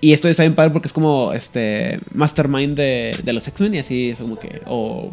Y 0.00 0.14
esto 0.14 0.28
está 0.28 0.44
bien 0.44 0.54
padre 0.54 0.70
porque 0.70 0.88
es 0.88 0.94
como 0.94 1.34
este 1.34 2.00
mastermind 2.14 2.74
de, 2.74 3.32
los 3.32 3.46
X-Men 3.46 3.74
y 3.74 3.78
así 3.78 4.10
es 4.10 4.20
como 4.20 4.38
que... 4.38 4.62
O 4.66 5.12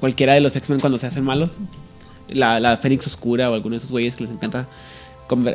cualquiera 0.00 0.34
de 0.34 0.40
los 0.40 0.54
X-Men 0.56 0.80
cuando 0.80 0.98
se 0.98 1.06
hacen 1.06 1.24
malos. 1.24 1.52
La, 2.28 2.60
la 2.60 2.76
Fénix 2.76 3.06
Oscura 3.06 3.50
o 3.50 3.54
alguno 3.54 3.74
de 3.74 3.78
esos 3.78 3.90
güeyes 3.90 4.14
que 4.14 4.24
les 4.24 4.32
encanta 4.32 4.68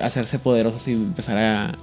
hacerse 0.01 0.39
poderosos 0.39 0.87
y 0.87 0.93
empezar 0.93 1.37
a, 1.37 1.77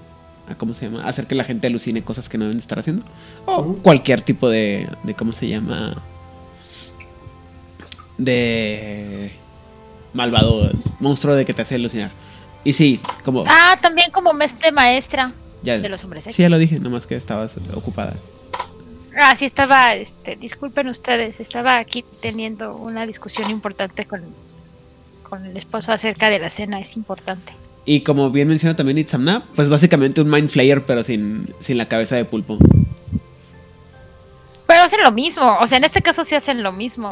a, 0.48 0.54
¿Cómo 0.54 0.74
se 0.74 0.86
llama? 0.86 1.06
Hacer 1.06 1.26
que 1.26 1.34
la 1.34 1.44
gente 1.44 1.66
alucine 1.66 2.02
cosas 2.02 2.28
que 2.28 2.38
no 2.38 2.44
deben 2.44 2.58
de 2.58 2.62
estar 2.62 2.78
haciendo. 2.78 3.04
O 3.46 3.74
cualquier 3.76 4.22
tipo 4.22 4.48
de, 4.48 4.88
de... 5.02 5.14
¿Cómo 5.14 5.32
se 5.32 5.48
llama? 5.48 6.02
De... 8.18 9.32
Malvado, 10.12 10.70
monstruo 11.00 11.34
de 11.34 11.44
que 11.44 11.54
te 11.54 11.62
hace 11.62 11.76
alucinar. 11.76 12.10
Y 12.64 12.72
sí, 12.74 13.00
como... 13.24 13.44
Ah, 13.46 13.78
también 13.80 14.10
como 14.10 14.32
este 14.42 14.70
maestra 14.72 15.32
ya, 15.62 15.78
de 15.78 15.88
los 15.88 16.04
hombres 16.04 16.26
X. 16.26 16.36
sí, 16.36 16.42
ya 16.42 16.48
lo 16.48 16.58
dije, 16.58 16.78
nomás 16.78 17.06
que 17.06 17.16
estabas 17.16 17.52
ocupada. 17.74 18.14
Ah, 19.16 19.34
sí, 19.34 19.44
estaba, 19.44 19.94
este, 19.94 20.36
disculpen 20.36 20.88
ustedes, 20.88 21.38
estaba 21.40 21.78
aquí 21.78 22.04
teniendo 22.20 22.76
una 22.76 23.04
discusión 23.06 23.50
importante 23.50 24.06
con, 24.06 24.22
con 25.28 25.44
el 25.44 25.56
esposo 25.56 25.92
acerca 25.92 26.30
de 26.30 26.38
la 26.38 26.48
cena, 26.48 26.80
es 26.80 26.96
importante. 26.96 27.52
Y 27.84 28.02
como 28.02 28.30
bien 28.30 28.48
menciona 28.48 28.76
también 28.76 28.98
Itzamna, 28.98 29.44
pues 29.56 29.68
básicamente 29.68 30.20
un 30.20 30.30
Mind 30.30 30.48
Flayer, 30.48 30.84
pero 30.84 31.02
sin, 31.02 31.52
sin 31.60 31.78
la 31.78 31.86
cabeza 31.86 32.16
de 32.16 32.24
pulpo. 32.24 32.58
Pero 34.66 34.82
hacen 34.82 35.02
lo 35.02 35.10
mismo, 35.10 35.58
o 35.60 35.66
sea, 35.66 35.78
en 35.78 35.84
este 35.84 36.00
caso 36.00 36.24
sí 36.24 36.34
hacen 36.34 36.62
lo 36.62 36.72
mismo. 36.72 37.10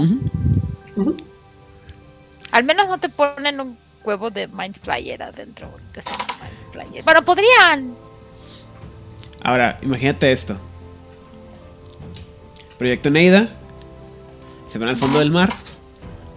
Al 2.52 2.64
menos 2.64 2.88
no 2.88 2.98
te 2.98 3.08
ponen 3.08 3.60
un 3.60 3.78
huevo 4.04 4.30
de 4.30 4.48
Mind 4.48 4.76
Flayer 4.80 5.22
adentro 5.22 5.68
de 5.92 6.00
ese 6.00 6.10
Mind 6.10 6.72
Flayer. 6.72 7.04
Bueno, 7.04 7.24
podrían. 7.24 7.94
Ahora, 9.42 9.78
imagínate 9.82 10.30
esto. 10.30 10.56
Proyecto 12.78 13.10
Neida. 13.10 13.48
Se 14.70 14.78
van 14.78 14.88
al 14.88 14.96
fondo 14.96 15.18
del 15.18 15.30
mar. 15.30 15.50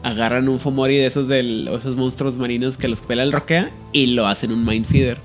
Agarran 0.04 0.50
un 0.50 0.60
Fomori 0.60 0.98
de 0.98 1.06
esos, 1.06 1.28
del, 1.28 1.68
esos 1.70 1.96
monstruos 1.96 2.38
marinos 2.38 2.78
que 2.78 2.88
los 2.88 3.00
pela 3.02 3.24
el 3.24 3.32
roquea. 3.32 3.72
Y 3.92 4.08
lo 4.08 4.28
hacen 4.28 4.52
un 4.52 4.66
Mind 4.66 4.86
Feeder. 4.86 5.18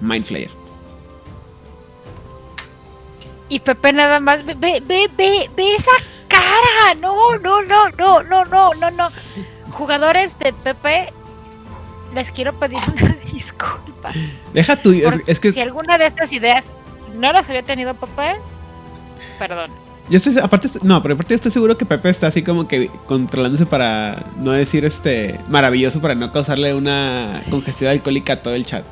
Mind 0.00 0.26
Flayer. 0.26 0.50
Y 3.48 3.60
Pepe 3.60 3.92
nada 3.92 4.20
más, 4.20 4.44
ve, 4.44 4.54
ve, 4.54 4.82
ve, 4.86 5.50
ve, 5.56 5.74
esa 5.74 5.90
cara. 6.28 6.94
No, 7.00 7.36
no, 7.38 7.62
no, 7.62 7.88
no, 7.90 8.22
no, 8.22 8.44
no, 8.44 8.74
no, 8.74 8.90
no. 8.90 9.08
Jugadores 9.70 10.38
de 10.38 10.52
Pepe, 10.52 11.12
les 12.14 12.30
quiero 12.30 12.52
pedir 12.58 12.78
una 12.92 13.16
disculpa. 13.32 14.12
Deja 14.52 14.80
tu. 14.80 14.92
Es 15.26 15.40
que. 15.40 15.52
si 15.52 15.60
alguna 15.60 15.98
de 15.98 16.06
estas 16.06 16.32
ideas 16.32 16.64
no 17.14 17.32
las 17.32 17.48
había 17.48 17.62
tenido 17.62 17.94
Pepe, 17.94 18.36
perdón. 19.38 19.83
Yo 20.10 20.18
estoy, 20.18 20.38
aparte, 20.38 20.68
no, 20.82 21.02
pero 21.02 21.14
aparte 21.14 21.30
yo 21.30 21.36
estoy 21.36 21.50
seguro 21.50 21.78
que 21.78 21.86
Pepe 21.86 22.10
está 22.10 22.26
así 22.26 22.42
como 22.42 22.68
que 22.68 22.90
controlándose 23.06 23.64
para 23.64 24.26
no 24.38 24.52
decir 24.52 24.84
este 24.84 25.40
maravilloso 25.48 26.00
para 26.00 26.14
no 26.14 26.30
causarle 26.30 26.74
una 26.74 27.42
congestión 27.48 27.90
alcohólica 27.90 28.34
a 28.34 28.42
todo 28.42 28.54
el 28.54 28.66
chat. 28.66 28.84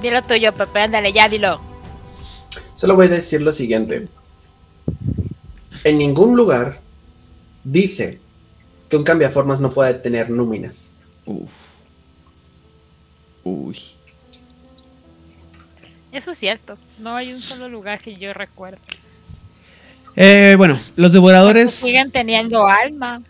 Dilo 0.00 0.22
tuyo, 0.22 0.52
Pepe, 0.52 0.80
ándale, 0.80 1.12
ya 1.12 1.28
dilo. 1.28 1.60
Solo 2.76 2.94
voy 2.94 3.06
a 3.06 3.10
decir 3.10 3.42
lo 3.42 3.50
siguiente. 3.50 4.08
En 5.82 5.98
ningún 5.98 6.36
lugar 6.36 6.80
dice 7.64 8.20
que 8.88 8.96
un 8.96 9.02
cambiaformas 9.02 9.60
no 9.60 9.70
puede 9.70 9.94
tener 9.94 10.30
núminas. 10.30 10.94
Uf. 11.26 11.50
Uy. 13.42 13.78
Eso 16.12 16.32
es 16.32 16.38
cierto. 16.38 16.76
No 16.98 17.16
hay 17.16 17.32
un 17.32 17.40
solo 17.40 17.68
lugar 17.68 18.00
que 18.00 18.14
yo 18.14 18.32
recuerde. 18.34 18.78
Eh, 20.14 20.54
bueno, 20.58 20.78
los 20.96 21.12
devoradores. 21.12 21.72
Siguen 21.72 22.10
teniendo 22.10 22.66
alma. 22.66 23.22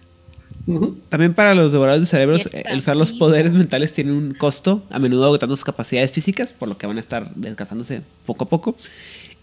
También 1.09 1.34
para 1.34 1.54
los 1.54 1.72
devoradores 1.72 2.02
de 2.02 2.10
cerebros, 2.10 2.46
eh, 2.52 2.62
el 2.66 2.78
usar 2.78 2.96
los 2.96 3.12
poderes 3.12 3.52
mentales 3.52 3.92
tiene 3.92 4.12
un 4.12 4.32
costo, 4.34 4.84
a 4.90 4.98
menudo 5.00 5.24
agotando 5.24 5.56
sus 5.56 5.64
capacidades 5.64 6.12
físicas, 6.12 6.52
por 6.52 6.68
lo 6.68 6.78
que 6.78 6.86
van 6.86 6.98
a 6.98 7.00
estar 7.00 7.34
desgastándose 7.34 8.02
poco 8.26 8.44
a 8.44 8.48
poco. 8.48 8.76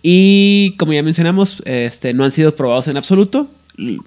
Y 0.02 0.76
como 0.78 0.94
ya 0.94 1.04
mencionamos, 1.04 1.62
este, 1.66 2.14
no 2.14 2.24
han 2.24 2.32
sido 2.32 2.56
probados 2.56 2.88
en 2.88 2.96
absoluto. 2.96 3.50
Y, 3.78 3.98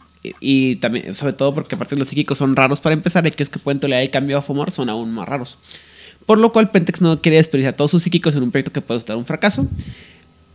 y 0.40 0.76
también, 0.76 1.14
sobre 1.14 1.34
todo 1.34 1.54
porque 1.54 1.74
aparte 1.74 1.96
los 1.96 2.08
psíquicos 2.08 2.38
son 2.38 2.56
raros 2.56 2.80
para 2.80 2.94
empezar, 2.94 3.24
y 3.24 3.28
aquellos 3.28 3.50
que 3.50 3.58
pueden 3.58 3.80
tolerar 3.80 4.02
el 4.02 4.10
cambio 4.10 4.38
a 4.38 4.42
FOMOR 4.42 4.70
son 4.70 4.88
aún 4.88 5.12
más 5.12 5.28
raros. 5.28 5.58
Por 6.26 6.38
lo 6.38 6.52
cual 6.52 6.70
Pentex 6.70 7.00
no 7.00 7.20
quiere 7.20 7.36
desperdiciar 7.38 7.74
todos 7.74 7.90
sus 7.90 8.02
psíquicos 8.02 8.34
en 8.36 8.42
un 8.42 8.50
proyecto 8.50 8.72
que 8.72 8.80
puede 8.80 8.98
estar 8.98 9.16
un 9.16 9.26
fracaso. 9.26 9.66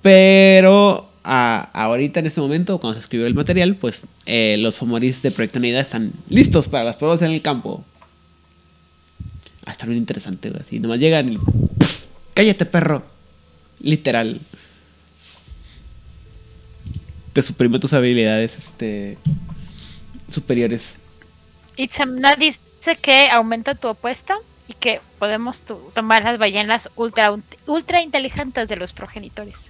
Pero 0.02 1.12
a- 1.24 1.70
ahorita, 1.74 2.20
en 2.22 2.28
este 2.28 2.40
momento, 2.40 2.80
cuando 2.80 2.96
se 2.96 3.02
escribió 3.02 3.28
el 3.28 3.34
material, 3.34 3.76
pues 3.76 4.04
eh, 4.26 4.56
los 4.60 4.78
Fomoris 4.78 5.22
de 5.22 5.32
Proyecto 5.32 5.60
Neida 5.60 5.82
están 5.82 6.14
listos 6.30 6.70
para 6.70 6.84
las 6.86 6.96
pruebas 6.96 7.22
en 7.22 7.32
el 7.32 7.42
campo. 7.42 7.84
Ah, 9.66 9.72
está 9.72 9.86
bien 9.86 9.98
interesante, 9.98 10.50
güey. 10.50 10.62
Así 10.62 10.80
nomás 10.80 11.00
llegan 11.00 11.34
y. 11.34 11.38
¡Cállate, 12.34 12.66
perro! 12.66 13.04
Literal. 13.80 14.40
Te 17.34 17.44
suprime 17.44 17.78
tus 17.80 17.94
habilidades 17.94 18.58
este, 18.58 19.18
superiores. 20.30 20.96
Itzamna 21.76 22.36
dice 22.36 22.60
que 23.02 23.30
aumenta 23.30 23.76
tu 23.76 23.88
apuesta 23.88 24.38
y 24.68 24.74
que 24.74 25.00
podemos 25.20 25.64
tomar 25.94 26.24
las 26.24 26.38
ballenas 26.38 26.90
ultra, 26.96 27.34
ultra 27.66 28.02
inteligentes 28.02 28.68
de 28.68 28.76
los 28.76 28.94
progenitores. 28.94 29.70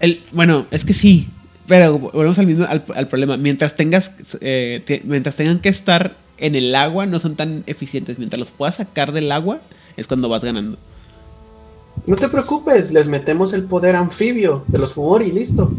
El, 0.00 0.22
bueno, 0.32 0.66
es 0.70 0.84
que 0.84 0.94
sí. 0.94 1.28
Pero 1.66 1.98
volvemos 1.98 2.38
al 2.38 2.46
mismo 2.46 2.64
al, 2.64 2.82
al 2.94 3.08
problema. 3.08 3.36
Mientras 3.36 3.76
tengas. 3.76 4.10
eh, 4.40 4.82
te- 4.86 5.02
mientras 5.04 5.36
tengan 5.36 5.60
que 5.60 5.68
estar 5.68 6.16
en 6.38 6.54
el 6.54 6.74
agua, 6.74 7.04
no 7.04 7.18
son 7.18 7.36
tan 7.36 7.62
eficientes. 7.66 8.18
Mientras 8.18 8.40
los 8.40 8.50
puedas 8.50 8.76
sacar 8.76 9.12
del 9.12 9.30
agua, 9.30 9.58
es 9.98 10.06
cuando 10.06 10.30
vas 10.30 10.42
ganando. 10.42 10.78
No 12.06 12.16
te 12.16 12.28
preocupes, 12.28 12.90
les 12.90 13.08
metemos 13.08 13.52
el 13.52 13.64
poder 13.64 13.96
anfibio 13.96 14.64
de 14.68 14.78
los 14.78 14.94
Fumori 14.94 15.26
y 15.26 15.32
listo. 15.32 15.70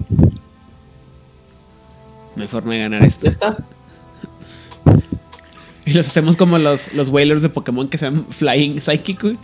No 2.36 2.44
hay 2.44 2.48
forma 2.48 2.74
de 2.74 2.80
ganar 2.82 3.03
esto. 3.03 3.24
Ya 3.24 3.30
está. 3.30 3.57
Y 5.90 5.94
los 5.94 6.06
hacemos 6.06 6.36
como 6.38 6.60
los, 6.60 6.94
los 6.94 7.10
whalers 7.10 7.41
de 7.41 7.49
Pokémon 7.49 7.88
que 7.90 7.98
sean 7.98 8.24
Flying 8.26 8.80
Psychic. 8.80 9.24
Eh, 9.24 9.38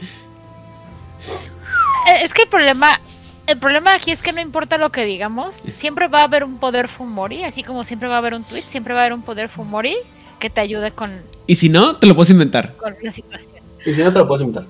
Es 2.21 2.33
que 2.35 2.43
el 2.43 2.49
problema, 2.49 2.99
el 3.47 3.57
problema 3.57 3.95
aquí 3.95 4.11
es 4.11 4.21
que 4.21 4.31
no 4.31 4.41
importa 4.41 4.77
lo 4.77 4.91
que 4.91 5.05
digamos, 5.05 5.55
siempre 5.55 6.07
va 6.07 6.19
a 6.19 6.25
haber 6.25 6.43
un 6.43 6.59
poder 6.59 6.87
Fumori, 6.87 7.43
así 7.43 7.63
como 7.63 7.83
siempre 7.83 8.07
va 8.07 8.15
a 8.15 8.17
haber 8.19 8.35
un 8.35 8.43
tweet, 8.43 8.65
siempre 8.67 8.93
va 8.93 8.99
a 8.99 9.03
haber 9.05 9.13
un 9.13 9.23
poder 9.23 9.49
Fumori 9.49 9.95
que 10.39 10.51
te 10.51 10.61
ayude 10.61 10.91
con, 10.91 11.19
Y 11.47 11.55
si 11.55 11.67
no, 11.67 11.95
te 11.95 12.05
lo 12.05 12.13
puedes 12.13 12.29
inventar. 12.29 12.75
con 12.75 12.95
la 13.01 13.11
situación. 13.11 13.55
Y 13.83 13.95
si 13.95 14.03
no 14.03 14.13
te 14.13 14.19
lo 14.19 14.27
puedes 14.27 14.43
invitar. 14.43 14.65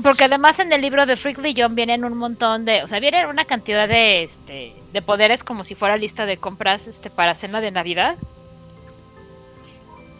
Porque 0.00 0.22
además 0.24 0.60
en 0.60 0.72
el 0.72 0.80
libro 0.80 1.04
de 1.04 1.16
Freakly 1.16 1.52
John 1.56 1.74
vienen 1.74 2.04
un 2.04 2.16
montón 2.16 2.64
de, 2.64 2.84
o 2.84 2.86
sea, 2.86 3.00
vienen 3.00 3.26
una 3.26 3.44
cantidad 3.44 3.88
de 3.88 4.22
este 4.22 4.72
de 4.92 5.02
poderes 5.02 5.42
como 5.42 5.64
si 5.64 5.74
fuera 5.74 5.96
lista 5.96 6.26
de 6.26 6.36
compras 6.36 6.86
este 6.86 7.10
para 7.10 7.34
cena 7.34 7.60
de 7.60 7.72
Navidad. 7.72 8.16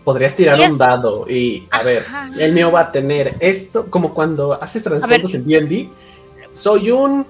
Podrías 0.08 0.34
tirar 0.34 0.58
es- 0.58 0.70
un 0.72 0.78
dado 0.78 1.26
y, 1.28 1.68
a 1.70 1.82
ver, 1.82 2.02
el 2.38 2.54
mío 2.54 2.72
va 2.72 2.80
a 2.80 2.90
tener 2.92 3.36
esto, 3.40 3.90
como 3.90 4.14
cuando 4.14 4.54
haces 4.54 4.82
trasfondos 4.82 5.34
en 5.34 5.44
D&D. 5.44 5.90
Soy 6.54 6.90
un... 6.90 7.26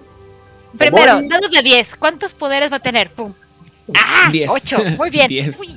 Primero, 0.79 1.09
Fomori. 1.15 1.29
dado 1.29 1.49
de 1.49 1.61
10, 1.61 1.97
¿cuántos 1.97 2.33
poderes 2.33 2.71
va 2.71 2.77
a 2.77 2.81
tener? 2.81 3.11
Pum. 3.11 3.35
Ah, 3.97 4.29
Diez. 4.31 4.49
8, 4.49 4.77
muy 4.97 5.11
bien. 5.11 5.27
Diez. 5.27 5.59
Uy, 5.59 5.77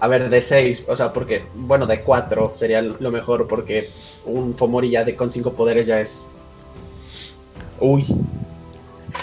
A 0.00 0.08
ver, 0.08 0.28
de 0.28 0.40
6, 0.40 0.86
o 0.88 0.96
sea, 0.96 1.12
porque, 1.12 1.44
bueno, 1.54 1.86
de 1.86 2.00
4 2.02 2.50
sería 2.52 2.82
lo 2.82 3.10
mejor, 3.12 3.46
porque 3.46 3.90
un 4.24 4.56
Fomori 4.58 4.90
ya 4.90 5.04
de 5.04 5.14
con 5.14 5.30
5 5.30 5.52
poderes 5.54 5.86
ya 5.86 6.00
es... 6.00 6.30
Uy, 7.78 8.04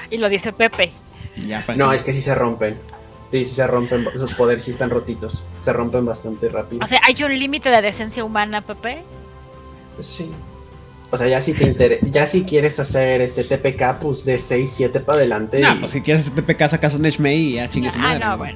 Y 0.10 0.18
lo 0.18 0.30
dice 0.30 0.54
Pepe. 0.54 0.92
Ya, 1.46 1.66
no, 1.76 1.92
es 1.92 2.06
que 2.06 2.14
sí 2.14 2.22
se 2.22 2.34
rompen. 2.36 2.78
Sí, 3.34 3.44
sí 3.46 3.56
se 3.56 3.66
rompen, 3.66 4.08
sus 4.16 4.36
poderes 4.36 4.62
sí 4.62 4.70
están 4.70 4.92
rotitos. 4.92 5.44
Se 5.60 5.74
rompen 5.74 6.06
bastante 6.06 6.50
rápido. 6.50 6.84
O 6.84 6.86
sea, 6.86 7.00
hay 7.04 7.24
un 7.24 7.32
límite 7.40 7.68
de 7.70 7.82
decencia 7.82 8.24
humana, 8.24 8.62
Pepe. 8.62 9.02
Sí. 9.98 10.32
O 11.10 11.18
sea, 11.18 11.28
ya 11.28 11.42
si 11.42 11.56
te 11.56 11.66
inter- 11.66 11.98
ya 12.12 12.28
si 12.28 12.44
quieres 12.44 12.80
hacer 12.80 13.22
este 13.22 13.44
TPK, 13.44 13.98
pues 14.00 14.24
de 14.24 14.38
6, 14.38 14.72
7 14.72 15.00
para 15.00 15.18
adelante. 15.18 15.62
No, 15.62 15.74
y- 15.74 15.80
pues 15.80 15.94
si 15.94 16.02
quieres 16.02 16.28
hacer 16.28 16.36
TPK, 16.46 16.70
sacas 16.70 16.94
un 16.94 17.08
Eshmei 17.08 17.40
y 17.40 17.54
ya 17.54 17.68
chingue 17.72 17.90
su 17.90 17.98
ah, 17.98 18.02
madre. 18.02 18.20
no, 18.24 18.38
güey. 18.38 18.56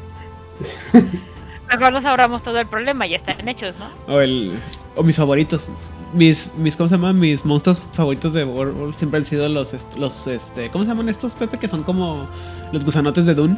bueno. 0.91 1.07
Mejor 1.71 1.91
nos 1.91 2.05
ahorramos 2.05 2.43
todo 2.43 2.59
el 2.59 2.67
problema, 2.67 3.07
ya 3.07 3.15
están 3.15 3.47
hechos, 3.47 3.79
¿no? 3.79 3.89
O 4.07 4.19
el. 4.19 4.59
O 4.95 5.01
mis 5.01 5.15
favoritos. 5.15 5.69
Mis, 6.13 6.51
mis, 6.55 6.75
¿cómo 6.75 6.87
se 6.87 6.97
llama? 6.97 7.13
Mis 7.13 7.43
monstruos 7.43 7.81
favoritos 7.93 8.31
de 8.31 8.45
World 8.45 8.93
siempre 8.93 9.17
han 9.17 9.25
sido 9.25 9.49
los, 9.49 9.73
los, 9.97 10.27
este, 10.27 10.69
¿cómo 10.69 10.83
se 10.83 10.91
llaman 10.91 11.09
estos, 11.09 11.33
Pepe? 11.33 11.57
Que 11.57 11.67
son 11.67 11.81
como 11.81 12.29
los 12.71 12.85
gusanotes 12.85 13.25
de 13.25 13.33
Dune. 13.33 13.57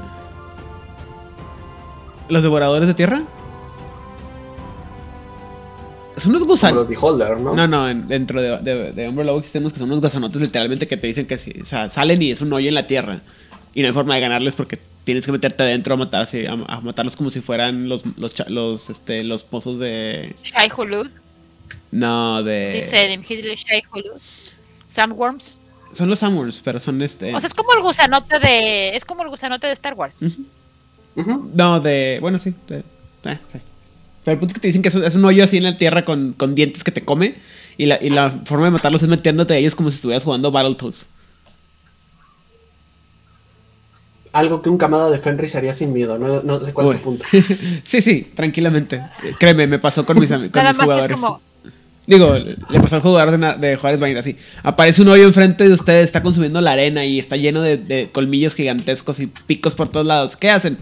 Los 2.30 2.44
devoradores 2.44 2.88
de 2.88 2.94
tierra. 2.94 3.22
Son 6.18 6.32
unos 6.32 6.42
como 6.42 6.54
gusanos. 6.54 6.78
los 6.80 6.90
Beholder, 6.90 7.38
¿no? 7.38 7.56
No, 7.56 7.68
no, 7.68 7.88
en- 7.90 8.06
dentro 8.08 8.42
de, 8.42 8.58
de, 8.58 8.92
de 8.92 9.08
Hombre 9.08 9.24
Lobo 9.26 9.40
existen 9.40 9.64
unos 9.64 9.72
que 9.74 9.80
son 9.80 9.90
unos 9.90 10.02
gusanotes 10.02 10.42
literalmente 10.42 10.86
que 10.88 10.98
te 10.98 11.08
dicen 11.08 11.26
que 11.26 11.38
si, 11.38 11.52
o 11.62 11.66
sea, 11.66 11.90
salen 11.90 12.22
y 12.22 12.32
es 12.32 12.42
un 12.42 12.52
hoyo 12.52 12.68
en 12.68 12.76
la 12.76 12.88
tierra. 12.88 13.22
Y 13.74 13.82
no 13.82 13.88
hay 13.88 13.94
forma 13.94 14.16
de 14.16 14.22
ganarles 14.22 14.56
porque 14.56 14.80
tienes 15.06 15.26
que 15.26 15.32
meterte 15.32 15.64
adentro 15.64 15.94
a 15.94 15.98
matarse, 15.98 16.48
a, 16.50 16.54
a 16.54 16.82
matarlos 16.82 17.16
como 17.16 17.30
si 17.30 17.40
fueran 17.40 17.88
los, 17.88 18.04
los, 18.18 18.34
cha- 18.34 18.50
los, 18.50 18.90
este, 18.90 19.24
los 19.24 19.44
pozos 19.44 19.80
de... 19.80 20.36
Shai 20.44 20.70
Hulud, 20.76 21.10
No, 21.92 22.44
de... 22.44 22.74
dice 22.84 23.08
Dim 23.08 23.22
Hitler 23.28 23.56
Shai 23.56 23.82
Hulud. 23.94 24.20
Sandworms. 24.88 25.58
Son 25.94 26.10
los 26.10 26.20
Samuels, 26.20 26.62
pero 26.64 26.80
son 26.82 27.02
este... 27.02 27.34
O 27.34 27.40
sea, 27.40 27.48
es 27.48 27.54
como 27.54 27.74
el 27.74 27.82
gusanote 27.82 28.40
de. 28.40 28.96
Es 28.96 29.06
como 29.06 29.24
el 29.24 29.30
gusanote 29.30 29.68
de 29.68 29.74
Star 29.74 29.94
Wars. 29.94 30.24
No, 31.15 31.80
de... 31.80 32.18
Bueno, 32.22 32.40
sí. 32.40 32.53
de- 32.68 32.80
eh, 33.23 33.40
sí. 33.52 33.60
Pero 34.23 34.34
el 34.34 34.40
punto 34.40 34.52
es 34.52 34.53
que 34.53 34.60
te 34.61 34.68
dicen 34.68 34.81
que 34.81 34.90
es, 34.90 34.95
es 34.95 35.15
un 35.15 35.26
hoyo 35.26 35.44
así 35.44 35.57
en 35.57 35.64
la 35.64 35.76
tierra 35.77 36.06
con, 36.06 36.34
con 36.34 36.56
dientes 36.56 36.84
que 36.84 36.91
te 36.91 37.03
come. 37.03 37.36
Y 37.77 37.86
la, 37.86 37.98
y 38.02 38.10
la 38.10 38.30
forma 38.31 38.65
de 38.65 38.72
matarlos 38.72 39.02
es 39.03 39.10
metiéndote 39.10 39.53
a 39.53 39.57
ellos 39.57 39.76
como 39.76 39.90
si 39.90 39.95
estuvieras 39.95 40.23
jugando 40.23 40.52
Battletoads. 40.52 41.07
Algo 44.31 44.61
que 44.61 44.69
un 44.69 44.77
camada 44.77 45.10
de 45.10 45.18
Fenris 45.18 45.56
haría 45.56 45.73
sin 45.73 45.91
miedo. 45.91 46.19
No, 46.19 46.44
no 46.44 46.64
sé 46.64 46.72
cuál 46.72 46.88
Uy. 46.88 46.95
es 46.95 47.02
tu 47.02 47.03
punto. 47.06 47.26
Sí, 47.84 48.02
sí, 48.02 48.31
tranquilamente. 48.36 49.02
Créeme, 49.40 49.65
me 49.65 49.80
pasó 49.80 50.06
con 50.06 50.19
mis, 50.19 50.30
con 50.30 50.40
Nada 50.53 50.69
mis 50.69 50.77
más 50.77 50.86
jugadores. 50.86 51.06
es 51.11 51.11
como. 51.19 51.41
Digo, 52.10 52.34
le 52.34 52.80
pasó 52.80 52.95
al 52.95 53.03
jugador 53.03 53.38
de, 53.38 53.68
de 53.68 53.76
Juárez 53.76 53.99
Bañera 53.99 54.22
así. 54.22 54.36
Aparece 54.64 55.03
un 55.03 55.10
hoyo 55.10 55.26
enfrente 55.26 55.68
de 55.68 55.76
ustedes, 55.76 56.06
está 56.06 56.23
consumiendo 56.23 56.60
la 56.60 56.72
arena 56.72 57.06
y 57.06 57.19
está 57.19 57.38
lleno 57.38 57.61
de, 57.61 57.77
de 57.77 58.10
colmillos 58.11 58.56
gigantescos 58.56 59.19
y 59.19 59.27
picos 59.27 59.76
por 59.76 59.90
todos 59.90 60.07
lados. 60.07 60.36
¿Qué 60.36 60.49
hacen? 60.49 60.80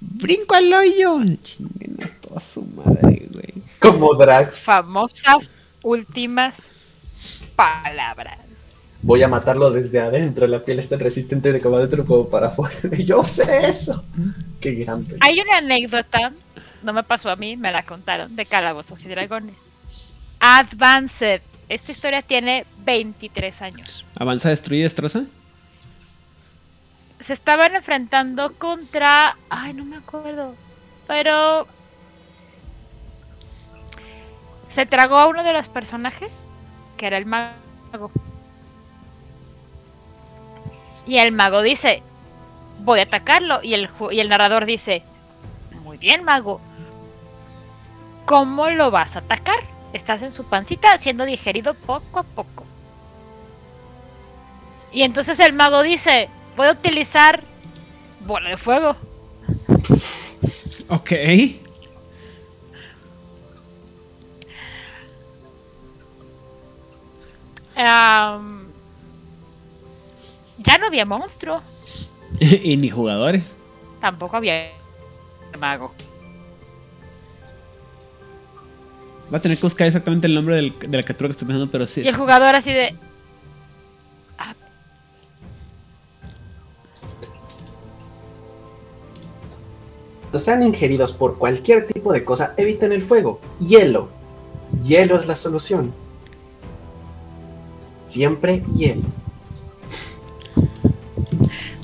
Brinco 0.00 0.54
al 0.54 0.70
hoyo. 0.70 1.18
Chinguen 1.42 1.96
a 2.04 2.20
toda 2.20 2.42
su 2.42 2.60
madre, 2.62 3.26
güey. 3.32 3.54
Como 3.78 4.14
Drax. 4.16 4.64
Famosas 4.64 5.50
últimas 5.82 6.66
palabras. 7.56 8.36
Voy 9.00 9.22
a 9.22 9.28
matarlo 9.28 9.70
desde 9.70 9.98
adentro. 9.98 10.46
La 10.46 10.62
piel 10.62 10.78
es 10.78 10.90
tan 10.90 11.00
resistente 11.00 11.54
de 11.54 11.60
como 11.62 11.76
adentro 11.76 12.04
como 12.04 12.28
para 12.28 12.48
afuera. 12.48 12.76
Yo 12.98 13.24
sé 13.24 13.44
eso. 13.66 14.04
Qué 14.60 14.72
gran 14.72 15.04
película. 15.04 15.26
Hay 15.26 15.40
una 15.40 15.56
anécdota, 15.56 16.32
no 16.82 16.92
me 16.92 17.02
pasó 17.02 17.30
a 17.30 17.36
mí, 17.36 17.56
me 17.56 17.72
la 17.72 17.82
contaron, 17.82 18.36
de 18.36 18.44
Calabozos 18.44 19.02
y 19.06 19.08
Dragones. 19.08 19.75
Advanced. 20.40 21.42
Esta 21.68 21.92
historia 21.92 22.22
tiene 22.22 22.66
23 22.78 23.62
años. 23.62 24.04
Avanza, 24.16 24.50
destruye, 24.50 24.82
destroza. 24.82 25.24
Se 27.20 27.32
estaban 27.32 27.74
enfrentando 27.74 28.52
contra. 28.54 29.36
Ay, 29.50 29.72
no 29.74 29.84
me 29.84 29.96
acuerdo. 29.96 30.54
Pero. 31.06 31.66
Se 34.68 34.86
tragó 34.86 35.18
a 35.18 35.26
uno 35.26 35.42
de 35.42 35.52
los 35.52 35.68
personajes, 35.68 36.48
que 36.96 37.06
era 37.06 37.16
el 37.16 37.26
mago. 37.26 38.12
Y 41.06 41.18
el 41.18 41.32
mago 41.32 41.62
dice, 41.62 42.02
voy 42.80 43.00
a 43.00 43.04
atacarlo. 43.04 43.60
Y 43.62 43.74
el, 43.74 43.88
y 44.10 44.20
el 44.20 44.28
narrador 44.28 44.66
dice, 44.66 45.02
muy 45.82 45.96
bien, 45.98 46.24
mago. 46.24 46.60
¿Cómo 48.26 48.68
lo 48.70 48.90
vas 48.90 49.16
a 49.16 49.20
atacar? 49.20 49.75
Estás 49.92 50.22
en 50.22 50.32
su 50.32 50.44
pancita 50.44 50.98
siendo 50.98 51.24
digerido 51.24 51.74
poco 51.74 52.20
a 52.20 52.22
poco. 52.22 52.64
Y 54.92 55.02
entonces 55.02 55.38
el 55.40 55.52
mago 55.52 55.82
dice, 55.82 56.28
voy 56.56 56.68
a 56.68 56.72
utilizar 56.72 57.42
bola 58.26 58.50
de 58.50 58.56
fuego. 58.56 58.96
Ok. 60.88 61.12
ya 70.66 70.78
no 70.78 70.86
había 70.86 71.04
monstruo. 71.04 71.62
y 72.40 72.76
ni 72.76 72.90
jugadores. 72.90 73.44
Tampoco 74.00 74.36
había 74.36 74.72
mago. 75.58 75.94
Va 79.32 79.38
a 79.38 79.40
tener 79.40 79.58
que 79.58 79.62
buscar 79.62 79.86
exactamente 79.86 80.26
el 80.26 80.34
nombre 80.34 80.56
de 80.56 80.62
la 80.96 81.02
criatura 81.02 81.28
que 81.28 81.32
estoy 81.32 81.48
pensando, 81.48 81.70
pero 81.70 81.86
sí. 81.86 82.02
Y 82.02 82.08
el 82.08 82.14
jugador 82.14 82.54
así 82.54 82.72
de... 82.72 82.94
sean 90.38 90.62
ingeridos 90.62 91.12
por 91.12 91.38
cualquier 91.38 91.86
tipo 91.86 92.12
de 92.12 92.24
cosa, 92.24 92.54
eviten 92.56 92.92
el 92.92 93.02
fuego. 93.02 93.40
Hielo. 93.60 94.08
Hielo 94.84 95.16
es 95.16 95.26
la 95.26 95.36
solución. 95.36 95.92
Siempre 98.04 98.62
hielo. 98.74 99.02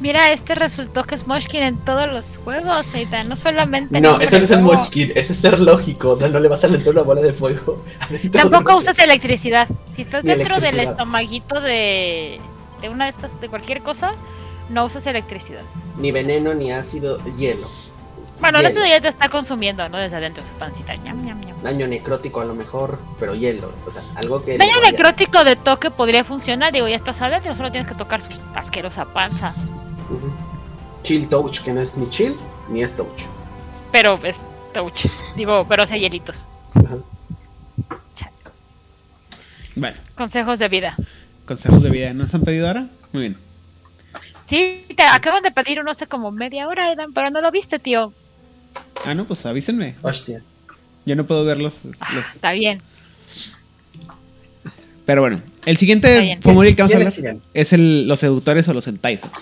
Mira, 0.03 0.33
este 0.33 0.57
resultó 0.57 1.05
que 1.05 1.15
es 1.15 1.29
Moshkin 1.29 1.63
en 1.63 1.77
todos 1.77 2.09
los 2.09 2.37
juegos, 2.39 2.93
Neita, 2.93 3.23
no 3.23 3.37
solamente. 3.37 4.01
No, 4.01 4.21
eso 4.21 4.37
no 4.37 4.45
es 4.45 4.51
el 4.51 4.61
Moshkin, 4.63 5.13
eso 5.15 5.33
es 5.33 5.39
ser 5.39 5.61
lógico, 5.61 6.11
o 6.11 6.17
sea, 6.17 6.27
no 6.27 6.41
le 6.41 6.49
vas 6.49 6.65
a 6.65 6.69
lanzar 6.69 6.95
una 6.95 7.03
bola 7.03 7.21
de 7.21 7.33
fuego. 7.33 7.85
Tampoco 8.33 8.79
usas 8.79 8.99
electricidad. 8.99 9.69
Si 9.93 10.03
estás 10.03 10.25
dentro 10.25 10.59
del 10.59 10.81
estomaguito 10.81 11.61
de, 11.61 12.41
de 12.81 12.89
una 12.89 13.05
de 13.05 13.11
estas, 13.11 13.41
de 13.41 13.49
cualquier 13.49 13.81
cosa, 13.83 14.17
no 14.71 14.87
usas 14.87 15.07
electricidad. 15.07 15.63
Ni 15.97 16.11
veneno, 16.11 16.53
ni 16.53 16.73
ácido, 16.73 17.19
hielo. 17.37 17.69
Bueno, 18.41 18.59
el 18.59 18.67
ácido 18.67 18.85
ya 18.85 19.01
te 19.01 19.07
está 19.07 19.29
consumiendo, 19.29 19.89
¿no? 19.89 19.99
Desde 19.99 20.17
adentro 20.17 20.43
de 20.43 20.49
su 20.49 20.55
pancita. 20.57 20.95
Daño 21.63 21.87
necrótico 21.87 22.41
a 22.41 22.45
lo 22.45 22.57
mejor, 22.57 22.99
pero 23.21 23.37
hielo. 23.37 23.71
O 23.87 23.91
sea, 23.93 24.03
algo 24.17 24.45
que. 24.45 24.59
Daño 24.59 24.81
necrótico 24.83 25.45
de 25.45 25.55
toque 25.55 25.93
podría 25.93 26.25
funcionar. 26.25 26.73
Digo, 26.73 26.89
ya 26.89 26.97
estás 26.97 27.23
adentro, 27.23 27.55
solo 27.55 27.71
tienes 27.71 27.87
que 27.87 27.95
tocar 27.95 28.21
su 28.21 28.41
asquerosa 28.57 29.05
panza. 29.05 29.55
Chill 31.03 31.29
touch, 31.29 31.61
que 31.61 31.73
no 31.73 31.81
es 31.81 31.97
ni 31.97 32.09
chill 32.09 32.37
ni 32.69 32.83
es 32.83 32.97
touch. 32.97 33.25
Pero 33.91 34.19
es 34.25 34.37
touch. 34.73 35.07
Digo, 35.37 35.67
pero 35.69 35.83
hace 35.83 35.99
hielitos. 35.99 36.47
Bueno. 39.75 39.97
Consejos 40.15 40.59
de 40.59 40.69
vida. 40.69 40.97
Consejos 41.47 41.83
de 41.83 41.91
vida. 41.91 42.13
¿No 42.13 42.27
se 42.27 42.37
han 42.37 42.43
pedido 42.43 42.67
ahora? 42.69 42.89
Muy 43.13 43.23
bien. 43.23 43.37
Sí, 44.45 44.85
te 44.97 45.03
acaban 45.03 45.43
de 45.43 45.51
pedir 45.51 45.81
uno 45.81 45.91
hace 45.91 46.07
como 46.07 46.31
media 46.31 46.69
hora, 46.69 46.93
Edan, 46.93 47.13
pero 47.13 47.31
no 47.31 47.41
lo 47.41 47.51
viste, 47.51 47.79
tío. 47.79 48.13
Ah, 49.05 49.15
no, 49.15 49.25
pues 49.25 49.47
avísenme. 49.47 49.95
Hostia. 50.03 50.43
Yo 51.05 51.17
no 51.17 51.27
puedo 51.27 51.45
verlos. 51.45 51.75
Ah, 52.01 52.23
está 52.35 52.53
bien. 52.53 52.79
Pero 55.05 55.21
bueno, 55.21 55.43
el 55.67 55.77
siguiente 55.77 56.39
Fomori 56.43 56.75
que 56.75 56.83
vamos 56.83 56.95
a 56.95 56.99
hablar 56.99 57.39
es 57.55 57.73
el, 57.73 58.07
los 58.07 58.21
seductores 58.21 58.69
o 58.69 58.75
los 58.75 58.87
enticers. 58.87 59.33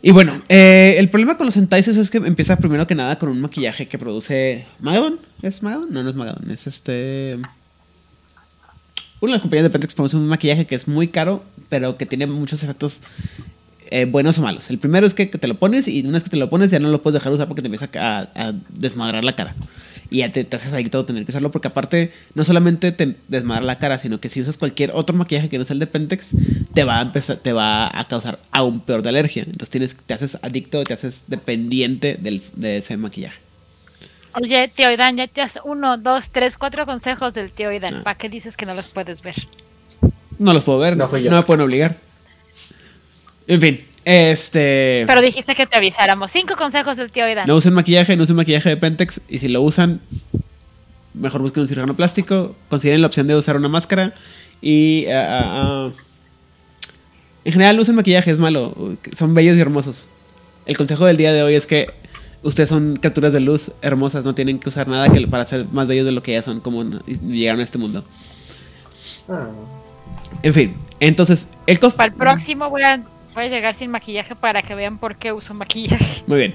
Y 0.00 0.12
bueno, 0.12 0.40
eh, 0.48 0.94
el 0.98 1.10
problema 1.10 1.36
con 1.36 1.46
los 1.46 1.56
enticers 1.56 1.96
es 1.96 2.10
que 2.10 2.18
empieza 2.18 2.56
primero 2.56 2.86
que 2.86 2.94
nada 2.94 3.18
con 3.18 3.30
un 3.30 3.40
maquillaje 3.40 3.88
que 3.88 3.98
produce 3.98 4.66
Magadon. 4.80 5.18
¿Es 5.42 5.62
Magadon? 5.62 5.88
No, 5.90 6.02
no 6.02 6.10
es 6.10 6.16
Magadon, 6.16 6.50
es 6.50 6.66
este... 6.66 7.36
Una 9.20 9.32
de 9.32 9.36
las 9.38 9.42
compañías 9.42 9.64
de 9.64 9.70
Pentex 9.70 9.94
produce 9.94 10.16
un 10.16 10.28
maquillaje 10.28 10.66
que 10.66 10.76
es 10.76 10.86
muy 10.86 11.08
caro, 11.08 11.42
pero 11.68 11.96
que 11.96 12.06
tiene 12.06 12.26
muchos 12.26 12.62
efectos 12.62 13.00
eh, 13.90 14.04
buenos 14.04 14.38
o 14.38 14.42
malos. 14.42 14.70
El 14.70 14.78
primero 14.78 15.06
es 15.06 15.14
que, 15.14 15.26
te 15.26 15.48
lo 15.48 15.58
pones 15.58 15.88
y 15.88 16.02
una 16.02 16.12
vez 16.12 16.24
que 16.24 16.30
te 16.30 16.36
lo 16.36 16.50
pones 16.50 16.70
ya 16.70 16.78
no 16.78 16.88
lo 16.88 17.02
puedes 17.02 17.14
dejar 17.14 17.32
usar 17.32 17.48
porque 17.48 17.62
te 17.62 17.68
empieza 17.68 17.88
a, 17.94 18.52
desmadrar 18.68 19.24
la 19.24 19.32
cara. 19.32 19.56
Y 20.10 20.18
ya 20.18 20.32
te, 20.32 20.46
haces 20.50 20.72
ahí 20.72 20.84
todo 20.84 21.04
tener 21.04 21.24
que 21.24 21.32
usarlo 21.32 21.50
porque 21.50 21.68
aparte 21.68 22.12
no 22.34 22.44
solamente 22.44 22.92
te 22.92 23.16
desmadra 23.28 23.62
la 23.62 23.78
cara, 23.78 23.98
sino 23.98 24.20
que 24.20 24.28
si 24.28 24.40
usas 24.40 24.56
cualquier 24.56 24.92
otro 24.94 25.14
maquillaje 25.14 25.48
que 25.48 25.58
no 25.58 25.64
sea 25.64 25.74
el 25.74 25.80
de 25.80 25.86
Pentex, 25.86 26.30
te 26.72 26.84
va 26.84 26.98
a 26.98 27.02
empezar, 27.02 27.36
te 27.36 27.52
va 27.52 27.90
a 27.92 28.08
causar 28.08 28.38
aún 28.50 28.80
peor 28.80 29.02
de 29.02 29.10
alergia. 29.10 29.42
Entonces 29.42 29.70
tienes, 29.70 29.96
te 30.06 30.14
haces 30.14 30.38
adicto, 30.42 30.82
te 30.84 30.94
haces 30.94 31.24
dependiente 31.26 32.18
de 32.18 32.76
ese 32.78 32.96
maquillaje. 32.96 33.38
Oye, 34.34 34.70
tío 34.74 34.90
Idan, 34.92 35.16
ya 35.16 35.26
te 35.26 35.40
has 35.40 35.58
uno, 35.64 35.98
dos, 35.98 36.30
tres, 36.30 36.58
cuatro 36.58 36.86
consejos 36.86 37.34
del 37.34 37.50
tío 37.50 37.72
Idan. 37.72 37.96
Ah. 37.96 38.02
¿Para 38.04 38.18
qué 38.18 38.28
dices 38.28 38.56
que 38.56 38.66
no 38.66 38.74
los 38.74 38.86
puedes 38.86 39.22
ver? 39.22 39.34
No 40.38 40.52
los 40.52 40.64
puedo 40.64 40.78
ver, 40.78 40.96
no, 40.96 41.08
no 41.08 41.36
me 41.36 41.42
pueden 41.42 41.62
obligar. 41.62 41.96
En 43.46 43.60
fin, 43.60 43.84
este. 44.04 45.04
Pero 45.06 45.20
dijiste 45.20 45.54
que 45.54 45.66
te 45.66 45.76
avisáramos. 45.76 46.30
Cinco 46.30 46.54
consejos 46.56 46.96
del 46.96 47.10
tío 47.10 47.28
Idan. 47.28 47.46
No 47.46 47.56
usen 47.56 47.74
maquillaje, 47.74 48.16
no 48.16 48.22
usen 48.22 48.36
maquillaje 48.36 48.68
de 48.68 48.76
Pentex. 48.76 49.20
Y 49.28 49.38
si 49.38 49.48
lo 49.48 49.62
usan, 49.62 50.00
mejor 51.14 51.42
busquen 51.42 51.62
un 51.62 51.68
cirujano 51.68 51.94
plástico. 51.94 52.54
Consideren 52.68 53.00
la 53.00 53.06
opción 53.06 53.26
de 53.26 53.36
usar 53.36 53.56
una 53.56 53.68
máscara. 53.68 54.14
Y. 54.60 55.06
Ah, 55.06 55.26
ah, 55.28 55.42
ah, 55.44 55.92
en 57.44 57.52
general, 57.52 57.76
no 57.76 57.82
usen 57.82 57.94
maquillaje, 57.94 58.30
es 58.30 58.38
malo. 58.38 58.96
Son 59.16 59.34
bellos 59.34 59.56
y 59.56 59.60
hermosos. 59.60 60.08
El 60.66 60.76
consejo 60.76 61.06
del 61.06 61.16
día 61.16 61.32
de 61.32 61.42
hoy 61.42 61.54
es 61.54 61.66
que 61.66 61.88
ustedes 62.42 62.68
son 62.68 62.96
criaturas 62.96 63.32
de 63.32 63.40
luz 63.40 63.72
hermosas, 63.82 64.24
no 64.24 64.34
tienen 64.34 64.58
que 64.58 64.68
usar 64.68 64.86
nada 64.86 65.10
que 65.10 65.26
para 65.26 65.44
ser 65.44 65.66
más 65.72 65.88
bellos 65.88 66.04
de 66.04 66.12
lo 66.12 66.22
que 66.22 66.32
ya 66.32 66.42
son, 66.42 66.60
como 66.60 66.84
llegaron 66.84 67.60
a 67.60 67.64
este 67.64 67.78
mundo. 67.78 68.04
En 70.42 70.54
fin, 70.54 70.76
entonces, 71.00 71.48
el 71.66 71.78
costo. 71.80 71.96
Para 71.96 72.10
el 72.10 72.14
próximo 72.14 72.70
voy 72.70 72.82
a 72.82 73.02
Puedes 73.38 73.52
llegar 73.52 73.72
sin 73.72 73.92
maquillaje 73.92 74.34
para 74.34 74.62
que 74.62 74.74
vean 74.74 74.98
por 74.98 75.14
qué 75.14 75.30
uso 75.30 75.54
maquillaje. 75.54 76.24
Muy 76.26 76.38
bien. 76.38 76.54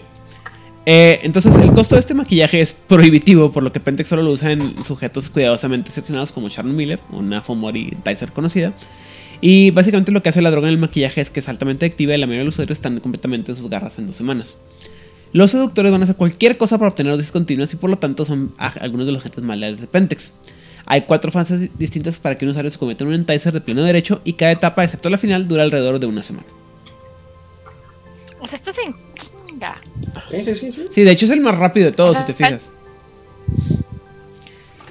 Eh, 0.86 1.22
entonces, 1.24 1.56
el 1.56 1.72
costo 1.72 1.96
de 1.96 2.02
este 2.02 2.14
maquillaje 2.14 2.60
es 2.60 2.74
prohibitivo, 2.74 3.54
por 3.54 3.64
lo 3.64 3.72
que 3.72 3.80
Pentex 3.80 4.10
solo 4.10 4.22
lo 4.22 4.32
usa 4.32 4.52
en 4.52 4.84
sujetos 4.84 5.30
cuidadosamente 5.30 5.88
excepcionados 5.88 6.34
como 6.34 6.50
Sharon 6.50 6.76
Miller, 6.76 7.00
una 7.10 7.42
Fomori 7.42 7.96
Dicer 8.04 8.34
conocida. 8.34 8.74
Y 9.40 9.72
básicamente 9.72 10.12
lo 10.12 10.22
que 10.22 10.28
hace 10.28 10.42
la 10.42 10.52
droga 10.52 10.68
en 10.68 10.74
el 10.74 10.78
maquillaje 10.78 11.22
es 11.22 11.30
que 11.30 11.40
es 11.40 11.48
altamente 11.48 11.86
activa 11.86 12.16
y 12.16 12.18
la 12.18 12.26
mayoría 12.26 12.42
de 12.42 12.46
los 12.48 12.56
usuarios 12.56 12.78
están 12.78 13.00
completamente 13.00 13.54
en 13.54 13.58
sus 13.58 13.70
garras 13.70 13.98
en 13.98 14.08
dos 14.08 14.18
semanas. 14.18 14.58
Los 15.32 15.52
seductores 15.52 15.90
van 15.90 16.02
a 16.02 16.04
hacer 16.04 16.18
cualquier 16.18 16.58
cosa 16.58 16.78
para 16.78 16.90
obtener 16.90 17.16
dosis 17.16 17.32
y 17.72 17.76
por 17.78 17.92
lo 17.92 17.96
tanto 17.96 18.26
son 18.26 18.54
algunos 18.58 19.06
de 19.06 19.14
los 19.14 19.22
agentes 19.22 19.42
males 19.42 19.80
de 19.80 19.88
Pentex. 19.88 20.34
Hay 20.86 21.04
cuatro 21.04 21.32
fases 21.32 21.70
distintas 21.78 22.20
para 22.20 22.36
que 22.36 22.44
un 22.44 22.52
usuario 22.52 22.70
se 22.70 22.78
cometa 22.78 23.06
un 23.06 23.14
enticer 23.14 23.54
de 23.54 23.62
pleno 23.62 23.84
derecho 23.84 24.20
y 24.26 24.34
cada 24.34 24.52
etapa, 24.52 24.84
excepto 24.84 25.10
la 25.10 25.18
final, 25.18 25.48
dura 25.48 25.64
alrededor 25.64 25.98
de 25.98 26.08
una 26.08 26.24
semana. 26.24 26.46
O 28.44 28.48
sea, 28.48 28.58
estás 28.58 28.78
en 28.78 28.94
chinga. 29.48 29.80
Sí, 30.26 30.44
sí, 30.44 30.54
sí, 30.56 30.72
sí. 30.72 30.86
Sí, 30.92 31.04
de 31.04 31.12
hecho 31.12 31.26
es 31.26 31.32
el 31.32 31.40
más 31.40 31.58
rápido 31.58 31.86
de 31.86 31.94
todos, 31.94 32.18
si 32.18 32.26
te 32.26 32.34
fijas. 32.34 32.70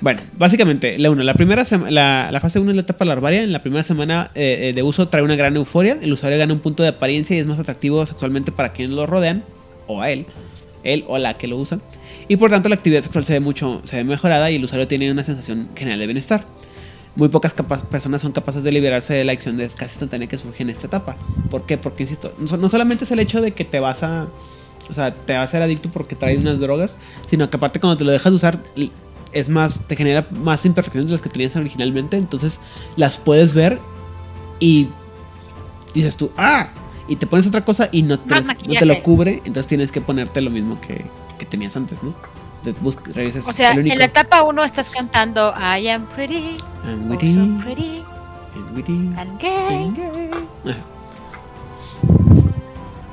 Bueno, 0.00 0.22
básicamente, 0.36 0.98
la 0.98 1.10
una, 1.10 1.22
la 1.22 1.34
primera 1.34 1.64
la, 1.90 2.30
la, 2.32 2.40
fase 2.40 2.58
1 2.58 2.70
es 2.70 2.76
la 2.76 2.82
etapa 2.82 3.04
larvaria. 3.04 3.42
En 3.42 3.52
la 3.52 3.60
primera 3.60 3.84
semana 3.84 4.30
eh, 4.34 4.70
eh, 4.70 4.72
de 4.72 4.82
uso 4.82 5.08
trae 5.08 5.22
una 5.22 5.36
gran 5.36 5.54
euforia. 5.54 5.98
El 6.00 6.14
usuario 6.14 6.38
gana 6.38 6.54
un 6.54 6.60
punto 6.60 6.82
de 6.82 6.88
apariencia 6.88 7.36
y 7.36 7.40
es 7.40 7.46
más 7.46 7.58
atractivo 7.58 8.06
sexualmente 8.06 8.52
para 8.52 8.72
quienes 8.72 8.96
lo 8.96 9.06
rodean, 9.06 9.44
o 9.86 10.00
a 10.00 10.10
él, 10.10 10.26
él 10.82 11.04
o 11.06 11.18
la 11.18 11.36
que 11.36 11.46
lo 11.46 11.58
usa. 11.58 11.78
Y 12.28 12.36
por 12.36 12.48
tanto 12.48 12.70
la 12.70 12.76
actividad 12.76 13.02
sexual 13.02 13.26
se 13.26 13.34
ve 13.34 13.40
mucho, 13.40 13.82
se 13.84 13.96
ve 13.96 14.04
mejorada 14.04 14.50
y 14.50 14.56
el 14.56 14.64
usuario 14.64 14.88
tiene 14.88 15.10
una 15.12 15.24
sensación 15.24 15.68
general 15.76 16.00
de 16.00 16.06
bienestar 16.06 16.46
muy 17.14 17.28
pocas 17.28 17.52
personas 17.90 18.22
son 18.22 18.32
capaces 18.32 18.62
de 18.62 18.72
liberarse 18.72 19.12
de 19.12 19.24
la 19.24 19.32
acción 19.32 19.56
de 19.56 19.68
casi 19.68 19.92
instantánea 19.92 20.28
que 20.28 20.38
surge 20.38 20.62
en 20.62 20.70
esta 20.70 20.86
etapa. 20.86 21.16
¿Por 21.50 21.66
qué? 21.66 21.76
Porque, 21.76 22.04
insisto, 22.04 22.32
no, 22.38 22.68
solamente 22.68 23.04
es 23.04 23.10
el 23.10 23.20
hecho 23.20 23.40
de 23.40 23.52
que 23.52 23.64
te 23.64 23.80
vas 23.80 24.02
a... 24.02 24.28
O 24.90 24.94
sea, 24.94 25.14
te 25.14 25.34
vas 25.34 25.48
a 25.48 25.50
ser 25.50 25.62
adicto 25.62 25.90
porque 25.90 26.16
traes 26.16 26.40
unas 26.40 26.58
drogas, 26.58 26.96
sino 27.28 27.48
que 27.48 27.56
aparte 27.56 27.80
cuando 27.80 27.96
te 27.96 28.04
lo 28.04 28.10
dejas 28.10 28.32
de 28.32 28.36
usar, 28.36 28.62
es 29.32 29.48
más, 29.48 29.86
te 29.86 29.94
genera 29.94 30.26
más 30.30 30.66
imperfecciones 30.66 31.06
de 31.06 31.12
las 31.12 31.22
que 31.22 31.28
tenías 31.28 31.54
originalmente, 31.54 32.16
entonces 32.16 32.58
las 32.96 33.16
puedes 33.16 33.54
ver 33.54 33.78
y 34.58 34.88
dices 35.94 36.16
tú, 36.16 36.32
ah, 36.36 36.72
y 37.08 37.16
te 37.16 37.26
pones 37.26 37.46
otra 37.46 37.64
cosa 37.64 37.88
y 37.92 38.02
no 38.02 38.18
te, 38.18 38.34
no 38.34 38.54
te 38.78 38.86
lo 38.86 39.02
cubre, 39.02 39.36
entonces 39.44 39.68
tienes 39.68 39.92
que 39.92 40.00
ponerte 40.00 40.40
lo 40.40 40.50
mismo 40.50 40.80
que, 40.80 41.04
que 41.38 41.46
tenías 41.46 41.76
antes, 41.76 42.02
¿no? 42.02 42.12
O 43.44 43.52
sea, 43.52 43.72
en 43.72 43.98
la 43.98 44.04
etapa 44.04 44.42
1 44.42 44.64
estás 44.64 44.90
cantando 44.90 45.52
I 45.56 45.88
am 45.88 46.06
pretty, 46.08 46.56
I'm 46.84 47.10
oh, 47.10 47.12
witty, 47.12 47.32
so 47.32 47.40
pretty, 47.62 48.02
and 48.54 48.76
witty, 48.76 49.10
and 49.16 49.40
gay. 49.40 49.90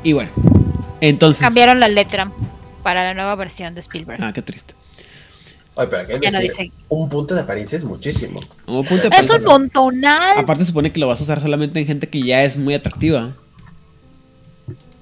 Y 0.03 0.13
bueno, 0.13 0.31
entonces. 1.01 1.41
Cambiaron 1.41 1.79
la 1.79 1.87
letra 1.87 2.31
para 2.83 3.03
la 3.03 3.13
nueva 3.13 3.35
versión 3.35 3.73
de 3.75 3.81
Spielberg. 3.81 4.23
Ah, 4.23 4.31
qué 4.33 4.41
triste. 4.41 4.73
Ay, 5.75 5.87
pero 5.89 6.01
aquí 6.15 6.27
no 6.31 6.39
dice... 6.39 6.71
un 6.89 7.07
punto 7.07 7.35
de 7.35 7.41
apariencia 7.41 7.77
es 7.77 7.85
muchísimo. 7.85 8.41
Un 8.65 8.85
punto 8.85 9.09
de 9.09 9.15
es 9.15 9.29
un 9.29 9.43
montonal. 9.43 10.37
Aparte, 10.37 10.63
se 10.63 10.67
supone 10.67 10.91
que 10.91 10.99
lo 10.99 11.07
vas 11.07 11.19
a 11.21 11.23
usar 11.23 11.41
solamente 11.41 11.79
en 11.79 11.85
gente 11.85 12.09
que 12.09 12.21
ya 12.21 12.43
es 12.43 12.57
muy 12.57 12.73
atractiva. 12.73 13.33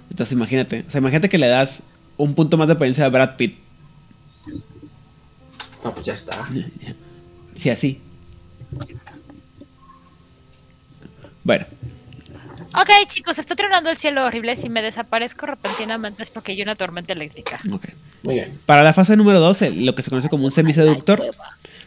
Entonces 0.10 0.34
imagínate, 0.34 0.84
o 0.88 0.90
sea, 0.90 0.99
imagínate 0.99 1.30
que 1.30 1.38
le 1.38 1.48
das 1.48 1.84
un 2.18 2.34
punto 2.34 2.57
más 2.57 2.68
de 2.68 2.74
apariencia 2.74 3.06
a 3.06 3.10
Brad 3.10 3.36
Pitt. 3.38 3.66
No, 5.84 5.91
pues 5.94 6.06
ya 6.06 6.14
está. 6.14 6.48
Sí, 7.57 7.69
así. 7.69 8.02
Bueno, 11.44 11.65
Ok, 12.74 12.90
chicos, 13.07 13.40
está 13.40 13.56
tronando 13.56 13.90
el 13.90 13.98
cielo 13.98 14.26
horrible. 14.26 14.56
Si 14.56 14.68
me 14.69 14.82
desaparezco 14.82 15.45
repentinamente 15.45 16.22
es 16.22 16.30
porque 16.30 16.52
hay 16.52 16.61
una 16.61 16.76
tormenta 16.76 17.14
eléctrica. 17.14 17.60
ok. 17.72 17.86
Muy 18.24 18.36
bien. 18.36 18.53
Para 18.65 18.84
la 18.84 18.94
fase 18.94 19.15
número 19.15 19.40
2, 19.40 19.61
el- 19.64 19.86
lo 19.86 19.95
que 19.95 20.03
se 20.03 20.10
conoce 20.10 20.28
como 20.30 20.45
un 20.45 20.52
semiseductor, 20.52 21.24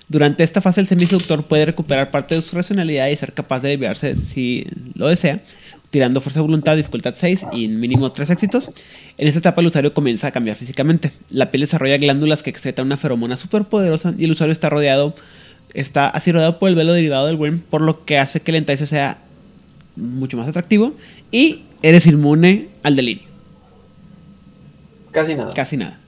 durante 0.09 0.43
esta 0.43 0.61
fase 0.61 0.81
el 0.81 0.89
semiseductor 0.89 1.45
puede 1.47 1.66
recuperar 1.66 2.11
parte 2.11 2.35
de 2.35 2.43
su 2.43 2.57
racionalidad 2.57 3.09
y 3.09 3.16
ser 3.16 3.35
capaz 3.35 3.61
de 3.61 3.70
desviarse 3.70 4.16
si 4.16 4.66
lo 4.95 5.09
desea, 5.09 5.43
tirando 5.91 6.21
fuerza 6.21 6.39
de 6.39 6.47
voluntad, 6.47 6.77
dificultad 6.77 7.15
6 7.17 7.47
y 7.53 7.69
mínimo 7.69 8.11
3 8.12 8.31
éxitos. 8.31 8.71
En 9.19 9.27
esta 9.29 9.41
etapa 9.41 9.61
el 9.61 9.67
usuario 9.67 9.93
comienza 9.93 10.29
a 10.29 10.31
cambiar 10.31 10.57
físicamente. 10.57 11.12
La 11.31 11.51
piel 11.51 11.62
desarrolla 11.62 11.99
glándulas 11.99 12.43
que 12.43 12.51
excretan 12.51 12.87
una 12.87 12.97
feromona 12.97 13.37
superpoderosa 13.37 14.15
y 14.17 14.25
el 14.25 14.31
usuario 14.33 14.53
está 14.53 14.71
rodeado, 14.71 15.15
está 15.75 16.09
así 16.09 16.33
rodeado 16.33 16.59
por 16.59 16.69
el 16.69 16.77
velo 16.77 16.93
derivado 16.93 17.27
del 17.27 17.37
worm, 17.37 17.61
por 17.61 17.83
lo 17.83 18.05
que 18.05 18.19
hace 18.19 18.41
que 18.41 18.53
el 18.53 18.57
enticer 18.57 18.87
sea 18.87 19.19
mucho 19.97 20.37
más 20.37 20.49
atractivo 20.49 20.95
y 21.33 21.65
eres 21.83 22.07
inmune 22.07 22.69
al 22.83 22.97
delirio. 22.97 23.29
Casi 25.11 25.35
nada. 25.35 25.53
Casi 25.55 25.77
nada. 25.77 25.99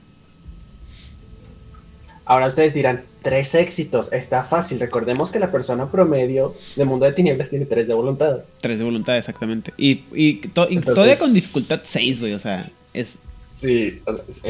Ahora 2.24 2.46
ustedes 2.46 2.72
dirán, 2.72 3.02
tres 3.22 3.54
éxitos, 3.54 4.12
está 4.12 4.44
fácil. 4.44 4.78
Recordemos 4.80 5.30
que 5.30 5.38
la 5.38 5.50
persona 5.50 5.88
promedio 5.90 6.54
de 6.76 6.84
Mundo 6.84 7.06
de 7.06 7.12
Tinieblas 7.12 7.50
tiene 7.50 7.64
tres 7.66 7.86
de 7.88 7.94
voluntad. 7.94 8.42
3 8.60 8.78
de 8.78 8.84
voluntad, 8.84 9.16
exactamente. 9.16 9.72
Y, 9.76 10.04
y, 10.12 10.34
to- 10.48 10.68
Entonces- 10.68 10.94
todavía 10.94 11.18
con 11.18 11.32
dificultad 11.32 11.80
6, 11.84 12.20
güey. 12.20 12.34
O 12.34 12.38
sea, 12.38 12.70
es. 12.92 13.16
Sí, 13.60 14.00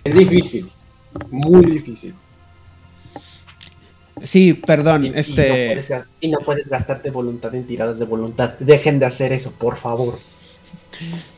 es- 0.04 0.14
difícil. 0.14 0.68
Muy 1.30 1.64
difícil. 1.66 2.14
Sí, 4.24 4.54
perdón. 4.54 5.04
Y, 5.04 5.08
y 5.08 5.10
no 5.10 5.16
este. 5.18 5.46
puedes, 5.66 5.92
y 6.20 6.28
no 6.28 6.38
puedes 6.40 6.68
gastarte 6.68 7.10
voluntad 7.10 7.54
en 7.54 7.66
tiradas 7.66 7.98
de 7.98 8.04
voluntad. 8.04 8.54
Dejen 8.58 8.98
de 8.98 9.06
hacer 9.06 9.32
eso, 9.32 9.54
por 9.58 9.76
favor. 9.76 10.18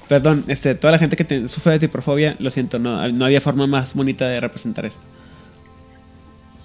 Perdón, 0.08 0.44
este, 0.48 0.74
toda 0.74 0.92
la 0.92 0.98
gente 0.98 1.16
que 1.16 1.24
te- 1.24 1.48
sufre 1.48 1.72
de 1.72 1.78
tiprofobia, 1.78 2.36
lo 2.38 2.50
siento, 2.50 2.78
no, 2.78 3.08
no 3.10 3.24
había 3.24 3.40
forma 3.40 3.66
más 3.66 3.94
bonita 3.94 4.28
de 4.28 4.38
representar 4.40 4.84
esto. 4.84 5.00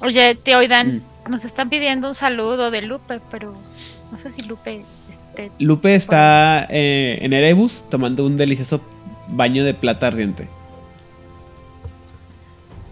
Oye, 0.01 0.35
te 0.35 0.55
oigan, 0.55 1.03
Mm. 1.25 1.31
nos 1.31 1.45
están 1.45 1.69
pidiendo 1.69 2.07
un 2.09 2.15
saludo 2.15 2.71
de 2.71 2.81
Lupe, 2.81 3.19
pero 3.29 3.55
no 4.11 4.17
sé 4.17 4.31
si 4.31 4.41
Lupe 4.43 4.85
este, 5.09 5.51
Lupe 5.59 5.93
está 5.95 6.65
eh, 6.69 7.19
en 7.21 7.33
Erebus 7.33 7.83
tomando 7.89 8.25
un 8.25 8.37
delicioso 8.37 8.81
baño 9.29 9.63
de 9.63 9.73
plata 9.73 10.07
ardiente. 10.07 10.47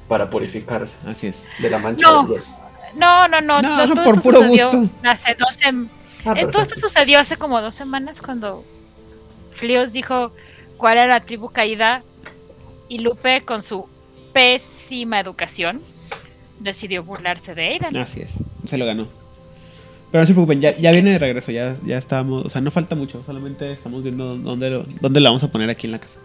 Para 0.07 0.29
purificarse 0.29 1.07
Así 1.09 1.27
es. 1.27 1.47
de 1.59 1.69
la 1.69 1.79
mancha 1.79 2.07
No. 2.09 2.25
hielo. 2.27 2.43
No, 2.95 3.27
no, 3.27 3.41
no, 3.41 3.59
No, 3.61 3.85
no, 3.85 3.93
todo 3.93 4.03
por 4.03 4.17
esto 4.17 4.29
puro 4.29 4.47
gusto. 4.47 4.89
Hace 5.03 5.35
dos 5.35 5.57
sem- 5.59 5.87
Ah, 6.25 6.33
Eh, 6.35 6.47
Todo 6.47 6.61
esto 6.61 6.75
sucedió 6.79 7.19
hace 7.19 7.37
como 7.37 7.61
dos 7.61 7.75
semanas 7.75 8.21
cuando 8.21 8.63
Flios 9.53 9.91
dijo 9.93 10.31
cuál 10.77 10.97
era 10.97 11.07
la 11.07 11.19
tribu 11.21 11.49
caída 11.49 12.03
y 12.89 12.99
Lupe 12.99 13.41
con 13.45 13.61
su 13.61 13.87
pésima 14.33 15.19
educación 15.19 15.81
decidió 16.59 17.03
burlarse 17.03 17.55
de 17.55 17.67
Aidan. 17.67 17.95
Así 17.97 18.21
es. 18.21 18.33
Se 18.65 18.77
lo 18.77 18.85
ganó. 18.85 19.07
Pero 20.11 20.21
no 20.21 20.27
se 20.27 20.33
preocupen, 20.33 20.61
ya, 20.61 20.71
ya 20.71 20.91
viene 20.91 21.11
de 21.11 21.19
regreso, 21.19 21.51
ya, 21.51 21.75
ya 21.85 21.97
estamos, 21.97 22.45
o 22.45 22.49
sea, 22.49 22.61
no 22.61 22.71
falta 22.71 22.95
mucho, 22.95 23.21
solamente 23.25 23.73
estamos 23.73 24.03
viendo 24.03 24.37
dónde 24.37 24.69
lo, 24.69 24.85
dónde 25.01 25.19
lo 25.19 25.25
vamos 25.29 25.43
a 25.43 25.51
poner 25.51 25.69
aquí 25.69 25.85
en 25.85 25.91
la 25.91 25.99
casa. 25.99 26.19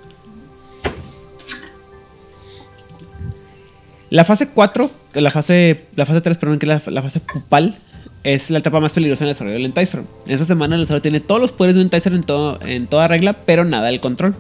La 4.08 4.24
fase 4.24 4.50
4, 4.50 4.90
que 5.12 5.20
la 5.20 5.30
fase, 5.30 5.86
la 5.96 6.06
fase 6.06 6.20
3, 6.20 6.38
perdón, 6.38 6.58
que 6.60 6.66
es 6.66 6.86
la, 6.86 6.92
la 6.92 7.02
fase 7.02 7.18
pupal, 7.18 7.80
es 8.24 8.50
la 8.50 8.58
etapa 8.58 8.78
más 8.78 8.92
peligrosa 8.92 9.24
en 9.24 9.28
el 9.28 9.34
desarrollo 9.34 9.54
del 9.54 9.64
Enticer. 9.64 10.04
En 10.26 10.32
esta 10.32 10.46
semana 10.46 10.76
el 10.76 10.82
usuario 10.82 11.02
tiene 11.02 11.20
todos 11.20 11.40
los 11.40 11.50
poderes 11.50 11.74
de 11.74 11.80
un 11.80 11.86
Enticer 11.86 12.12
en, 12.12 12.22
todo, 12.22 12.58
en 12.64 12.86
toda 12.86 13.08
regla, 13.08 13.32
pero 13.32 13.64
nada 13.64 13.86
del 13.86 14.00
control. 14.00 14.36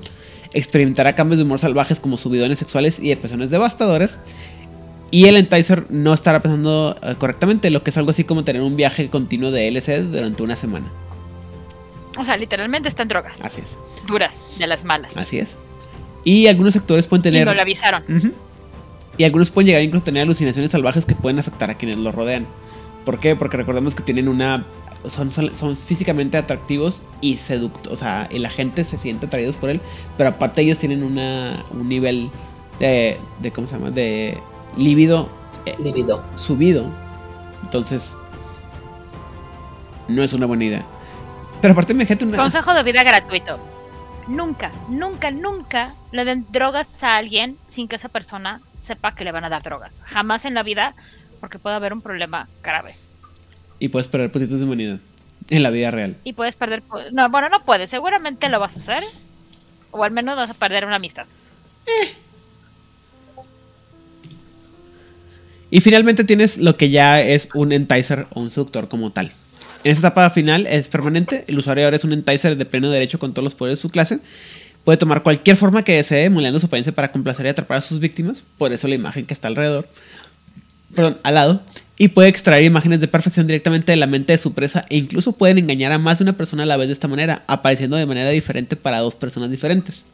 Experimentará 0.52 1.14
cambios 1.14 1.38
de 1.38 1.44
humor 1.44 1.58
salvajes 1.58 1.98
como 1.98 2.16
subidones 2.16 2.58
sexuales 2.58 3.00
y 3.00 3.08
depresiones 3.08 3.50
devastadoras. 3.50 4.20
Y 5.12 5.26
el 5.26 5.36
Enticer 5.36 5.84
no 5.90 6.14
estará 6.14 6.40
pensando 6.42 6.96
eh, 7.02 7.14
correctamente, 7.18 7.70
lo 7.70 7.84
que 7.84 7.90
es 7.90 7.96
algo 7.98 8.10
así 8.10 8.24
como 8.24 8.42
tener 8.44 8.62
un 8.62 8.74
viaje 8.76 9.08
continuo 9.10 9.50
de 9.52 9.70
LSD 9.70 10.10
durante 10.10 10.42
una 10.42 10.56
semana. 10.56 10.90
O 12.18 12.24
sea, 12.24 12.36
literalmente 12.36 12.88
está 12.90 13.02
en 13.02 13.08
drogas 13.08 13.40
Así 13.42 13.60
es, 13.62 13.78
duras, 14.06 14.44
de 14.58 14.66
las 14.66 14.84
malas. 14.84 15.16
así 15.16 15.38
es. 15.38 15.56
Y 16.24 16.46
algunos 16.46 16.72
sectores 16.72 17.06
pueden 17.06 17.20
Y 17.20 17.24
tener... 17.24 17.46
no 17.46 17.54
le 17.54 17.60
avisaron. 17.60 18.02
Y 19.18 19.24
algunos 19.24 19.50
pueden 19.50 19.66
llegar 19.66 19.82
incluso 19.82 20.02
a 20.02 20.04
tener 20.06 20.22
alucinaciones 20.22 20.70
salvajes 20.70 21.04
que 21.04 21.14
pueden 21.14 21.38
afectar 21.38 21.68
a 21.70 21.74
quienes 21.74 21.98
los 21.98 22.14
rodean. 22.14 22.46
¿Por 23.04 23.18
qué? 23.20 23.36
Porque 23.36 23.56
recordemos 23.58 23.94
que 23.94 24.02
tienen 24.02 24.28
una... 24.28 24.64
Son, 25.08 25.30
son, 25.32 25.54
son 25.56 25.76
físicamente 25.76 26.38
atractivos 26.38 27.02
y 27.20 27.36
seductos. 27.36 27.92
O 27.92 27.96
sea, 27.96 28.28
y 28.30 28.38
la 28.38 28.48
gente 28.50 28.84
se 28.84 28.96
siente 28.96 29.26
atraídos 29.26 29.56
por 29.56 29.68
él. 29.68 29.80
Pero 30.16 30.30
aparte 30.30 30.62
ellos 30.62 30.78
tienen 30.78 31.02
una, 31.02 31.64
un 31.70 31.88
nivel 31.88 32.30
de, 32.78 33.18
de... 33.40 33.50
¿Cómo 33.50 33.66
se 33.66 33.74
llama? 33.74 33.90
De 33.90 34.38
líbido 34.76 35.28
eh, 35.66 35.76
Libido. 35.82 36.24
subido. 36.36 36.86
Entonces... 37.62 38.16
No 40.08 40.22
es 40.22 40.32
una 40.32 40.46
buena 40.46 40.64
idea. 40.64 40.84
Pero 41.60 41.72
aparte 41.72 41.94
me 41.94 42.04
gente 42.06 42.24
una... 42.24 42.36
Consejo 42.36 42.74
de 42.74 42.82
vida 42.82 43.02
gratuito. 43.04 43.58
Nunca, 44.28 44.70
nunca, 44.88 45.30
nunca 45.30 45.94
le 46.10 46.24
den 46.24 46.46
drogas 46.50 46.86
a 47.02 47.16
alguien 47.16 47.56
sin 47.68 47.88
que 47.88 47.96
esa 47.96 48.08
persona 48.08 48.60
sepa 48.80 49.14
que 49.14 49.24
le 49.24 49.32
van 49.32 49.44
a 49.44 49.48
dar 49.48 49.62
drogas. 49.62 50.00
Jamás 50.04 50.44
en 50.44 50.54
la 50.54 50.62
vida, 50.62 50.94
porque 51.40 51.58
puede 51.58 51.76
haber 51.76 51.92
un 51.92 52.00
problema 52.02 52.48
grave. 52.62 52.96
Y 53.78 53.88
puedes 53.88 54.08
perder 54.08 54.30
puntitos 54.32 54.58
de 54.58 54.64
humanidad. 54.66 54.98
En 55.50 55.62
la 55.62 55.70
vida 55.70 55.90
real. 55.90 56.16
Y 56.24 56.32
puedes 56.34 56.56
perder... 56.56 56.82
po- 56.82 56.98
No, 57.12 57.28
bueno, 57.30 57.48
no 57.48 57.60
puedes. 57.60 57.90
Seguramente 57.90 58.48
lo 58.48 58.60
vas 58.60 58.76
a 58.76 58.80
hacer. 58.80 59.04
O 59.92 60.02
al 60.04 60.10
menos 60.10 60.36
vas 60.36 60.50
a 60.50 60.54
perder 60.54 60.84
una 60.84 60.96
amistad. 60.96 61.26
Y 65.72 65.80
finalmente 65.80 66.24
tienes 66.24 66.58
lo 66.58 66.76
que 66.76 66.90
ya 66.90 67.22
es 67.22 67.48
un 67.54 67.72
enticer 67.72 68.26
o 68.34 68.40
un 68.40 68.50
seductor 68.50 68.88
como 68.88 69.10
tal. 69.10 69.32
En 69.84 69.92
esta 69.92 70.08
etapa 70.08 70.28
final 70.28 70.66
es 70.66 70.90
permanente. 70.90 71.46
El 71.48 71.58
usuario 71.58 71.86
ahora 71.86 71.96
es 71.96 72.04
un 72.04 72.12
enticer 72.12 72.58
de 72.58 72.66
pleno 72.66 72.90
derecho 72.90 73.18
con 73.18 73.32
todos 73.32 73.42
los 73.42 73.54
poderes 73.54 73.78
de 73.78 73.82
su 73.82 73.88
clase. 73.88 74.18
Puede 74.84 74.98
tomar 74.98 75.22
cualquier 75.22 75.56
forma 75.56 75.82
que 75.82 75.96
desee, 75.96 76.28
moldeando 76.28 76.60
su 76.60 76.66
apariencia 76.66 76.94
para 76.94 77.10
complacer 77.10 77.46
y 77.46 77.48
atrapar 77.48 77.78
a 77.78 77.80
sus 77.80 78.00
víctimas. 78.00 78.42
Por 78.58 78.70
eso 78.74 78.86
la 78.86 78.96
imagen 78.96 79.24
que 79.24 79.32
está 79.32 79.48
alrededor. 79.48 79.88
Perdón, 80.94 81.16
al 81.22 81.34
lado. 81.36 81.62
Y 81.96 82.08
puede 82.08 82.28
extraer 82.28 82.64
imágenes 82.64 83.00
de 83.00 83.08
perfección 83.08 83.46
directamente 83.46 83.92
de 83.92 83.96
la 83.96 84.06
mente 84.06 84.34
de 84.34 84.38
su 84.38 84.52
presa. 84.52 84.84
E 84.90 84.98
incluso 84.98 85.32
pueden 85.32 85.56
engañar 85.56 85.92
a 85.92 85.98
más 85.98 86.18
de 86.18 86.24
una 86.24 86.36
persona 86.36 86.64
a 86.64 86.66
la 86.66 86.76
vez 86.76 86.88
de 86.88 86.92
esta 86.92 87.08
manera, 87.08 87.44
apareciendo 87.46 87.96
de 87.96 88.04
manera 88.04 88.28
diferente 88.28 88.76
para 88.76 88.98
dos 88.98 89.16
personas 89.16 89.50
diferentes. 89.50 90.04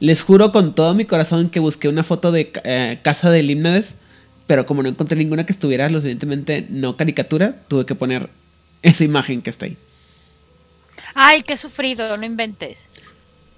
Les 0.00 0.20
juro 0.20 0.50
con 0.50 0.74
todo 0.74 0.94
mi 0.94 1.04
corazón 1.04 1.48
que 1.48 1.60
busqué 1.60 1.88
una 1.88 2.02
foto 2.02 2.32
de 2.32 2.50
eh, 2.64 2.98
casa 3.02 3.30
de 3.30 3.44
Limnades, 3.44 3.94
pero 4.50 4.66
como 4.66 4.82
no 4.82 4.88
encontré 4.88 5.16
ninguna 5.16 5.46
que 5.46 5.52
estuviera 5.52 5.88
lo 5.88 5.98
suficientemente 5.98 6.66
no 6.70 6.96
caricatura, 6.96 7.54
tuve 7.68 7.86
que 7.86 7.94
poner 7.94 8.28
esa 8.82 9.04
imagen 9.04 9.42
que 9.42 9.50
está 9.50 9.66
ahí. 9.66 9.76
Ay, 11.14 11.44
qué 11.44 11.56
sufrido, 11.56 12.16
no 12.16 12.26
inventes. 12.26 12.88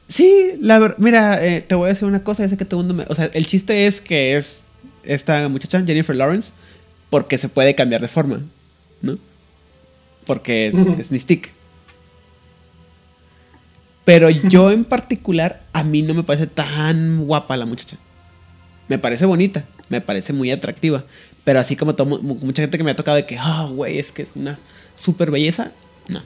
Sí, 0.07 0.51
la 0.59 0.79
verdad, 0.79 0.99
mira, 0.99 1.43
eh, 1.43 1.63
te 1.63 1.75
voy 1.77 1.87
a 1.87 1.95
decir 1.95 2.07
una 2.07 2.23
cosa, 2.23 2.43
ya 2.43 2.51
sé 2.51 2.59
que 2.59 2.67
todo 2.67 2.81
el 2.83 2.87
mundo 2.89 3.05
me... 3.05 3.11
O 3.11 3.15
sea, 3.15 3.31
el 3.33 3.47
chiste 3.47 3.87
es 3.87 4.03
que 4.03 4.37
es 4.37 4.65
esta 5.03 5.49
muchacha, 5.49 5.83
Jennifer 5.83 6.15
Lawrence, 6.15 6.53
porque 7.09 7.39
se 7.39 7.49
puede 7.49 7.75
cambiar 7.75 8.03
de 8.03 8.09
forma, 8.09 8.43
¿no? 9.01 9.17
Porque 10.27 10.67
es, 10.67 10.75
Ujú. 10.75 10.97
es 11.01 11.11
Mystique. 11.11 11.53
Pero 14.05 14.29
yo 14.29 14.71
en 14.71 14.85
particular, 14.85 15.63
a 15.73 15.85
mí 15.85 16.03
no 16.03 16.13
me 16.13 16.23
parece 16.23 16.49
tan 16.49 17.25
guapa 17.25 17.57
la 17.57 17.65
muchacha. 17.65 17.97
Me 18.89 18.99
parece 18.99 19.25
bonita, 19.25 19.65
me 19.93 20.01
parece 20.01 20.33
muy 20.33 20.51
atractiva. 20.51 21.05
Pero 21.45 21.61
así 21.61 21.77
como 21.77 21.95
todo 21.95 22.07
mucha 22.07 22.63
gente 22.63 22.79
que 22.79 22.85
me 22.85 22.93
ha 22.93 22.97
tocado 22.97 23.17
de 23.17 23.27
que, 23.27 23.37
ah, 23.39 23.69
güey, 23.71 23.99
es 23.99 24.11
que 24.11 24.23
es 24.23 24.31
una 24.35 24.59
super 24.97 25.31
belleza, 25.31 25.73
no. 26.09 26.23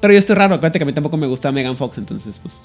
Pero 0.00 0.12
yo 0.12 0.18
estoy 0.18 0.36
raro, 0.36 0.54
acuérdate 0.54 0.78
que 0.78 0.82
a 0.84 0.86
mí 0.86 0.92
tampoco 0.92 1.16
me 1.16 1.26
gusta 1.26 1.52
Megan 1.52 1.76
Fox, 1.76 1.98
entonces 1.98 2.38
pues... 2.38 2.62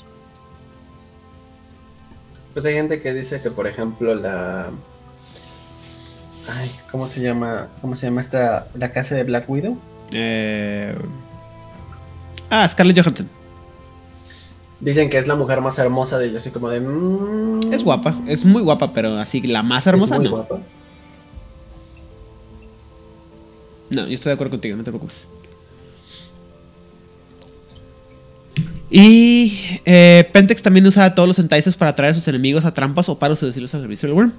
Pues 2.53 2.65
hay 2.65 2.75
gente 2.75 3.01
que 3.01 3.13
dice 3.13 3.41
que, 3.41 3.49
por 3.49 3.65
ejemplo, 3.65 4.13
la. 4.13 4.67
Ay, 6.47 6.71
¿cómo 6.91 7.07
se 7.07 7.19
llama? 7.19 7.69
¿Cómo 7.81 7.95
se 7.95 8.05
llama 8.05 8.21
esta? 8.21 8.67
La 8.75 8.91
casa 8.91 9.15
de 9.15 9.23
Black 9.23 9.49
Widow. 9.49 9.75
Eh... 10.11 10.95
Ah, 12.51 12.69
Scarlett 12.69 12.99
Johansson. 12.99 13.27
Dicen 14.83 15.09
que 15.09 15.17
es 15.17 15.27
la 15.29 15.35
mujer 15.35 15.61
más 15.61 15.79
hermosa 15.79 16.19
de 16.19 16.25
ellos, 16.25 16.37
así 16.39 16.51
como 16.51 16.69
de. 16.69 16.81
mm, 16.81 17.71
Es 17.71 17.85
guapa, 17.85 18.19
es 18.27 18.43
muy 18.43 18.61
guapa, 18.61 18.91
pero 18.93 19.17
así 19.17 19.41
la 19.41 19.63
más 19.63 19.83
es 19.83 19.87
hermosa 19.87 20.15
muy 20.17 20.25
no. 20.25 20.31
guapa. 20.31 20.59
No, 23.89 24.07
yo 24.07 24.15
estoy 24.15 24.31
de 24.31 24.33
acuerdo 24.33 24.51
contigo, 24.51 24.75
no 24.75 24.83
te 24.83 24.91
preocupes. 24.91 25.27
Y 28.89 29.57
eh, 29.85 30.29
Pentex 30.33 30.61
también 30.61 30.85
usa 30.85 31.15
todos 31.15 31.27
los 31.27 31.39
entices 31.39 31.75
para 31.77 31.91
atraer 31.91 32.11
a 32.11 32.15
sus 32.15 32.27
enemigos 32.27 32.65
a 32.65 32.73
trampas 32.73 33.07
o 33.09 33.17
para 33.17 33.35
seducirlos 33.35 33.73
al 33.73 33.81
servicio 33.81 34.07
del 34.07 34.15
Worm. 34.15 34.33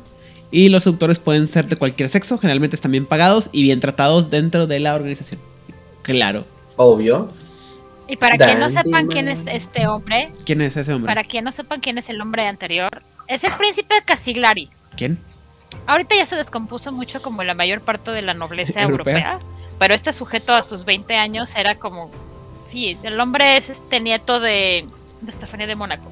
Y 0.50 0.68
los 0.68 0.82
seductores 0.84 1.18
pueden 1.18 1.48
ser 1.48 1.66
de 1.68 1.76
cualquier 1.76 2.08
sexo, 2.08 2.38
generalmente 2.38 2.76
están 2.76 2.92
bien 2.92 3.06
pagados 3.06 3.48
y 3.50 3.62
bien 3.62 3.80
tratados 3.80 4.30
dentro 4.30 4.66
de 4.66 4.78
la 4.78 4.94
organización. 4.94 5.40
Claro. 6.02 6.44
Obvio. 6.76 7.28
Y 8.08 8.16
para 8.16 8.36
quien 8.36 8.58
no 8.60 8.68
sepan 8.70 9.06
quién 9.08 9.28
es 9.28 9.44
man. 9.44 9.54
este 9.54 9.86
hombre, 9.86 10.32
¿Quién 10.44 10.60
es 10.60 10.76
ese 10.76 10.92
hombre? 10.92 11.08
para 11.10 11.24
quien 11.24 11.44
no 11.44 11.52
sepan 11.52 11.80
quién 11.80 11.96
es 11.98 12.08
el 12.10 12.20
hombre 12.20 12.46
anterior, 12.46 13.02
es 13.28 13.44
el 13.44 13.52
príncipe 13.54 13.94
Casiglari. 14.04 14.70
¿Quién? 14.96 15.18
Ahorita 15.86 16.14
ya 16.14 16.24
se 16.26 16.36
descompuso 16.36 16.92
mucho 16.92 17.20
como 17.22 17.42
la 17.44 17.54
mayor 17.54 17.80
parte 17.80 18.10
de 18.10 18.22
la 18.22 18.34
nobleza 18.34 18.82
Europea. 18.82 19.32
europea, 19.32 19.40
pero 19.78 19.94
este 19.94 20.12
sujeto 20.12 20.54
a 20.54 20.62
sus 20.62 20.84
20 20.84 21.16
años 21.16 21.54
era 21.56 21.76
como, 21.78 22.10
sí, 22.64 22.96
el 23.02 23.18
hombre 23.18 23.56
es 23.56 23.70
este 23.70 24.00
nieto 24.00 24.38
de, 24.38 24.86
de 25.22 25.30
Estefanía 25.30 25.66
de 25.66 25.74
Mónaco. 25.74 26.08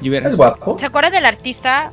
Hubiera- 0.00 0.28
Es 0.28 0.36
guapo. 0.36 0.78
¿Se 0.78 0.86
acuerdan 0.86 1.12
del 1.12 1.26
artista? 1.26 1.92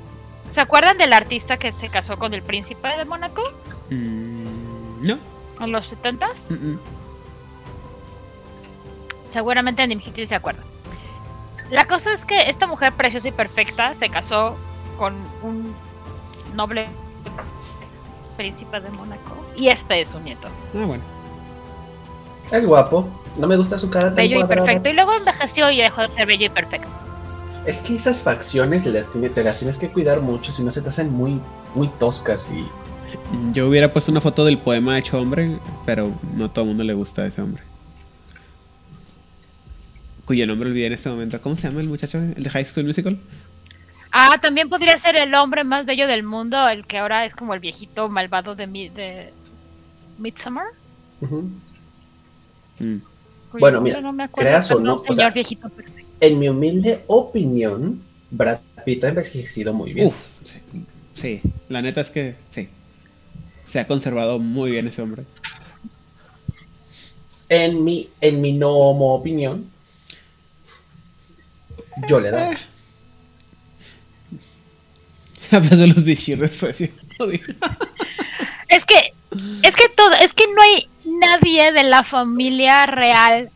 ¿Se 0.51 0.61
acuerdan 0.61 0.97
del 0.97 1.11
artista 1.11 1.57
que 1.57 1.71
se 1.73 1.89
casó 1.89 2.17
con 2.17 2.33
el 2.33 2.41
príncipe 2.41 2.87
de 2.95 3.03
Mónaco 3.03 3.41
Mm, 3.89 5.05
no. 5.05 5.17
en 5.59 5.71
los 5.71 5.91
70s? 5.91 6.51
Mm, 6.51 6.53
mm. 6.73 6.79
Seguramente 9.37 9.83
Andy 9.83 10.01
Hitler 10.03 10.27
se 10.27 10.33
acuerda. 10.33 10.63
La 11.69 11.85
cosa 11.85 12.11
es 12.11 12.25
que 12.25 12.49
esta 12.49 12.65
mujer 12.65 12.93
preciosa 12.93 13.27
y 13.27 13.31
perfecta 13.31 13.93
se 13.93 14.09
casó 14.09 14.55
con 14.97 15.13
un 15.43 15.75
noble 16.55 16.87
príncipe 18.35 18.79
de 18.81 18.89
Mónaco 18.89 19.35
y 19.55 19.67
este 19.67 20.01
es 20.01 20.07
su 20.07 20.19
nieto. 20.21 20.47
Ah, 20.75 20.85
bueno. 20.85 21.03
Es 22.51 22.65
guapo. 22.65 23.07
No 23.37 23.45
me 23.45 23.55
gusta 23.57 23.77
su 23.77 23.91
cara 23.91 24.07
tan 24.07 24.15
Bello 24.15 24.39
y 24.39 24.47
perfecto. 24.47 24.89
Y 24.89 24.93
luego 24.93 25.13
envejeció 25.13 25.69
y 25.69 25.77
dejó 25.77 26.01
de 26.01 26.09
ser 26.09 26.25
bello 26.25 26.47
y 26.47 26.49
perfecto. 26.49 26.87
Es 27.67 27.81
que 27.81 27.93
esas 27.93 28.19
facciones 28.21 28.87
las 28.87 29.11
tiene- 29.11 29.29
te 29.29 29.43
las 29.43 29.59
tienes 29.59 29.77
que 29.77 29.91
cuidar 29.91 30.21
mucho, 30.21 30.51
si 30.51 30.63
no 30.63 30.71
se 30.71 30.81
te 30.81 30.89
hacen 30.89 31.13
muy, 31.13 31.39
muy 31.75 31.89
toscas 31.99 32.51
y 32.51 32.67
Yo 33.53 33.67
hubiera 33.67 33.93
puesto 33.93 34.09
una 34.11 34.19
foto 34.21 34.43
del 34.45 34.57
poema 34.57 34.97
hecho 34.97 35.19
hombre, 35.21 35.59
pero 35.85 36.09
no 36.33 36.45
a 36.45 36.49
todo 36.49 36.63
el 36.63 36.69
mundo 36.69 36.83
le 36.83 36.95
gusta 36.95 37.23
ese 37.27 37.39
hombre. 37.39 37.61
Cuyo 40.27 40.45
nombre 40.45 40.69
olvidé 40.69 40.87
en 40.87 40.93
este 40.93 41.07
momento. 41.07 41.41
¿Cómo 41.41 41.55
se 41.55 41.61
llama 41.63 41.79
el 41.79 41.87
muchacho? 41.87 42.17
¿El 42.17 42.43
de 42.43 42.49
High 42.49 42.65
School 42.65 42.85
Musical? 42.85 43.17
Ah, 44.11 44.37
también 44.41 44.67
podría 44.67 44.97
ser 44.97 45.15
el 45.15 45.33
hombre 45.33 45.63
más 45.63 45.85
bello 45.85 46.05
del 46.05 46.23
mundo, 46.23 46.67
el 46.67 46.85
que 46.85 46.97
ahora 46.97 47.23
es 47.23 47.33
como 47.33 47.53
el 47.53 47.61
viejito 47.61 48.09
malvado 48.09 48.53
de, 48.53 48.67
mi, 48.67 48.89
de 48.89 49.31
Midsommar. 50.17 50.65
Mm. 51.21 52.97
Bueno, 53.57 53.79
mira, 53.79 54.01
no 54.01 54.11
me 54.11 54.25
acuerdo, 54.25 54.49
creas 54.49 54.69
o 54.71 54.81
no, 54.81 54.95
o 54.95 55.03
señor 55.03 55.15
sea, 55.15 55.29
viejito 55.29 55.69
perfecto. 55.69 56.11
En 56.19 56.39
mi 56.39 56.49
humilde 56.49 57.05
opinión, 57.07 58.01
Brad 58.29 58.59
Pitt 58.83 59.05
ha 59.05 59.09
envejecido 59.09 59.73
muy 59.73 59.93
bien. 59.93 60.07
Uf, 60.07 60.15
sí, 60.43 60.57
sí, 61.15 61.41
la 61.69 61.81
neta 61.81 62.01
es 62.01 62.09
que 62.09 62.35
sí. 62.51 62.67
Se 63.69 63.79
ha 63.79 63.87
conservado 63.87 64.39
muy 64.39 64.71
bien 64.71 64.87
ese 64.87 65.01
hombre. 65.01 65.23
En 67.47 67.85
mi, 67.85 68.09
en 68.19 68.41
mi 68.41 68.51
no 68.51 68.71
homo 68.71 69.13
opinión, 69.13 69.76
yo 72.09 72.19
le 72.19 72.31
da. 72.31 72.51
Hablas 75.51 75.77
de 75.77 75.87
los 75.87 76.03
bichir 76.03 76.37
de 76.37 76.49
Suecia. 76.49 76.89
Es 78.69 78.85
que, 78.85 79.13
es 79.63 79.75
que 79.75 79.89
todo, 79.95 80.11
es 80.21 80.33
que 80.33 80.45
no 80.47 80.61
hay 80.61 80.87
nadie 81.05 81.71
de 81.71 81.83
la 81.83 82.03
familia 82.03 82.85
real 82.85 83.49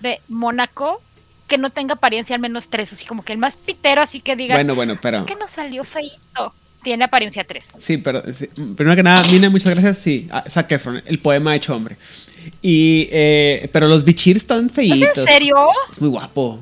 de 0.00 0.20
Mónaco 0.28 1.00
que 1.46 1.56
no 1.58 1.70
tenga 1.70 1.94
apariencia 1.94 2.34
al 2.36 2.42
menos 2.42 2.68
tres, 2.68 2.92
así 2.92 3.06
como 3.06 3.24
que 3.24 3.32
el 3.32 3.38
más 3.38 3.56
pitero, 3.56 4.02
así 4.02 4.20
que 4.20 4.36
diga, 4.36 4.54
Bueno, 4.54 4.74
bueno, 4.74 4.98
pero. 5.00 5.18
es 5.20 5.24
que 5.24 5.36
no 5.36 5.48
salió 5.48 5.84
feito. 5.84 6.54
Tiene 6.82 7.04
apariencia 7.04 7.42
tres. 7.44 7.68
Sí, 7.80 7.96
pero 7.98 8.22
sí, 8.32 8.46
primero 8.76 8.94
que 8.94 9.02
nada, 9.02 9.20
Mina, 9.32 9.50
muchas 9.50 9.72
gracias. 9.74 9.98
Sí, 9.98 10.28
a- 10.30 10.48
Zac 10.48 10.70
Efron, 10.70 11.02
el 11.06 11.18
poema 11.18 11.56
hecho 11.56 11.74
hombre. 11.74 11.96
Y, 12.62 13.08
eh, 13.10 13.68
pero 13.72 13.88
los 13.88 14.04
bichir 14.04 14.36
están 14.36 14.66
¿Es 14.66 14.72
feitos. 14.72 15.18
en 15.18 15.24
serio? 15.26 15.56
Es 15.90 16.00
muy 16.00 16.08
guapo. 16.10 16.60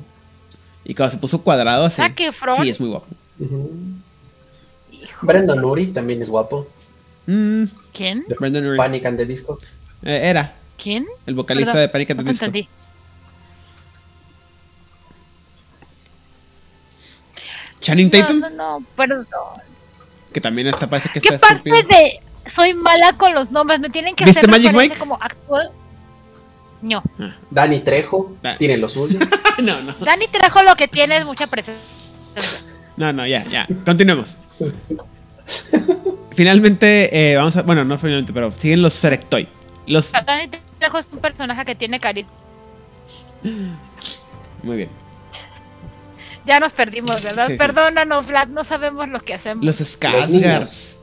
Y 0.89 0.95
cuando 0.95 1.11
se 1.11 1.17
puso 1.17 1.41
cuadrado 1.41 1.85
así. 1.85 2.01
Sí, 2.61 2.69
es 2.69 2.79
muy 2.79 2.89
guapo. 2.89 3.07
Hijo, 4.89 5.27
Brandon 5.27 5.63
Urie 5.65 5.87
también 5.87 6.21
es 6.21 6.29
guapo. 6.29 6.67
Mm, 7.25 7.65
¿Quién? 7.93 8.23
De 8.29 8.35
Brandon 8.39 8.65
Urie. 8.65 8.77
Panic 8.77 9.05
and 9.05 9.17
the 9.17 9.25
Disco. 9.25 9.59
Eh, 10.01 10.21
era 10.23 10.55
¿Quién? 10.81 11.05
el 11.25 11.35
vocalista 11.35 11.73
Perdón, 11.73 11.87
de 11.87 11.89
Panic! 11.89 12.11
at 12.11 12.17
the 12.17 12.23
No 12.23 12.29
Disco. 12.31 12.45
entendí. 12.45 12.69
Channing 17.81 18.09
Tatum, 18.09 18.39
No, 18.39 18.49
no, 18.49 18.79
no, 18.79 18.85
perdón. 18.95 19.27
que 20.33 20.41
también 20.41 20.67
está, 20.67 20.87
parece 20.89 21.09
que 21.09 21.19
¿Qué 21.21 21.35
está 21.35 21.39
parte 21.47 21.69
estúpido. 21.69 21.87
de 21.99 22.19
soy 22.49 22.73
mala 22.73 23.13
con 23.13 23.33
los 23.33 23.51
nombres? 23.51 23.79
¿Me 23.79 23.89
tienen 23.89 24.15
que 24.15 24.23
¿Viste 24.25 24.39
hacer 24.39 24.49
Magic 24.49 24.73
Mike? 24.73 24.97
como 24.97 25.15
actual? 25.21 25.71
No. 26.81 27.03
Danny 27.51 27.79
Trejo 27.81 28.35
Ah. 28.43 28.55
tiene 28.57 28.77
lo 28.77 28.87
suyo. 28.87 29.19
no, 29.61 29.81
no, 29.81 29.93
Dani 29.99 30.27
trajo 30.27 30.63
lo 30.63 30.75
que 30.75 30.87
tiene 30.87 31.17
es 31.17 31.25
mucha 31.25 31.47
presencia. 31.47 31.83
no, 32.97 33.13
no, 33.13 33.25
ya, 33.25 33.41
ya. 33.43 33.67
Continuemos. 33.85 34.37
Finalmente, 36.35 37.31
eh, 37.31 37.35
vamos 37.35 37.55
a. 37.55 37.63
Bueno, 37.63 37.85
no 37.85 37.97
finalmente, 37.97 38.33
pero 38.33 38.51
siguen 38.51 38.81
los 38.81 38.99
Ferectoy. 38.99 39.47
Los. 39.87 40.11
Dani 40.11 40.49
trajo 40.79 40.97
es 40.99 41.07
un 41.11 41.19
personaje 41.19 41.65
que 41.65 41.75
tiene 41.75 41.99
carisma. 41.99 42.31
Muy 44.63 44.77
bien. 44.77 44.89
Ya 46.45 46.59
nos 46.59 46.71
perdimos, 46.73 47.21
¿verdad? 47.21 47.47
Sí, 47.47 47.53
sí. 47.53 47.57
Perdónanos, 47.57 48.25
Vlad, 48.25 48.47
no 48.47 48.63
sabemos 48.63 49.09
lo 49.09 49.19
que 49.19 49.33
hacemos. 49.33 49.65
Los 49.65 49.81
Skarsgård. 49.81 50.95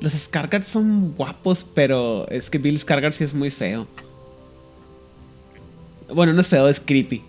Los 0.00 0.14
Skarsgård 0.14 0.64
son 0.64 1.14
guapos, 1.14 1.64
pero 1.74 2.28
es 2.28 2.50
que 2.50 2.58
Bill 2.58 2.78
Skarsgård 2.78 3.12
sí 3.12 3.24
es 3.24 3.32
muy 3.32 3.50
feo. 3.50 3.86
Bueno, 6.12 6.32
no 6.34 6.42
es 6.42 6.48
feo, 6.48 6.68
es 6.68 6.78
creepy. 6.78 7.24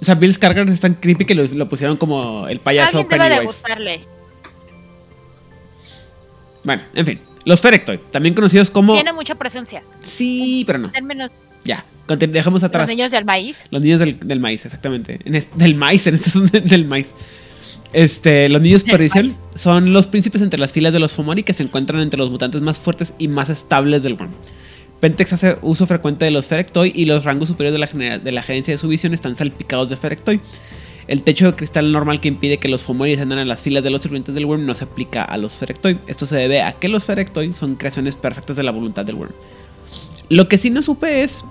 O 0.00 0.04
sea, 0.04 0.14
Bill 0.14 0.38
Skarsgård 0.38 0.70
es 0.70 0.80
tan 0.80 0.94
creepy 0.94 1.24
que 1.24 1.34
lo, 1.34 1.44
lo 1.44 1.68
pusieron 1.68 1.96
como 1.96 2.46
el 2.48 2.60
payaso 2.60 2.98
Alguien 2.98 3.08
debe 3.08 3.24
de 3.24 3.30
Pennywise. 3.30 3.46
gustarle. 3.46 4.00
Bueno, 6.64 6.82
en 6.94 7.06
fin. 7.06 7.20
Los 7.44 7.60
Ferectoy, 7.60 8.00
también 8.10 8.34
conocidos 8.34 8.70
como... 8.70 8.94
Tiene 8.94 9.12
mucha 9.12 9.36
presencia. 9.36 9.82
Sí, 10.04 10.64
pero 10.66 10.80
no. 10.80 10.90
Términos 10.90 11.30
Ya, 11.64 11.84
dejamos 12.08 12.60
los 12.62 12.68
atrás. 12.68 12.88
niños 12.88 13.12
del 13.12 13.24
maíz. 13.24 13.62
Los 13.70 13.82
niños 13.82 14.00
del, 14.00 14.18
del 14.18 14.40
maíz, 14.40 14.64
exactamente. 14.66 15.20
En 15.24 15.36
es- 15.36 15.48
del 15.56 15.76
maíz, 15.76 16.06
en 16.08 16.16
este 16.16 16.40
del 16.60 16.86
maíz. 16.86 17.06
Este, 17.92 18.48
los 18.48 18.60
niños 18.60 18.82
perdición 18.82 19.36
son 19.54 19.92
los 19.92 20.08
príncipes 20.08 20.42
entre 20.42 20.58
las 20.58 20.72
filas 20.72 20.92
de 20.92 20.98
los 20.98 21.12
Fomori 21.12 21.44
que 21.44 21.54
se 21.54 21.62
encuentran 21.62 22.00
entre 22.00 22.18
los 22.18 22.30
mutantes 22.30 22.60
más 22.60 22.78
fuertes 22.78 23.14
y 23.16 23.28
más 23.28 23.48
estables 23.48 24.02
del 24.02 24.14
Worm. 24.14 24.32
Pentex 25.00 25.32
hace 25.34 25.58
uso 25.62 25.86
frecuente 25.86 26.24
de 26.24 26.30
los 26.30 26.46
Ferectoy 26.46 26.92
y 26.94 27.04
los 27.04 27.24
rangos 27.24 27.48
superiores 27.48 27.72
de 27.74 27.78
la, 27.78 27.86
genera- 27.86 28.18
de 28.18 28.32
la 28.32 28.42
gerencia 28.42 28.72
de 28.74 28.78
su 28.78 28.88
visión 28.88 29.12
están 29.14 29.36
salpicados 29.36 29.88
de 29.90 29.96
Ferectoy. 29.96 30.40
El 31.06 31.22
techo 31.22 31.46
de 31.46 31.54
cristal 31.54 31.92
normal 31.92 32.20
que 32.20 32.28
impide 32.28 32.58
que 32.58 32.68
los 32.68 32.82
Fomori 32.82 33.14
ascendan 33.14 33.38
a 33.38 33.44
las 33.44 33.60
filas 33.62 33.84
de 33.84 33.90
los 33.90 34.02
sirvientes 34.02 34.34
del 34.34 34.44
Worm 34.46 34.66
no 34.66 34.74
se 34.74 34.84
aplica 34.84 35.22
a 35.22 35.36
los 35.36 35.54
Ferectoy. 35.54 36.00
Esto 36.08 36.26
se 36.26 36.36
debe 36.36 36.62
a 36.62 36.72
que 36.72 36.88
los 36.88 37.04
Ferectoy 37.04 37.52
son 37.52 37.76
creaciones 37.76 38.16
perfectas 38.16 38.56
de 38.56 38.62
la 38.64 38.72
voluntad 38.72 39.04
del 39.04 39.14
Worm. 39.16 39.32
Lo 40.30 40.48
que 40.48 40.58
sí 40.58 40.70
no 40.70 40.82
supe 40.82 41.22
es 41.22 41.44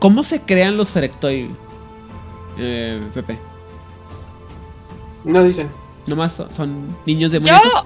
cómo 0.00 0.22
se 0.24 0.42
crean 0.42 0.76
los 0.76 0.90
Ferectoy, 0.90 1.48
eh, 2.58 3.00
Pepe. 3.14 3.38
No 5.24 5.42
dicen. 5.42 5.70
Nomás 6.06 6.34
son, 6.34 6.52
son 6.52 6.96
niños 7.06 7.30
de 7.30 7.38
Yo, 7.40 7.44
muñecos. 7.46 7.84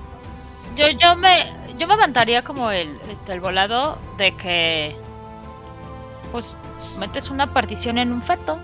yo, 0.77 0.87
yo 1.01 1.15
me, 1.15 1.29
yo 1.79 1.87
me 1.87 1.95
aventaría 1.95 2.43
como 2.43 2.71
el, 2.71 2.89
este, 3.11 3.33
el 3.33 3.41
volado 3.41 3.99
de 4.19 4.35
que, 4.35 4.97
pues, 6.33 6.47
metes 6.99 7.31
una 7.31 7.53
partición 7.53 7.99
en 7.99 8.13
un 8.13 8.23
feto. 8.23 8.59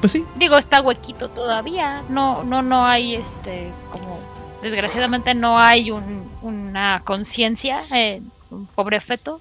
Pues 0.00 0.12
sí. 0.12 0.24
Digo, 0.36 0.56
está 0.56 0.80
huequito 0.80 1.28
todavía. 1.28 2.02
No, 2.08 2.42
no, 2.44 2.62
no 2.62 2.86
hay 2.86 3.14
este, 3.16 3.70
como, 3.92 4.18
desgraciadamente 4.62 5.34
no 5.34 5.58
hay 5.58 5.90
un, 5.90 6.30
una 6.42 7.02
conciencia 7.04 7.82
en 7.90 8.30
un 8.50 8.66
pobre 8.66 9.00
feto 9.00 9.40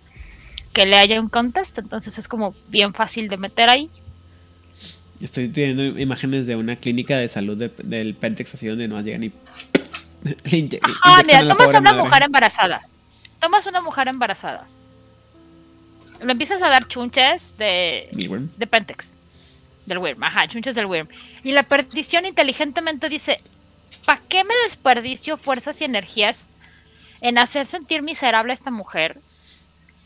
que 0.74 0.86
le 0.86 0.98
haya 0.98 1.20
un 1.22 1.30
contest. 1.30 1.78
Entonces 1.78 2.18
es 2.18 2.28
como 2.28 2.54
bien 2.68 2.94
fácil 2.94 3.30
de 3.30 3.38
meter 3.38 3.70
ahí. 3.70 3.90
Estoy 5.22 5.48
viendo 5.48 5.84
imágenes 6.00 6.46
de 6.46 6.56
una 6.56 6.76
clínica 6.78 7.18
de 7.18 7.28
salud 7.30 7.58
de- 7.58 7.72
del 7.84 8.16
Pentex 8.16 8.54
así 8.56 8.68
donde 8.68 8.88
no 8.88 9.00
llegan 9.02 9.24
y. 9.24 9.32
Ajá, 10.82 11.24
mira, 11.26 11.40
a 11.40 11.48
tomas 11.48 11.68
a 11.74 11.80
una 11.80 11.92
madre. 11.92 12.04
mujer 12.04 12.24
embarazada. 12.24 12.82
Tomas 13.40 13.66
una 13.66 13.82
mujer 13.82 14.08
embarazada. 14.08 14.68
Le 16.24 16.32
empiezas 16.32 16.62
a 16.62 16.70
dar 16.70 16.88
chunches 16.88 17.58
de, 17.58 18.10
Milworm. 18.14 18.52
de 18.58 18.68
Pentex. 18.68 19.16
Del 19.86 20.00
Worm, 20.00 20.24
ajá, 20.24 20.48
chunches 20.48 20.76
del 20.76 20.86
Worm. 20.86 21.08
Y 21.44 21.54
la 21.54 21.64
perdición 21.64 22.26
inteligentemente 22.26 23.08
dice, 23.10 23.38
¿para 24.06 24.20
qué 24.20 24.44
me 24.44 24.54
desperdicio 24.64 25.38
fuerzas 25.38 25.82
y 25.82 25.86
energías 25.86 26.50
en 27.22 27.38
hacer 27.38 27.66
sentir 27.66 28.02
miserable 28.02 28.52
a 28.52 28.56
esta 28.56 28.72
mujer? 28.72 29.20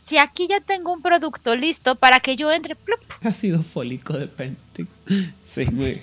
si 0.06 0.18
aquí 0.18 0.46
ya 0.48 0.60
tengo 0.60 0.92
un 0.92 1.02
producto 1.02 1.56
listo 1.56 1.94
para 1.94 2.20
que 2.20 2.36
yo 2.36 2.52
entre? 2.52 2.76
Plup. 2.76 3.00
Ácido 3.22 3.62
fólico 3.62 4.12
de 4.14 4.28
Pentex. 4.28 4.90
Sí, 5.44 5.64
bien. 5.66 6.00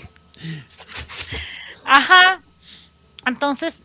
Ajá. 1.86 2.42
Entonces, 3.26 3.84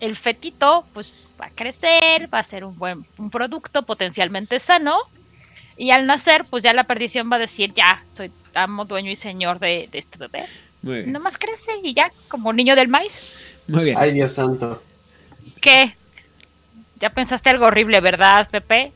el 0.00 0.16
fetito, 0.16 0.84
pues 0.92 1.12
va 1.40 1.46
a 1.46 1.50
crecer, 1.50 2.32
va 2.32 2.40
a 2.40 2.42
ser 2.42 2.64
un 2.64 2.76
buen 2.78 3.06
un 3.16 3.30
producto 3.30 3.82
potencialmente 3.82 4.58
sano. 4.58 4.98
Y 5.76 5.92
al 5.92 6.06
nacer, 6.06 6.44
pues 6.50 6.64
ya 6.64 6.72
la 6.72 6.84
perdición 6.84 7.30
va 7.30 7.36
a 7.36 7.40
decir, 7.40 7.72
ya, 7.72 8.04
soy 8.08 8.32
amo, 8.54 8.84
dueño 8.84 9.10
y 9.10 9.16
señor 9.16 9.60
de, 9.60 9.88
de 9.92 9.98
este 9.98 10.18
bebé. 10.18 10.46
Muy 10.82 10.98
bien. 10.98 11.12
Nomás 11.12 11.38
crece 11.38 11.72
y 11.82 11.94
ya, 11.94 12.10
como 12.28 12.52
niño 12.52 12.74
del 12.74 12.88
maíz. 12.88 13.12
Muy 13.68 13.84
bien. 13.84 13.98
Ay, 13.98 14.12
Dios 14.12 14.32
santo. 14.32 14.80
¿Qué? 15.60 15.96
Ya 16.98 17.10
pensaste 17.10 17.50
algo 17.50 17.66
horrible, 17.66 18.00
¿verdad, 18.00 18.48
Pepe? 18.50 18.92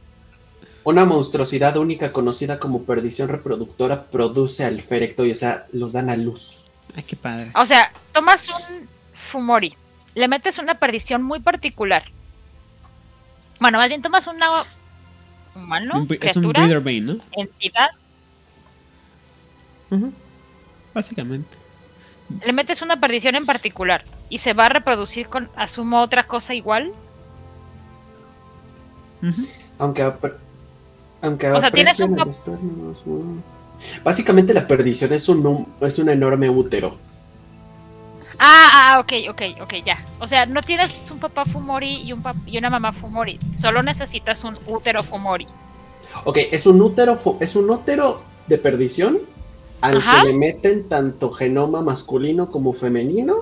Una 0.85 1.05
monstruosidad 1.05 1.77
única 1.77 2.13
conocida 2.13 2.59
como 2.59 2.83
perdición 2.83 3.29
reproductora 3.29 4.05
produce 4.05 4.65
al 4.65 4.81
ferecto 4.81 5.25
y, 5.25 5.31
o 5.31 5.35
sea, 5.37 5.67
los 5.73 5.93
dan 5.93 6.11
a 6.11 6.17
luz. 6.17 6.65
Ay, 6.97 7.05
qué 7.05 7.15
padre. 7.15 7.53
O 7.55 7.65
sea, 7.65 7.93
tomas 8.13 8.49
un 8.49 8.89
Fumori, 9.15 9.77
le 10.15 10.29
metes 10.29 10.59
una 10.59 10.75
perdición 10.75 11.23
muy 11.23 11.41
particular. 11.41 12.05
Bueno, 13.61 13.79
más 13.79 13.89
bien 13.89 14.03
tomas 14.03 14.27
una 14.27 14.47
humano, 15.55 15.99
Un 15.99 16.09
bre- 16.09 16.19
es 16.23 16.37
un 16.37 16.43
criatura, 16.43 16.61
breeder 16.63 16.81
bane, 16.81 17.01
¿no? 17.01 17.19
entidad. 17.33 17.89
Básicamente. 20.95 21.57
le 22.45 22.53
metes 22.53 22.81
una 22.83 22.99
perdición 22.99 23.35
en 23.35 23.45
particular 23.45 24.05
y 24.31 24.39
se 24.39 24.55
va 24.55 24.67
a 24.67 24.69
reproducir 24.71 25.29
con, 25.29 25.51
asumo, 25.57 26.01
otra 26.01 26.25
cosa 26.27 26.55
igual. 26.55 26.93
Aunque, 29.79 30.11
aunque 31.21 31.53
O 31.53 31.61
sea, 31.61 31.71
tienes 31.71 32.01
un 32.01 33.43
Básicamente 34.05 34.55
la 34.55 34.67
perdición 34.67 35.13
es 35.13 35.29
un, 35.29 35.67
es 35.81 35.99
un 35.99 36.09
enorme 36.09 36.49
útero. 36.49 36.99
Ah, 38.39 38.69
ah, 38.95 39.01
ok, 39.01 39.13
ok, 39.31 39.43
ok, 39.63 39.75
ya. 39.85 40.05
O 40.19 40.27
sea, 40.27 40.47
no 40.47 40.63
tienes 40.63 40.95
un 41.11 41.19
papá 41.19 41.45
Fumori 41.45 42.03
y, 42.03 42.13
un 42.13 42.23
pap- 42.23 42.43
y 42.47 42.59
una 42.59 42.71
mamá 42.71 42.93
Fumori. 42.93 43.39
Solo 43.61 43.83
necesitas 43.83 44.43
un 44.45 44.59
útero 44.67 45.03
Fumori. 45.03 45.47
Ok, 46.25 46.39
es 46.51 46.67
un 46.67 46.81
útero, 46.81 47.19
es 47.41 47.57
un 47.57 47.71
útero 47.71 48.15
de 48.47 48.59
perdición 48.59 49.19
al 49.81 49.99
Ajá. 49.99 50.23
que 50.23 50.29
le 50.29 50.35
meten 50.35 50.89
tanto 50.89 51.31
genoma 51.31 51.83
masculino 51.83 52.51
como 52.51 52.73
femenino. 52.73 53.35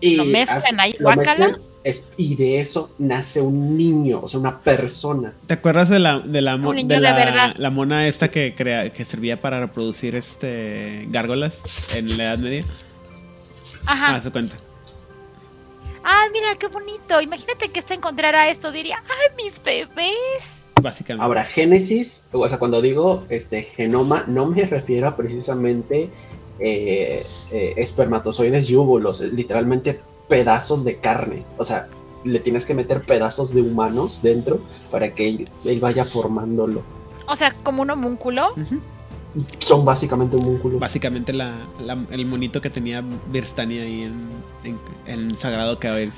Y 0.00 0.16
Lo 0.16 0.24
mezclan 0.24 0.78
ahí, 0.80 0.94
lo 0.98 1.06
guácala. 1.06 1.24
mezclan, 1.48 1.60
es- 1.84 2.12
y 2.16 2.36
de 2.36 2.60
eso 2.60 2.92
nace 2.98 3.40
un 3.40 3.76
niño, 3.76 4.20
o 4.22 4.28
sea, 4.28 4.38
una 4.40 4.60
persona. 4.60 5.32
¿Te 5.46 5.54
acuerdas 5.54 5.88
de 5.88 5.98
la, 5.98 6.20
de 6.20 6.40
la, 6.40 6.56
de 6.56 6.84
de 6.84 7.00
la, 7.00 7.14
verdad. 7.14 7.54
la 7.56 7.70
mona 7.70 8.06
esta 8.06 8.30
que, 8.30 8.54
crea, 8.54 8.92
que 8.92 9.04
servía 9.04 9.40
para 9.40 9.58
reproducir 9.60 10.14
este 10.14 11.06
gárgolas 11.10 11.54
en 11.94 12.16
la 12.16 12.24
Edad 12.24 12.38
Media? 12.38 12.64
Ah, 13.88 13.92
Ajá. 13.92 14.22
se 14.22 14.30
cuenta. 14.30 14.54
Ah, 16.04 16.26
mira, 16.32 16.56
qué 16.58 16.68
bonito. 16.68 17.20
Imagínate 17.20 17.70
que 17.70 17.82
se 17.82 17.94
encontrara 17.94 18.50
esto, 18.50 18.70
diría, 18.70 19.02
ay, 19.08 19.34
mis 19.36 19.62
bebés. 19.62 20.44
Básicamente. 20.80 21.24
Ahora, 21.24 21.42
génesis, 21.42 22.28
o 22.32 22.48
sea, 22.48 22.58
cuando 22.58 22.80
digo 22.80 23.24
este 23.30 23.62
genoma, 23.62 24.24
no 24.28 24.46
me 24.46 24.64
refiero 24.64 25.08
a 25.08 25.16
precisamente 25.16 26.10
eh, 26.60 27.26
eh, 27.50 27.74
espermatozoides 27.76 28.70
y 28.70 28.76
óvulos, 28.76 29.20
literalmente 29.20 30.00
pedazos 30.28 30.84
de 30.84 30.98
carne. 30.98 31.40
O 31.56 31.64
sea, 31.64 31.88
le 32.24 32.38
tienes 32.40 32.66
que 32.66 32.74
meter 32.74 33.02
pedazos 33.02 33.54
de 33.54 33.62
humanos 33.62 34.20
dentro 34.22 34.58
para 34.90 35.14
que 35.14 35.28
él, 35.28 35.50
él 35.64 35.80
vaya 35.80 36.04
formándolo. 36.04 36.82
O 37.26 37.34
sea, 37.34 37.54
como 37.62 37.82
un 37.82 37.90
homúnculo. 37.90 38.52
Ujú. 38.52 38.80
Son 39.58 39.84
básicamente 39.84 40.36
homúnculos. 40.36 40.80
Básicamente 40.80 41.32
la, 41.32 41.54
la- 41.78 41.98
el 42.10 42.26
monito 42.26 42.60
que 42.60 42.70
tenía 42.70 43.02
Birstania 43.30 43.82
ahí 43.82 44.04
en, 44.04 44.28
en, 44.64 44.78
en 45.06 45.36
Sagrado 45.36 45.78
Caballos. 45.78 46.14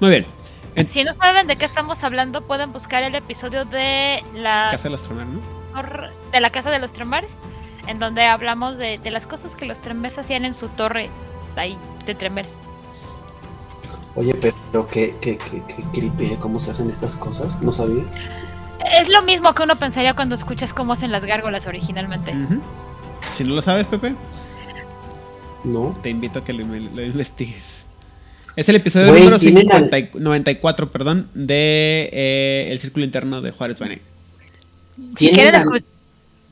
Muy 0.00 0.10
bien. 0.10 0.26
Si 0.90 1.04
no 1.04 1.12
saben 1.14 1.46
de 1.46 1.56
qué 1.56 1.64
estamos 1.64 2.02
hablando, 2.04 2.42
pueden 2.42 2.72
buscar 2.72 3.02
el 3.02 3.14
episodio 3.14 3.64
de 3.64 4.22
la, 4.34 4.68
Casa 4.70 4.84
de 4.84 4.90
los 4.90 5.02
Tremar, 5.02 5.26
¿no? 5.26 5.40
de 6.32 6.40
la 6.40 6.50
Casa 6.50 6.70
de 6.70 6.78
los 6.78 6.92
Tremores, 6.92 7.30
en 7.86 7.98
donde 7.98 8.24
hablamos 8.24 8.78
de, 8.78 8.98
de 8.98 9.10
las 9.10 9.26
cosas 9.26 9.54
que 9.56 9.66
los 9.66 9.78
Tremers 9.80 10.16
hacían 10.18 10.44
en 10.44 10.54
su 10.54 10.68
torre 10.68 11.10
ahí 11.56 11.76
de 12.06 12.14
Tremers. 12.14 12.58
Oye, 14.16 14.32
pero 14.72 14.86
qué, 14.88 15.14
qué, 15.20 15.36
qué, 15.38 15.62
qué 15.68 15.82
creepy, 15.92 16.26
¿eh? 16.26 16.36
¿Cómo 16.40 16.58
se 16.60 16.70
hacen 16.70 16.88
estas 16.88 17.16
cosas? 17.16 17.60
No 17.62 17.72
sabía. 17.72 18.04
Es 18.98 19.08
lo 19.08 19.22
mismo 19.22 19.54
que 19.54 19.62
uno 19.62 19.76
pensaría 19.76 20.14
cuando 20.14 20.34
escuchas 20.34 20.72
cómo 20.72 20.92
hacen 20.94 21.12
las 21.12 21.24
gárgolas 21.24 21.66
originalmente. 21.66 22.34
Si 23.36 23.44
no 23.44 23.54
lo 23.54 23.62
sabes, 23.62 23.86
Pepe, 23.86 24.14
No. 25.64 25.96
te 26.02 26.08
invito 26.10 26.38
a 26.38 26.44
que 26.44 26.52
lo, 26.52 26.64
lo 26.66 27.02
investigues. 27.04 27.64
Es 28.56 28.68
el 28.68 28.76
episodio 28.76 29.12
número 29.12 29.38
tienen 29.38 29.70
al- 29.72 29.84
50 29.90 29.98
y- 29.98 30.10
94, 30.14 30.90
perdón, 30.90 31.28
de 31.34 32.10
eh, 32.12 32.68
El 32.70 32.78
Círculo 32.80 33.04
Interno 33.04 33.40
de 33.40 33.52
Juárez 33.52 33.78
Bane. 33.78 34.00
Si 34.96 35.14
Tienen 35.30 35.52
quieren 35.62 35.84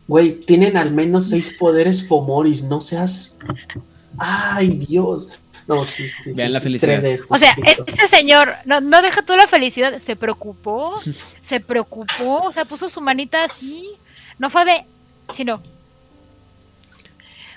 Güey, 0.06 0.32
tienen 0.46 0.76
al 0.78 0.92
menos 0.94 1.28
seis 1.28 1.54
poderes 1.58 2.08
Fomoris, 2.08 2.64
no 2.64 2.80
seas. 2.80 3.38
Ay, 4.16 4.68
Dios. 4.88 5.38
No, 5.68 5.84
sí, 5.84 6.10
sí, 6.18 6.32
Vean 6.34 6.48
sí, 6.48 6.52
la 6.54 6.58
sí, 6.60 6.64
felicidad. 6.64 6.92
Tres 6.92 7.02
de 7.02 7.12
estos. 7.12 7.30
O 7.30 7.38
sea, 7.38 7.54
justo. 7.54 7.84
este 7.86 8.06
señor 8.06 8.54
no, 8.64 8.80
no 8.80 9.02
deja 9.02 9.22
tú 9.22 9.36
la 9.36 9.46
felicidad, 9.46 10.00
se 10.00 10.16
preocupó, 10.16 11.00
se 11.42 11.60
preocupó, 11.60 12.42
o 12.44 12.52
sea, 12.52 12.64
puso 12.64 12.88
su 12.88 13.00
manita 13.00 13.44
así. 13.44 13.90
No 14.38 14.50
fue 14.50 14.64
de, 14.64 14.84
sino 15.34 15.62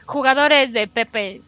jugadores 0.06 0.74
de 0.74 0.88
Pepe. 0.88 1.42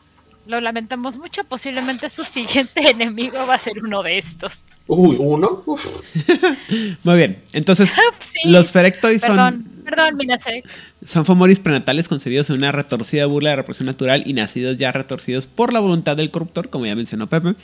Lo 0.47 0.59
lamentamos 0.59 1.17
mucho, 1.17 1.43
posiblemente 1.45 2.09
su 2.09 2.23
siguiente 2.23 2.81
enemigo 2.89 3.45
va 3.47 3.55
a 3.55 3.57
ser 3.57 3.79
uno 3.83 4.03
de 4.03 4.17
estos. 4.17 4.59
Uy, 4.87 5.15
uno. 5.17 5.63
Uf. 5.65 5.85
Muy 7.03 7.15
bien, 7.17 7.39
entonces 7.53 7.89
Sí, 8.19 8.39
los 8.49 8.71
Ferectoids 8.71 9.21
perdón, 9.21 9.63
son, 9.73 9.83
perdón, 9.85 10.15
Minasek. 10.17 10.67
son 11.05 11.25
fomoris 11.25 11.59
prenatales 11.59 12.09
concebidos 12.09 12.49
en 12.49 12.57
una 12.57 12.71
retorcida 12.73 13.25
burla 13.25 13.51
de 13.51 13.55
reproducción 13.57 13.85
natural 13.87 14.23
y 14.25 14.33
nacidos 14.33 14.77
ya 14.77 14.91
retorcidos 14.91 15.47
por 15.47 15.71
la 15.71 15.79
voluntad 15.79 16.17
del 16.17 16.31
corruptor, 16.31 16.69
como 16.69 16.85
ya 16.85 16.95
mencionó 16.95 17.27
Pepe. 17.27 17.55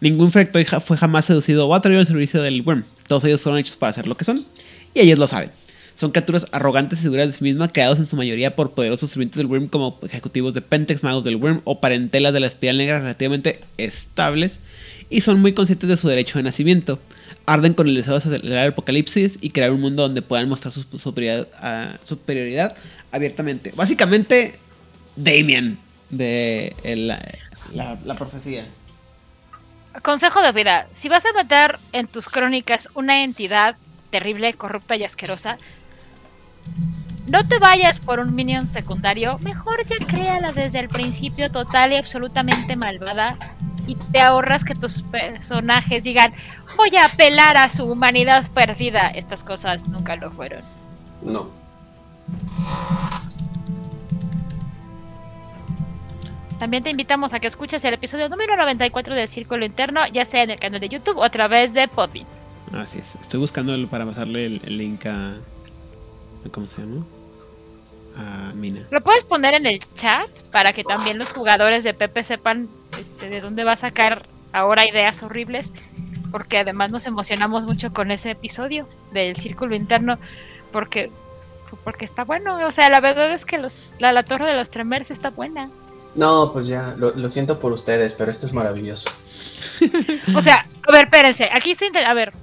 Ningún 0.00 0.32
Ferectoid 0.32 0.66
ja- 0.66 0.80
fue 0.80 0.96
jamás 0.96 1.26
seducido 1.26 1.68
o 1.68 1.74
atraído 1.74 2.00
al 2.00 2.06
servicio 2.06 2.40
del 2.42 2.62
Worm. 2.62 2.84
Todos 3.06 3.24
ellos 3.24 3.42
fueron 3.42 3.58
hechos 3.58 3.76
para 3.76 3.92
ser 3.92 4.06
lo 4.06 4.16
que 4.16 4.24
son, 4.24 4.46
y 4.94 5.00
ellos 5.00 5.18
lo 5.18 5.26
saben. 5.26 5.50
Son 6.02 6.10
criaturas 6.10 6.48
arrogantes 6.50 6.98
y 6.98 7.02
seguras 7.02 7.28
de 7.28 7.32
sí 7.32 7.44
mismas, 7.44 7.70
creados 7.72 8.00
en 8.00 8.08
su 8.08 8.16
mayoría 8.16 8.56
por 8.56 8.72
poderosos 8.72 9.08
sirvientes 9.08 9.36
del 9.36 9.46
Worm 9.46 9.68
como 9.68 10.00
ejecutivos 10.02 10.52
de 10.52 10.60
Pentex, 10.60 11.04
magos 11.04 11.22
del 11.22 11.36
Worm 11.36 11.60
o 11.62 11.80
parentelas 11.80 12.32
de 12.32 12.40
la 12.40 12.48
espiral 12.48 12.78
negra 12.78 12.98
relativamente 12.98 13.60
estables 13.76 14.58
y 15.10 15.20
son 15.20 15.40
muy 15.40 15.52
conscientes 15.54 15.88
de 15.88 15.96
su 15.96 16.08
derecho 16.08 16.40
de 16.40 16.42
nacimiento. 16.42 16.98
Arden 17.46 17.74
con 17.74 17.86
el 17.86 17.94
deseo 17.94 18.14
de 18.14 18.18
acelerar 18.18 18.64
el 18.64 18.72
apocalipsis 18.72 19.38
y 19.40 19.50
crear 19.50 19.70
un 19.70 19.80
mundo 19.80 20.02
donde 20.02 20.22
puedan 20.22 20.48
mostrar 20.48 20.72
su 20.72 20.82
superioridad, 20.82 21.46
ah, 21.60 21.94
abiertamente. 23.12 23.72
Básicamente, 23.76 24.58
Damien 25.14 25.78
de 26.10 26.74
la, 27.72 28.16
profecía. 28.16 28.66
Consejo 30.02 30.42
de 30.42 30.50
vida, 30.50 30.88
si 30.94 31.08
vas 31.08 31.24
a 31.26 31.32
meter 31.32 31.78
en 31.92 32.08
tus 32.08 32.28
crónicas 32.28 32.88
una 32.96 33.22
entidad 33.22 33.76
terrible, 34.10 34.52
corrupta 34.54 34.96
y 34.96 35.04
asquerosa, 35.04 35.58
no 37.26 37.46
te 37.46 37.58
vayas 37.58 37.98
por 38.00 38.20
un 38.20 38.34
minion 38.34 38.66
secundario, 38.66 39.38
mejor 39.40 39.86
ya 39.86 39.96
créala 40.04 40.52
desde 40.52 40.80
el 40.80 40.88
principio 40.88 41.50
total 41.50 41.92
y 41.92 41.96
absolutamente 41.96 42.76
malvada 42.76 43.36
y 43.86 43.94
te 43.96 44.20
ahorras 44.20 44.64
que 44.64 44.74
tus 44.74 45.02
personajes 45.02 46.04
digan, 46.04 46.32
voy 46.76 46.94
a 46.96 47.06
apelar 47.06 47.56
a 47.56 47.68
su 47.68 47.84
humanidad 47.84 48.48
perdida. 48.52 49.08
Estas 49.08 49.42
cosas 49.42 49.88
nunca 49.88 50.14
lo 50.16 50.30
fueron. 50.30 50.62
No. 51.22 51.48
También 56.58 56.84
te 56.84 56.90
invitamos 56.90 57.32
a 57.32 57.40
que 57.40 57.48
escuches 57.48 57.84
el 57.84 57.94
episodio 57.94 58.28
número 58.28 58.56
94 58.56 59.14
del 59.16 59.26
Círculo 59.26 59.64
Interno, 59.64 60.06
ya 60.12 60.24
sea 60.24 60.44
en 60.44 60.50
el 60.50 60.60
canal 60.60 60.80
de 60.80 60.88
YouTube 60.88 61.16
o 61.18 61.24
a 61.24 61.30
través 61.30 61.72
de 61.74 61.88
Podbean. 61.88 62.26
Así 62.72 62.98
es. 62.98 63.16
Estoy 63.16 63.40
buscando 63.40 63.74
el- 63.74 63.88
para 63.88 64.06
pasarle 64.06 64.46
el, 64.46 64.60
el 64.64 64.78
link 64.78 65.04
a. 65.06 65.34
¿Cómo 66.50 66.66
se 66.66 66.82
llama? 66.82 67.04
A 68.16 68.52
Mina. 68.54 68.86
Lo 68.90 69.00
puedes 69.02 69.24
poner 69.24 69.54
en 69.54 69.66
el 69.66 69.80
chat 69.94 70.28
para 70.50 70.72
que 70.72 70.84
también 70.84 71.16
los 71.18 71.30
jugadores 71.30 71.82
de 71.84 71.94
Pepe 71.94 72.22
sepan 72.22 72.68
este, 72.98 73.28
de 73.30 73.40
dónde 73.40 73.64
va 73.64 73.72
a 73.72 73.76
sacar 73.76 74.26
ahora 74.52 74.86
ideas 74.86 75.22
horribles, 75.22 75.72
porque 76.30 76.58
además 76.58 76.90
nos 76.90 77.06
emocionamos 77.06 77.64
mucho 77.64 77.92
con 77.92 78.10
ese 78.10 78.32
episodio 78.32 78.86
del 79.12 79.36
Círculo 79.36 79.74
Interno, 79.74 80.18
porque 80.72 81.10
porque 81.84 82.04
está 82.04 82.24
bueno. 82.24 82.66
O 82.66 82.70
sea, 82.70 82.90
la 82.90 83.00
verdad 83.00 83.32
es 83.32 83.46
que 83.46 83.56
los, 83.56 83.74
la, 83.98 84.12
la 84.12 84.24
Torre 84.24 84.46
de 84.46 84.54
los 84.54 84.68
Tremers 84.70 85.10
está 85.10 85.30
buena. 85.30 85.70
No, 86.14 86.52
pues 86.52 86.66
ya, 86.66 86.94
lo, 86.98 87.10
lo 87.16 87.30
siento 87.30 87.58
por 87.58 87.72
ustedes, 87.72 88.12
pero 88.14 88.30
esto 88.30 88.44
es 88.44 88.52
maravilloso. 88.52 89.08
O 90.34 90.42
sea, 90.42 90.66
a 90.86 90.92
ver, 90.92 91.04
espérense. 91.04 91.48
Aquí 91.50 91.70
está. 91.70 91.86
inter- 91.86 92.04
A 92.04 92.12
ver. 92.12 92.34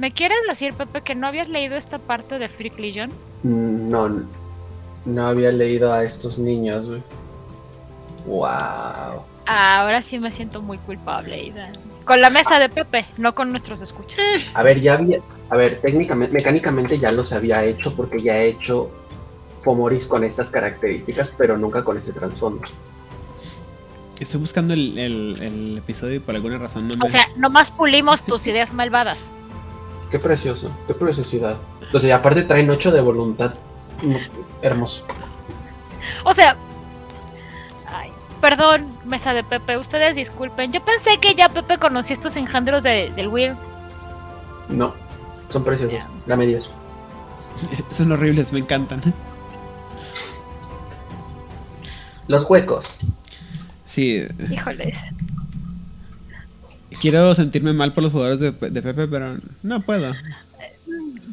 ¿Me 0.00 0.12
quieres 0.12 0.38
decir, 0.48 0.72
Pepe, 0.72 1.02
que 1.02 1.14
no 1.14 1.26
habías 1.26 1.50
leído 1.50 1.76
esta 1.76 1.98
parte 1.98 2.38
de 2.38 2.48
Freak 2.48 2.78
Legion? 2.78 3.10
No, 3.42 4.22
no 5.04 5.26
había 5.28 5.52
leído 5.52 5.92
a 5.92 6.04
estos 6.04 6.38
niños, 6.38 6.88
güey. 6.88 7.02
Wow. 8.24 9.24
Ahora 9.44 10.00
sí 10.00 10.18
me 10.18 10.32
siento 10.32 10.62
muy 10.62 10.78
culpable, 10.78 11.34
Aidan. 11.34 11.72
Con 12.06 12.22
la 12.22 12.30
mesa 12.30 12.58
de 12.58 12.70
Pepe, 12.70 13.04
no 13.18 13.34
con 13.34 13.50
nuestros 13.50 13.82
escuchas. 13.82 14.18
A 14.54 14.62
ver, 14.62 14.80
ya 14.80 14.94
había. 14.94 15.18
A 15.50 15.56
ver, 15.58 15.82
técnicamente, 15.82 16.32
mecánicamente 16.32 16.98
ya 16.98 17.12
los 17.12 17.34
había 17.34 17.62
hecho 17.64 17.94
porque 17.94 18.20
ya 18.20 18.38
he 18.40 18.48
hecho 18.48 18.90
Fomoris 19.62 20.06
con 20.06 20.24
estas 20.24 20.50
características, 20.50 21.34
pero 21.36 21.58
nunca 21.58 21.84
con 21.84 21.98
ese 21.98 22.14
trasfondo. 22.14 22.62
Estoy 24.18 24.40
buscando 24.40 24.72
el, 24.72 24.96
el- 24.98 25.42
el 25.42 25.78
episodio 25.78 26.14
y 26.16 26.20
por 26.20 26.34
alguna 26.34 26.56
razón 26.56 26.88
no 26.88 26.96
me... 26.96 27.04
O 27.04 27.08
sea, 27.08 27.26
nomás 27.36 27.70
pulimos 27.70 28.22
tus 28.24 28.46
ideas 28.46 28.72
malvadas. 28.72 29.34
Qué 30.10 30.18
precioso, 30.18 30.76
qué 30.86 30.94
preciosidad. 30.94 31.56
O 31.92 31.98
sea, 31.98 32.08
y 32.08 32.12
aparte 32.12 32.42
traen 32.42 32.68
8 32.68 32.90
de 32.90 33.00
voluntad. 33.00 33.54
Mm, 34.02 34.16
Hermoso. 34.62 35.06
O 36.24 36.34
sea. 36.34 36.56
Ay, 37.86 38.10
perdón, 38.40 38.98
mesa 39.04 39.32
de 39.32 39.44
Pepe, 39.44 39.76
ustedes 39.76 40.16
disculpen. 40.16 40.72
Yo 40.72 40.84
pensé 40.84 41.18
que 41.20 41.34
ya 41.34 41.48
Pepe 41.48 41.78
conocía 41.78 42.16
estos 42.16 42.36
engendros 42.36 42.82
de, 42.82 43.12
del 43.14 43.28
Weird. 43.28 43.56
No, 44.68 44.94
son 45.48 45.64
preciosos. 45.64 46.08
Dame 46.26 46.46
10. 46.46 46.74
Son 47.96 48.12
horribles, 48.12 48.52
me 48.52 48.60
encantan. 48.60 49.02
Los 52.28 52.48
huecos. 52.48 53.00
Sí, 53.86 54.24
Híjoles. 54.50 55.12
Quiero 57.00 57.34
sentirme 57.34 57.72
mal 57.72 57.92
por 57.92 58.02
los 58.02 58.12
jugadores 58.12 58.40
de, 58.40 58.52
de 58.52 58.82
Pepe, 58.82 59.06
pero 59.06 59.36
no 59.62 59.80
puedo. 59.82 60.12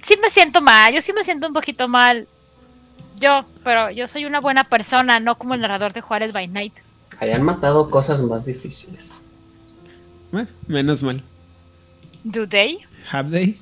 Sí 0.03 0.15
me 0.21 0.29
siento 0.29 0.61
mal, 0.61 0.93
yo 0.93 1.01
sí 1.01 1.13
me 1.13 1.23
siento 1.23 1.47
un 1.47 1.53
poquito 1.53 1.87
mal. 1.87 2.27
Yo, 3.19 3.45
pero 3.63 3.89
yo 3.89 4.07
soy 4.07 4.25
una 4.25 4.39
buena 4.39 4.63
persona, 4.63 5.19
no 5.19 5.37
como 5.37 5.55
el 5.55 5.61
narrador 5.61 5.93
de 5.93 6.01
Juárez 6.01 6.33
by 6.33 6.47
Night. 6.47 6.73
Hayan 7.19 7.41
matado 7.41 7.89
cosas 7.89 8.21
más 8.21 8.45
difíciles. 8.45 9.23
Bueno, 10.31 10.47
menos 10.67 11.01
mal. 11.01 11.23
Do 12.23 12.47
they? 12.47 12.79
Have 13.11 13.31
they? 13.31 13.57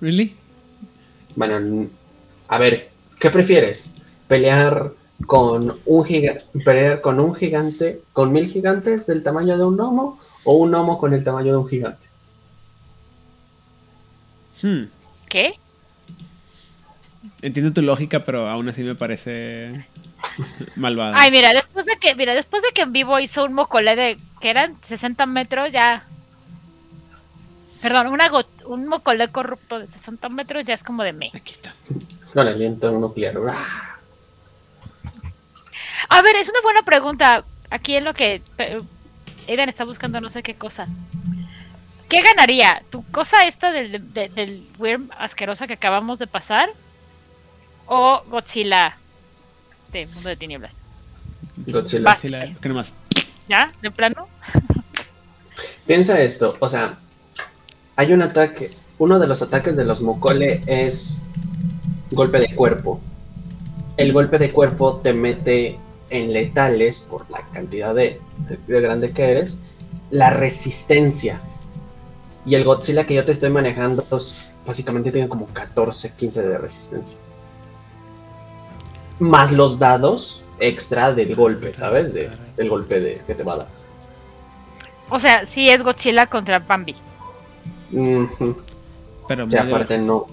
Really? 0.00 0.36
Bueno, 1.34 1.88
a 2.48 2.58
ver, 2.58 2.90
¿qué 3.18 3.30
prefieres? 3.30 3.94
¿Pelear 4.28 4.92
con 5.26 5.78
un 5.84 6.04
gigante, 6.04 6.44
pelear 6.64 7.00
con 7.00 7.20
un 7.20 7.34
gigante, 7.34 8.02
con 8.12 8.32
mil 8.32 8.46
gigantes 8.46 9.06
del 9.06 9.22
tamaño 9.22 9.58
de 9.58 9.64
un 9.64 9.76
gnomo 9.76 10.18
o 10.44 10.54
un 10.54 10.70
gnomo 10.70 10.98
con 10.98 11.12
el 11.14 11.24
tamaño 11.24 11.52
de 11.52 11.58
un 11.58 11.68
gigante? 11.68 12.08
Hmm. 14.62 14.84
¿Qué? 15.28 15.58
Entiendo 17.42 17.72
tu 17.72 17.82
lógica, 17.82 18.24
pero 18.24 18.48
aún 18.48 18.68
así 18.68 18.82
me 18.82 18.94
parece 18.94 19.86
malvada. 20.76 21.16
Ay, 21.18 21.30
mira, 21.30 21.52
después 21.52 21.86
de 21.86 21.96
que, 21.96 22.14
mira, 22.14 22.34
después 22.34 22.62
de 22.62 22.70
que 22.70 22.82
en 22.82 22.92
vivo 22.92 23.18
hizo 23.18 23.44
un 23.44 23.54
mocolé 23.54 23.96
de 23.96 24.18
que 24.40 24.50
eran 24.50 24.76
60 24.82 25.26
metros, 25.26 25.72
ya. 25.72 26.04
Perdón, 27.80 28.08
una 28.08 28.30
un 28.66 28.86
mocolé 28.86 29.28
corrupto 29.28 29.78
de 29.78 29.86
60 29.86 30.28
metros 30.28 30.66
ya 30.66 30.74
es 30.74 30.84
como 30.84 31.02
de 31.02 31.12
me. 31.12 31.30
Aquí 31.34 31.52
está. 31.52 31.74
Con 32.34 32.46
aliento 32.46 32.90
nuclear. 32.98 33.36
¡Ah! 33.48 33.98
A 36.08 36.22
ver, 36.22 36.36
es 36.36 36.48
una 36.48 36.60
buena 36.62 36.82
pregunta. 36.82 37.44
Aquí 37.70 37.94
en 37.96 38.04
lo 38.04 38.14
que 38.14 38.42
Aidan 39.50 39.68
está 39.68 39.84
buscando 39.84 40.20
no 40.20 40.30
sé 40.30 40.42
qué 40.42 40.54
cosa. 40.54 40.86
¿Qué 42.08 42.22
ganaría? 42.22 42.82
¿Tu 42.90 43.04
cosa 43.10 43.44
esta 43.46 43.70
del, 43.70 44.12
de- 44.14 44.28
del 44.28 44.66
Worm 44.78 45.10
asquerosa 45.18 45.66
que 45.66 45.74
acabamos 45.74 46.18
de 46.18 46.26
pasar? 46.26 46.70
¿O 47.86 48.22
Godzilla 48.28 48.96
de 49.92 50.06
Mundo 50.06 50.28
de 50.28 50.36
Tinieblas? 50.36 50.84
Godzilla. 51.66 52.04
Va. 52.04 52.16
Sí, 52.16 52.28
la- 52.28 52.52
¿Qué 52.60 52.68
nomás? 52.68 52.92
¿Ya? 53.48 53.72
¿De 53.82 53.90
plano? 53.90 54.28
Piensa 55.86 56.20
esto, 56.20 56.56
o 56.60 56.68
sea, 56.68 56.98
hay 57.96 58.12
un 58.12 58.22
ataque, 58.22 58.76
uno 58.98 59.18
de 59.18 59.26
los 59.26 59.42
ataques 59.42 59.76
de 59.76 59.84
los 59.84 60.02
Mokole 60.02 60.62
es 60.66 61.22
golpe 62.12 62.38
de 62.38 62.54
cuerpo. 62.54 63.00
El 63.96 64.12
golpe 64.12 64.38
de 64.38 64.50
cuerpo 64.52 64.98
te 64.98 65.12
mete 65.12 65.78
en 66.10 66.32
letales 66.32 67.00
por 67.10 67.28
la 67.30 67.40
cantidad 67.52 67.94
de, 67.94 68.20
de- 68.48 68.56
de 68.56 68.80
grande 68.80 69.12
que 69.12 69.30
eres, 69.30 69.62
la 70.10 70.30
resistencia. 70.30 71.40
Y 72.44 72.54
el 72.54 72.64
Godzilla 72.64 73.04
que 73.06 73.14
yo 73.14 73.24
te 73.24 73.32
estoy 73.32 73.50
manejando, 73.50 74.04
pues, 74.04 74.46
básicamente 74.66 75.12
tiene 75.12 75.28
como 75.28 75.46
14, 75.46 76.16
15 76.16 76.42
de 76.48 76.58
resistencia. 76.58 77.18
Más 79.18 79.52
los 79.52 79.78
dados 79.78 80.44
extra 80.58 81.12
del 81.12 81.34
golpe, 81.34 81.74
¿sabes? 81.74 82.14
De- 82.14 82.30
del 82.56 82.68
golpe 82.68 83.00
de, 83.00 83.22
que 83.26 83.34
te 83.34 83.42
va 83.44 83.54
a 83.54 83.56
dar. 83.58 83.68
O 85.10 85.18
sea, 85.18 85.44
sí 85.44 85.68
es 85.68 85.82
Godzilla 85.82 86.26
contra 86.26 86.58
Bambi. 86.60 86.94
Pero 89.28 89.46
de- 89.46 89.58
aparte 89.58 89.98
no, 89.98 90.26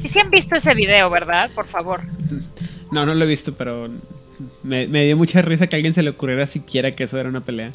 Sí, 0.00 0.06
sí 0.08 0.18
han 0.20 0.30
visto 0.30 0.54
ese 0.54 0.72
video, 0.74 1.10
¿verdad? 1.10 1.50
Por 1.54 1.66
favor. 1.66 2.00
No, 2.92 3.04
no 3.04 3.12
lo 3.12 3.24
he 3.24 3.28
visto, 3.28 3.52
pero 3.54 3.88
me, 4.62 4.86
me 4.86 5.04
dio 5.04 5.16
mucha 5.16 5.42
risa 5.42 5.66
que 5.66 5.76
a 5.76 5.78
alguien 5.78 5.94
se 5.94 6.02
le 6.02 6.10
ocurriera 6.10 6.46
siquiera 6.46 6.92
que 6.92 7.04
eso 7.04 7.18
era 7.18 7.28
una 7.28 7.44
pelea. 7.44 7.72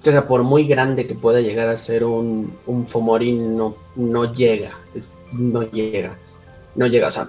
O 0.00 0.02
sea, 0.02 0.26
por 0.26 0.42
muy 0.42 0.64
grande 0.64 1.06
que 1.06 1.14
pueda 1.14 1.40
llegar 1.40 1.68
a 1.68 1.76
ser 1.76 2.04
un, 2.04 2.54
un 2.66 2.86
Fomori, 2.86 3.32
no, 3.32 3.74
no 3.96 4.32
llega. 4.32 4.70
Es- 4.94 5.18
no 5.32 5.62
llega. 5.70 6.16
No 6.74 6.86
llega. 6.86 7.08
O 7.08 7.10
sea, 7.10 7.28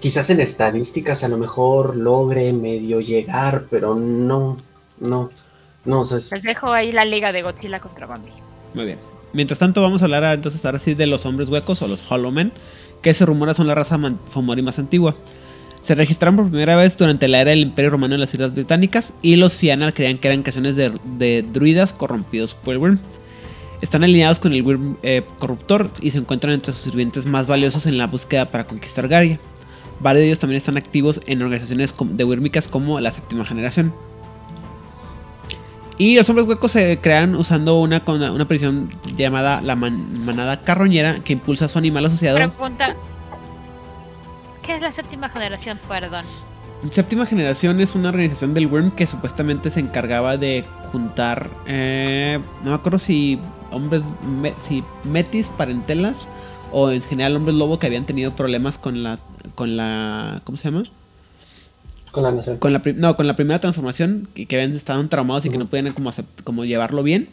quizás 0.00 0.30
en 0.30 0.40
estadísticas 0.40 1.24
a 1.24 1.28
lo 1.28 1.36
mejor 1.36 1.96
logre 1.96 2.52
medio 2.54 3.00
llegar, 3.00 3.66
pero 3.70 3.94
no. 3.94 4.56
No. 4.98 5.28
No, 5.84 6.00
o 6.00 6.04
sea, 6.04 6.18
es- 6.18 6.32
Les 6.32 6.42
dejo 6.42 6.72
ahí 6.72 6.90
la 6.90 7.04
liga 7.04 7.32
de 7.32 7.42
Godzilla 7.42 7.80
contra 7.80 8.06
Bambi. 8.06 8.30
Muy 8.74 8.86
bien. 8.86 8.98
Mientras 9.34 9.58
tanto, 9.58 9.82
vamos 9.82 10.00
a 10.00 10.06
hablar 10.06 10.24
ahora, 10.24 10.34
entonces 10.36 10.64
ahora 10.64 10.78
sí 10.78 10.94
de 10.94 11.06
los 11.06 11.26
hombres 11.26 11.50
huecos 11.50 11.82
o 11.82 11.88
los 11.88 12.10
Hollow 12.10 12.32
Men, 12.32 12.52
que 13.02 13.12
se 13.12 13.26
rumora 13.26 13.52
son 13.52 13.66
la 13.66 13.74
raza 13.74 13.98
Fomori 14.30 14.62
más 14.62 14.78
antigua. 14.78 15.14
Se 15.86 15.94
registraron 15.94 16.34
por 16.34 16.48
primera 16.48 16.74
vez 16.74 16.96
durante 16.98 17.28
la 17.28 17.42
era 17.42 17.50
del 17.50 17.60
Imperio 17.60 17.90
Romano 17.92 18.14
en 18.14 18.20
las 18.20 18.34
Islas 18.34 18.52
Británicas 18.52 19.14
y 19.22 19.36
los 19.36 19.56
Fianal 19.56 19.94
creían 19.94 20.18
que 20.18 20.26
eran 20.26 20.42
creaciones 20.42 20.74
de, 20.74 21.44
druidas 21.52 21.92
corrompidos 21.92 22.56
por 22.56 22.74
el 22.74 22.80
Wyrm. 22.80 22.98
Están 23.80 24.02
alineados 24.02 24.40
con 24.40 24.52
el 24.52 24.62
Wyrm 24.62 24.96
eh, 25.04 25.22
corruptor 25.38 25.92
y 26.02 26.10
se 26.10 26.18
encuentran 26.18 26.54
entre 26.54 26.72
sus 26.72 26.82
sirvientes 26.82 27.24
más 27.24 27.46
valiosos 27.46 27.86
en 27.86 27.98
la 27.98 28.08
búsqueda 28.08 28.46
para 28.46 28.66
conquistar 28.66 29.06
Garia. 29.06 29.38
Varios 30.00 30.22
de 30.22 30.26
ellos 30.26 30.38
también 30.40 30.56
están 30.56 30.76
activos 30.76 31.20
en 31.28 31.40
organizaciones 31.40 31.94
de 32.00 32.24
Wyrmicas 32.24 32.66
como 32.66 32.98
la 32.98 33.12
séptima 33.12 33.44
generación. 33.44 33.94
Y 35.98 36.16
los 36.16 36.28
hombres 36.28 36.48
huecos 36.48 36.72
se 36.72 36.98
crean 37.00 37.36
usando 37.36 37.78
una, 37.78 38.02
una 38.04 38.48
prisión 38.48 38.90
llamada 39.16 39.60
la 39.62 39.76
man- 39.76 40.24
manada 40.24 40.62
carroñera 40.64 41.20
que 41.22 41.34
impulsa 41.34 41.66
a 41.66 41.68
su 41.68 41.78
animal 41.78 42.06
asociado. 42.06 42.38
¿Qué 44.66 44.74
es 44.74 44.82
la 44.82 44.90
séptima 44.92 45.28
generación? 45.28 45.78
Perdón. 45.88 46.24
Séptima 46.90 47.24
generación 47.24 47.80
es 47.80 47.94
una 47.94 48.10
organización 48.10 48.52
del 48.52 48.66
Worm 48.66 48.90
que 48.90 49.06
supuestamente 49.06 49.70
se 49.70 49.80
encargaba 49.80 50.36
de 50.36 50.64
juntar, 50.92 51.48
eh, 51.66 52.38
no 52.62 52.70
me 52.70 52.76
acuerdo 52.76 52.98
si 52.98 53.40
hombres, 53.70 54.02
me- 54.40 54.52
si 54.60 54.84
metis, 55.04 55.48
parentelas 55.48 56.28
o 56.72 56.90
en 56.90 57.02
general 57.02 57.36
hombres 57.36 57.56
lobo 57.56 57.78
que 57.78 57.86
habían 57.86 58.04
tenido 58.06 58.36
problemas 58.36 58.76
con 58.76 59.02
la, 59.02 59.18
con 59.54 59.76
la, 59.76 60.42
¿cómo 60.44 60.58
se 60.58 60.70
llama? 60.70 60.82
con 62.12 62.22
la 62.22 62.32
nación. 62.32 62.56
Con 62.58 62.72
la, 62.72 62.82
no, 62.96 63.14
con 63.16 63.26
la 63.26 63.36
primera 63.36 63.60
transformación 63.60 64.28
y 64.34 64.46
que 64.46 64.56
habían 64.56 64.72
estado 64.72 65.06
traumados 65.08 65.44
y 65.44 65.50
que 65.50 65.58
no 65.58 65.66
podían 65.66 65.92
como, 65.92 66.10
acept- 66.10 66.42
como 66.44 66.64
llevarlo 66.64 67.02
bien. 67.02 67.28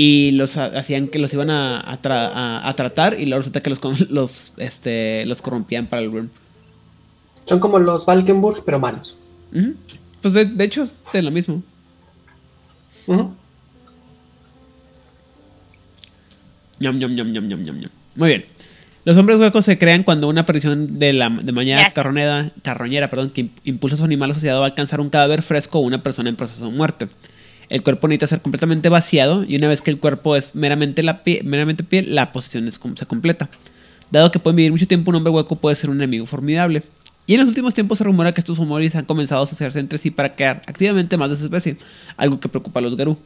Y 0.00 0.30
los 0.32 0.56
ha- 0.56 0.66
hacían 0.78 1.08
que 1.08 1.18
los 1.18 1.32
iban 1.32 1.50
a, 1.50 1.80
a 1.80 2.00
tra- 2.00 2.30
a- 2.32 2.68
a 2.68 2.76
tratar 2.76 3.18
y 3.18 3.26
luego 3.26 3.38
resulta 3.40 3.62
que 3.64 3.70
los, 3.70 3.80
con- 3.80 3.96
los, 4.10 4.52
este, 4.56 5.26
los 5.26 5.42
corrompían 5.42 5.88
para 5.88 6.02
el 6.02 6.08
Worm. 6.10 6.28
Son 7.44 7.58
como 7.58 7.80
los 7.80 8.06
Valkenburg, 8.06 8.62
pero 8.64 8.78
malos. 8.78 9.18
Pues 10.22 10.34
de, 10.34 10.44
de 10.44 10.64
hecho 10.64 10.84
es 10.84 10.94
de 11.12 11.22
lo 11.22 11.32
mismo. 11.32 11.62
Ñam, 16.80 16.98
ñam, 16.98 17.14
ñam, 17.14 17.32
ñam, 17.32 17.48
ñam. 17.48 17.90
Muy 18.14 18.28
bien. 18.28 18.44
Los 19.04 19.16
hombres 19.16 19.38
huecos 19.38 19.64
se 19.64 19.78
crean 19.78 20.02
cuando 20.04 20.28
una 20.28 20.42
aparición 20.42 20.98
de, 20.98 21.12
la, 21.12 21.30
de 21.30 21.52
manera 21.52 21.84
Yes. 21.84 21.94
carronera, 21.94 22.52
carroñera 22.62 23.08
perdón, 23.10 23.30
que 23.30 23.42
im- 23.46 23.50
impulsa 23.64 23.94
a 23.94 23.98
su 23.98 24.04
animal 24.04 24.30
asociado 24.30 24.62
a 24.62 24.66
alcanzar 24.66 25.00
un 25.00 25.08
cadáver 25.08 25.42
fresco 25.42 25.78
o 25.78 25.82
una 25.82 26.02
persona 26.02 26.28
en 26.28 26.36
proceso 26.36 26.66
de 26.66 26.70
muerte. 26.76 27.08
El 27.68 27.82
cuerpo 27.82 28.08
necesita 28.08 28.26
ser 28.28 28.40
completamente 28.40 28.88
vaciado 28.88 29.44
y 29.44 29.56
una 29.56 29.68
vez 29.68 29.82
que 29.82 29.90
el 29.90 29.98
cuerpo 29.98 30.36
es 30.36 30.54
meramente, 30.54 31.02
la 31.02 31.22
meramente 31.44 31.84
piel, 31.84 32.14
la 32.14 32.32
posesión 32.32 32.66
es 32.66 32.80
se 32.94 33.06
completa. 33.06 33.50
Dado 34.10 34.30
que 34.30 34.38
pueden 34.38 34.56
vivir 34.56 34.72
mucho 34.72 34.86
tiempo, 34.86 35.10
un 35.10 35.16
hombre 35.16 35.32
hueco 35.32 35.56
puede 35.56 35.76
ser 35.76 35.90
un 35.90 35.96
enemigo 35.96 36.24
formidable. 36.24 36.82
Y 37.26 37.34
en 37.34 37.40
los 37.40 37.48
últimos 37.48 37.74
tiempos 37.74 37.98
se 37.98 38.04
rumora 38.04 38.32
que 38.32 38.40
estos 38.40 38.58
humoris 38.58 38.94
han 38.94 39.04
comenzado 39.04 39.42
a 39.42 39.44
asociarse 39.44 39.78
entre 39.80 39.98
sí 39.98 40.10
para 40.10 40.34
crear 40.34 40.62
activamente 40.66 41.18
más 41.18 41.28
de 41.28 41.36
su 41.36 41.44
especie, 41.44 41.76
algo 42.16 42.40
que 42.40 42.48
preocupa 42.48 42.80
a 42.80 42.82
los 42.82 42.96
Garú. 42.96 43.18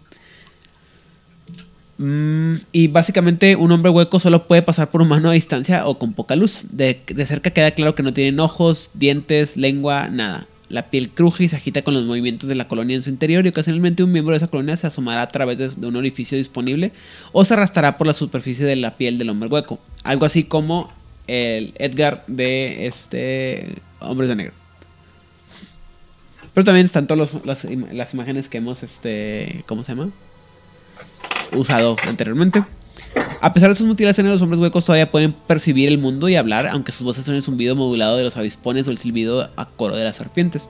Mm, 1.98 2.54
y 2.72 2.88
básicamente 2.88 3.54
un 3.54 3.70
hombre 3.70 3.92
hueco 3.92 4.18
solo 4.18 4.48
puede 4.48 4.62
pasar 4.62 4.90
por 4.90 5.02
humano 5.02 5.30
a 5.30 5.34
distancia 5.34 5.86
o 5.86 6.00
con 6.00 6.14
poca 6.14 6.34
luz. 6.34 6.66
De, 6.70 7.00
de 7.06 7.26
cerca 7.26 7.50
queda 7.50 7.70
claro 7.70 7.94
que 7.94 8.02
no 8.02 8.12
tienen 8.12 8.40
ojos, 8.40 8.90
dientes, 8.94 9.56
lengua, 9.56 10.08
nada. 10.08 10.48
La 10.72 10.88
piel 10.88 11.10
cruje 11.10 11.44
y 11.44 11.48
se 11.50 11.56
agita 11.56 11.82
con 11.82 11.92
los 11.92 12.04
movimientos 12.04 12.48
de 12.48 12.54
la 12.54 12.66
colonia 12.66 12.96
en 12.96 13.02
su 13.02 13.10
interior 13.10 13.44
y 13.44 13.50
ocasionalmente 13.50 14.02
un 14.02 14.10
miembro 14.10 14.32
de 14.32 14.38
esa 14.38 14.48
colonia 14.48 14.74
se 14.78 14.86
asomará 14.86 15.20
a 15.20 15.28
través 15.28 15.58
de, 15.58 15.86
un 15.86 15.96
orificio 15.96 16.38
disponible 16.38 16.92
o 17.32 17.44
se 17.44 17.52
arrastrará 17.52 17.98
por 17.98 18.06
la 18.06 18.14
superficie 18.14 18.64
de 18.64 18.76
la 18.76 18.96
piel 18.96 19.18
del 19.18 19.28
hombre 19.28 19.50
hueco. 19.50 19.78
Algo 20.02 20.24
así 20.24 20.44
como 20.44 20.90
el 21.26 21.74
Edgar 21.76 22.24
de 22.26 22.86
este 22.86 23.74
Hombres 24.00 24.30
de 24.30 24.36
Negro. 24.36 24.54
Pero 26.54 26.64
también 26.64 26.86
están 26.86 27.06
todas 27.06 27.44
las, 27.44 27.64
las 27.64 28.14
imágenes 28.14 28.48
que 28.48 28.56
hemos, 28.56 28.82
este, 28.82 29.64
¿cómo 29.66 29.82
se 29.82 29.92
llama? 29.92 30.10
Usado 31.52 31.98
anteriormente. 32.08 32.62
A 33.40 33.52
pesar 33.52 33.70
de 33.70 33.74
sus 33.74 33.86
mutilaciones, 33.86 34.32
los 34.32 34.42
hombres 34.42 34.60
huecos 34.60 34.84
todavía 34.84 35.10
pueden 35.10 35.32
percibir 35.32 35.88
el 35.88 35.98
mundo 35.98 36.28
y 36.28 36.36
hablar, 36.36 36.68
aunque 36.68 36.92
sus 36.92 37.02
voces 37.02 37.24
son 37.24 37.34
el 37.34 37.42
zumbido 37.42 37.74
modulado 37.74 38.16
de 38.16 38.24
los 38.24 38.36
avispones 38.36 38.86
o 38.86 38.92
el 38.92 38.98
silbido 38.98 39.50
a 39.56 39.66
coro 39.66 39.96
de 39.96 40.04
las 40.04 40.16
serpientes. 40.16 40.68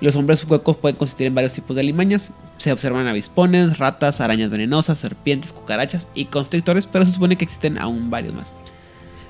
Los 0.00 0.16
hombres 0.16 0.44
huecos 0.44 0.76
pueden 0.76 0.96
consistir 0.96 1.26
en 1.26 1.34
varios 1.34 1.52
tipos 1.52 1.74
de 1.74 1.82
alimañas. 1.82 2.30
Se 2.56 2.72
observan 2.72 3.06
avispones, 3.08 3.78
ratas, 3.78 4.20
arañas 4.20 4.48
venenosas, 4.48 4.98
serpientes, 4.98 5.52
cucarachas 5.52 6.08
y 6.14 6.24
constrictores, 6.26 6.86
pero 6.86 7.04
se 7.04 7.12
supone 7.12 7.36
que 7.36 7.44
existen 7.44 7.78
aún 7.78 8.08
varios 8.08 8.34
más. 8.34 8.54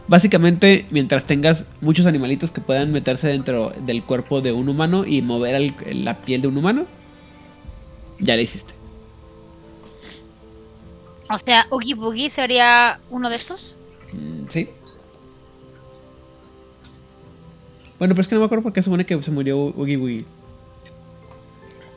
Básicamente, 0.06 0.86
mientras 0.90 1.24
tengas 1.24 1.66
muchos 1.80 2.06
animalitos 2.06 2.50
que 2.50 2.60
puedan 2.60 2.92
meterse 2.92 3.28
dentro 3.28 3.72
del 3.84 4.04
cuerpo 4.04 4.40
de 4.40 4.52
un 4.52 4.68
humano 4.68 5.04
y 5.04 5.20
mover 5.20 5.74
la 5.92 6.18
piel 6.18 6.42
de 6.42 6.48
un 6.48 6.56
humano, 6.56 6.86
ya 8.18 8.36
le 8.36 8.42
hiciste. 8.42 8.77
O 11.30 11.38
sea, 11.38 11.66
Oogie 11.70 11.94
Boogie 11.94 12.30
sería 12.30 13.00
uno 13.10 13.28
de 13.30 13.36
estos. 13.36 13.74
Mm, 14.12 14.46
Sí. 14.48 14.70
Bueno, 17.98 18.14
pero 18.14 18.22
es 18.22 18.28
que 18.28 18.34
no 18.36 18.40
me 18.40 18.46
acuerdo 18.46 18.62
porque 18.62 18.80
supone 18.82 19.04
que 19.04 19.20
se 19.22 19.30
murió 19.30 19.58
Oogie 19.58 19.96
Boogie. 19.96 20.24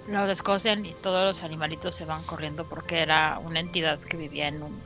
Los 0.07 0.27
descosen 0.27 0.85
y 0.85 0.93
todos 0.95 1.23
los 1.23 1.43
animalitos 1.43 1.95
se 1.95 2.05
van 2.05 2.23
corriendo 2.23 2.65
porque 2.67 2.99
era 3.01 3.37
una 3.39 3.59
entidad 3.59 3.99
que 3.99 4.17
vivía 4.17 4.47
en 4.47 4.63
un 4.63 4.79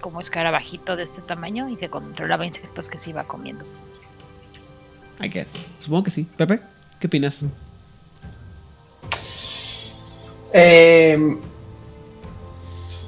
como 0.00 0.20
escarabajito 0.20 0.96
de 0.96 1.04
este 1.04 1.22
tamaño 1.22 1.68
y 1.68 1.76
que 1.76 1.88
controlaba 1.88 2.44
insectos 2.44 2.88
que 2.88 2.98
se 2.98 3.10
iba 3.10 3.24
comiendo. 3.24 3.64
I 5.20 5.28
guess. 5.28 5.48
Supongo 5.78 6.04
que 6.04 6.10
sí. 6.10 6.26
Pepe, 6.36 6.60
¿qué 7.00 7.06
opinas? 7.06 7.44
Eh, 10.52 11.38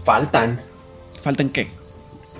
faltan 0.05 0.63
¿Faltan 1.25 1.49
qué? 1.51 1.71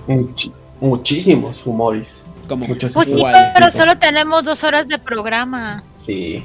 muchi- 0.07 0.51
muchísimos 0.79 1.59
fumoris. 1.59 2.23
Como 2.47 2.67
Muchos 2.67 2.93
Pues 2.93 3.07
sí, 3.07 3.13
igual, 3.15 3.51
pero 3.53 3.67
tipos. 3.67 3.79
solo 3.79 3.97
tenemos 3.97 4.43
dos 4.43 4.63
horas 4.63 4.87
de 4.87 4.97
programa. 4.99 5.83
Sí. 5.95 6.43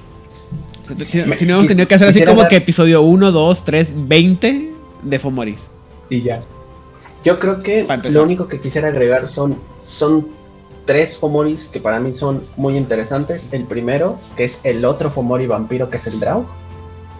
Quis- 0.88 1.36
tenido 1.66 1.88
que 1.88 1.94
hacer 1.96 2.08
así 2.08 2.24
como 2.24 2.42
dar- 2.42 2.48
que 2.50 2.56
episodio 2.56 3.02
1, 3.02 3.32
2, 3.32 3.64
3, 3.64 3.92
20 3.94 4.72
de 5.02 5.18
Fomoris. 5.18 5.60
Y 6.10 6.22
ya. 6.22 6.44
Yo 7.24 7.40
creo 7.40 7.58
que 7.58 7.86
lo 8.10 8.22
único 8.22 8.46
que 8.46 8.60
quisiera 8.60 8.88
agregar 8.88 9.26
son, 9.26 9.58
son 9.88 10.28
tres 10.84 11.18
Fomoris 11.18 11.66
que 11.66 11.80
para 11.80 11.98
mí 11.98 12.12
son 12.12 12.44
muy 12.56 12.76
interesantes. 12.76 13.48
El 13.52 13.64
primero, 13.64 14.20
que 14.36 14.44
es 14.44 14.64
el 14.64 14.84
otro 14.84 15.10
Fomori 15.10 15.48
vampiro, 15.48 15.90
que 15.90 15.96
es 15.96 16.06
el 16.06 16.20
Draug, 16.20 16.46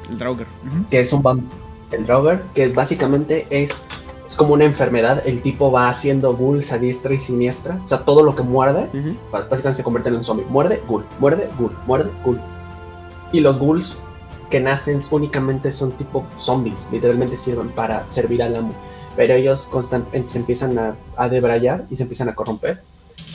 El 0.09 0.19
Draugr. 0.19 0.43
Ujú. 0.65 0.89
que 0.89 1.01
es 1.01 1.12
un 1.12 1.24
vam- 1.24 1.43
el 1.91 2.07
Draugr, 2.07 2.41
que 2.55 2.69
básicamente 2.69 3.49
es, 3.51 3.89
es 4.27 4.36
como 4.36 4.55
una 4.55 4.65
enfermedad. 4.65 5.23
El 5.24 5.40
tipo 5.43 5.70
va 5.70 5.89
haciendo 5.89 6.36
ghouls 6.36 6.73
a 6.73 6.78
diestra 6.78 7.15
y 7.15 7.19
siniestra. 7.19 7.81
O 7.85 7.89
sea, 7.89 7.98
todo 8.05 8.23
lo 8.23 8.35
que 8.35 8.43
muerde, 8.43 8.89
Ujú. 8.93 9.16
ba- 9.31 9.47
básicamente 9.48 9.77
se 9.78 9.85
convierte 9.85 10.09
en 10.11 10.16
un 10.16 10.24
zombie. 10.24 10.44
Muerde, 10.47 10.82
ghoul, 10.89 11.05
muerde, 11.20 11.48
ghoul, 11.59 11.77
muerde, 11.86 12.11
ghoul. 12.24 12.40
Y 13.32 13.40
los 13.40 13.59
ghouls 13.59 14.03
que 14.51 14.61
nacen 14.61 15.01
únicamente 15.11 15.70
son 15.73 15.93
tipo 15.93 16.27
zombies, 16.36 16.89
literalmente 16.93 17.36
sirven 17.36 17.70
para 17.74 18.07
servir 18.09 18.43
al 18.43 18.57
amo. 18.57 18.74
Pero 19.16 19.35
ellos 19.35 19.65
constantemente 19.70 20.31
se 20.31 20.39
empiezan 20.40 20.78
a, 20.78 20.97
a 21.16 21.28
debrayar 21.28 21.86
y 21.90 21.97
se 21.97 22.03
empiezan 22.03 22.28
a 22.28 22.35
corromper. 22.35 22.82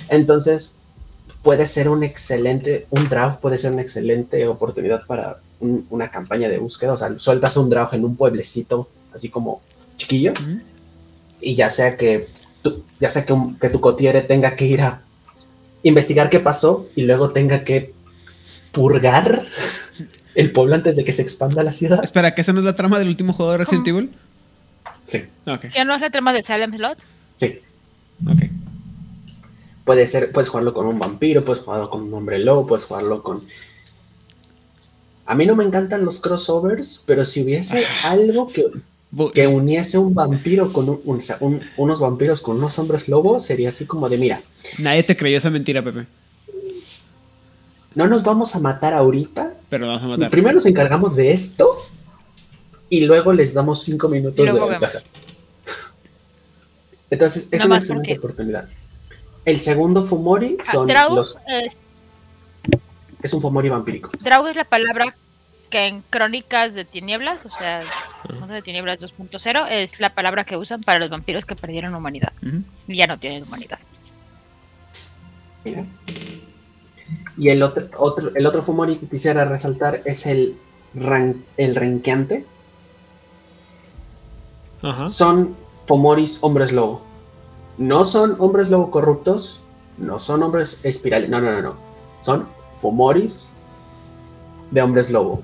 Entonces, 0.09 0.77
puede 1.41 1.65
ser 1.67 1.89
un 1.89 2.03
excelente, 2.03 2.85
un 2.91 3.07
draug 3.09 3.39
puede 3.39 3.57
ser 3.57 3.71
una 3.73 3.81
excelente 3.81 4.47
oportunidad 4.47 5.05
para 5.07 5.39
un- 5.59 5.85
una 5.89 6.09
campaña 6.09 6.49
de 6.49 6.59
búsqueda. 6.59 6.93
O 6.93 6.97
sea, 6.97 7.17
sueltas 7.17 7.57
un 7.57 7.69
draug 7.69 7.93
en 7.93 8.05
un 8.05 8.15
pueblecito, 8.15 8.89
así 9.13 9.29
como 9.29 9.61
chiquillo, 9.97 10.33
Ujú. 10.33 10.61
Y 11.41 11.55
ya 11.55 11.69
sea 11.69 11.97
que 11.97 12.27
tu, 12.61 12.83
ya 12.99 13.09
sea 13.11 13.25
que, 13.25 13.35
que 13.59 13.69
tu 13.69 13.79
cotiere 13.81 14.21
tenga 14.21 14.55
que 14.55 14.65
ir 14.65 14.81
a 14.81 15.03
investigar 15.83 16.29
qué 16.29 16.39
pasó 16.39 16.85
y 16.95 17.03
luego 17.03 17.31
tenga 17.31 17.63
que 17.63 17.93
purgar 18.71 19.43
el 20.35 20.51
pueblo 20.51 20.75
antes 20.75 20.95
de 20.95 21.03
que 21.03 21.13
se 21.13 21.21
expanda 21.21 21.63
la 21.63 21.73
ciudad. 21.73 22.03
Espera, 22.03 22.33
¿que 22.35 22.41
esa 22.41 22.53
no 22.53 22.59
es 22.59 22.65
la 22.65 22.75
trama 22.75 22.99
del 22.99 23.07
último 23.07 23.33
juego 23.33 23.51
de 23.53 23.57
Resident 23.59 23.85
¿Cómo? 23.85 23.99
Evil? 23.99 24.11
Sí, 25.07 25.23
Ok, 25.45 25.65
¿Ya 25.75 25.83
no 25.83 25.93
es 25.95 26.01
la 26.01 26.09
trama 26.09 26.31
de 26.33 26.41
Salem 26.43 26.73
Slot? 26.73 26.97
sí. 27.35 27.59
ok. 28.25 28.41
Puede 29.83 30.05
ser, 30.05 30.31
puedes 30.31 30.47
jugarlo 30.49 30.73
con 30.75 30.85
un 30.85 30.99
vampiro, 30.99 31.43
puedes 31.43 31.63
jugarlo 31.63 31.89
con 31.89 32.03
un 32.03 32.13
hombre 32.13 32.37
lobo, 32.39 32.67
puedes 32.67 32.85
jugarlo 32.85 33.23
con. 33.23 33.43
A 35.25 35.33
mí 35.35 35.45
no 35.47 35.55
me 35.55 35.63
encantan 35.63 36.05
los 36.05 36.19
crossovers, 36.21 37.03
pero 37.07 37.25
si 37.25 37.41
hubiese 37.43 37.85
algo 38.03 38.47
que, 38.49 38.65
que 39.33 39.45
uniese 39.47 39.97
un 39.97 40.13
vampiro 40.13 40.71
con 40.71 40.89
un- 40.89 41.01
un- 41.05 41.19
o 41.19 41.21
sea, 41.21 41.37
un- 41.41 41.61
unos 41.77 41.99
vampiros 41.99 42.41
con 42.41 42.57
unos 42.57 42.77
hombres 42.79 43.09
lobos, 43.09 43.43
sería 43.43 43.69
así 43.69 43.85
como 43.85 44.07
de 44.09 44.17
mira, 44.17 44.41
Nadie 44.79 45.03
te 45.03 45.17
creyó 45.17 45.37
esa 45.37 45.49
mentira, 45.49 45.83
Pepe. 45.83 46.07
no 47.95 48.07
nos 48.07 48.23
vamos 48.23 48.55
a 48.55 48.59
matar 48.59 48.93
ahorita, 48.93 49.55
Pero 49.69 49.87
vamos 49.87 50.03
a 50.03 50.07
matar. 50.07 50.29
Primero 50.31 50.55
nos 50.55 50.65
encargamos 50.65 51.15
de 51.17 51.31
esto 51.31 51.67
y 52.89 53.05
luego 53.05 53.33
les 53.33 53.53
damos 53.53 53.83
cinco 53.83 54.07
minutos 54.07 54.45
de 54.45 54.51
ventaja. 54.69 54.99
Entonces, 57.09 57.49
es 57.51 57.59
No 57.61 57.65
una 57.67 57.77
excelente 57.77 58.07
porque- 58.15 58.19
oportunidad. 58.19 58.69
El 59.43 59.59
segundo 59.59 60.05
Fumori 60.05 60.57
Ah, 60.61 60.71
son 60.71 60.87
Draug, 60.87 61.15
los. 61.15 61.37
es, 61.47 61.73
Es 63.23 63.33
un 63.35 63.41
Fumori 63.41 63.69
vampírico. 63.69 64.09
Draug 64.19 64.47
es 64.47 64.55
la 64.55 64.65
palabra 64.65 65.15
que 65.71 65.87
en 65.87 66.01
Crónicas 66.03 66.75
de 66.75 66.85
Tinieblas, 66.85 67.43
o 67.45 67.49
sea, 67.57 67.81
Mundo 68.39 68.53
de 68.53 68.61
Tinieblas 68.61 68.99
2.0, 68.99 69.67
es 69.71 69.99
la 69.99 70.13
palabra 70.13 70.43
que 70.43 70.55
usan 70.57 70.83
para 70.83 70.99
los 70.99 71.09
vampiros 71.09 71.45
que 71.45 71.55
perdieron 71.55 71.95
humanidad 71.95 72.33
y 72.87 72.95
ya 72.95 73.07
no 73.07 73.17
tienen 73.17 73.43
humanidad. 73.43 73.79
Mira. 75.63 75.85
Y 77.37 77.49
el 77.49 77.63
otro, 77.63 77.87
otro, 77.97 78.31
el 78.35 78.45
otro 78.45 78.61
Fumori 78.61 78.97
que 78.97 79.07
quisiera 79.07 79.45
resaltar 79.45 80.01
es 80.05 80.27
el, 80.27 80.55
ran- 80.93 81.43
el 81.57 81.75
renqueante. 81.75 82.45
Ajá. 84.81 85.07
Son 85.07 85.55
Fumoris 85.85 86.43
hombres 86.43 86.71
lobo. 86.71 87.01
No 87.77 88.05
son 88.05 88.35
hombres 88.39 88.69
lobo 88.69 88.91
corruptos. 88.91 89.65
No 89.97 90.19
son 90.19 90.43
hombres 90.43 90.79
espirales. 90.83 91.29
No, 91.29 91.39
no, 91.41 91.51
no, 91.51 91.61
no. 91.61 91.77
Son 92.21 92.47
Fumoris 92.81 93.55
de 94.71 94.81
hombres 94.81 95.11
lobo. 95.11 95.41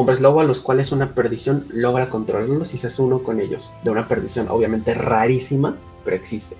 Hombres 0.00 0.22
lobo 0.22 0.40
a 0.40 0.44
los 0.44 0.60
cuales 0.60 0.92
una 0.92 1.14
perdición 1.14 1.66
logra 1.68 2.08
controlarlos 2.08 2.72
y 2.72 2.78
se 2.78 2.86
hace 2.86 3.02
uno 3.02 3.22
con 3.22 3.38
ellos. 3.38 3.72
De 3.84 3.90
una 3.90 4.08
perdición 4.08 4.48
obviamente 4.48 4.94
rarísima, 4.94 5.76
pero 6.04 6.16
existe. 6.16 6.56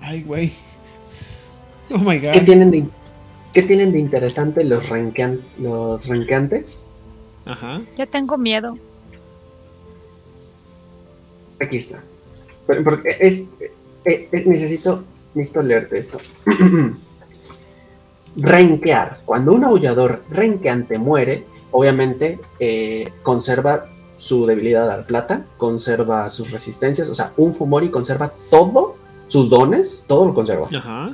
Ay, 0.00 0.22
güey. 0.22 0.54
Oh 1.92 1.98
my 1.98 2.18
god. 2.18 2.30
¿Qué 2.32 2.40
tienen 2.40 2.70
de, 2.70 2.88
qué 3.52 3.62
tienen 3.62 3.92
de 3.92 3.98
interesante 3.98 4.64
los, 4.64 4.88
renquean- 4.90 5.40
los 5.58 6.06
renqueantes? 6.08 6.84
Ajá. 7.44 7.82
Ya 7.98 8.06
tengo 8.06 8.38
miedo. 8.38 8.78
Aquí 11.60 11.76
está. 11.76 12.02
Pero- 12.66 12.84
Porque 12.84 13.10
es, 13.20 13.48
eh, 14.06 14.28
eh, 14.32 14.44
necesito, 14.46 15.04
necesito 15.34 15.62
leerte 15.62 15.98
esto. 15.98 16.18
Renquear. 18.36 19.20
Cuando 19.26 19.52
un 19.52 19.64
aullador 19.64 20.24
renqueante 20.30 20.98
muere, 20.98 21.44
obviamente 21.76 22.40
eh, 22.60 23.12
conserva 23.24 23.90
su 24.16 24.46
debilidad 24.46 24.88
al 24.92 25.06
plata, 25.06 25.44
conserva 25.58 26.30
sus 26.30 26.52
resistencias, 26.52 27.10
o 27.10 27.14
sea, 27.16 27.32
un 27.36 27.52
Fumori 27.52 27.90
conserva 27.90 28.32
todo, 28.48 28.96
sus 29.26 29.50
dones, 29.50 30.04
todo 30.06 30.24
lo 30.26 30.34
conserva, 30.34 30.68
Ajá. 30.72 31.10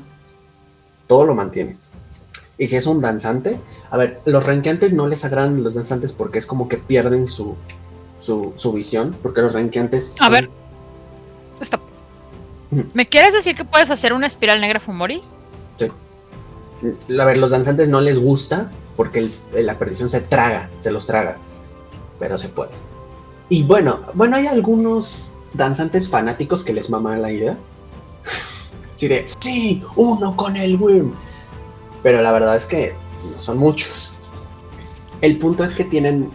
todo 1.07 1.25
lo 1.25 1.35
mantiene. 1.35 1.79
Y 2.59 2.67
si 2.67 2.77
es 2.77 2.87
un 2.87 3.01
danzante, 3.01 3.59
a 3.91 3.97
ver, 3.97 4.21
los 4.27 4.45
renqueantes 4.45 4.93
no 4.93 5.07
les 5.07 5.25
agradan 5.25 5.65
los 5.65 5.77
danzantes 5.77 6.13
porque 6.13 6.39
es 6.39 6.47
como 6.47 6.69
que 6.69 6.77
pierden 6.77 7.27
su, 7.27 7.57
su, 8.19 8.53
su 8.55 8.73
visión, 8.75 9.17
porque 9.23 9.41
los 9.41 9.55
renqueantes... 9.55 10.15
A 10.21 10.25
son- 10.25 10.33
ver. 10.33 10.51
Stop. 11.63 11.81
¿Me 12.93 13.07
quieres 13.07 13.33
decir 13.33 13.55
que 13.57 13.65
puedes 13.65 13.91
hacer 13.91 14.13
una 14.13 14.27
espiral 14.27 14.61
negra 14.61 14.79
Fumori? 14.79 15.23
A 17.19 17.25
ver, 17.25 17.39
los 17.39 17.51
danzantes 17.51 17.89
no 17.89 18.01
les 18.01 18.19
gusta 18.19 18.71
porque 18.97 19.31
la 19.53 19.79
perdición 19.79 20.09
se 20.09 20.21
traga, 20.21 20.71
se 20.79 20.91
los 20.91 21.07
traga. 21.07 21.39
Pero 22.19 22.39
se 22.39 22.49
puede. 22.49 22.71
Y 23.49 23.63
bueno, 23.63 24.01
bueno, 24.15 24.37
hay 24.37 24.47
algunos 24.47 25.25
danzantes 25.55 26.09
fanáticos 26.09 26.65
que 26.65 26.73
les 26.73 26.91
mama 26.91 27.17
la 27.17 27.33
idea. 27.33 27.59
Sí, 29.41 29.83
uno 29.97 30.37
con 30.37 30.59
el 30.59 30.77
Wyrm. 30.77 31.15
Pero 32.03 32.21
la 32.21 32.33
verdad 32.33 32.55
es 32.55 32.67
que 32.67 32.93
no 33.33 33.41
son 33.41 33.57
muchos. 33.57 34.19
El 35.23 35.39
punto 35.39 35.65
es 35.65 35.75
que 35.75 35.85
tienen 35.85 36.31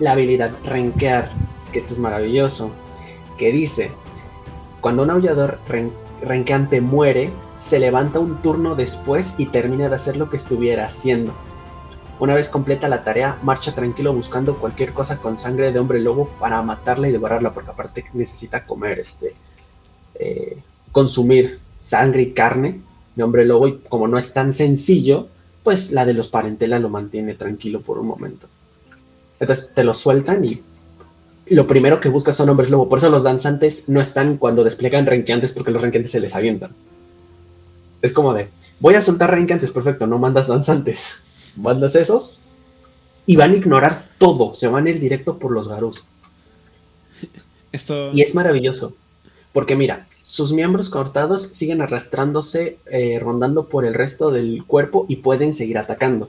la 0.00 0.12
habilidad 0.12 0.52
renquear, 0.64 1.30
que 1.72 1.78
esto 1.78 1.94
es 1.94 2.00
maravilloso, 2.00 2.72
que 3.38 3.52
dice, 3.52 3.92
cuando 4.80 5.02
un 5.04 5.10
aullador 5.10 5.60
renqueante 6.20 6.80
muere, 6.80 7.30
se 7.56 7.78
levanta 7.78 8.18
un 8.18 8.42
turno 8.42 8.74
después 8.74 9.38
y 9.38 9.46
termina 9.46 9.88
de 9.88 9.94
hacer 9.94 10.16
lo 10.16 10.30
que 10.30 10.36
estuviera 10.36 10.86
haciendo. 10.86 11.32
Una 12.20 12.34
vez 12.34 12.48
completa 12.48 12.88
la 12.88 13.02
tarea, 13.04 13.38
marcha 13.42 13.74
tranquilo 13.74 14.12
buscando 14.12 14.58
cualquier 14.58 14.92
cosa 14.92 15.18
con 15.18 15.36
sangre 15.36 15.72
de 15.72 15.78
hombre 15.78 16.00
lobo 16.00 16.28
para 16.38 16.62
matarla 16.62 17.08
y 17.08 17.12
devorarla, 17.12 17.52
porque 17.52 17.70
aparte 17.70 18.04
necesita 18.12 18.66
comer, 18.66 19.00
este, 19.00 19.34
eh, 20.14 20.58
consumir 20.92 21.58
sangre 21.78 22.22
y 22.22 22.32
carne 22.32 22.80
de 23.16 23.22
hombre 23.22 23.44
lobo 23.44 23.68
y 23.68 23.78
como 23.88 24.08
no 24.08 24.16
es 24.16 24.32
tan 24.32 24.52
sencillo, 24.52 25.28
pues 25.62 25.92
la 25.92 26.04
de 26.04 26.14
los 26.14 26.28
parentela 26.28 26.78
lo 26.78 26.88
mantiene 26.88 27.34
tranquilo 27.34 27.82
por 27.82 27.98
un 27.98 28.06
momento. 28.06 28.48
Entonces 29.40 29.72
te 29.74 29.82
lo 29.82 29.92
sueltan 29.92 30.44
y 30.44 30.62
lo 31.46 31.66
primero 31.66 32.00
que 32.00 32.08
buscas 32.08 32.36
son 32.36 32.48
hombres 32.48 32.70
lobo. 32.70 32.88
Por 32.88 32.98
eso 32.98 33.10
los 33.10 33.24
danzantes 33.24 33.88
no 33.88 34.00
están 34.00 34.38
cuando 34.38 34.64
despliegan 34.64 35.06
renqueantes 35.06 35.52
porque 35.52 35.72
los 35.72 35.82
renqueantes 35.82 36.12
se 36.12 36.20
les 36.20 36.34
avientan. 36.34 36.72
Es 38.04 38.12
como 38.12 38.34
de, 38.34 38.50
voy 38.80 38.96
a 38.96 39.00
soltar 39.00 39.30
renqueantes, 39.30 39.70
perfecto, 39.70 40.06
no 40.06 40.18
mandas 40.18 40.48
danzantes 40.48 41.24
mandas 41.56 41.96
esos 41.96 42.44
y 43.24 43.36
van 43.36 43.52
a 43.52 43.56
ignorar 43.56 44.10
todo, 44.18 44.54
se 44.54 44.68
van 44.68 44.86
a 44.86 44.90
ir 44.90 45.00
directo 45.00 45.38
por 45.38 45.52
los 45.52 45.68
garus. 45.68 46.04
Esto... 47.72 48.10
Y 48.12 48.20
es 48.20 48.34
maravilloso, 48.34 48.94
porque 49.54 49.74
mira, 49.74 50.04
sus 50.22 50.52
miembros 50.52 50.90
cortados 50.90 51.40
siguen 51.44 51.80
arrastrándose, 51.80 52.76
eh, 52.90 53.18
rondando 53.22 53.70
por 53.70 53.86
el 53.86 53.94
resto 53.94 54.30
del 54.30 54.66
cuerpo 54.66 55.06
y 55.08 55.16
pueden 55.16 55.54
seguir 55.54 55.78
atacando 55.78 56.28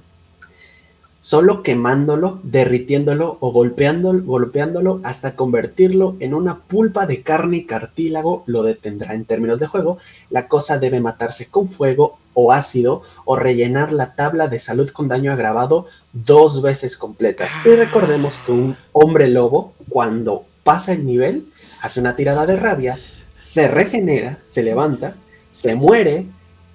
solo 1.25 1.63
quemándolo, 1.63 2.39
derritiéndolo 2.43 3.37
o 3.39 3.51
golpeándolo, 3.51 4.23
golpeándolo 4.23 4.99
hasta 5.03 5.35
convertirlo 5.35 6.17
en 6.19 6.35
una 6.35 6.59
pulpa 6.59 7.07
de 7.07 7.23
carne 7.23 7.57
y 7.57 7.65
cartílago 7.65 8.43
lo 8.45 8.61
detendrá. 8.61 9.15
En 9.15 9.25
términos 9.25 9.59
de 9.59 9.65
juego, 9.65 9.97
la 10.29 10.47
cosa 10.47 10.77
debe 10.77 11.01
matarse 11.01 11.49
con 11.49 11.71
fuego 11.71 12.19
o 12.35 12.51
ácido 12.51 13.01
o 13.25 13.35
rellenar 13.35 13.91
la 13.91 14.13
tabla 14.13 14.49
de 14.49 14.59
salud 14.59 14.87
con 14.91 15.07
daño 15.07 15.31
agravado 15.31 15.87
dos 16.13 16.61
veces 16.61 16.95
completas. 16.95 17.53
Y 17.65 17.69
recordemos 17.69 18.37
que 18.45 18.51
un 18.51 18.77
hombre 18.91 19.27
lobo, 19.27 19.73
cuando 19.89 20.45
pasa 20.63 20.93
el 20.93 21.07
nivel, 21.07 21.51
hace 21.81 22.01
una 22.01 22.15
tirada 22.15 22.45
de 22.45 22.55
rabia, 22.55 22.99
se 23.33 23.67
regenera, 23.67 24.37
se 24.47 24.61
levanta, 24.61 25.15
se 25.49 25.73
muere, 25.73 26.27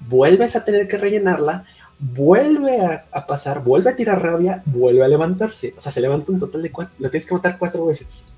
vuelves 0.09 0.57
a 0.57 0.65
tener 0.65 0.89
que 0.89 0.99
rellenarla 0.99 1.67
vuelve 2.01 2.79
a, 3.13 3.27
pasar, 3.27 3.63
vuelve 3.63 3.91
a 3.91 3.97
tirar 3.97 4.23
rabia, 4.23 4.63
vuelve 4.65 5.05
a 5.05 5.09
levantarse. 5.09 5.75
O 5.77 5.81
sea, 5.81 5.93
se 5.93 6.01
levanta 6.01 6.33
un 6.33 6.41
total 6.41 6.63
de 6.63 6.73
cuatro. 6.73 6.95
Lo 6.99 7.11
tienes 7.11 7.27
que 7.27 7.35
matar 7.35 7.59
cuatro 7.59 7.87
veces. 7.87 8.33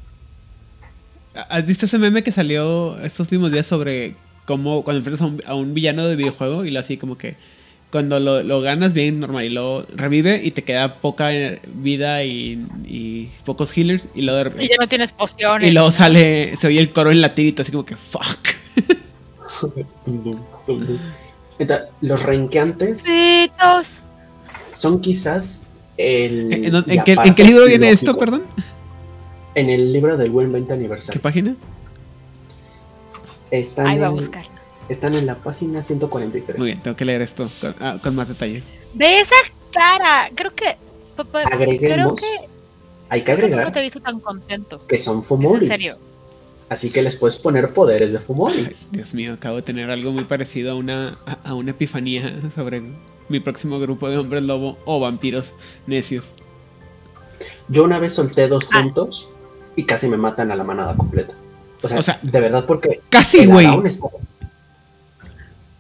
¿Has 1.34 1.64
visto 1.64 1.86
ese 1.86 1.98
meme 1.98 2.22
que 2.22 2.32
salió 2.32 2.98
estos 3.00 3.20
últimos 3.26 3.52
días 3.52 3.66
sobre 3.66 4.16
cómo 4.44 4.82
cuando 4.84 4.98
enfrentas 4.98 5.46
a 5.46 5.54
un, 5.54 5.72
villano 5.72 6.06
de 6.06 6.16
videojuego 6.16 6.64
y 6.64 6.70
lo 6.70 6.80
así 6.80 6.96
como 6.96 7.16
que 7.16 7.36
cuando 7.90 8.18
lo, 8.20 8.60
ganas 8.60 8.92
bien 8.92 9.20
normal 9.20 9.44
y 9.44 9.48
lo 9.50 9.86
revive 9.94 10.42
y 10.42 10.50
te 10.50 10.64
queda 10.64 10.96
poca 11.00 11.30
vida 11.74 12.24
y, 12.24 13.30
pocos 13.44 13.76
healers 13.76 14.06
y 14.14 14.22
luego 14.22 14.50
Y 14.60 14.68
ya 14.68 14.76
no 14.80 14.88
tienes 14.88 15.12
pociones. 15.12 15.70
Y 15.70 15.72
luego 15.72 15.92
sale, 15.92 16.56
se 16.56 16.66
oye 16.66 16.80
el 16.80 16.90
coro 16.90 17.10
en 17.12 17.20
latirito 17.20 17.62
así 17.62 17.70
como 17.70 17.84
que 17.84 17.96
fuck. 17.96 18.48
los 22.00 22.22
renqueantes 22.22 23.04
son 24.72 25.00
quizás 25.00 25.70
el. 25.96 26.52
¿En, 26.52 27.34
qué, 27.34 27.44
libro 27.44 27.66
viene 27.66 27.90
esto, 27.90 28.16
perdón? 28.16 28.44
En 29.54 29.70
el 29.70 29.92
libro 29.92 30.16
del 30.16 30.30
buen 30.30 30.50
20 30.50 30.72
aniversario. 30.72 31.20
¿Qué 31.20 31.22
página? 31.22 31.54
Están 33.50 33.86
Ahí 33.86 33.98
va 33.98 34.06
a 34.06 34.10
buscar. 34.10 34.46
Están 34.88 35.14
en 35.14 35.26
la 35.26 35.36
página 35.36 35.82
143. 35.82 36.58
Muy 36.58 36.66
bien, 36.68 36.82
tengo 36.82 36.96
que 36.96 37.04
leer 37.04 37.22
esto 37.22 37.48
con, 37.60 37.74
ah, 37.80 37.98
más 38.12 38.28
detalle. 38.28 38.62
De 38.94 39.20
esa 39.20 39.34
cara, 39.72 40.30
creo 40.34 40.54
que. 40.54 40.76
Agreguemos. 41.52 41.94
Creo 41.94 42.14
que, 42.14 42.48
hay 43.10 43.22
que 43.22 43.32
agregar. 43.32 43.66
no 43.66 43.72
te 43.72 43.78
he 43.80 43.82
visto 43.82 44.00
tan 44.00 44.20
contento. 44.20 44.84
Que 44.86 44.98
son 44.98 45.22
fumoris. 45.22 45.70
En 45.70 45.76
serio. 45.76 45.94
Así 46.72 46.90
que 46.90 47.02
les 47.02 47.16
puedes 47.16 47.38
poner 47.38 47.74
poderes 47.74 48.12
de 48.12 48.18
Fumoris. 48.18 48.90
Dios 48.92 49.12
mío, 49.12 49.34
acabo 49.34 49.56
de 49.56 49.62
tener 49.62 49.90
algo 49.90 50.10
muy 50.10 50.24
parecido 50.24 50.72
a 50.72 50.74
una, 50.74 51.18
a 51.44 51.52
una 51.52 51.72
epifanía 51.72 52.34
sobre 52.54 52.82
mi 53.28 53.40
próximo 53.40 53.78
grupo 53.78 54.08
de 54.08 54.16
hombres 54.16 54.42
lobo 54.42 54.78
o 54.86 54.98
vampiros 54.98 55.52
necios. 55.86 56.24
Yo 57.68 57.84
una 57.84 57.98
vez 57.98 58.14
solté 58.14 58.48
dos 58.48 58.70
ah. 58.72 58.80
juntos 58.80 59.32
y 59.76 59.84
casi 59.84 60.08
me 60.08 60.16
matan 60.16 60.50
a 60.50 60.56
la 60.56 60.64
manada 60.64 60.96
completa. 60.96 61.34
O 61.82 61.88
sea, 61.88 62.18
de 62.22 62.40
verdad, 62.40 62.64
porque. 62.64 63.02
Casi, 63.10 63.44
güey. 63.44 63.66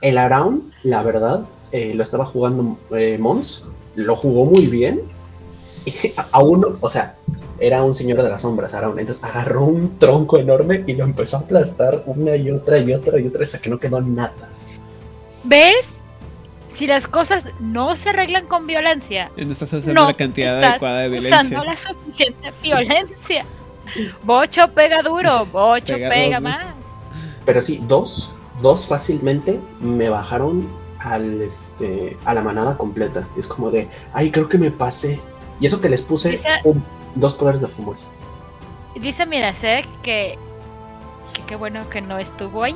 El 0.02 0.18
Around, 0.18 0.72
la 0.82 1.02
verdad, 1.04 1.46
eh, 1.70 1.94
lo 1.94 2.02
estaba 2.02 2.26
jugando 2.26 2.76
eh, 2.94 3.16
Mons, 3.18 3.64
lo 3.94 4.14
jugó 4.14 4.44
muy 4.44 4.66
bien. 4.66 5.00
Y 5.86 5.94
a 6.32 6.42
uno, 6.42 6.76
o 6.80 6.90
sea, 6.90 7.16
era 7.62 7.84
un 7.84 7.94
señor 7.94 8.20
de 8.20 8.28
las 8.28 8.42
sombras, 8.42 8.74
Aaron. 8.74 8.98
Entonces 8.98 9.22
agarró 9.22 9.64
un 9.64 9.96
tronco 9.98 10.36
enorme 10.36 10.82
y 10.84 10.94
lo 10.94 11.04
empezó 11.04 11.36
a 11.36 11.40
aplastar 11.40 12.02
una 12.06 12.34
y 12.34 12.50
otra 12.50 12.78
y 12.78 12.92
otra 12.92 13.20
y 13.20 13.28
otra 13.28 13.44
hasta 13.44 13.60
que 13.60 13.70
no 13.70 13.78
quedó 13.78 14.00
nada. 14.00 14.50
¿Ves? 15.44 16.00
Si 16.74 16.88
las 16.88 17.06
cosas 17.06 17.44
no 17.60 17.94
se 17.94 18.08
arreglan 18.08 18.46
con 18.48 18.66
violencia, 18.66 19.30
no 19.36 19.52
estás 19.52 19.72
usando 19.72 20.06
la 20.06 20.14
cantidad 20.14 20.62
adecuada 20.62 21.00
de 21.00 21.08
violencia. 21.10 21.40
Usando 21.40 21.64
la 21.64 21.76
suficiente 21.76 22.52
violencia. 22.62 23.46
Bocho 24.24 24.68
pega 24.74 25.02
duro, 25.02 25.46
Bocho 25.52 25.94
pega, 25.94 26.40
más. 26.40 26.74
Pero 27.44 27.60
sí, 27.60 27.80
dos, 27.86 28.34
dos 28.60 28.86
fácilmente 28.86 29.60
me 29.80 30.08
bajaron 30.08 30.68
al 30.98 31.42
este 31.42 32.16
a 32.24 32.34
la 32.34 32.42
manada 32.42 32.76
completa. 32.76 33.28
Es 33.36 33.46
como 33.46 33.70
de, 33.70 33.86
ay, 34.12 34.32
creo 34.32 34.48
que 34.48 34.58
me 34.58 34.72
pasé. 34.72 35.20
Y 35.60 35.66
eso 35.66 35.80
que 35.80 35.88
les 35.88 36.02
puse 36.02 36.40
un 36.64 36.82
dos 37.14 37.34
poderes 37.34 37.60
de 37.60 37.68
Fumori. 37.68 37.98
Dice 39.00 39.26
Mirasek 39.26 39.86
que 40.02 40.38
qué 41.46 41.56
bueno 41.56 41.88
que 41.88 42.00
no 42.00 42.18
estuvo 42.18 42.62
ahí. 42.62 42.74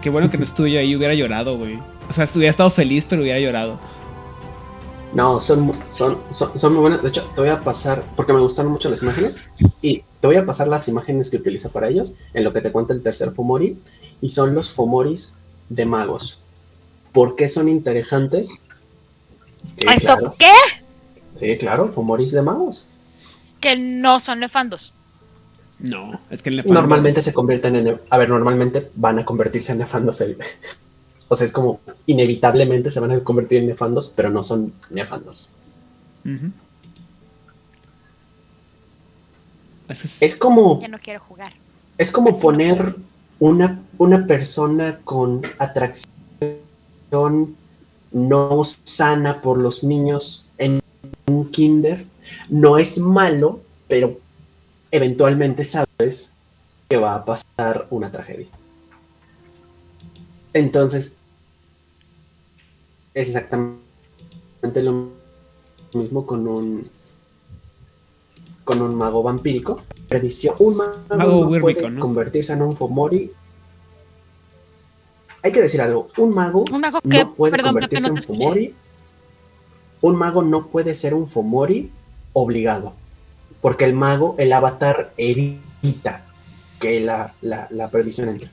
Qué 0.00 0.10
bueno 0.10 0.30
que 0.30 0.38
no 0.38 0.44
estuvo 0.44 0.66
ahí, 0.66 0.96
hubiera 0.96 1.14
llorado, 1.14 1.56
güey. 1.56 1.78
O 2.08 2.12
sea, 2.12 2.28
hubiera 2.34 2.50
estado 2.50 2.70
feliz, 2.70 3.06
pero 3.08 3.22
hubiera 3.22 3.38
llorado. 3.38 3.78
No, 5.14 5.38
son, 5.38 5.72
son, 5.90 6.22
son, 6.30 6.72
muy 6.72 6.80
buenas. 6.80 7.02
De 7.02 7.08
hecho, 7.08 7.22
te 7.34 7.42
voy 7.42 7.50
a 7.50 7.62
pasar, 7.62 8.02
porque 8.16 8.32
me 8.32 8.40
gustaron 8.40 8.72
mucho 8.72 8.88
las 8.88 9.02
imágenes, 9.02 9.42
y 9.82 10.02
te 10.20 10.26
voy 10.26 10.36
a 10.36 10.46
pasar 10.46 10.68
las 10.68 10.88
imágenes 10.88 11.30
que 11.30 11.36
utiliza 11.36 11.68
para 11.68 11.88
ellos, 11.88 12.14
en 12.32 12.44
lo 12.44 12.52
que 12.52 12.62
te 12.62 12.72
cuenta 12.72 12.94
el 12.94 13.02
tercer 13.02 13.32
Fumori, 13.32 13.78
y 14.20 14.28
son 14.30 14.54
los 14.54 14.72
Fumoris 14.72 15.38
de 15.68 15.84
magos. 15.84 16.42
¿Por 17.12 17.36
qué 17.36 17.48
son 17.48 17.68
interesantes? 17.68 18.64
¿Esto 19.76 20.34
qué? 20.38 20.52
Sí, 21.34 21.58
claro, 21.58 21.88
Fumoris 21.88 22.32
de 22.32 22.42
magos 22.42 22.88
que 23.62 23.76
no 23.78 24.20
son 24.20 24.40
nefandos. 24.40 24.92
No, 25.78 26.10
es 26.30 26.42
que 26.42 26.50
el 26.50 26.56
nefando... 26.56 26.80
Normalmente 26.80 27.22
se 27.22 27.32
convierten 27.32 27.76
en... 27.76 28.00
A 28.10 28.18
ver, 28.18 28.28
normalmente 28.28 28.90
van 28.94 29.20
a 29.20 29.24
convertirse 29.24 29.72
en 29.72 29.78
nefandos. 29.78 30.22
o 31.28 31.36
sea, 31.36 31.46
es 31.46 31.52
como 31.52 31.80
inevitablemente 32.04 32.90
se 32.90 33.00
van 33.00 33.12
a 33.12 33.20
convertir 33.20 33.60
en 33.60 33.68
nefandos, 33.68 34.12
pero 34.14 34.28
no 34.28 34.42
son 34.42 34.74
nefandos. 34.90 35.54
Es 40.20 40.36
como... 40.36 40.80
Ya 40.80 40.88
no 40.88 40.98
quiero 40.98 41.20
jugar. 41.20 41.54
Es 41.96 42.10
como 42.10 42.38
poner 42.38 42.96
una, 43.38 43.80
una 43.96 44.26
persona 44.26 44.98
con 45.04 45.42
atracción 45.58 46.06
no 48.12 48.62
sana 48.64 49.40
por 49.40 49.58
los 49.58 49.84
niños 49.84 50.48
en 50.58 50.80
un 51.26 51.50
kinder 51.50 52.06
no 52.52 52.76
es 52.76 52.98
malo, 52.98 53.60
pero 53.88 54.18
eventualmente 54.90 55.64
sabes 55.64 56.34
que 56.86 56.98
va 56.98 57.14
a 57.14 57.24
pasar 57.24 57.86
una 57.88 58.12
tragedia. 58.12 58.48
Entonces, 60.52 61.18
es 63.14 63.28
exactamente 63.28 63.80
lo 64.82 65.08
mismo 65.94 66.26
con 66.26 66.46
un 66.46 66.90
con 68.64 68.82
un 68.82 68.94
mago 68.96 69.22
vampírico. 69.22 69.82
Predicción, 70.08 70.54
un 70.58 70.76
mago, 70.76 71.48
no 71.48 71.58
puede 71.58 71.98
convertirse 71.98 72.52
en 72.52 72.60
un 72.60 72.76
Fomori. 72.76 73.32
Hay 75.42 75.52
que 75.52 75.62
decir 75.62 75.80
algo, 75.80 76.06
un 76.18 76.34
mago, 76.34 76.66
no 77.02 77.34
puede 77.34 77.62
convertirse 77.62 78.08
en 78.08 78.12
un 78.12 78.22
Fomori. 78.22 78.74
Un 80.02 80.16
mago 80.16 80.42
no 80.42 80.66
puede 80.66 80.94
ser 80.94 81.14
un 81.14 81.30
Fomori 81.30 81.90
obligado, 82.32 82.94
porque 83.60 83.84
el 83.84 83.94
mago, 83.94 84.34
el 84.38 84.52
avatar, 84.52 85.12
evita 85.16 86.24
que 86.80 87.00
la, 87.00 87.30
la, 87.40 87.68
la 87.70 87.90
perdición 87.90 88.28
entre. 88.28 88.50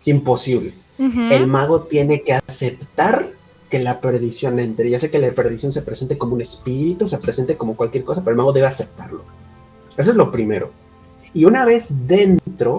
Es 0.00 0.08
imposible. 0.08 0.74
El 0.98 1.46
mago 1.48 1.84
tiene 1.84 2.22
que 2.22 2.34
aceptar 2.34 3.28
que 3.70 3.78
la 3.80 4.00
perdición 4.00 4.60
entre. 4.60 4.88
Ya 4.90 5.00
sé 5.00 5.10
que 5.10 5.18
la 5.18 5.30
perdición 5.32 5.72
se 5.72 5.82
presente 5.82 6.16
como 6.18 6.34
un 6.34 6.40
espíritu, 6.42 7.08
se 7.08 7.18
presente 7.18 7.56
como 7.56 7.74
cualquier 7.74 8.04
cosa, 8.04 8.20
pero 8.20 8.32
el 8.32 8.36
mago 8.36 8.52
debe 8.52 8.66
aceptarlo. 8.68 9.24
Eso 9.96 10.10
es 10.10 10.16
lo 10.16 10.30
primero. 10.30 10.70
Y 11.32 11.46
una 11.46 11.64
vez 11.64 12.06
dentro, 12.06 12.78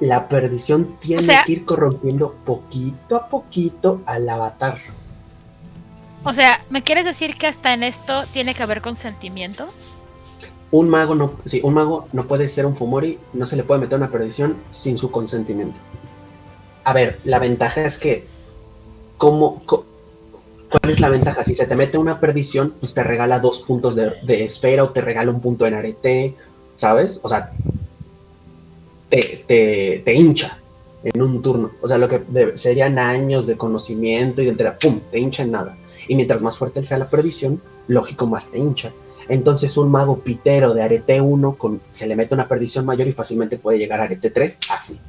la 0.00 0.28
perdición 0.28 0.96
tiene 1.00 1.22
O 1.22 1.26
sea- 1.26 1.42
que 1.44 1.52
ir 1.52 1.64
corrompiendo 1.66 2.34
poquito 2.46 3.16
a 3.16 3.28
poquito 3.28 4.00
al 4.06 4.26
avatar. 4.28 4.78
O 6.24 6.32
sea, 6.32 6.60
¿me 6.70 6.82
quieres 6.82 7.04
decir 7.04 7.36
que 7.36 7.46
hasta 7.46 7.72
en 7.72 7.82
esto 7.82 8.24
tiene 8.32 8.54
que 8.54 8.62
haber 8.62 8.82
consentimiento? 8.82 9.68
Un 10.70 10.88
mago 10.88 11.14
no, 11.14 11.32
sí, 11.44 11.60
un 11.64 11.74
mago 11.74 12.08
no 12.12 12.26
puede 12.28 12.46
ser 12.46 12.66
un 12.66 12.76
Fumori, 12.76 13.18
no 13.32 13.46
se 13.46 13.56
le 13.56 13.64
puede 13.64 13.80
meter 13.80 13.98
una 13.98 14.08
perdición 14.08 14.56
sin 14.70 14.98
su 14.98 15.10
consentimiento. 15.10 15.80
A 16.84 16.92
ver, 16.92 17.18
la 17.24 17.38
ventaja 17.38 17.84
es 17.84 17.98
que, 17.98 18.26
¿cómo, 19.16 19.62
¿cuál 19.66 19.82
es 20.88 21.00
la 21.00 21.08
ventaja? 21.08 21.42
Si 21.42 21.54
se 21.54 21.66
te 21.66 21.74
mete 21.74 21.98
una 21.98 22.20
perdición, 22.20 22.74
pues 22.78 22.94
te 22.94 23.02
regala 23.02 23.40
dos 23.40 23.60
puntos 23.60 23.96
de, 23.96 24.12
de 24.22 24.44
esfera 24.44 24.84
o 24.84 24.90
te 24.90 25.00
regala 25.00 25.30
un 25.30 25.40
punto 25.40 25.66
en 25.66 25.74
arete, 25.74 26.36
¿sabes? 26.76 27.20
O 27.22 27.28
sea, 27.28 27.52
te, 29.08 29.44
te, 29.46 30.02
te 30.04 30.14
hincha 30.14 30.60
en 31.02 31.20
un 31.20 31.42
turno. 31.42 31.72
O 31.80 31.88
sea, 31.88 31.98
lo 31.98 32.08
que 32.08 32.22
serían 32.54 32.98
años 32.98 33.46
de 33.46 33.56
conocimiento 33.56 34.42
y 34.42 34.50
de 34.50 34.72
¡pum! 34.80 35.00
Te 35.10 35.18
hincha 35.18 35.42
en 35.42 35.50
nada. 35.50 35.76
Y 36.10 36.16
mientras 36.16 36.42
más 36.42 36.58
fuerte 36.58 36.82
sea 36.84 36.98
la 36.98 37.08
perdición, 37.08 37.62
lógico, 37.86 38.26
más 38.26 38.50
te 38.50 38.58
hincha. 38.58 38.92
Entonces 39.28 39.76
un 39.76 39.92
mago 39.92 40.18
pitero 40.18 40.74
de 40.74 40.82
arete 40.82 41.20
1 41.20 41.54
con, 41.56 41.80
se 41.92 42.08
le 42.08 42.16
mete 42.16 42.34
una 42.34 42.48
perdición 42.48 42.84
mayor 42.84 43.06
y 43.06 43.12
fácilmente 43.12 43.58
puede 43.58 43.78
llegar 43.78 44.00
a 44.00 44.04
arete 44.04 44.28
3 44.30 44.58
así. 44.72 45.00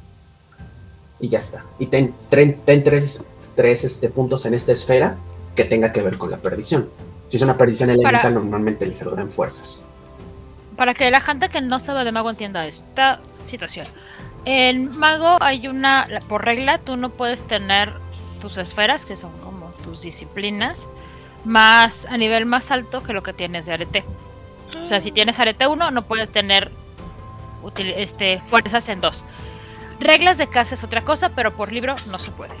Y 1.18 1.28
ya 1.28 1.40
está. 1.40 1.64
Y 1.80 1.86
ten, 1.86 2.14
ten- 2.28 2.60
ten 2.64 2.84
tres, 2.84 3.26
tres, 3.56 3.82
este, 3.82 4.10
puntos 4.10 4.46
en 4.46 4.54
esta 4.54 4.70
esfera 4.70 5.16
que 5.56 5.64
tenga 5.64 5.92
que 5.92 6.02
ver 6.02 6.18
con 6.18 6.30
la 6.30 6.36
perdición. 6.36 6.88
Si 7.26 7.36
es 7.36 7.42
una 7.42 7.58
perdición 7.58 7.90
elemental, 7.90 8.22
Para- 8.22 8.30
normalmente 8.34 8.94
se 8.94 9.04
lo 9.04 9.10
dan 9.16 9.28
fuerzas. 9.28 9.84
Para 10.76 10.94
que 10.94 11.10
la 11.10 11.20
gente 11.20 11.48
que 11.48 11.60
no 11.60 11.80
sabe 11.80 12.04
de 12.04 12.12
mago 12.12 12.30
entienda 12.30 12.64
esta 12.64 13.18
situación. 13.44 13.86
En 14.44 14.96
mago 14.96 15.36
hay 15.40 15.66
una, 15.66 16.06
por 16.28 16.44
regla, 16.44 16.78
tú 16.78 16.96
no 16.96 17.10
puedes 17.10 17.40
tener 17.48 17.92
tus 18.40 18.56
esferas, 18.56 19.04
que 19.04 19.16
son 19.16 19.32
como 19.38 19.51
tus 19.82 20.02
disciplinas, 20.02 20.88
más 21.44 22.06
a 22.06 22.16
nivel 22.16 22.46
más 22.46 22.70
alto 22.70 23.02
que 23.02 23.12
lo 23.12 23.22
que 23.22 23.32
tienes 23.32 23.66
de 23.66 23.72
arete. 23.72 24.04
O 24.82 24.86
sea, 24.86 25.00
si 25.00 25.12
tienes 25.12 25.38
arete 25.38 25.66
1, 25.66 25.90
no 25.90 26.02
puedes 26.02 26.30
tener 26.30 26.70
util- 27.62 27.94
este, 27.96 28.40
fuerzas 28.48 28.88
en 28.88 29.00
2. 29.00 29.24
Reglas 30.00 30.38
de 30.38 30.46
casa 30.48 30.74
es 30.74 30.82
otra 30.84 31.02
cosa, 31.02 31.28
pero 31.30 31.52
por 31.54 31.72
libro 31.72 31.94
no 32.06 32.18
se 32.18 32.30
puede. 32.30 32.54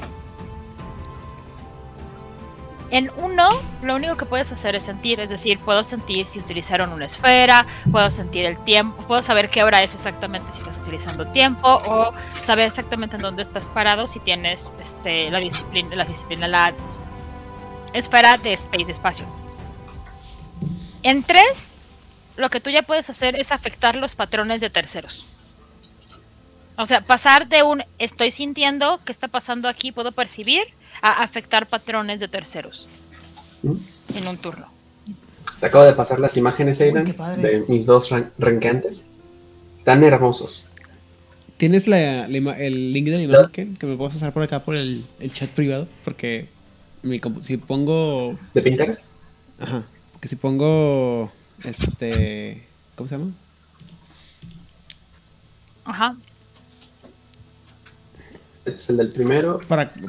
En 2.90 3.10
uno, 3.16 3.62
lo 3.82 3.94
único 3.96 4.18
que 4.18 4.26
puedes 4.26 4.52
hacer 4.52 4.76
es 4.76 4.82
sentir, 4.82 5.18
es 5.18 5.30
decir, 5.30 5.58
puedo 5.60 5.82
sentir 5.82 6.26
si 6.26 6.38
utilizaron 6.40 6.92
una 6.92 7.06
esfera, 7.06 7.64
puedo 7.90 8.10
sentir 8.10 8.44
el 8.44 8.62
tiempo, 8.64 9.02
puedo 9.04 9.22
saber 9.22 9.48
qué 9.48 9.62
hora 9.64 9.82
es 9.82 9.94
exactamente 9.94 10.52
si 10.52 10.58
estás 10.58 10.76
utilizando 10.76 11.26
tiempo 11.28 11.80
o 11.86 12.12
saber 12.44 12.66
exactamente 12.66 13.16
en 13.16 13.22
dónde 13.22 13.42
estás 13.44 13.66
parado 13.68 14.06
si 14.06 14.20
tienes 14.20 14.74
este, 14.78 15.30
la 15.30 15.38
disciplina, 15.38 15.96
la 15.96 16.04
disciplina, 16.04 16.46
la 16.46 16.74
esfera 17.92 18.36
de 18.38 18.52
space, 18.54 18.84
de 18.84 18.92
espacio. 18.92 19.26
En 21.02 21.22
tres, 21.22 21.76
lo 22.36 22.48
que 22.50 22.60
tú 22.60 22.70
ya 22.70 22.82
puedes 22.82 23.08
hacer 23.10 23.36
es 23.36 23.52
afectar 23.52 23.96
los 23.96 24.14
patrones 24.14 24.60
de 24.60 24.70
terceros. 24.70 25.26
O 26.76 26.86
sea, 26.86 27.00
pasar 27.00 27.48
de 27.48 27.62
un 27.62 27.82
estoy 27.98 28.30
sintiendo 28.30 28.98
qué 29.04 29.12
está 29.12 29.28
pasando 29.28 29.68
aquí, 29.68 29.92
puedo 29.92 30.12
percibir, 30.12 30.62
a 31.00 31.22
afectar 31.22 31.66
patrones 31.66 32.20
de 32.20 32.28
terceros 32.28 32.88
¿Mm? 33.62 33.76
en 34.16 34.28
un 34.28 34.36
turno. 34.38 34.66
Te 35.60 35.66
acabo 35.66 35.84
de 35.84 35.92
pasar 35.92 36.18
las 36.20 36.36
imágenes, 36.36 36.80
Aidan, 36.80 37.04
de 37.38 37.64
mis 37.68 37.86
dos 37.86 38.10
renqueantes. 38.38 39.08
Están 39.76 40.02
hermosos. 40.04 40.72
¿Tienes 41.56 41.86
la, 41.86 42.26
el 42.26 42.92
link 42.92 43.06
de 43.06 43.18
la 43.18 43.22
imagen 43.22 43.50
que, 43.52 43.78
que 43.78 43.86
me 43.86 43.96
puedes 43.96 44.14
pasar 44.14 44.32
por 44.32 44.42
acá 44.42 44.60
por 44.64 44.74
el, 44.74 45.04
el 45.20 45.32
chat 45.32 45.50
privado? 45.50 45.86
Porque 46.04 46.48
mi 47.02 47.20
si 47.42 47.56
pongo. 47.56 48.38
¿De 48.54 48.62
Pinterest? 48.62 49.06
Ajá. 49.58 49.84
Porque 50.12 50.28
si 50.28 50.36
pongo. 50.36 51.30
Este. 51.64 52.66
¿Cómo 52.96 53.08
se 53.08 53.18
llama? 53.18 53.30
Ajá. 55.84 56.16
Este 58.64 58.76
es 58.76 58.90
el 58.90 58.96
del 58.98 59.08
primero. 59.12 59.60
Y 59.62 59.66
por, 59.66 59.80
este 59.80 60.00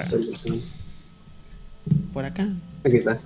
es 0.00 0.12
el 0.12 0.26
del 0.26 0.36
segundo. 0.36 0.66
por 2.12 2.24
acá. 2.24 2.48
Aquí 2.84 2.96
está. 2.96 3.20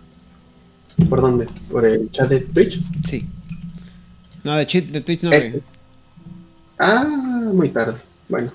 ¿Por 1.08 1.20
dónde? 1.20 1.48
¿Por 1.70 1.84
el 1.86 2.10
chat 2.10 2.28
de 2.28 2.40
Twitch? 2.40 2.82
Sí. 3.08 3.28
No, 4.42 4.56
de, 4.56 4.66
Twitch 4.66 5.22
no. 5.22 5.32
Este. 5.32 5.62
Ah, 6.78 7.04
muy 7.52 7.68
tarde. 7.68 8.00
Bueno. 8.28 8.50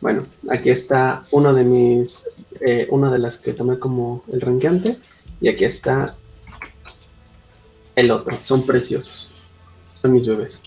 Bueno, 0.00 0.26
aquí 0.50 0.70
está 0.70 1.24
uno 1.30 1.52
de 1.52 1.64
mis, 1.64 2.28
eh, 2.60 2.86
una 2.90 3.10
de 3.10 3.18
las 3.18 3.38
que 3.38 3.52
tomé 3.52 3.78
como 3.78 4.22
el 4.32 4.40
ranqueante. 4.40 4.98
Y 5.40 5.48
aquí 5.48 5.64
está 5.64 6.16
el 7.96 8.10
otro. 8.10 8.38
Son 8.42 8.64
preciosos. 8.64 9.32
Son 9.94 10.12
mis 10.12 10.26
bebés. 10.26 10.62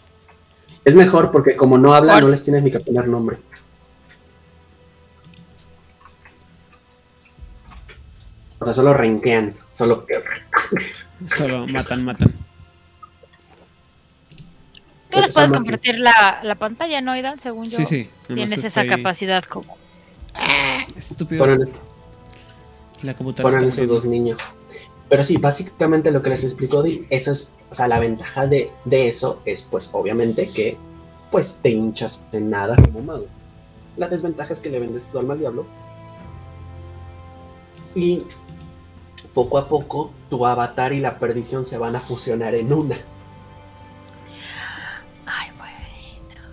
Es 0.85 0.95
mejor 0.95 1.31
porque 1.31 1.55
como 1.55 1.77
no 1.77 1.93
hablan, 1.93 2.23
no 2.23 2.29
les 2.29 2.43
tienes 2.43 2.63
ni 2.63 2.71
que 2.71 2.79
poner 2.79 3.07
nombre. 3.07 3.37
O 8.59 8.65
sea, 8.65 8.73
solo 8.73 8.93
renquean. 8.93 9.55
Solo 9.71 10.05
que... 10.05 10.21
Solo 11.37 11.65
matan, 11.67 12.05
matan. 12.05 12.42
Tú 15.13 15.21
les 15.21 15.33
puedes 15.33 15.51
compartir 15.51 15.99
la, 15.99 16.39
la 16.43 16.55
pantalla, 16.55 17.01
¿no, 17.01 17.11
Aidan? 17.11 17.39
Según 17.39 17.69
yo, 17.69 17.77
Sí, 17.77 17.85
sí. 17.85 18.09
tienes 18.27 18.63
esa 18.63 18.85
capacidad 18.85 19.43
como... 19.43 19.77
Estúpido. 20.95 21.39
Ponen, 21.43 21.61
es- 21.61 21.81
La 23.01 23.13
computadora 23.15 23.57
ponen 23.57 23.69
esos 23.69 23.87
dos 23.89 24.05
niños. 24.05 24.39
Pero 25.09 25.23
sí, 25.23 25.37
básicamente 25.37 26.11
lo 26.11 26.21
que 26.23 26.29
les 26.29 26.43
explicó 26.43 26.81
Di, 26.81 27.05
eso 27.09 27.31
es, 27.31 27.55
o 27.69 27.75
sea, 27.75 27.87
la 27.87 27.99
ventaja 27.99 28.47
de, 28.47 28.71
de 28.85 29.07
eso 29.09 29.41
es 29.45 29.63
pues 29.63 29.91
obviamente 29.93 30.49
que 30.49 30.77
pues 31.29 31.59
te 31.61 31.69
hinchas 31.69 32.23
en 32.31 32.49
nada 32.49 32.75
como 32.75 33.01
mago. 33.01 33.27
La 33.97 34.07
desventaja 34.07 34.53
es 34.53 34.59
que 34.59 34.69
le 34.69 34.79
vendes 34.79 35.05
tu 35.05 35.19
alma 35.19 35.33
al 35.33 35.39
diablo. 35.39 35.65
Y 37.95 38.23
poco 39.33 39.57
a 39.59 39.67
poco 39.67 40.11
tu 40.29 40.45
avatar 40.45 40.93
y 40.93 40.99
la 40.99 41.19
perdición 41.19 41.63
se 41.63 41.77
van 41.77 41.95
a 41.95 41.99
fusionar 41.99 42.55
en 42.55 42.73
una. 42.73 42.97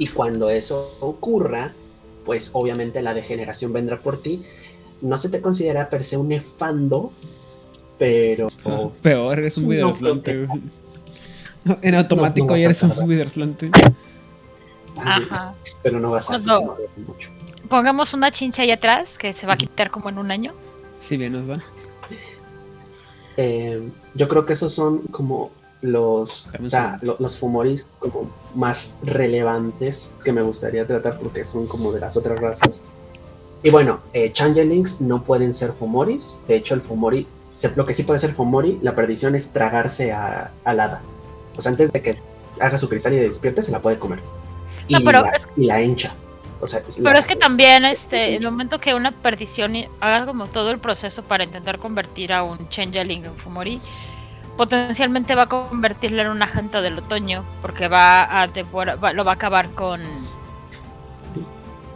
Y 0.00 0.08
cuando 0.08 0.50
eso 0.50 0.96
ocurra, 1.00 1.74
pues 2.24 2.50
obviamente 2.54 3.00
la 3.02 3.14
degeneración 3.14 3.72
vendrá 3.72 4.00
por 4.00 4.20
ti. 4.22 4.42
No 5.02 5.16
se 5.18 5.28
te 5.28 5.40
considera 5.40 5.88
per 5.90 6.02
se 6.02 6.16
un 6.16 6.28
nefando, 6.28 7.12
pero 7.98 8.48
Ah, 8.64 8.88
Peor, 9.02 9.38
eres 9.38 9.56
un 9.58 9.64
No, 9.64 9.68
Widerslante. 9.68 10.48
No, 11.64 11.78
En 11.82 11.94
automático 11.94 12.46
no 12.48 12.56
ya 12.56 12.64
eres 12.64 12.82
un. 12.82 12.92
Widerslante. 13.08 13.70
así, 14.96 15.22
Ajá. 15.30 15.54
pero 15.82 16.00
no 16.00 16.10
vas 16.10 16.30
a 16.30 16.36
hacer 16.36 16.50
mucho. 16.96 17.30
Pongamos 17.68 18.14
una 18.14 18.30
chincha 18.32 18.62
ahí 18.62 18.70
atrás 18.70 19.16
que 19.18 19.32
se 19.34 19.46
va 19.46 19.52
a 19.52 19.56
quitar 19.56 19.90
como 19.90 20.08
en 20.08 20.16
un 20.18 20.30
año. 20.30 20.54
Si 21.00 21.16
bien 21.18 21.32
nos 21.34 21.48
va. 21.48 21.62
Eh, 23.36 23.88
yo 24.14 24.28
creo 24.28 24.44
que 24.44 24.54
esos 24.54 24.72
son 24.72 25.02
como 25.10 25.50
los, 25.82 26.50
o 26.62 26.68
sea, 26.68 26.98
lo- 27.02 27.16
los 27.18 27.38
fumoris 27.38 27.90
como 27.98 28.30
más 28.54 28.98
relevantes 29.02 30.14
que 30.24 30.32
me 30.32 30.42
gustaría 30.42 30.86
tratar 30.86 31.18
porque 31.18 31.44
son 31.44 31.66
como 31.66 31.92
de 31.92 32.00
las 32.00 32.16
otras 32.16 32.38
razas. 32.38 32.82
Y 33.62 33.70
bueno, 33.70 34.00
eh, 34.12 34.32
changelings 34.32 35.00
no 35.00 35.22
pueden 35.22 35.52
ser 35.52 35.72
fumoris. 35.72 36.40
De 36.48 36.56
hecho, 36.56 36.74
el 36.74 36.80
fumori, 36.80 37.26
se- 37.52 37.74
lo 37.76 37.84
que 37.86 37.94
sí 37.94 38.02
puede 38.04 38.18
ser 38.18 38.32
fumori, 38.32 38.78
la 38.82 38.94
perdición 38.94 39.34
es 39.34 39.52
tragarse 39.52 40.12
a, 40.12 40.50
al 40.64 40.80
hada. 40.80 41.02
O 41.56 41.60
sea, 41.60 41.72
antes 41.72 41.92
de 41.92 42.02
que 42.02 42.18
haga 42.60 42.78
su 42.78 42.88
cristal 42.88 43.14
y 43.14 43.16
despierte, 43.16 43.62
se 43.62 43.72
la 43.72 43.80
puede 43.82 43.98
comer. 43.98 44.20
Y, 44.88 44.94
No, 44.94 45.00
pero 45.04 45.20
la, 45.22 45.28
es- 45.30 45.48
y 45.56 45.64
la 45.66 45.82
hincha. 45.82 46.14
O 46.62 46.66
sea, 46.66 46.80
es 46.80 46.96
Pero 46.96 47.12
la- 47.12 47.18
es 47.20 47.26
que 47.26 47.36
también, 47.36 47.84
este, 47.86 48.36
el 48.36 48.44
momento 48.44 48.78
que 48.78 48.94
una 48.94 49.12
perdición 49.12 49.74
haga 50.00 50.26
como 50.26 50.46
todo 50.46 50.70
el 50.70 50.78
proceso 50.78 51.22
para 51.22 51.44
intentar 51.44 51.78
convertir 51.78 52.32
a 52.34 52.42
un 52.42 52.68
changeling 52.68 53.24
en 53.24 53.34
Fumori, 53.36 53.80
potencialmente 54.60 55.34
va 55.34 55.44
a 55.44 55.46
convertirlo 55.46 56.20
en 56.20 56.28
un 56.28 56.42
agente 56.42 56.82
del 56.82 56.98
otoño, 56.98 57.42
porque 57.62 57.88
va 57.88 58.20
a 58.42 58.46
va- 58.46 59.14
lo 59.14 59.24
va 59.24 59.30
a 59.32 59.34
acabar 59.34 59.70
con... 59.70 60.02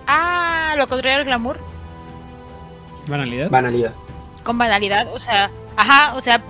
Ah, 0.06 0.72
lo 0.78 0.88
contrario 0.88 1.18
del 1.18 1.26
glamour, 1.26 1.58
Banalidad. 3.06 3.50
banalidad. 3.50 3.92
con 4.44 4.56
banalidad, 4.56 5.12
o 5.12 5.18
sea, 5.18 5.50
ajá, 5.76 6.14
o 6.14 6.22
sea, 6.22 6.40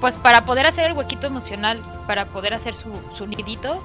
pues 0.00 0.16
para 0.16 0.44
poder 0.44 0.66
hacer 0.66 0.86
el 0.86 0.92
huequito 0.92 1.26
emocional, 1.26 1.82
para 2.06 2.24
poder 2.26 2.54
hacer 2.54 2.76
su, 2.76 2.92
su 3.12 3.26
nidito, 3.26 3.82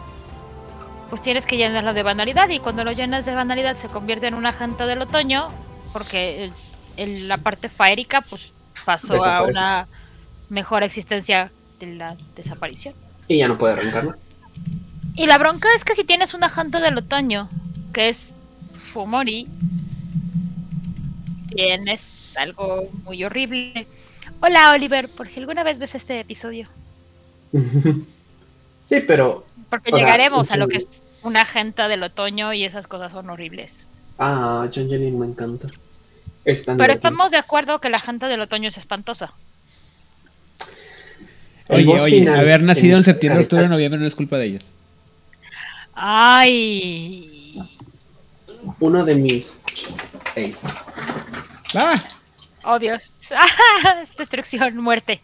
pues 1.10 1.23
tienes 1.23 1.47
que 1.47 1.57
llenarlo 1.57 1.95
de 1.95 2.03
banalidad 2.03 2.49
y 2.49 2.60
cuando 2.60 2.84
lo 2.84 2.91
llenas 2.91 3.26
de 3.26 3.34
banalidad 3.34 3.77
se 3.77 3.88
convierte 3.89 4.27
en 4.27 4.35
una 4.35 4.53
janta 4.53 4.85
del 4.85 5.02
otoño 5.02 5.49
porque 5.91 6.52
la 6.97 7.38
parte 7.38 7.68
faérica 7.68 8.22
pues 8.22 8.52
pasó 8.85 9.26
a 9.26 9.41
una 9.41 9.88
mejor 10.49 10.84
existencia 10.84 11.51
de 11.80 11.95
la 11.95 12.15
desaparición. 12.35 12.93
Y 13.27 13.39
ya 13.39 13.47
no 13.47 13.57
puede 13.57 13.73
arrancarlo. 13.73 14.11
Y 15.15 15.27
la 15.27 15.38
bronca 15.38 15.69
es 15.76 15.84
que 15.84 15.95
si 15.95 16.03
tienes 16.03 16.34
una 16.34 16.49
janta 16.49 16.80
del 16.80 16.97
otoño, 16.97 17.49
que 17.93 18.09
es 18.09 18.34
Fumori, 18.73 19.47
tienes 21.49 22.11
algo 22.35 22.89
muy 23.03 23.23
horrible. 23.23 23.88
Hola 24.41 24.72
Oliver, 24.73 25.09
por 25.09 25.30
si 25.30 25.39
alguna 25.39 25.63
vez 25.63 25.80
ves 25.80 25.95
este 25.95 26.19
episodio. 26.19 26.67
sí, 28.85 29.01
pero... 29.07 29.45
Porque 29.69 29.91
llegaremos 29.91 30.51
a 30.51 30.57
lo 30.57 30.67
que 30.67 30.77
es 30.77 31.01
una 31.23 31.45
janta 31.45 31.88
del 31.88 32.03
otoño 32.03 32.53
y 32.53 32.65
esas 32.65 32.88
cosas 32.88 33.11
son 33.11 33.30
horribles. 33.30 33.85
Ah, 34.19 34.67
Changeling 34.69 35.17
me 35.17 35.26
encanta. 35.26 35.69
pero 36.77 36.93
estamos 36.93 37.31
de 37.31 37.38
acuerdo 37.38 37.80
que 37.80 37.89
la 37.89 37.97
janta 37.97 38.27
del 38.27 38.41
otoño 38.41 38.69
es 38.69 38.77
espantosa. 38.77 39.34
Oye, 41.69 41.99
oye, 41.99 42.29
haber 42.29 42.61
nacido 42.61 42.97
en, 42.97 43.03
septiembre, 43.03 43.43
octubre, 43.43 43.67
noviembre 43.67 43.99
no 43.99 44.05
es 44.05 44.13
culpa 44.15 44.37
de 44.37 44.45
ellos. 44.45 44.63
Ay. 45.93 47.59
Uno 48.79 49.03
de 49.03 49.15
mis. 49.15 49.61
¡Ah! 51.75 51.95
Oh 52.63 52.77
Dios. 52.77 53.11
Destrucción, 54.17 54.77
muerte. 54.77 55.21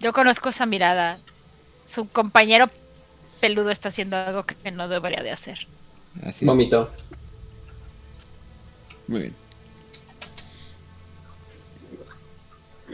Yo 0.00 0.12
conozco 0.12 0.48
esa 0.48 0.66
mirada. 0.66 1.16
Su 1.86 2.08
compañero 2.08 2.70
peludo 3.40 3.70
está 3.70 3.88
haciendo 3.90 4.16
algo 4.16 4.44
que 4.44 4.70
no 4.72 4.88
debería 4.88 5.22
de 5.22 5.30
hacer. 5.30 5.66
Así 6.24 6.44
Vomito. 6.44 6.90
Muy 9.06 9.20
bien. 9.20 9.41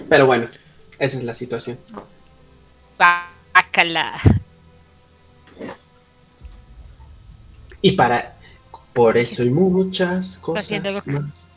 Pero 0.09 0.27
bueno, 0.27 0.49
esa 0.99 1.19
es 1.19 1.25
la 1.25 1.35
situación. 1.35 1.79
Bácala. 2.99 4.20
Y 7.81 7.93
para 7.93 8.37
por 8.93 9.16
eso 9.16 9.43
hay 9.43 9.51
muchas 9.51 10.39
cosas 10.39 11.07
más. 11.07 11.51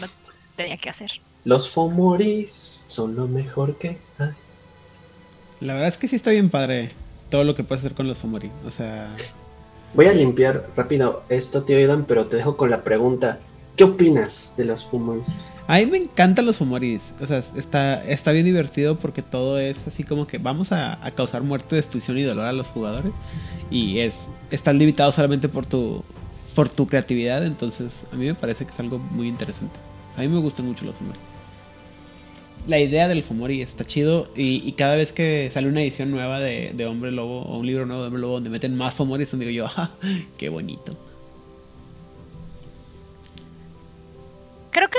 No 0.00 0.06
tenía 0.56 0.76
que 0.76 0.90
hacer. 0.90 1.12
Los 1.44 1.70
Fomoris 1.70 2.84
son 2.88 3.14
lo 3.14 3.28
mejor 3.28 3.78
que 3.78 3.98
hay. 4.18 4.30
La 5.60 5.74
verdad 5.74 5.88
es 5.88 5.96
que 5.96 6.08
sí 6.08 6.16
está 6.16 6.30
bien 6.30 6.50
padre 6.50 6.88
todo 7.30 7.44
lo 7.44 7.54
que 7.54 7.64
puedes 7.64 7.84
hacer 7.84 7.96
con 7.96 8.06
los 8.06 8.18
Fomori. 8.18 8.50
O 8.66 8.70
sea. 8.70 9.14
Voy 9.94 10.06
a 10.06 10.12
limpiar 10.12 10.68
rápido 10.76 11.24
esto, 11.28 11.62
tío 11.62 11.78
Idan, 11.78 12.04
pero 12.04 12.26
te 12.26 12.36
dejo 12.36 12.56
con 12.56 12.70
la 12.70 12.84
pregunta. 12.84 13.40
¿Qué 13.76 13.82
opinas 13.82 14.54
de 14.56 14.66
los 14.66 14.84
Fumoris? 14.84 15.52
A 15.66 15.78
mí 15.78 15.86
me 15.86 15.98
encantan 15.98 16.46
los 16.46 16.58
Fumoris. 16.58 17.00
O 17.20 17.26
sea, 17.26 17.38
está, 17.38 18.04
está 18.04 18.30
bien 18.30 18.44
divertido 18.44 18.96
porque 18.96 19.20
todo 19.20 19.58
es 19.58 19.84
así 19.88 20.04
como 20.04 20.28
que 20.28 20.38
vamos 20.38 20.70
a, 20.70 20.96
causar 21.16 21.42
muerte, 21.42 21.74
destrucción 21.74 22.16
y 22.18 22.22
dolor 22.22 22.46
a 22.46 22.52
los 22.52 22.68
jugadores. 22.68 23.10
Y 23.72 23.98
es 23.98 24.28
están 24.52 24.78
limitados 24.78 25.16
solamente 25.16 25.48
por 25.48 25.66
tu, 25.66 26.04
por 26.54 26.68
tu 26.68 26.86
creatividad. 26.86 27.44
Entonces, 27.44 28.04
a 28.12 28.16
mí 28.16 28.26
me 28.26 28.36
parece 28.36 28.64
que 28.64 28.70
es 28.70 28.78
algo 28.78 28.98
muy 28.98 29.26
interesante. 29.26 29.80
a 30.16 30.20
mí 30.20 30.28
me 30.28 30.38
gustan 30.38 30.66
mucho 30.66 30.84
los 30.84 30.94
Fumoris. 30.94 31.20
La 32.68 32.78
idea 32.78 33.08
del 33.08 33.24
Fumori 33.24 33.60
está 33.60 33.84
chido. 33.84 34.28
Y, 34.36 34.70
cada 34.72 34.94
vez 34.94 35.12
que 35.12 35.50
sale 35.52 35.66
una 35.66 35.82
edición 35.82 36.12
nueva 36.12 36.38
de, 36.38 36.72
de, 36.76 36.86
Hombre 36.86 37.10
Lobo 37.10 37.42
o 37.42 37.58
un 37.58 37.66
libro 37.66 37.86
nuevo 37.86 38.02
de 38.02 38.06
Hombre 38.06 38.20
Lobo 38.22 38.34
donde 38.34 38.50
meten 38.50 38.76
más 38.76 38.94
Fumoris, 38.94 39.32
donde 39.32 39.46
digo 39.46 39.66
yo, 39.66 39.72
¡ah! 39.76 39.90
¡Qué 40.38 40.48
bonito! 40.48 40.96
Creo 44.74 44.90
que 44.90 44.98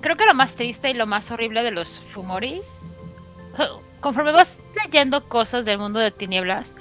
creo 0.00 0.16
que 0.16 0.24
lo 0.24 0.34
más 0.34 0.54
triste 0.54 0.90
y 0.90 0.94
lo 0.94 1.06
más 1.06 1.30
horrible 1.30 1.62
de 1.62 1.72
los 1.72 2.00
Fumoris, 2.12 2.84
conforme 4.00 4.32
vas 4.32 4.60
leyendo 4.82 5.28
cosas 5.28 5.64
del 5.64 5.78
mundo 5.78 5.98
de 5.98 6.12
tinieblas, 6.12 6.74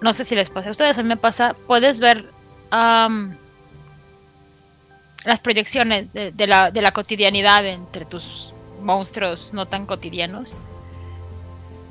no 0.00 0.12
sé 0.12 0.24
si 0.24 0.34
les 0.34 0.48
pasa 0.48 0.68
a 0.68 0.72
ustedes, 0.72 0.96
a 0.96 1.02
mí 1.02 1.08
me 1.08 1.16
pasa, 1.16 1.54
puedes 1.66 2.00
ver 2.00 2.30
las 2.70 3.20
proyecciones 5.42 6.12
de, 6.12 6.46
la, 6.46 6.70
de 6.70 6.82
la 6.82 6.92
cotidianidad 6.92 7.66
entre 7.66 8.04
tus 8.04 8.54
monstruos 8.80 9.52
no 9.52 9.66
tan 9.66 9.86
cotidianos. 9.86 10.54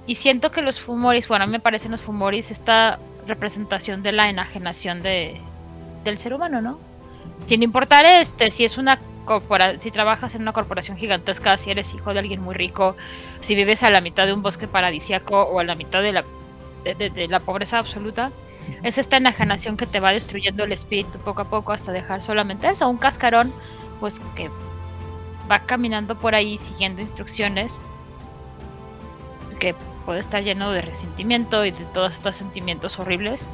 Y 0.08 0.16
siento 0.16 0.52
que 0.52 0.62
los 0.62 0.80
Fumoris, 0.80 1.28
bueno, 1.28 1.44
a 1.44 1.48
mí 1.48 1.52
me 1.52 1.60
parecen 1.60 1.92
los 1.92 2.02
Fumoris 2.02 2.50
esta 2.50 2.98
representación 3.28 4.02
de 4.02 4.14
la 4.14 4.30
enajenación 4.30 5.04
de, 5.04 5.40
del 6.04 6.18
ser 6.18 6.34
humano, 6.34 6.62
¿no? 6.62 6.89
Sin 7.44 7.64
importar 7.64 8.06
este, 8.06 8.52
si 8.52 8.64
es 8.64 8.78
una 8.78 9.00
si 9.78 9.92
trabajas 9.92 10.34
en 10.34 10.42
una 10.42 10.54
corporación 10.54 10.98
gigantesca, 10.98 11.56
si 11.58 11.70
eres 11.70 11.94
hijo 11.94 12.14
de 12.14 12.20
alguien 12.20 12.42
muy 12.42 12.56
rico, 12.56 12.96
si 13.42 13.54
vives 13.54 13.84
a 13.84 13.92
la 13.92 14.02
mitad 14.02 14.26
de 14.26 14.34
un 14.34 14.42
bosque 14.42 14.68
paradisiaco 14.68 15.44
o 15.44 15.60
a 15.60 15.64
la 15.64 15.76
mitad 15.76 16.02
de 16.02 16.14
la, 16.14 16.26
de, 16.84 17.28
la 17.28 17.40
pobreza 17.40 17.78
absoluta, 17.78 18.32
es 18.82 18.98
esta 18.98 19.18
enajenación 19.18 19.78
que 19.78 19.86
te 19.86 20.00
va 20.00 20.12
destruyendo 20.12 20.64
el 20.64 20.72
espíritu 20.72 21.20
poco 21.20 21.44
a 21.44 21.50
poco 21.50 21.74
hasta 21.74 21.92
dejar 21.92 22.24
solamente 22.24 22.70
eso, 22.70 22.90
un 22.90 22.98
cascarón, 22.98 23.54
pues 24.00 24.20
que 24.36 24.50
va 25.52 25.60
caminando 25.60 26.16
por 26.16 26.34
ahí 26.34 26.58
siguiendo 26.58 27.02
instrucciones, 27.02 27.80
que 29.60 29.76
puede 30.06 30.22
estar 30.22 30.44
lleno 30.44 30.72
de 30.72 30.82
resentimiento 30.82 31.66
y 31.66 31.72
de 31.72 31.86
todos 31.86 32.14
estos 32.14 32.36
sentimientos 32.36 32.98
horribles 32.98 33.48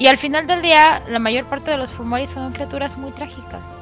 y 0.00 0.06
al 0.06 0.16
final 0.16 0.46
del 0.46 0.62
día, 0.62 1.04
la 1.08 1.18
mayor 1.18 1.44
parte 1.44 1.70
de 1.70 1.76
los 1.76 1.92
Fumori 1.92 2.26
son 2.26 2.54
criaturas 2.54 2.96
muy 2.96 3.12
trágicas. 3.12 3.76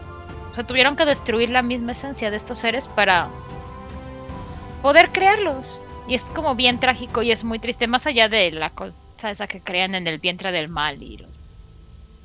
O 0.51 0.55
sea, 0.57 0.65
tuvieron 0.65 0.97
que 0.97 1.05
destruir 1.05 1.49
la 1.49 1.62
misma 1.62 1.93
esencia 1.93 2.32
de 2.32 2.36
estos 2.36 2.59
seres 2.59 2.89
para 2.89 3.31
poder 4.82 5.12
crearlos. 5.12 5.81
Y 6.09 6.16
es 6.16 6.23
como 6.23 6.57
bien 6.57 6.81
trágico 6.81 7.23
y 7.23 7.31
es 7.31 7.45
muy 7.45 7.61
triste, 7.61 7.86
más 7.86 8.05
allá 8.09 8.28
de 8.28 8.51
la 8.51 8.70
cosa 8.70 9.31
esa 9.31 9.47
que 9.47 9.61
crean 9.61 9.95
en 9.95 10.09
el 10.09 10.19
vientre 10.19 10.51
del 10.51 10.69
mal 10.69 11.01
y 11.01 11.19
lo 11.19 11.28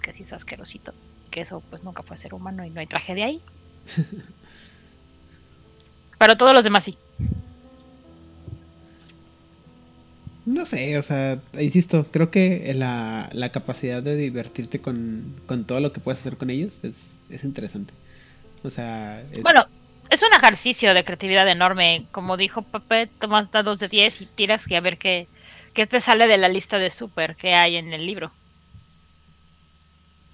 que 0.02 0.12
sí 0.12 0.24
es 0.24 0.34
asquerosito. 0.34 0.92
Que 1.30 1.42
eso 1.42 1.62
pues 1.70 1.84
nunca 1.84 2.02
fue 2.02 2.18
ser 2.18 2.34
humano 2.34 2.66
y 2.66 2.72
no 2.72 2.80
hay 2.80 2.88
tragedia 2.88 3.28
ahí. 3.28 3.44
Pero 6.18 6.36
todos 6.36 6.56
los 6.56 6.64
demás 6.64 6.84
sí. 6.84 6.98
No 10.46 10.66
sé, 10.66 10.98
o 10.98 11.02
sea, 11.02 11.40
insisto, 11.58 12.06
creo 12.12 12.30
que 12.30 12.74
la, 12.76 13.50
capacidad 13.54 14.04
de 14.04 14.18
divertirte 14.18 14.80
con, 14.80 15.36
todo 15.66 15.80
lo 15.80 15.94
que 15.94 16.02
puedes 16.02 16.20
hacer 16.20 16.36
con 16.36 16.50
ellos 16.50 16.80
es, 16.84 17.16
interesante. 17.44 17.94
O 18.62 18.70
sea... 18.70 19.24
Bueno, 19.42 19.66
es 20.10 20.22
un 20.22 20.34
ejercicio 20.34 20.94
de 20.94 21.06
creatividad 21.06 21.48
enorme. 21.48 22.06
Como 22.12 22.36
dijo 22.36 22.62
Pepe, 22.62 23.08
tomas 23.20 23.52
dados 23.52 23.80
de 23.80 23.88
10 23.88 24.22
y 24.22 24.26
tiras 24.26 24.70
y 24.70 24.76
a 24.76 24.82
ver 24.82 24.98
qué, 24.98 25.28
qué 25.74 25.88
te 25.88 26.02
sale 26.02 26.28
de 26.28 26.38
la 26.38 26.50
lista 26.50 26.78
de 26.78 26.90
super 26.90 27.38
que 27.38 27.54
hay 27.54 27.78
en 27.78 27.94
el 27.94 28.06
libro. 28.06 28.32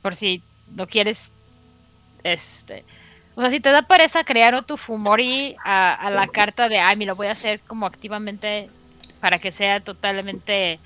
Por 0.02 0.16
si 0.16 0.42
no 0.76 0.88
quieres... 0.88 1.32
Este... 2.24 2.84
O 3.36 3.42
sea, 3.42 3.52
si 3.52 3.60
te 3.60 3.70
da 3.70 3.84
pereza 3.84 4.24
crear 4.26 4.66
tu 4.66 4.76
Fumori 4.76 5.56
a, 5.64 5.94
a 5.94 6.10
la 6.10 6.28
carta 6.28 6.68
de, 6.68 6.80
ay, 6.80 6.98
me 6.98 7.06
lo 7.06 7.16
voy 7.16 7.28
a 7.28 7.32
hacer 7.32 7.62
como 7.62 7.86
activamente 7.86 8.70
para 9.20 9.40
que 9.40 9.52
sea 9.52 9.82
totalmente 9.82 10.80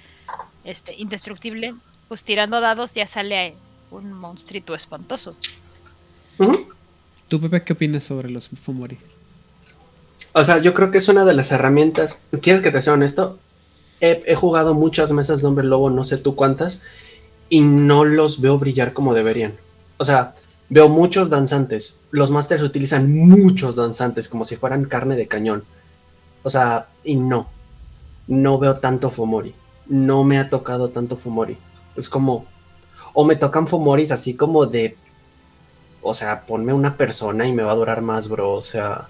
este, 0.63 0.95
indestructible, 0.95 1.73
pues 2.07 2.23
tirando 2.23 2.61
dados 2.61 2.93
ya 2.93 3.07
sale 3.07 3.55
un 3.91 4.13
monstruito 4.13 4.75
espantoso. 4.75 5.35
¿Tú, 7.27 7.39
Pepe, 7.39 7.63
qué 7.63 7.73
opinas 7.73 8.03
sobre 8.03 8.29
los 8.29 8.49
Fumori? 8.49 8.97
O 10.33 10.43
sea, 10.43 10.57
yo 10.59 10.73
creo 10.73 10.91
que 10.91 10.97
es 10.97 11.07
una 11.09 11.25
de 11.25 11.33
las 11.33 11.51
herramientas. 11.51 12.23
¿Quieres 12.41 12.61
que 12.61 12.71
te 12.71 12.81
sea 12.81 12.93
honesto? 12.93 13.39
He, 14.01 14.35
jugado 14.35 14.73
muchas 14.73 15.13
mesas 15.13 15.41
de 15.41 15.47
Hombre 15.47 15.65
Lobo, 15.65 15.89
no 15.89 16.03
sé 16.03 16.17
tú 16.17 16.35
cuántas, 16.35 16.83
y 17.47 17.61
no 17.61 18.03
los 18.03 18.41
veo 18.41 18.59
brillar 18.59 18.91
como 18.91 19.13
deberían. 19.13 19.55
O 19.97 20.03
sea, 20.03 20.33
veo 20.69 20.89
muchos 20.89 21.29
danzantes. 21.29 21.99
Los 22.11 22.29
masters 22.29 22.63
utilizan 22.63 23.15
muchos 23.15 23.77
danzantes 23.77 24.27
como 24.27 24.43
si 24.43 24.57
fueran 24.57 24.85
carne 24.85 25.15
de 25.15 25.27
cañón. 25.27 25.63
O 26.41 26.49
sea, 26.49 26.87
y 27.05 27.15
no 27.15 27.47
no 28.27 28.57
veo 28.57 28.79
tanto 28.79 29.09
Fomori. 29.09 29.55
No 29.87 30.23
me 30.23 30.37
ha 30.39 30.49
tocado 30.49 30.89
tanto 30.89 31.17
Fomori. 31.17 31.57
Es 31.95 32.09
como. 32.09 32.45
O 33.13 33.25
me 33.25 33.35
tocan 33.35 33.67
Fomoris 33.67 34.11
así 34.11 34.35
como 34.35 34.65
de. 34.65 34.95
O 36.01 36.13
sea, 36.13 36.45
ponme 36.45 36.73
una 36.73 36.97
persona 36.97 37.47
y 37.47 37.53
me 37.53 37.63
va 37.63 37.71
a 37.71 37.75
durar 37.75 38.01
más, 38.01 38.29
bro. 38.29 38.53
O 38.53 38.61
sea. 38.61 39.07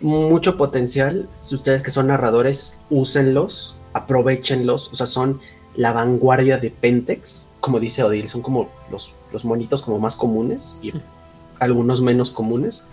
Mucho 0.00 0.56
potencial. 0.56 1.28
Si 1.40 1.54
ustedes 1.54 1.82
que 1.82 1.90
son 1.90 2.08
narradores, 2.08 2.82
úsenlos. 2.90 3.76
Aprovechenlos. 3.92 4.90
O 4.90 4.94
sea, 4.94 5.06
son 5.06 5.40
la 5.74 5.92
vanguardia 5.92 6.58
de 6.58 6.70
Pentex. 6.70 7.50
Como 7.60 7.78
dice 7.78 8.02
Odil, 8.02 8.28
son 8.28 8.42
como 8.42 8.70
los, 8.90 9.16
los 9.32 9.44
monitos 9.44 9.82
como 9.82 9.98
más 9.98 10.16
comunes. 10.16 10.80
Y 10.82 10.92
algunos 11.60 12.02
menos 12.02 12.30
comunes. 12.30 12.86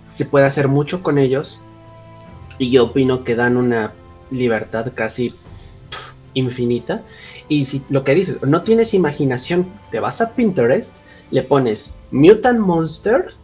Se 0.00 0.24
puede 0.24 0.46
hacer 0.46 0.68
mucho 0.68 1.02
con 1.02 1.18
ellos 1.18 1.60
Y 2.58 2.70
yo 2.70 2.84
opino 2.84 3.22
que 3.22 3.36
dan 3.36 3.56
una 3.56 3.92
libertad 4.30 4.92
casi 4.94 5.34
infinita. 6.34 7.02
Y 7.48 7.64
si 7.64 7.84
lo 7.88 8.04
que 8.04 8.14
dices, 8.14 8.42
no 8.42 8.62
tienes 8.62 8.94
imaginación, 8.94 9.72
te 9.90 10.00
vas 10.00 10.20
a 10.20 10.34
Pinterest, 10.34 10.98
le 11.30 11.42
pones 11.42 11.98
Mutant 12.10 12.60
Monster. 12.60 13.34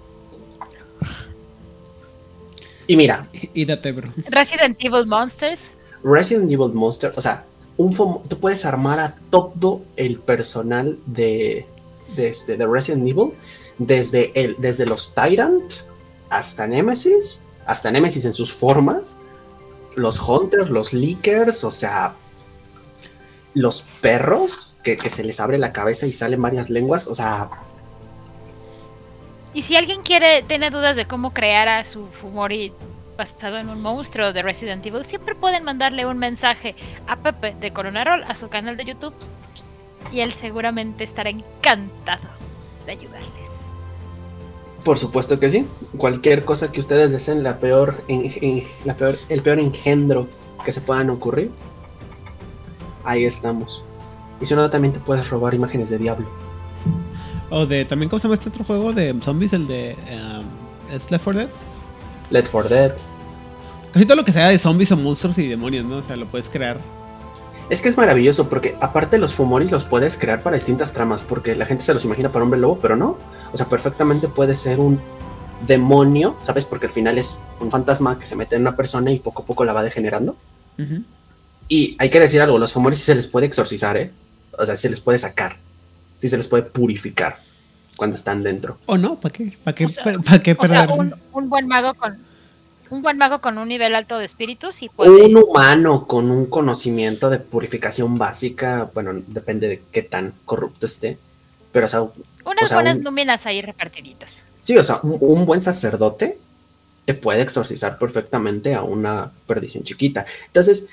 Y 2.87 2.97
mira, 2.97 3.27
Y 3.55 3.65
date, 3.65 3.93
bro. 3.93 4.13
Resident 4.27 4.77
Evil 4.81 5.07
Monsters. 5.07 5.71
Resident 6.05 6.51
Evil 6.51 6.73
Monster, 6.73 7.13
o 7.17 7.21
sea, 7.21 7.45
un 7.77 7.95
tú 7.95 8.39
puedes 8.39 8.65
armar 8.65 9.01
a 9.01 9.15
todo 9.31 9.83
el 9.97 10.21
personal 10.21 10.99
de, 11.07 11.67
de, 12.17 12.29
este, 12.29 12.57
de 12.57 12.67
Resident 12.67 13.09
Evil, 13.09 13.31
desde, 13.79 14.33
el, 14.35 14.57
desde 14.59 14.85
los 14.85 15.15
Tyrant 15.15 15.73
hasta 16.29 16.67
Nemesis, 16.67 17.43
hasta 17.67 17.91
Nemesis 17.91 18.25
en 18.25 18.33
sus 18.33 18.53
formas, 18.53 19.19
los 19.97 20.21
Hunters, 20.21 20.71
los 20.71 20.93
Leakers, 20.93 21.65
o 21.65 21.71
sea, 21.71 22.15
los 23.55 23.83
perros 24.01 24.79
que, 24.83 24.97
se 25.11 25.25
les 25.25 25.41
abre 25.41 25.59
la 25.59 25.73
cabeza 25.73 26.07
y 26.07 26.13
salen 26.13 26.41
varias 26.41 26.71
lenguas, 26.71 27.07
o 27.07 27.15
sea, 27.15 27.51
Y 29.55 29.63
si 29.63 29.77
alguien 29.77 30.03
quiere, 30.03 30.43
tiene 30.43 30.71
dudas 30.71 30.97
de 30.97 31.07
cómo 31.07 31.33
crear 31.33 31.69
a 31.69 31.85
su 31.85 32.07
Fumori 32.07 32.73
basado 33.17 33.59
en 33.59 33.69
un 33.69 33.83
monstruo 33.83 34.33
de 34.33 34.43
Resident 34.43 34.85
Evil, 34.87 35.05
siempre 35.05 35.35
pueden 35.35 35.65
mandarle 35.65 36.07
un 36.07 36.19
mensaje 36.19 36.75
a 37.07 37.17
Pepe 37.17 37.55
de 37.61 37.73
Corona 37.73 38.05
Roll 38.05 38.25
a 38.25 38.35
su 38.35 38.49
canal 38.49 38.77
de 38.77 38.87
YouTube 38.87 39.15
y 40.11 40.21
él 40.21 40.33
seguramente 40.33 41.05
estará 41.05 41.31
encantado 41.31 42.29
de 42.87 42.93
ayudarles. 42.93 43.52
Por 44.85 44.99
supuesto 44.99 45.39
que 45.41 45.51
sí. 45.51 45.67
Cualquier 45.97 46.45
cosa 46.45 46.73
que 46.73 46.81
ustedes 46.81 47.13
deseen, 47.13 47.43
la 47.43 47.59
peor, 47.59 48.03
en- 48.09 48.33
en- 48.41 48.63
la 48.85 48.95
peor, 48.97 49.17
el 49.29 49.41
peor 49.43 49.59
engendro 49.59 50.29
que 50.65 50.73
se 50.73 50.81
puedan 50.81 51.11
ocurrir, 51.11 51.51
ahí 53.05 53.25
estamos. 53.25 53.85
Y 54.41 54.47
si 54.47 54.55
no, 54.55 54.69
también 54.71 54.93
te 54.93 55.01
puedes 55.01 55.29
robar 55.31 55.55
imágenes 55.55 55.91
de 55.91 55.99
Diablo. 55.99 56.27
O 57.51 57.67
de 57.67 57.85
también, 57.85 58.09
¿cómo 58.09 58.19
se 58.19 58.25
llama 58.25 58.35
este 58.35 58.49
otro 58.49 58.65
juego 58.65 58.93
de 58.93 59.15
zombies? 59.23 59.53
El 59.53 59.67
de. 59.69 59.97
um, 60.11 60.93
¿Es 60.95 61.11
Left 61.11 61.25
4 61.25 61.41
Dead? 61.43 61.49
Let 62.31 62.45
for 62.45 62.69
Dead. 62.69 62.93
Casi 63.93 64.07
todo 64.07 64.17
lo 64.17 64.25
que 64.25 64.33
sea 64.33 64.49
de 64.49 64.59
zombies 64.59 64.91
o 64.93 64.97
monstruos 64.97 65.37
y 65.39 65.47
demonios, 65.49 65.85
¿no? 65.85 65.99
O 65.99 66.03
sea, 66.03 66.17
lo 66.17 66.27
puedes 66.27 66.49
crear. 66.49 66.79
Es 67.69 67.81
que 67.83 67.89
es 67.91 67.97
maravilloso 67.97 68.49
porque 68.49 68.77
aparte 68.81 69.19
los 69.19 69.35
Fumoris 69.35 69.71
los 69.71 69.85
puedes 69.85 70.19
crear 70.19 70.43
para 70.43 70.57
distintas 70.57 70.93
tramas 70.93 71.23
porque 71.23 71.55
la 71.55 71.67
gente 71.67 71.85
se 71.85 71.95
los 71.95 72.05
imagina 72.05 72.31
para 72.33 72.43
hombre 72.45 72.59
lobo, 72.59 72.79
pero 72.81 72.97
no. 72.97 73.19
O 73.53 73.57
sea, 73.57 73.67
perfectamente 73.67 74.29
puede 74.29 74.55
ser 74.57 74.81
un 74.81 75.01
demonio, 75.67 76.37
¿sabes? 76.43 76.65
Porque 76.65 76.87
al 76.87 76.93
final 76.93 77.19
es 77.19 77.41
un 77.61 77.71
fantasma 77.71 78.19
que 78.19 78.27
se 78.27 78.35
mete 78.37 78.57
en 78.57 78.63
una 78.63 78.77
persona 78.77 79.11
y 79.13 79.19
poco 79.19 79.43
a 79.43 79.47
poco 79.47 79.65
la 79.65 79.73
va 79.73 79.83
degenerando. 79.83 80.37
Y 81.69 81.97
hay 81.99 82.11
que 82.11 82.21
decir 82.21 82.41
algo, 82.43 82.59
los 82.59 82.73
Fumoris 82.73 82.99
sí 82.99 83.05
se 83.05 83.15
les 83.15 83.29
puede 83.29 83.47
exorcizar, 83.47 83.97
¿eh? 83.97 84.11
O 84.59 84.67
sea, 84.67 84.77
sí 84.77 84.83
se 84.83 84.91
les 84.91 85.01
puede 85.01 85.19
sacar. 85.19 85.57
Sí 86.19 86.29
se 86.29 86.37
les 86.37 86.49
puede 86.49 86.65
purificar 86.65 87.39
cuando 87.97 88.17
están 88.17 88.43
dentro. 88.43 88.79
¿O 88.87 88.97
no? 88.99 89.17
¿Para 89.21 89.33
qué? 89.33 89.57
¿Para 89.63 89.75
qué, 89.75 89.87
O 89.87 89.89
sea, 89.89 90.05
pa- 90.05 90.19
pa' 90.19 90.39
qué 90.41 90.57
O 90.59 90.67
sea, 90.69 90.87
perder? 90.87 90.99
un, 90.99 91.15
un 91.33 91.49
buen 91.49 91.67
mago 91.67 91.95
con 91.95 92.19
un 92.91 93.01
buen 93.01 93.17
mago 93.17 93.41
con 93.41 93.57
un 93.57 93.69
nivel 93.69 93.95
alto 93.95 94.19
de 94.19 94.27
espíritus 94.27 94.83
y 94.83 94.89
puede 94.89 95.11
Un 95.25 95.35
humano 95.37 96.07
con 96.07 96.31
un 96.31 96.45
conocimiento 96.45 97.31
de 97.31 97.39
purificación 97.39 98.17
básica, 98.19 98.91
bueno, 98.93 99.13
depende 99.29 99.67
de 99.69 99.83
qué 99.91 100.03
tan 100.03 100.35
corrupto 100.45 100.85
esté, 100.85 101.17
pero 101.73 101.87
o 101.87 101.89
sea, 101.89 102.03
unas 102.03 102.65
o 102.65 102.67
sea, 102.67 102.77
buenas 102.77 102.99
un- 102.99 103.05
ahí 103.47 103.63
repartiditas. 103.63 104.43
Sí, 104.59 104.77
o 104.77 104.85
sea, 104.85 105.01
un, 105.03 105.19
un 105.21 105.47
buen 105.47 105.61
sacerdote 105.61 106.39
te 107.05 107.15
puede 107.15 107.43
exorcizar 107.43 107.99
perfectamente 107.99 108.75
a 108.75 108.83
una 108.83 109.33
perdición 109.47 109.83
chiquita. 109.83 110.25
Entonces, 110.47 110.89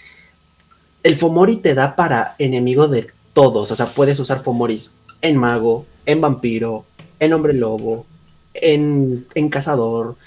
el 1.04 1.16
Fomori 1.16 1.58
te 1.58 1.76
da 1.76 1.96
para 1.96 2.36
enemigo 2.40 2.88
de 2.88 3.08
todos. 3.34 3.72
O 3.72 3.76
sea, 3.76 3.88
puedes 3.88 4.20
usar 4.20 4.42
Fomoris 4.42 4.98
en 5.22 5.38
mago, 5.38 5.86
en 6.06 6.22
vampiro, 6.22 6.86
en 7.20 7.34
hombre 7.34 7.54
lobo, 7.54 8.06
en, 8.54 9.28
en 9.36 9.50
cazador, 9.50 10.18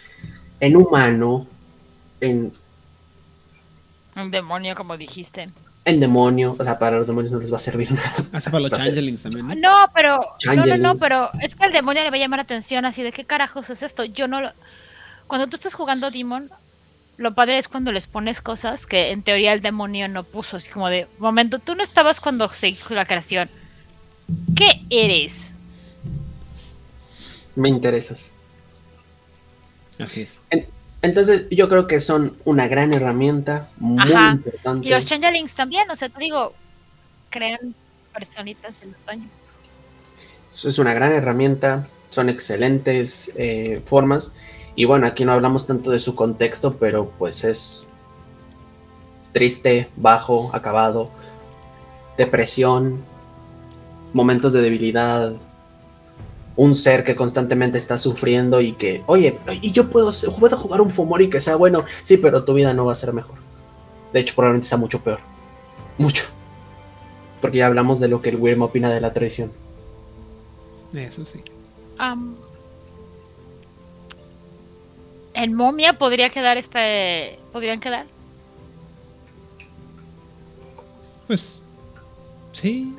en 0.61 0.77
humano, 0.77 1.47
en, 2.21 2.53
Un 4.17 4.31
demonio, 4.31 4.75
como 4.75 4.97
dijiste. 4.97 5.51
En 5.85 6.01
demonio. 6.01 6.55
O 6.59 6.65
sea, 6.65 6.79
para 6.79 6.99
los 6.99 7.07
demonios 7.07 7.33
no 7.33 7.39
les 7.41 7.53
va 7.53 7.57
a 7.57 7.61
servir 7.61 7.91
nada. 7.93 8.13
Hace 8.33 8.51
para 8.51 8.61
los 8.63 8.73
Va 8.73 8.77
a 8.77 8.81
ser- 8.81 8.89
changelings 8.91 9.23
también, 9.23 9.47
¿no? 9.49 9.55
No, 9.55 9.91
pero 9.95 10.21
no, 10.55 10.67
no, 10.67 10.77
no, 10.77 10.97
pero 10.97 11.31
es 11.41 11.55
que 11.57 11.65
al 11.65 11.73
demonio 11.73 12.03
le 12.03 12.11
va 12.11 12.17
a 12.17 12.21
llamar 12.21 12.41
atención 12.41 12.85
así 12.85 13.03
de 13.03 13.13
qué 13.13 13.25
carajos 13.25 13.71
es 13.71 13.83
esto. 13.83 14.05
Yo 14.05 14.29
no 14.29 14.41
lo 14.41 14.51
Cuando 15.27 15.47
tú 15.49 15.57
estás 15.57 15.75
jugando 15.75 16.11
Demon, 16.11 16.51
lo 17.17 17.35
padre 17.35 17.59
es 17.59 17.69
cuando 17.69 17.93
les 17.93 18.07
pones 18.07 18.41
cosas 18.41 18.87
que 18.87 19.11
en 19.13 19.23
teoría 19.23 19.53
el 19.53 19.61
demonio 19.63 20.09
no 20.09 20.25
puso, 20.25 20.57
así 20.57 20.71
como 20.71 20.89
de, 20.89 21.07
momento, 21.19 21.59
tú 21.59 21.75
no 21.75 21.83
estabas 21.83 22.21
cuando 22.21 22.49
se 22.53 22.69
hizo 22.69 22.95
la 22.95 23.05
creación. 23.07 23.51
¿Qué 24.57 24.83
eres? 24.91 25.51
Me 27.55 27.69
interesas. 27.69 28.35
Así 29.99 30.23
es. 30.23 30.41
Entonces, 31.03 31.49
yo 31.51 31.69
creo 31.69 31.89
que 31.89 31.99
son 31.99 32.37
una 32.45 32.69
gran 32.69 32.95
herramienta, 32.95 33.69
muy 33.79 34.13
Ajá. 34.13 34.33
importante. 34.33 34.87
Y 34.87 34.91
los 34.91 35.05
changelings 35.05 35.55
también, 35.55 35.91
o 35.91 35.97
sea, 35.97 36.09
te 36.09 36.21
digo, 36.21 36.55
crean 37.29 37.75
personitas 38.15 38.79
en 38.83 38.95
otoño. 39.03 39.29
Es 40.53 40.79
una 40.79 40.95
gran 40.95 41.13
herramienta, 41.13 41.89
son 42.11 42.29
excelentes 42.29 43.33
eh, 43.37 43.83
formas. 43.85 44.37
Y 44.77 44.85
bueno, 44.85 45.07
aquí 45.07 45.25
no 45.25 45.33
hablamos 45.33 45.67
tanto 45.67 45.91
de 45.91 45.99
su 45.99 46.15
contexto, 46.15 46.77
pero 46.79 47.11
pues 47.19 47.43
es 47.45 47.89
triste, 49.33 49.89
bajo, 49.97 50.55
acabado, 50.55 51.11
depresión, 52.17 53.03
momentos 54.13 54.53
de 54.53 54.63
debilidad, 54.63 55.35
un 56.57 56.75
ser 56.75 57.03
que 57.05 57.17
constantemente 57.17 57.79
está 57.79 57.97
sufriendo 57.99 58.61
y 58.61 58.73
que, 58.73 59.03
oye, 59.07 59.39
y 59.63 59.73
yo 59.73 59.89
puedo, 59.91 60.13
ser- 60.13 60.31
puedo 60.39 60.57
jugar 60.57 60.81
un 60.81 60.91
Fomori 60.91 61.31
que 61.31 61.41
sea 61.41 61.57
bueno, 61.57 61.85
sí, 62.03 62.17
pero 62.19 62.45
tu 62.45 62.55
vida 62.55 62.75
no 62.75 62.85
va 62.85 62.93
a 62.93 62.97
ser 62.97 63.13
mejor. 63.15 63.37
De 64.13 64.21
hecho, 64.21 64.35
probablemente 64.35 64.69
sea 64.69 64.79
mucho 64.79 65.01
peor. 65.03 65.21
Mucho. 65.99 66.25
Porque 67.41 67.59
ya 67.59 67.67
hablamos 67.67 67.99
de 68.01 68.09
lo 68.09 68.21
que 68.23 68.29
el 68.31 68.37
Wyrm 68.37 68.63
opina 68.63 68.91
de 68.91 69.01
la 69.01 69.13
traición. 69.13 69.51
Eso 70.93 71.25
sí. 71.25 71.43
Am, 71.99 72.35
en 75.35 75.55
momia 75.55 75.99
podría 75.99 76.29
quedar 76.31 76.59
este. 76.59 77.39
Podrían 77.53 77.81
quedar. 77.81 78.07
Pues. 81.27 81.61
Sí. 82.53 82.95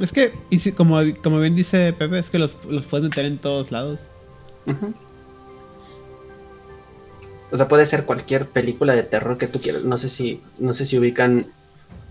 Es 0.00 0.10
que, 0.12 0.32
y 0.50 0.60
si- 0.60 0.72
como, 0.72 0.98
como 1.22 1.38
bien 1.40 1.54
dice 1.54 1.92
Pepe, 1.92 2.18
es 2.18 2.28
que 2.30 2.38
los, 2.38 2.54
los 2.68 2.86
puedes 2.86 3.04
meter 3.04 3.24
en 3.26 3.38
todos 3.38 3.70
lados. 3.70 4.00
O 7.52 7.56
sea, 7.56 7.68
puede 7.68 7.86
ser 7.86 8.04
cualquier 8.04 8.48
película 8.48 8.94
de 8.94 9.04
terror 9.04 9.38
que 9.38 9.46
tú 9.46 9.60
quieras. 9.60 9.84
No 9.84 9.96
sé 9.98 10.08
si, 10.08 10.40
no 10.58 10.72
sé 10.72 10.84
si 10.86 10.98
ubican. 10.98 11.46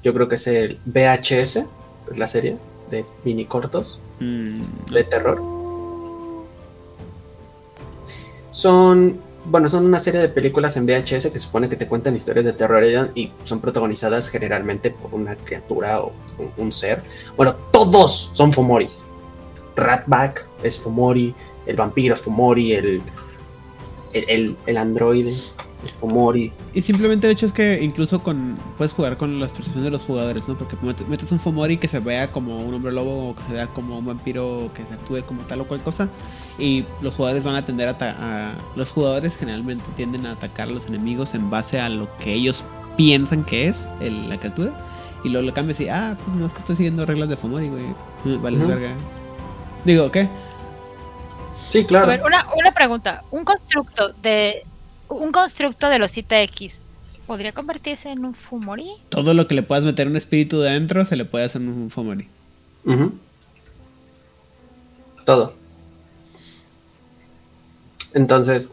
Yo 0.01 0.14
creo 0.14 0.27
que 0.30 0.35
es 0.35 0.47
el 0.47 0.80
VHS, 0.85 1.68
la 2.15 2.27
serie 2.27 2.57
de 2.89 3.05
mini 3.23 3.45
cortos 3.45 4.01
Mm, 4.19 4.61
de 4.93 5.03
terror. 5.05 5.41
Son, 8.49 9.19
bueno, 9.45 9.68
son 9.70 9.86
una 9.86 9.99
serie 9.99 10.22
de 10.22 10.30
películas 10.30 10.78
en 10.78 10.86
VHS 10.86 11.28
que 11.28 11.40
supone 11.40 11.70
que 11.70 11.76
te 11.76 11.88
cuentan 11.88 12.15
historias 12.15 12.45
de 12.45 12.53
terror 12.53 12.84
y 13.15 13.32
son 13.44 13.60
protagonizadas 13.60 14.30
generalmente 14.30 14.91
por 14.91 15.14
una 15.14 15.36
criatura 15.36 16.02
o 16.02 16.14
un, 16.57 16.72
ser. 16.72 17.02
Bueno, 17.36 17.56
todos 17.72 18.32
son 18.34 18.53
Fumoris. 18.53 19.03
Ratback 19.76 20.48
es 20.61 20.78
Fumori, 20.78 21.34
el 21.65 21.76
vampiro 21.76 22.15
es 22.15 22.22
Fumori, 22.22 22.74
el, 22.74 23.02
el, 24.14 24.57
el 24.65 24.78
androide 24.78 25.36
es 25.85 25.91
Fumori. 25.93 26.51
Y 26.73 26.81
simplemente 26.81 27.27
el 27.27 27.34
hecho 27.34 27.45
es 27.45 27.51
que 27.51 27.81
incluso 27.84 28.23
con 28.23 28.57
puedes 28.77 28.93
jugar 28.93 29.18
con 29.18 29.39
las 29.39 29.51
percepciones 29.51 29.84
de 29.84 29.91
los 29.91 30.01
jugadores, 30.03 30.47
¿no? 30.47 30.55
Porque 30.57 30.76
met- 30.77 31.05
metes 31.07 31.31
un 31.31 31.39
Fomori 31.39 31.77
que 31.77 31.88
se 31.88 31.99
vea 31.99 32.31
como 32.31 32.60
un 32.60 32.73
hombre 32.73 32.91
lobo 32.91 33.30
o 33.30 33.35
que 33.35 33.43
se 33.43 33.53
vea 33.53 33.68
como 33.68 33.97
un 33.99 34.05
vampiro 34.05 34.69
que 34.73 34.84
se 34.85 34.93
actúe 34.93 35.23
como 35.26 35.41
tal 35.43 35.61
o 35.61 35.65
cual 35.68 35.81
cosa 35.81 36.07
y 36.57 36.85
los 37.01 37.14
jugadores 37.15 37.43
van 37.43 37.55
a 37.55 37.65
tender 37.65 37.88
a, 37.89 37.97
ta- 37.97 38.15
a- 38.19 38.53
los 38.76 38.91
jugadores 38.91 39.35
generalmente 39.35 39.84
tienden 39.95 40.26
a 40.26 40.31
atacar 40.34 40.68
a 40.69 40.72
los 40.72 40.85
enemigos 40.88 41.34
en 41.34 41.49
base 41.49 41.80
a 41.80 41.89
lo 41.89 42.07
que 42.18 42.34
ellos 42.34 42.64
piensan 42.95 43.43
que 43.43 43.68
es 43.68 43.88
el- 44.01 44.30
la 44.30 44.38
criatura 44.38 44.72
y 45.23 45.30
luego 45.30 45.47
lo 45.47 45.53
cambias 45.53 45.80
y 45.80 45.89
ah, 45.89 46.18
pues 46.23 46.38
no 46.38 46.45
es 46.45 46.53
que 46.53 46.60
estoy 46.60 46.76
siguiendo 46.76 47.05
reglas 47.05 47.30
de 47.30 47.38
Fomori, 47.38 47.68
güey. 47.69 47.85
Vale, 48.39 48.57
Ujú. 48.57 48.68
verga. 48.68 48.91
Digo, 49.85 50.11
¿qué? 50.11 50.27
Sí, 51.69 51.80
A 51.81 51.88
claro. 51.88 52.07
ver, 52.07 52.22
una, 52.26 52.45
una 52.55 52.72
pregunta. 52.72 53.23
Un 53.31 53.43
constructo 53.43 54.10
de. 54.22 54.65
Un 55.14 55.31
constructo 55.31 55.90
de 55.90 55.99
los 55.99 56.18
ITX. 56.18 56.81
¿Podría 57.27 57.53
convertirse 57.53 58.10
en 58.10 58.26
un 58.26 58.34
Fumori? 58.34 58.91
Todo 59.10 59.34
lo 59.34 59.48
que 59.48 59.56
le 59.56 59.64
puedas 59.64 59.84
meter 59.85 60.07
un 60.07 60.15
espíritu 60.18 60.60
de 60.60 60.69
adentro 60.69 61.06
se 61.06 61.15
le 61.15 61.26
puede 61.26 61.45
hacer 61.45 61.61
un 61.61 61.90
Fomori. 61.90 62.27
Ujú. 62.85 63.14
Todo. 65.26 65.53
Entonces, 68.14 68.72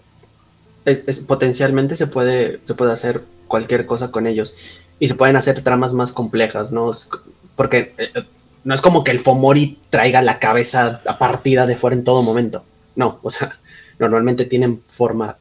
es- 0.84 1.04
es- 1.06 1.20
potencialmente 1.20 1.96
se 1.96 2.06
puede, 2.06 2.60
se 2.64 2.74
puede 2.74 2.92
hacer 2.92 3.22
cualquier 3.46 3.86
cosa 3.86 4.10
con 4.10 4.26
ellos. 4.26 4.54
Y 4.98 5.08
se 5.08 5.14
pueden 5.14 5.36
hacer 5.36 5.62
tramas 5.62 5.94
más 5.94 6.12
complejas, 6.12 6.72
¿no? 6.72 6.90
Es 6.90 7.08
porque 7.56 7.94
eh, 7.98 8.10
eh, 8.14 8.22
no 8.64 8.74
es 8.74 8.80
como 8.82 9.04
que 9.04 9.10
el 9.12 9.20
Fomori 9.20 9.78
traiga 9.90 10.22
la 10.22 10.38
cabeza 10.38 11.00
a 11.06 11.18
partida 11.18 11.66
de 11.66 11.76
fuera 11.76 11.96
en 11.96 12.04
todo 12.04 12.22
momento. 12.22 12.64
No, 12.96 13.18
o 13.22 13.30
sea, 13.30 13.52
normalmente 13.98 14.44
tienen 14.44 14.82
forma 14.88 15.36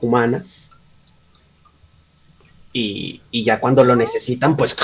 humana. 0.00 0.44
Y, 2.72 3.20
y 3.30 3.44
ya 3.44 3.60
cuando 3.60 3.84
lo 3.84 3.96
necesitan, 3.96 4.56
pues. 4.56 4.76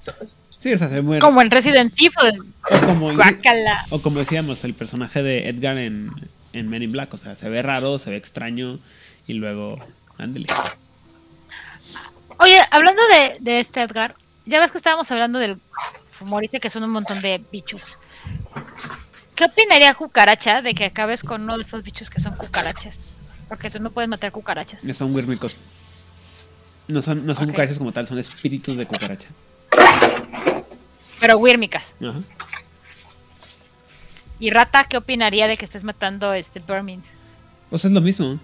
¿Sabes? 0.00 0.40
Sí, 0.58 0.72
o 0.72 0.78
sea, 0.78 0.88
se 0.88 1.02
muere. 1.02 1.20
Como 1.20 1.42
en 1.42 1.50
Resident 1.50 1.92
Evil. 1.98 2.52
O 2.70 2.86
como, 2.86 3.12
Guácala. 3.14 3.84
o 3.90 4.00
como 4.00 4.20
decíamos, 4.20 4.62
el 4.64 4.74
personaje 4.74 5.22
de 5.22 5.48
Edgar 5.48 5.78
en, 5.78 6.12
en 6.52 6.68
Men 6.68 6.84
in 6.84 6.92
Black. 6.92 7.12
O 7.14 7.18
sea, 7.18 7.34
se 7.34 7.48
ve 7.48 7.62
raro, 7.62 7.98
se 7.98 8.10
ve 8.10 8.16
extraño. 8.16 8.78
Y 9.26 9.34
luego, 9.34 9.78
ándele. 10.18 10.46
Oye, 12.38 12.58
hablando 12.70 13.02
de, 13.08 13.36
de 13.40 13.60
este 13.60 13.82
Edgar, 13.82 14.14
ya 14.46 14.60
ves 14.60 14.70
que 14.70 14.78
estábamos 14.78 15.10
hablando 15.10 15.38
del 15.38 15.58
Fumorite, 16.18 16.60
que 16.60 16.70
son 16.70 16.84
un 16.84 16.90
montón 16.90 17.20
de 17.22 17.42
bichos. 17.50 17.98
¿Qué 19.34 19.44
opinaría 19.44 19.94
Cucaracha 19.94 20.62
de 20.62 20.74
que 20.74 20.84
acabes 20.84 21.22
con 21.22 21.42
uno 21.42 21.56
de 21.56 21.62
estos 21.62 21.82
bichos 21.82 22.10
que 22.10 22.20
son 22.20 22.34
cucarachas? 22.36 23.00
Porque 23.48 23.70
tú 23.70 23.80
no 23.80 23.90
puedes 23.90 24.08
matar 24.08 24.32
cucarachas. 24.32 24.82
Son 24.96 25.14
wyrmicos. 25.14 25.60
No 26.88 27.00
son, 27.00 27.24
no 27.24 27.34
son 27.34 27.46
cucarachas 27.48 27.78
como 27.78 27.92
tal, 27.92 28.06
son 28.06 28.18
espíritus 28.18 28.76
de 28.76 28.86
cucaracha. 28.86 29.28
Pero 31.20 31.38
wírmicas. 31.38 31.94
Ajá. 32.00 32.20
¿Y 34.42 34.50
Rata 34.50 34.84
qué 34.90 34.96
opinaría 34.96 35.46
de 35.46 35.56
que 35.56 35.64
estés 35.64 35.84
matando 35.84 36.32
este 36.32 36.58
Vermins? 36.58 37.10
Pues 37.70 37.84
es 37.84 37.92
lo 37.92 38.00
mismo. 38.00 38.40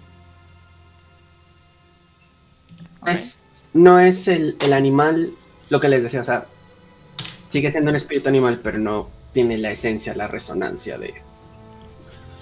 Es, 3.05 3.45
no 3.73 3.99
es 3.99 4.29
el, 4.29 4.55
el 4.61 4.71
animal 4.71 5.33
lo 5.69 5.81
que 5.81 5.89
les 5.89 6.01
decía, 6.01 6.21
o 6.21 6.23
sea, 6.23 6.45
sigue 7.49 7.69
siendo 7.69 7.89
un 7.89 7.97
espíritu 7.97 8.29
animal, 8.29 8.61
pero 8.63 8.77
no 8.77 9.09
tiene 9.33 9.57
la 9.57 9.71
esencia, 9.71 10.15
la 10.15 10.27
resonancia 10.27 10.97
de. 10.97 11.13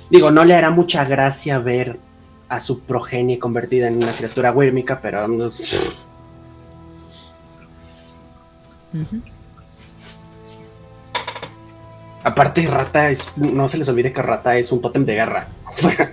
Digo, 0.09 0.31
no 0.31 0.45
le 0.45 0.55
hará 0.55 0.69
mucha 0.71 1.03
gracia 1.05 1.59
ver 1.59 1.99
a 2.49 2.61
su 2.61 2.83
progenie 2.83 3.39
convertida 3.39 3.87
en 3.87 3.97
una 3.97 4.11
criatura 4.13 4.51
wírmica, 4.51 5.01
pero 5.01 5.27
no 5.27 5.47
es- 5.47 5.99
aparte 12.23 12.65
Rata 12.67 13.09
es, 13.09 13.37
no 13.37 13.67
se 13.67 13.77
les 13.77 13.87
olvide 13.89 14.11
que 14.13 14.21
Rata 14.21 14.57
es 14.57 14.71
un 14.71 14.81
tótem 14.81 15.05
de 15.05 15.13
guerra. 15.13 15.47
O 15.67 15.77
sea, 15.77 16.11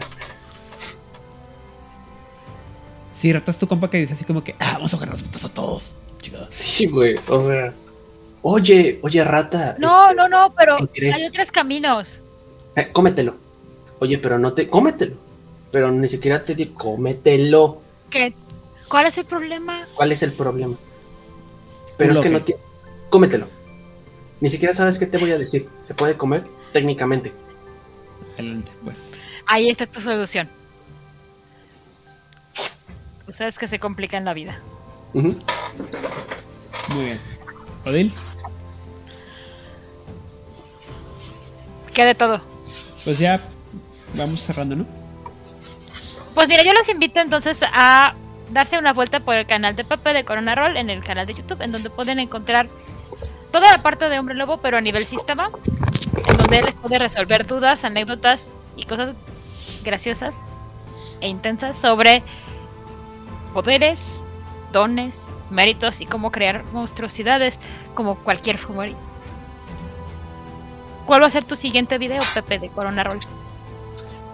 Sí, 3.14 3.32
ratas 3.32 3.56
tu 3.58 3.66
compa 3.66 3.88
que 3.88 3.96
dice 3.98 4.12
así 4.12 4.24
como 4.26 4.44
que, 4.44 4.54
ah, 4.58 4.72
vamos 4.74 4.92
a 4.92 4.96
agarrar 4.98 5.14
las 5.14 5.22
putas 5.22 5.44
a 5.44 5.48
todos. 5.48 5.96
Chicos. 6.20 6.44
sí, 6.48 6.86
güey, 6.88 7.16
o 7.28 7.40
sea, 7.40 7.72
oye, 8.44 9.00
oye 9.02 9.24
Rata, 9.24 9.74
No, 9.78 10.10
este, 10.10 10.16
no, 10.16 10.28
no, 10.28 10.54
pero 10.54 10.76
hay 10.76 11.26
otros 11.26 11.50
caminos. 11.50 12.20
Eh, 12.76 12.90
cómetelo. 12.92 13.34
Oye, 14.00 14.18
pero 14.18 14.38
no 14.38 14.52
te. 14.52 14.68
Cómetelo. 14.68 15.16
Pero 15.72 15.90
ni 15.90 16.06
siquiera 16.06 16.44
te 16.44 16.54
digo, 16.54 16.74
cómetelo. 16.76 17.80
¿Qué? 18.10 18.34
¿Cuál 18.88 19.06
es 19.06 19.18
el 19.18 19.24
problema? 19.24 19.88
¿Cuál 19.94 20.12
es 20.12 20.22
el 20.22 20.32
problema? 20.32 20.76
Pero 21.96 22.10
Un 22.10 22.16
es 22.16 22.22
que 22.22 22.28
no 22.28 22.36
bloque. 22.38 22.52
tiene. 22.52 22.62
Cómetelo. 23.10 23.48
Ni 24.40 24.48
siquiera 24.50 24.74
sabes 24.74 24.98
qué 24.98 25.06
te 25.06 25.18
voy 25.18 25.30
a 25.32 25.38
decir. 25.38 25.68
¿Se 25.84 25.94
puede 25.94 26.16
comer? 26.16 26.44
Técnicamente. 26.72 27.32
Adelante, 28.34 28.70
pues. 28.84 28.98
Ahí 29.46 29.70
está 29.70 29.86
tu 29.86 30.00
solución. 30.00 30.48
Ustedes 33.26 33.58
que 33.58 33.66
se 33.66 33.78
complican 33.78 34.24
la 34.24 34.34
vida. 34.34 34.60
Muy 35.12 35.34
bien. 36.92 37.18
Odil, 37.86 38.12
¿Qué 41.92 42.04
de 42.04 42.14
todo? 42.14 42.40
pues 43.04 43.18
ya 43.18 43.38
vamos 44.14 44.40
cerrando, 44.40 44.76
¿no? 44.76 44.86
Pues 46.34 46.48
mira, 46.48 46.62
yo 46.64 46.72
los 46.72 46.88
invito 46.88 47.20
entonces 47.20 47.60
a 47.72 48.14
darse 48.50 48.78
una 48.78 48.92
vuelta 48.92 49.20
por 49.20 49.36
el 49.36 49.46
canal 49.46 49.76
de 49.76 49.84
Pepe 49.84 50.12
de 50.12 50.24
Corona 50.24 50.54
Roll 50.54 50.76
en 50.76 50.90
el 50.90 51.04
canal 51.04 51.26
de 51.26 51.34
YouTube, 51.34 51.60
en 51.60 51.70
donde 51.70 51.90
pueden 51.90 52.18
encontrar 52.18 52.66
toda 53.52 53.70
la 53.70 53.82
parte 53.82 54.08
de 54.08 54.18
Hombre 54.18 54.34
Lobo, 54.34 54.58
pero 54.58 54.78
a 54.78 54.80
nivel 54.80 55.04
sistema, 55.04 55.50
en 56.28 56.36
donde 56.38 56.56
él 56.58 56.64
les 56.64 56.74
puede 56.74 56.98
resolver 56.98 57.46
dudas, 57.46 57.84
anécdotas 57.84 58.50
y 58.76 58.84
cosas 58.84 59.14
graciosas 59.84 60.36
e 61.20 61.28
intensas 61.28 61.76
sobre 61.76 62.22
poderes, 63.52 64.20
dones, 64.72 65.28
méritos 65.54 66.00
y 66.00 66.06
cómo 66.06 66.30
crear 66.30 66.64
monstruosidades 66.72 67.58
como 67.94 68.16
cualquier 68.16 68.58
Fumori. 68.58 68.94
¿Cuál 71.06 71.22
va 71.22 71.26
a 71.26 71.30
ser 71.30 71.44
tu 71.44 71.56
siguiente 71.56 71.98
video, 71.98 72.20
Pepe, 72.34 72.58
de 72.58 72.68
Corona 72.68 73.04
Roll? 73.04 73.18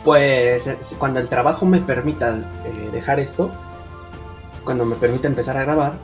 Pues 0.05 0.67
eh, 0.67 0.79
cuando 0.99 1.21
el 1.21 1.29
trabajo 1.29 1.67
me 1.67 1.79
permita 1.81 2.39
eh, 2.65 2.91
dejar 2.93 3.21
esto, 3.21 3.51
cuando 4.65 4.85
me 4.85 4.97
permita 4.97 5.29
empezar 5.29 5.57
a 5.57 5.63
grabar, 5.65 5.99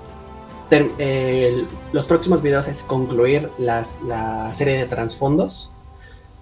ter- 0.69 0.91
eh, 0.99 1.49
el- 1.53 1.69
los 1.93 2.07
próximos 2.07 2.43
videos 2.43 2.69
es 2.69 2.83
concluir 2.83 3.51
las, 3.59 4.03
la 4.03 4.53
serie 4.55 4.77
de 4.77 4.87
trasfondos 4.87 5.73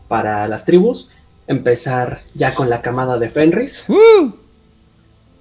para 0.09 0.49
las 0.49 0.65
tribus, 0.65 1.11
empezar 1.47 2.23
ya 2.35 2.55
con 2.55 2.71
la 2.71 2.81
camada 2.83 3.19
de 3.19 3.29
Fenris, 3.29 3.89
¡Uh! 3.91 4.33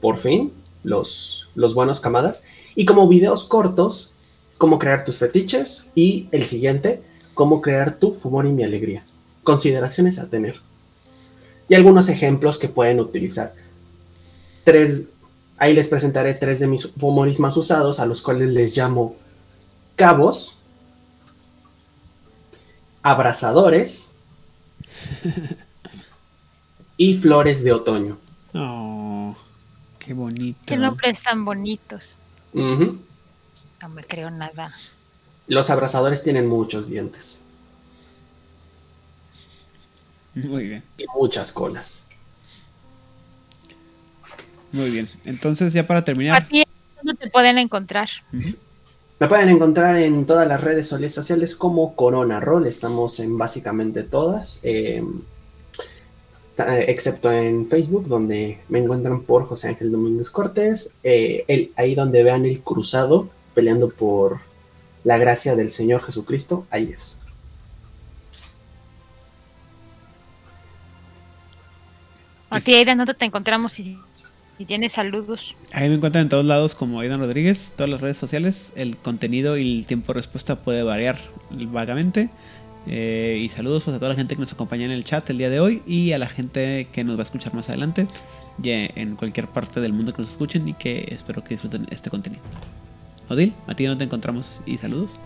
por 0.02 0.18
fin, 0.18 0.52
los, 0.84 1.50
los 1.56 1.74
buenos 1.74 2.02
camadas, 2.02 2.44
y 2.76 2.86
como 2.86 3.08
videos 3.08 3.46
cortos, 3.46 4.14
cómo 4.58 4.80
crear 4.80 5.06
tus 5.06 5.20
fetiches, 5.20 5.92
y 5.96 6.28
el 6.32 6.46
siguiente, 6.46 7.04
cómo 7.34 7.62
crear 7.62 7.96
tu 7.96 8.14
fumor 8.14 8.46
y 8.46 8.54
mi 8.54 8.64
alegría. 8.64 9.04
Consideraciones 9.44 10.20
a 10.20 10.30
tener. 10.30 10.62
Y 11.68 11.76
algunos 11.76 12.10
ejemplos 12.10 12.60
que 12.60 12.70
pueden 12.70 13.00
utilizar. 13.00 13.54
Tres, 14.64 15.12
ahí 15.58 15.74
les 15.74 15.88
presentaré 15.88 16.34
tres 16.34 16.60
de 16.60 16.68
mis 16.68 16.88
fumores 16.92 17.40
más 17.40 17.58
usados, 17.58 18.00
a 18.00 18.06
los 18.06 18.22
cuales 18.22 18.50
les 18.54 18.76
llamo 18.78 19.16
cabos, 19.96 20.60
abrazadores 23.02 24.20
y 26.98 27.16
flores 27.16 27.64
de 27.64 27.74
otoño. 27.74 28.18
Oh, 28.54 29.36
qué 30.00 30.14
bonito. 30.14 30.60
Qué 30.66 30.78
nombres 30.78 31.22
tan 31.22 31.44
bonitos. 31.44 32.20
No 32.54 33.90
me 33.90 34.04
creo 34.04 34.30
nada. 34.32 34.74
Los 35.48 35.70
abrazadores 35.70 36.24
tienen 36.24 36.48
muchos 36.48 36.88
dientes 36.90 37.46
Muy 40.36 40.68
bien, 40.68 40.84
y 40.98 41.06
muchas 41.20 41.52
colas. 41.52 42.08
muy 44.72 44.90
bien. 44.90 45.10
Entonces, 45.26 45.74
ya 45.74 45.86
para 45.86 46.00
¿A 46.00 46.04
terminar. 46.06 46.48
ti 46.48 46.64
dónde 47.04 47.14
te 47.26 47.30
pueden 47.30 47.58
encontrar? 47.60 48.10
Me 49.20 49.28
pueden 49.28 49.50
encontrar 49.50 49.98
en 49.98 50.26
todas 50.26 50.48
las 50.48 50.62
redes 50.62 50.88
sociales 50.88 51.56
como 51.56 51.96
Corona 51.96 52.40
Roll. 52.40 52.66
Estamos 52.66 53.20
en 53.20 53.38
básicamente 53.38 54.04
todas, 54.04 54.62
eh, 54.64 55.04
excepto 56.58 57.32
en 57.32 57.68
Facebook, 57.68 58.08
donde 58.08 58.60
me 58.70 58.80
encuentran 58.80 59.22
por 59.24 59.46
José 59.46 59.70
Ángel 59.70 59.92
Domínguez 59.92 60.30
Cortés. 60.30 60.92
eh, 61.04 61.44
el- 61.48 61.72
ahí 61.76 61.96
donde 61.96 62.24
vean 62.24 62.46
el 62.46 62.62
cruzado 62.62 63.30
peleando 63.56 63.90
por 63.90 64.40
la 65.04 65.18
gracia 65.18 65.56
del 65.56 65.70
Señor 65.72 66.02
Jesucristo, 66.02 66.66
ahí 66.70 66.92
es. 66.96 67.20
A 72.50 72.60
ti, 72.62 72.74
Aidan, 72.76 72.98
¿dónde 73.00 73.14
te 73.16 73.26
encontramos? 73.26 73.74
Si, 73.74 73.98
si 74.58 74.66
tienes 74.66 74.94
saludos. 74.94 75.56
Ahí 75.74 75.90
me 75.90 75.96
encuentran 75.96 76.24
en 76.24 76.30
todos 76.30 76.46
lados 76.46 76.76
como 76.76 77.00
Aidan 77.00 77.20
Rodríguez, 77.20 77.72
todas 77.76 77.90
las 77.90 78.00
redes 78.02 78.18
sociales. 78.18 78.72
El 78.76 78.98
contenido 78.98 79.58
y 79.58 79.80
el 79.80 79.86
tiempo 79.88 80.14
de 80.14 80.18
respuesta 80.20 80.58
puede 80.58 80.84
variar 80.84 81.18
vagamente. 81.50 82.30
Eh, 82.88 83.40
y 83.42 83.50
saludos 83.50 83.84
pues, 83.84 83.96
a 83.96 84.00
toda 84.00 84.10
la 84.10 84.16
gente 84.16 84.36
que 84.36 84.42
nos 84.42 84.52
acompaña 84.52 84.86
en 84.86 84.92
el 84.92 85.06
chat 85.06 85.30
el 85.30 85.38
día 85.38 85.50
de 85.50 85.60
hoy 85.60 85.82
y 85.88 86.12
a 86.12 86.18
la 86.18 86.28
gente 86.28 86.88
que 86.92 87.04
nos 87.04 87.16
va 87.16 87.22
a 87.22 87.24
escuchar 87.24 87.54
más 87.54 87.70
adelante 87.70 88.08
en 88.64 89.16
cualquier 89.16 89.48
parte 89.48 89.80
del 89.82 89.94
mundo 89.94 90.14
que 90.14 90.22
nos 90.22 90.32
escuchen 90.32 90.68
y 90.68 90.74
que 90.74 91.08
espero 91.12 91.44
que 91.44 91.50
disfruten 91.56 91.88
este 91.92 92.10
contenido. 92.10 92.44
Odil, 93.30 93.54
¿a 93.68 93.74
ti 93.74 93.86
dónde 93.86 94.00
te 94.00 94.06
encontramos 94.06 94.62
y 94.66 94.78
saludos? 94.78 95.18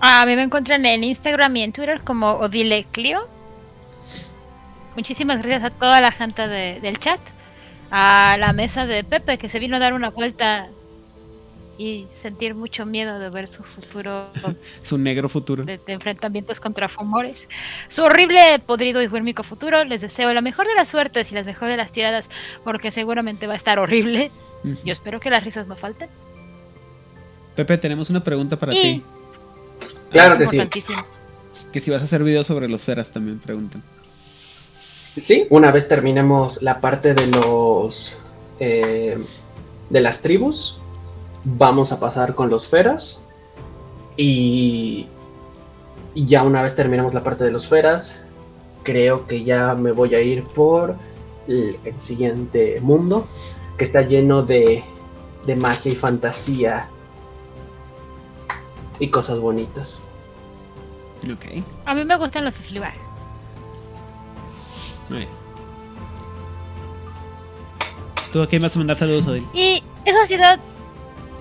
A 0.00 0.24
mí 0.26 0.36
me 0.36 0.42
encuentran 0.42 0.84
en 0.84 1.02
Instagram 1.02 1.56
y 1.56 1.62
en 1.62 1.72
Twitter 1.72 2.02
como 2.04 2.32
Odile 2.32 2.86
Clio. 2.92 3.26
Muchísimas 4.94 5.38
gracias 5.42 5.64
a 5.64 5.70
toda 5.70 6.00
la 6.00 6.12
gente 6.12 6.46
de- 6.46 6.80
del 6.80 6.98
chat. 6.98 7.20
A 7.90 8.36
la 8.38 8.52
mesa 8.52 8.86
de 8.86 9.02
Pepe 9.04 9.38
que 9.38 9.48
se 9.48 9.58
vino 9.58 9.76
a 9.76 9.78
dar 9.78 9.94
una 9.94 10.10
vuelta 10.10 10.68
y 11.78 12.06
sentir 12.10 12.54
mucho 12.54 12.84
miedo 12.84 13.18
de 13.18 13.30
ver 13.30 13.48
su 13.48 13.62
futuro, 13.62 14.28
su 14.82 14.98
negro 14.98 15.28
futuro, 15.28 15.64
de, 15.64 15.80
enfrentamientos 15.86 16.60
contra 16.60 16.88
fumores, 16.88 17.48
su 17.88 18.02
horrible, 18.02 18.60
podrido 18.64 19.02
y 19.02 19.06
huérmico 19.06 19.42
futuro. 19.42 19.84
Les 19.84 20.00
deseo 20.00 20.32
la 20.32 20.42
mejor 20.42 20.66
de 20.66 20.74
las 20.74 20.88
suertes 20.88 21.30
y 21.32 21.34
las 21.34 21.46
mejores 21.46 21.72
de 21.72 21.76
las 21.76 21.92
tiradas, 21.92 22.28
porque 22.64 22.90
seguramente 22.90 23.46
va 23.46 23.54
a 23.54 23.56
estar 23.56 23.78
horrible. 23.78 24.30
Yo 24.84 24.92
espero 24.92 25.20
que 25.20 25.30
las 25.30 25.44
risas 25.44 25.68
no 25.68 25.76
falten. 25.76 26.08
Pepe, 27.54 27.78
tenemos 27.78 28.10
una 28.10 28.22
pregunta 28.22 28.58
para 28.58 28.72
ti. 28.72 29.02
Claro 30.10 30.38
que 30.38 30.46
sí. 30.46 30.58
Que 31.72 31.80
si 31.80 31.90
vas 31.90 32.02
a 32.02 32.04
hacer 32.04 32.22
videos 32.22 32.46
sobre 32.46 32.68
los 32.68 32.82
feras 32.82 33.10
también 33.10 33.38
preguntan. 33.38 33.82
Sí, 35.16 35.46
una 35.48 35.70
vez 35.70 35.88
terminemos 35.88 36.62
la 36.62 36.80
parte 36.80 37.14
de 37.14 37.26
los 37.28 38.20
eh, 38.60 39.18
de 39.88 40.00
las 40.00 40.22
tribus, 40.22 40.82
vamos 41.46 41.92
a 41.92 42.00
pasar 42.00 42.34
con 42.34 42.50
los 42.50 42.66
feras 42.66 43.28
y, 44.16 45.06
y 46.14 46.26
ya 46.26 46.42
una 46.42 46.62
vez 46.62 46.74
terminemos 46.74 47.14
la 47.14 47.22
parte 47.22 47.44
de 47.44 47.52
los 47.52 47.68
feras, 47.68 48.26
creo 48.82 49.26
que 49.26 49.44
ya 49.44 49.74
me 49.74 49.92
voy 49.92 50.14
a 50.16 50.20
ir 50.20 50.44
por 50.44 50.96
el, 51.46 51.78
siguiente 51.98 52.80
mundo 52.80 53.28
que 53.78 53.84
está 53.84 54.02
lleno 54.02 54.42
de, 54.42 54.82
de 55.46 55.56
magia 55.56 55.92
y 55.92 55.94
fantasía 55.94 56.90
y 58.98 59.08
cosas 59.08 59.38
bonitas. 59.38 60.02
Ok. 61.24 61.64
A 61.84 61.94
mí 61.94 62.04
me 62.04 62.16
gustan 62.16 62.44
los 62.44 62.54
Slivar. 62.54 62.94
Muy 65.08 65.18
bien. 65.18 65.30
¿Tú 68.32 68.42
a 68.42 68.48
quién 68.48 68.62
vas 68.62 68.74
a 68.74 68.78
mandar 68.78 68.96
saludos, 68.96 69.26
Odil? 69.28 69.46
Y 69.54 69.82
eso 70.04 70.18
ha 70.20 70.26
sido. 70.26 70.42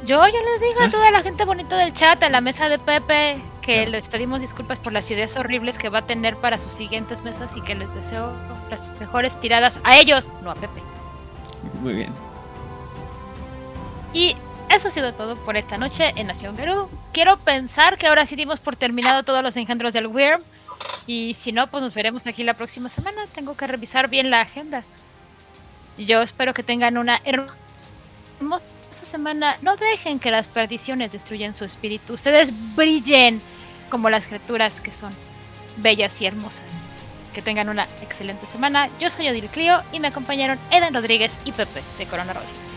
Yo 0.06 0.24
ya 0.28 0.40
les 0.40 0.62
digo 0.62 0.82
a 0.82 0.86
¿Ah? 0.86 0.92
toda 0.92 1.10
la 1.10 1.24
gente 1.24 1.46
bonita 1.46 1.78
del 1.78 1.92
chat, 1.94 2.22
a 2.22 2.30
la 2.30 2.40
mesa 2.40 2.70
de 2.70 2.78
Pepe, 2.78 3.42
que 3.64 3.88
les 3.88 4.08
pedimos 4.08 4.40
disculpas 4.40 4.78
por 4.78 4.94
las 4.94 5.10
ideas 5.10 5.36
horribles 5.36 5.80
que 5.80 5.90
va 5.90 6.00
a 6.00 6.06
tener 6.06 6.36
para 6.38 6.60
sus 6.60 6.74
siguientes 6.74 7.24
mesas 7.24 7.58
y 7.58 7.62
que 7.62 7.74
les 7.74 7.92
deseo 7.96 8.32
las 8.70 9.00
mejores 9.00 9.40
tiradas 9.42 9.80
a 9.84 9.98
ellos, 9.98 10.32
no 10.44 10.52
a 10.52 10.56
Pepe. 10.56 10.84
Muy 11.82 11.94
bien. 11.94 12.14
Y 14.14 14.36
eso 14.70 14.90
ha 14.90 14.92
sido 14.92 15.12
todo 15.14 15.38
por 15.38 15.58
esta 15.58 15.78
noche 15.80 16.14
en 16.16 16.28
Nación 16.28 16.56
Garú. 16.56 16.88
Quiero 17.12 17.38
pensar 17.38 17.98
que 17.98 18.06
ahora 18.06 18.28
sí 18.28 18.36
dimos 18.36 18.60
por 18.60 18.76
terminado 18.76 19.24
todos 19.24 19.42
los 19.42 19.58
engendros 19.58 19.94
del 19.94 20.06
Wyrm. 20.06 20.44
Y 21.08 21.34
si 21.34 21.52
no, 21.52 21.68
pues 21.68 21.82
nos 21.82 21.96
veremos 21.96 22.28
aquí 22.28 22.44
la 22.44 22.54
próxima 22.54 22.90
semana. 22.90 23.24
Tengo 23.34 23.58
que 23.58 23.66
revisar 23.66 24.08
bien 24.08 24.30
la 24.30 24.42
agenda. 24.42 24.84
Yo 25.98 26.22
espero 26.22 26.54
que 26.54 26.62
tengan 26.62 26.98
una 26.98 27.22
hermosa 27.24 27.56
semana. 29.04 29.58
No 29.62 29.76
dejen 29.76 30.20
que 30.20 30.32
las 30.32 30.48
perdiciones 30.48 31.12
destruyan 31.12 31.56
su 31.56 31.66
espíritu. 31.66 32.14
Ustedes 32.14 32.54
brillen 32.76 33.42
como 33.90 34.10
las 34.10 34.26
criaturas 34.26 34.80
que 34.80 34.94
son 34.94 35.12
bellas 35.78 36.22
y 36.22 36.28
hermosas. 36.28 36.72
Que 37.34 37.42
tengan 37.42 37.68
una 37.68 37.84
excelente 38.02 38.46
semana. 38.46 38.90
Yo 39.00 39.10
soy 39.10 39.28
Odil 39.28 39.48
Clio 39.48 39.82
y 39.92 40.00
me 40.00 40.08
acompañaron 40.08 40.60
Eden 40.72 40.94
Rodríguez 40.94 41.34
y 41.44 41.52
Pepe 41.52 41.82
de 41.98 42.06
Corona 42.06 42.32
Roll. 42.32 42.75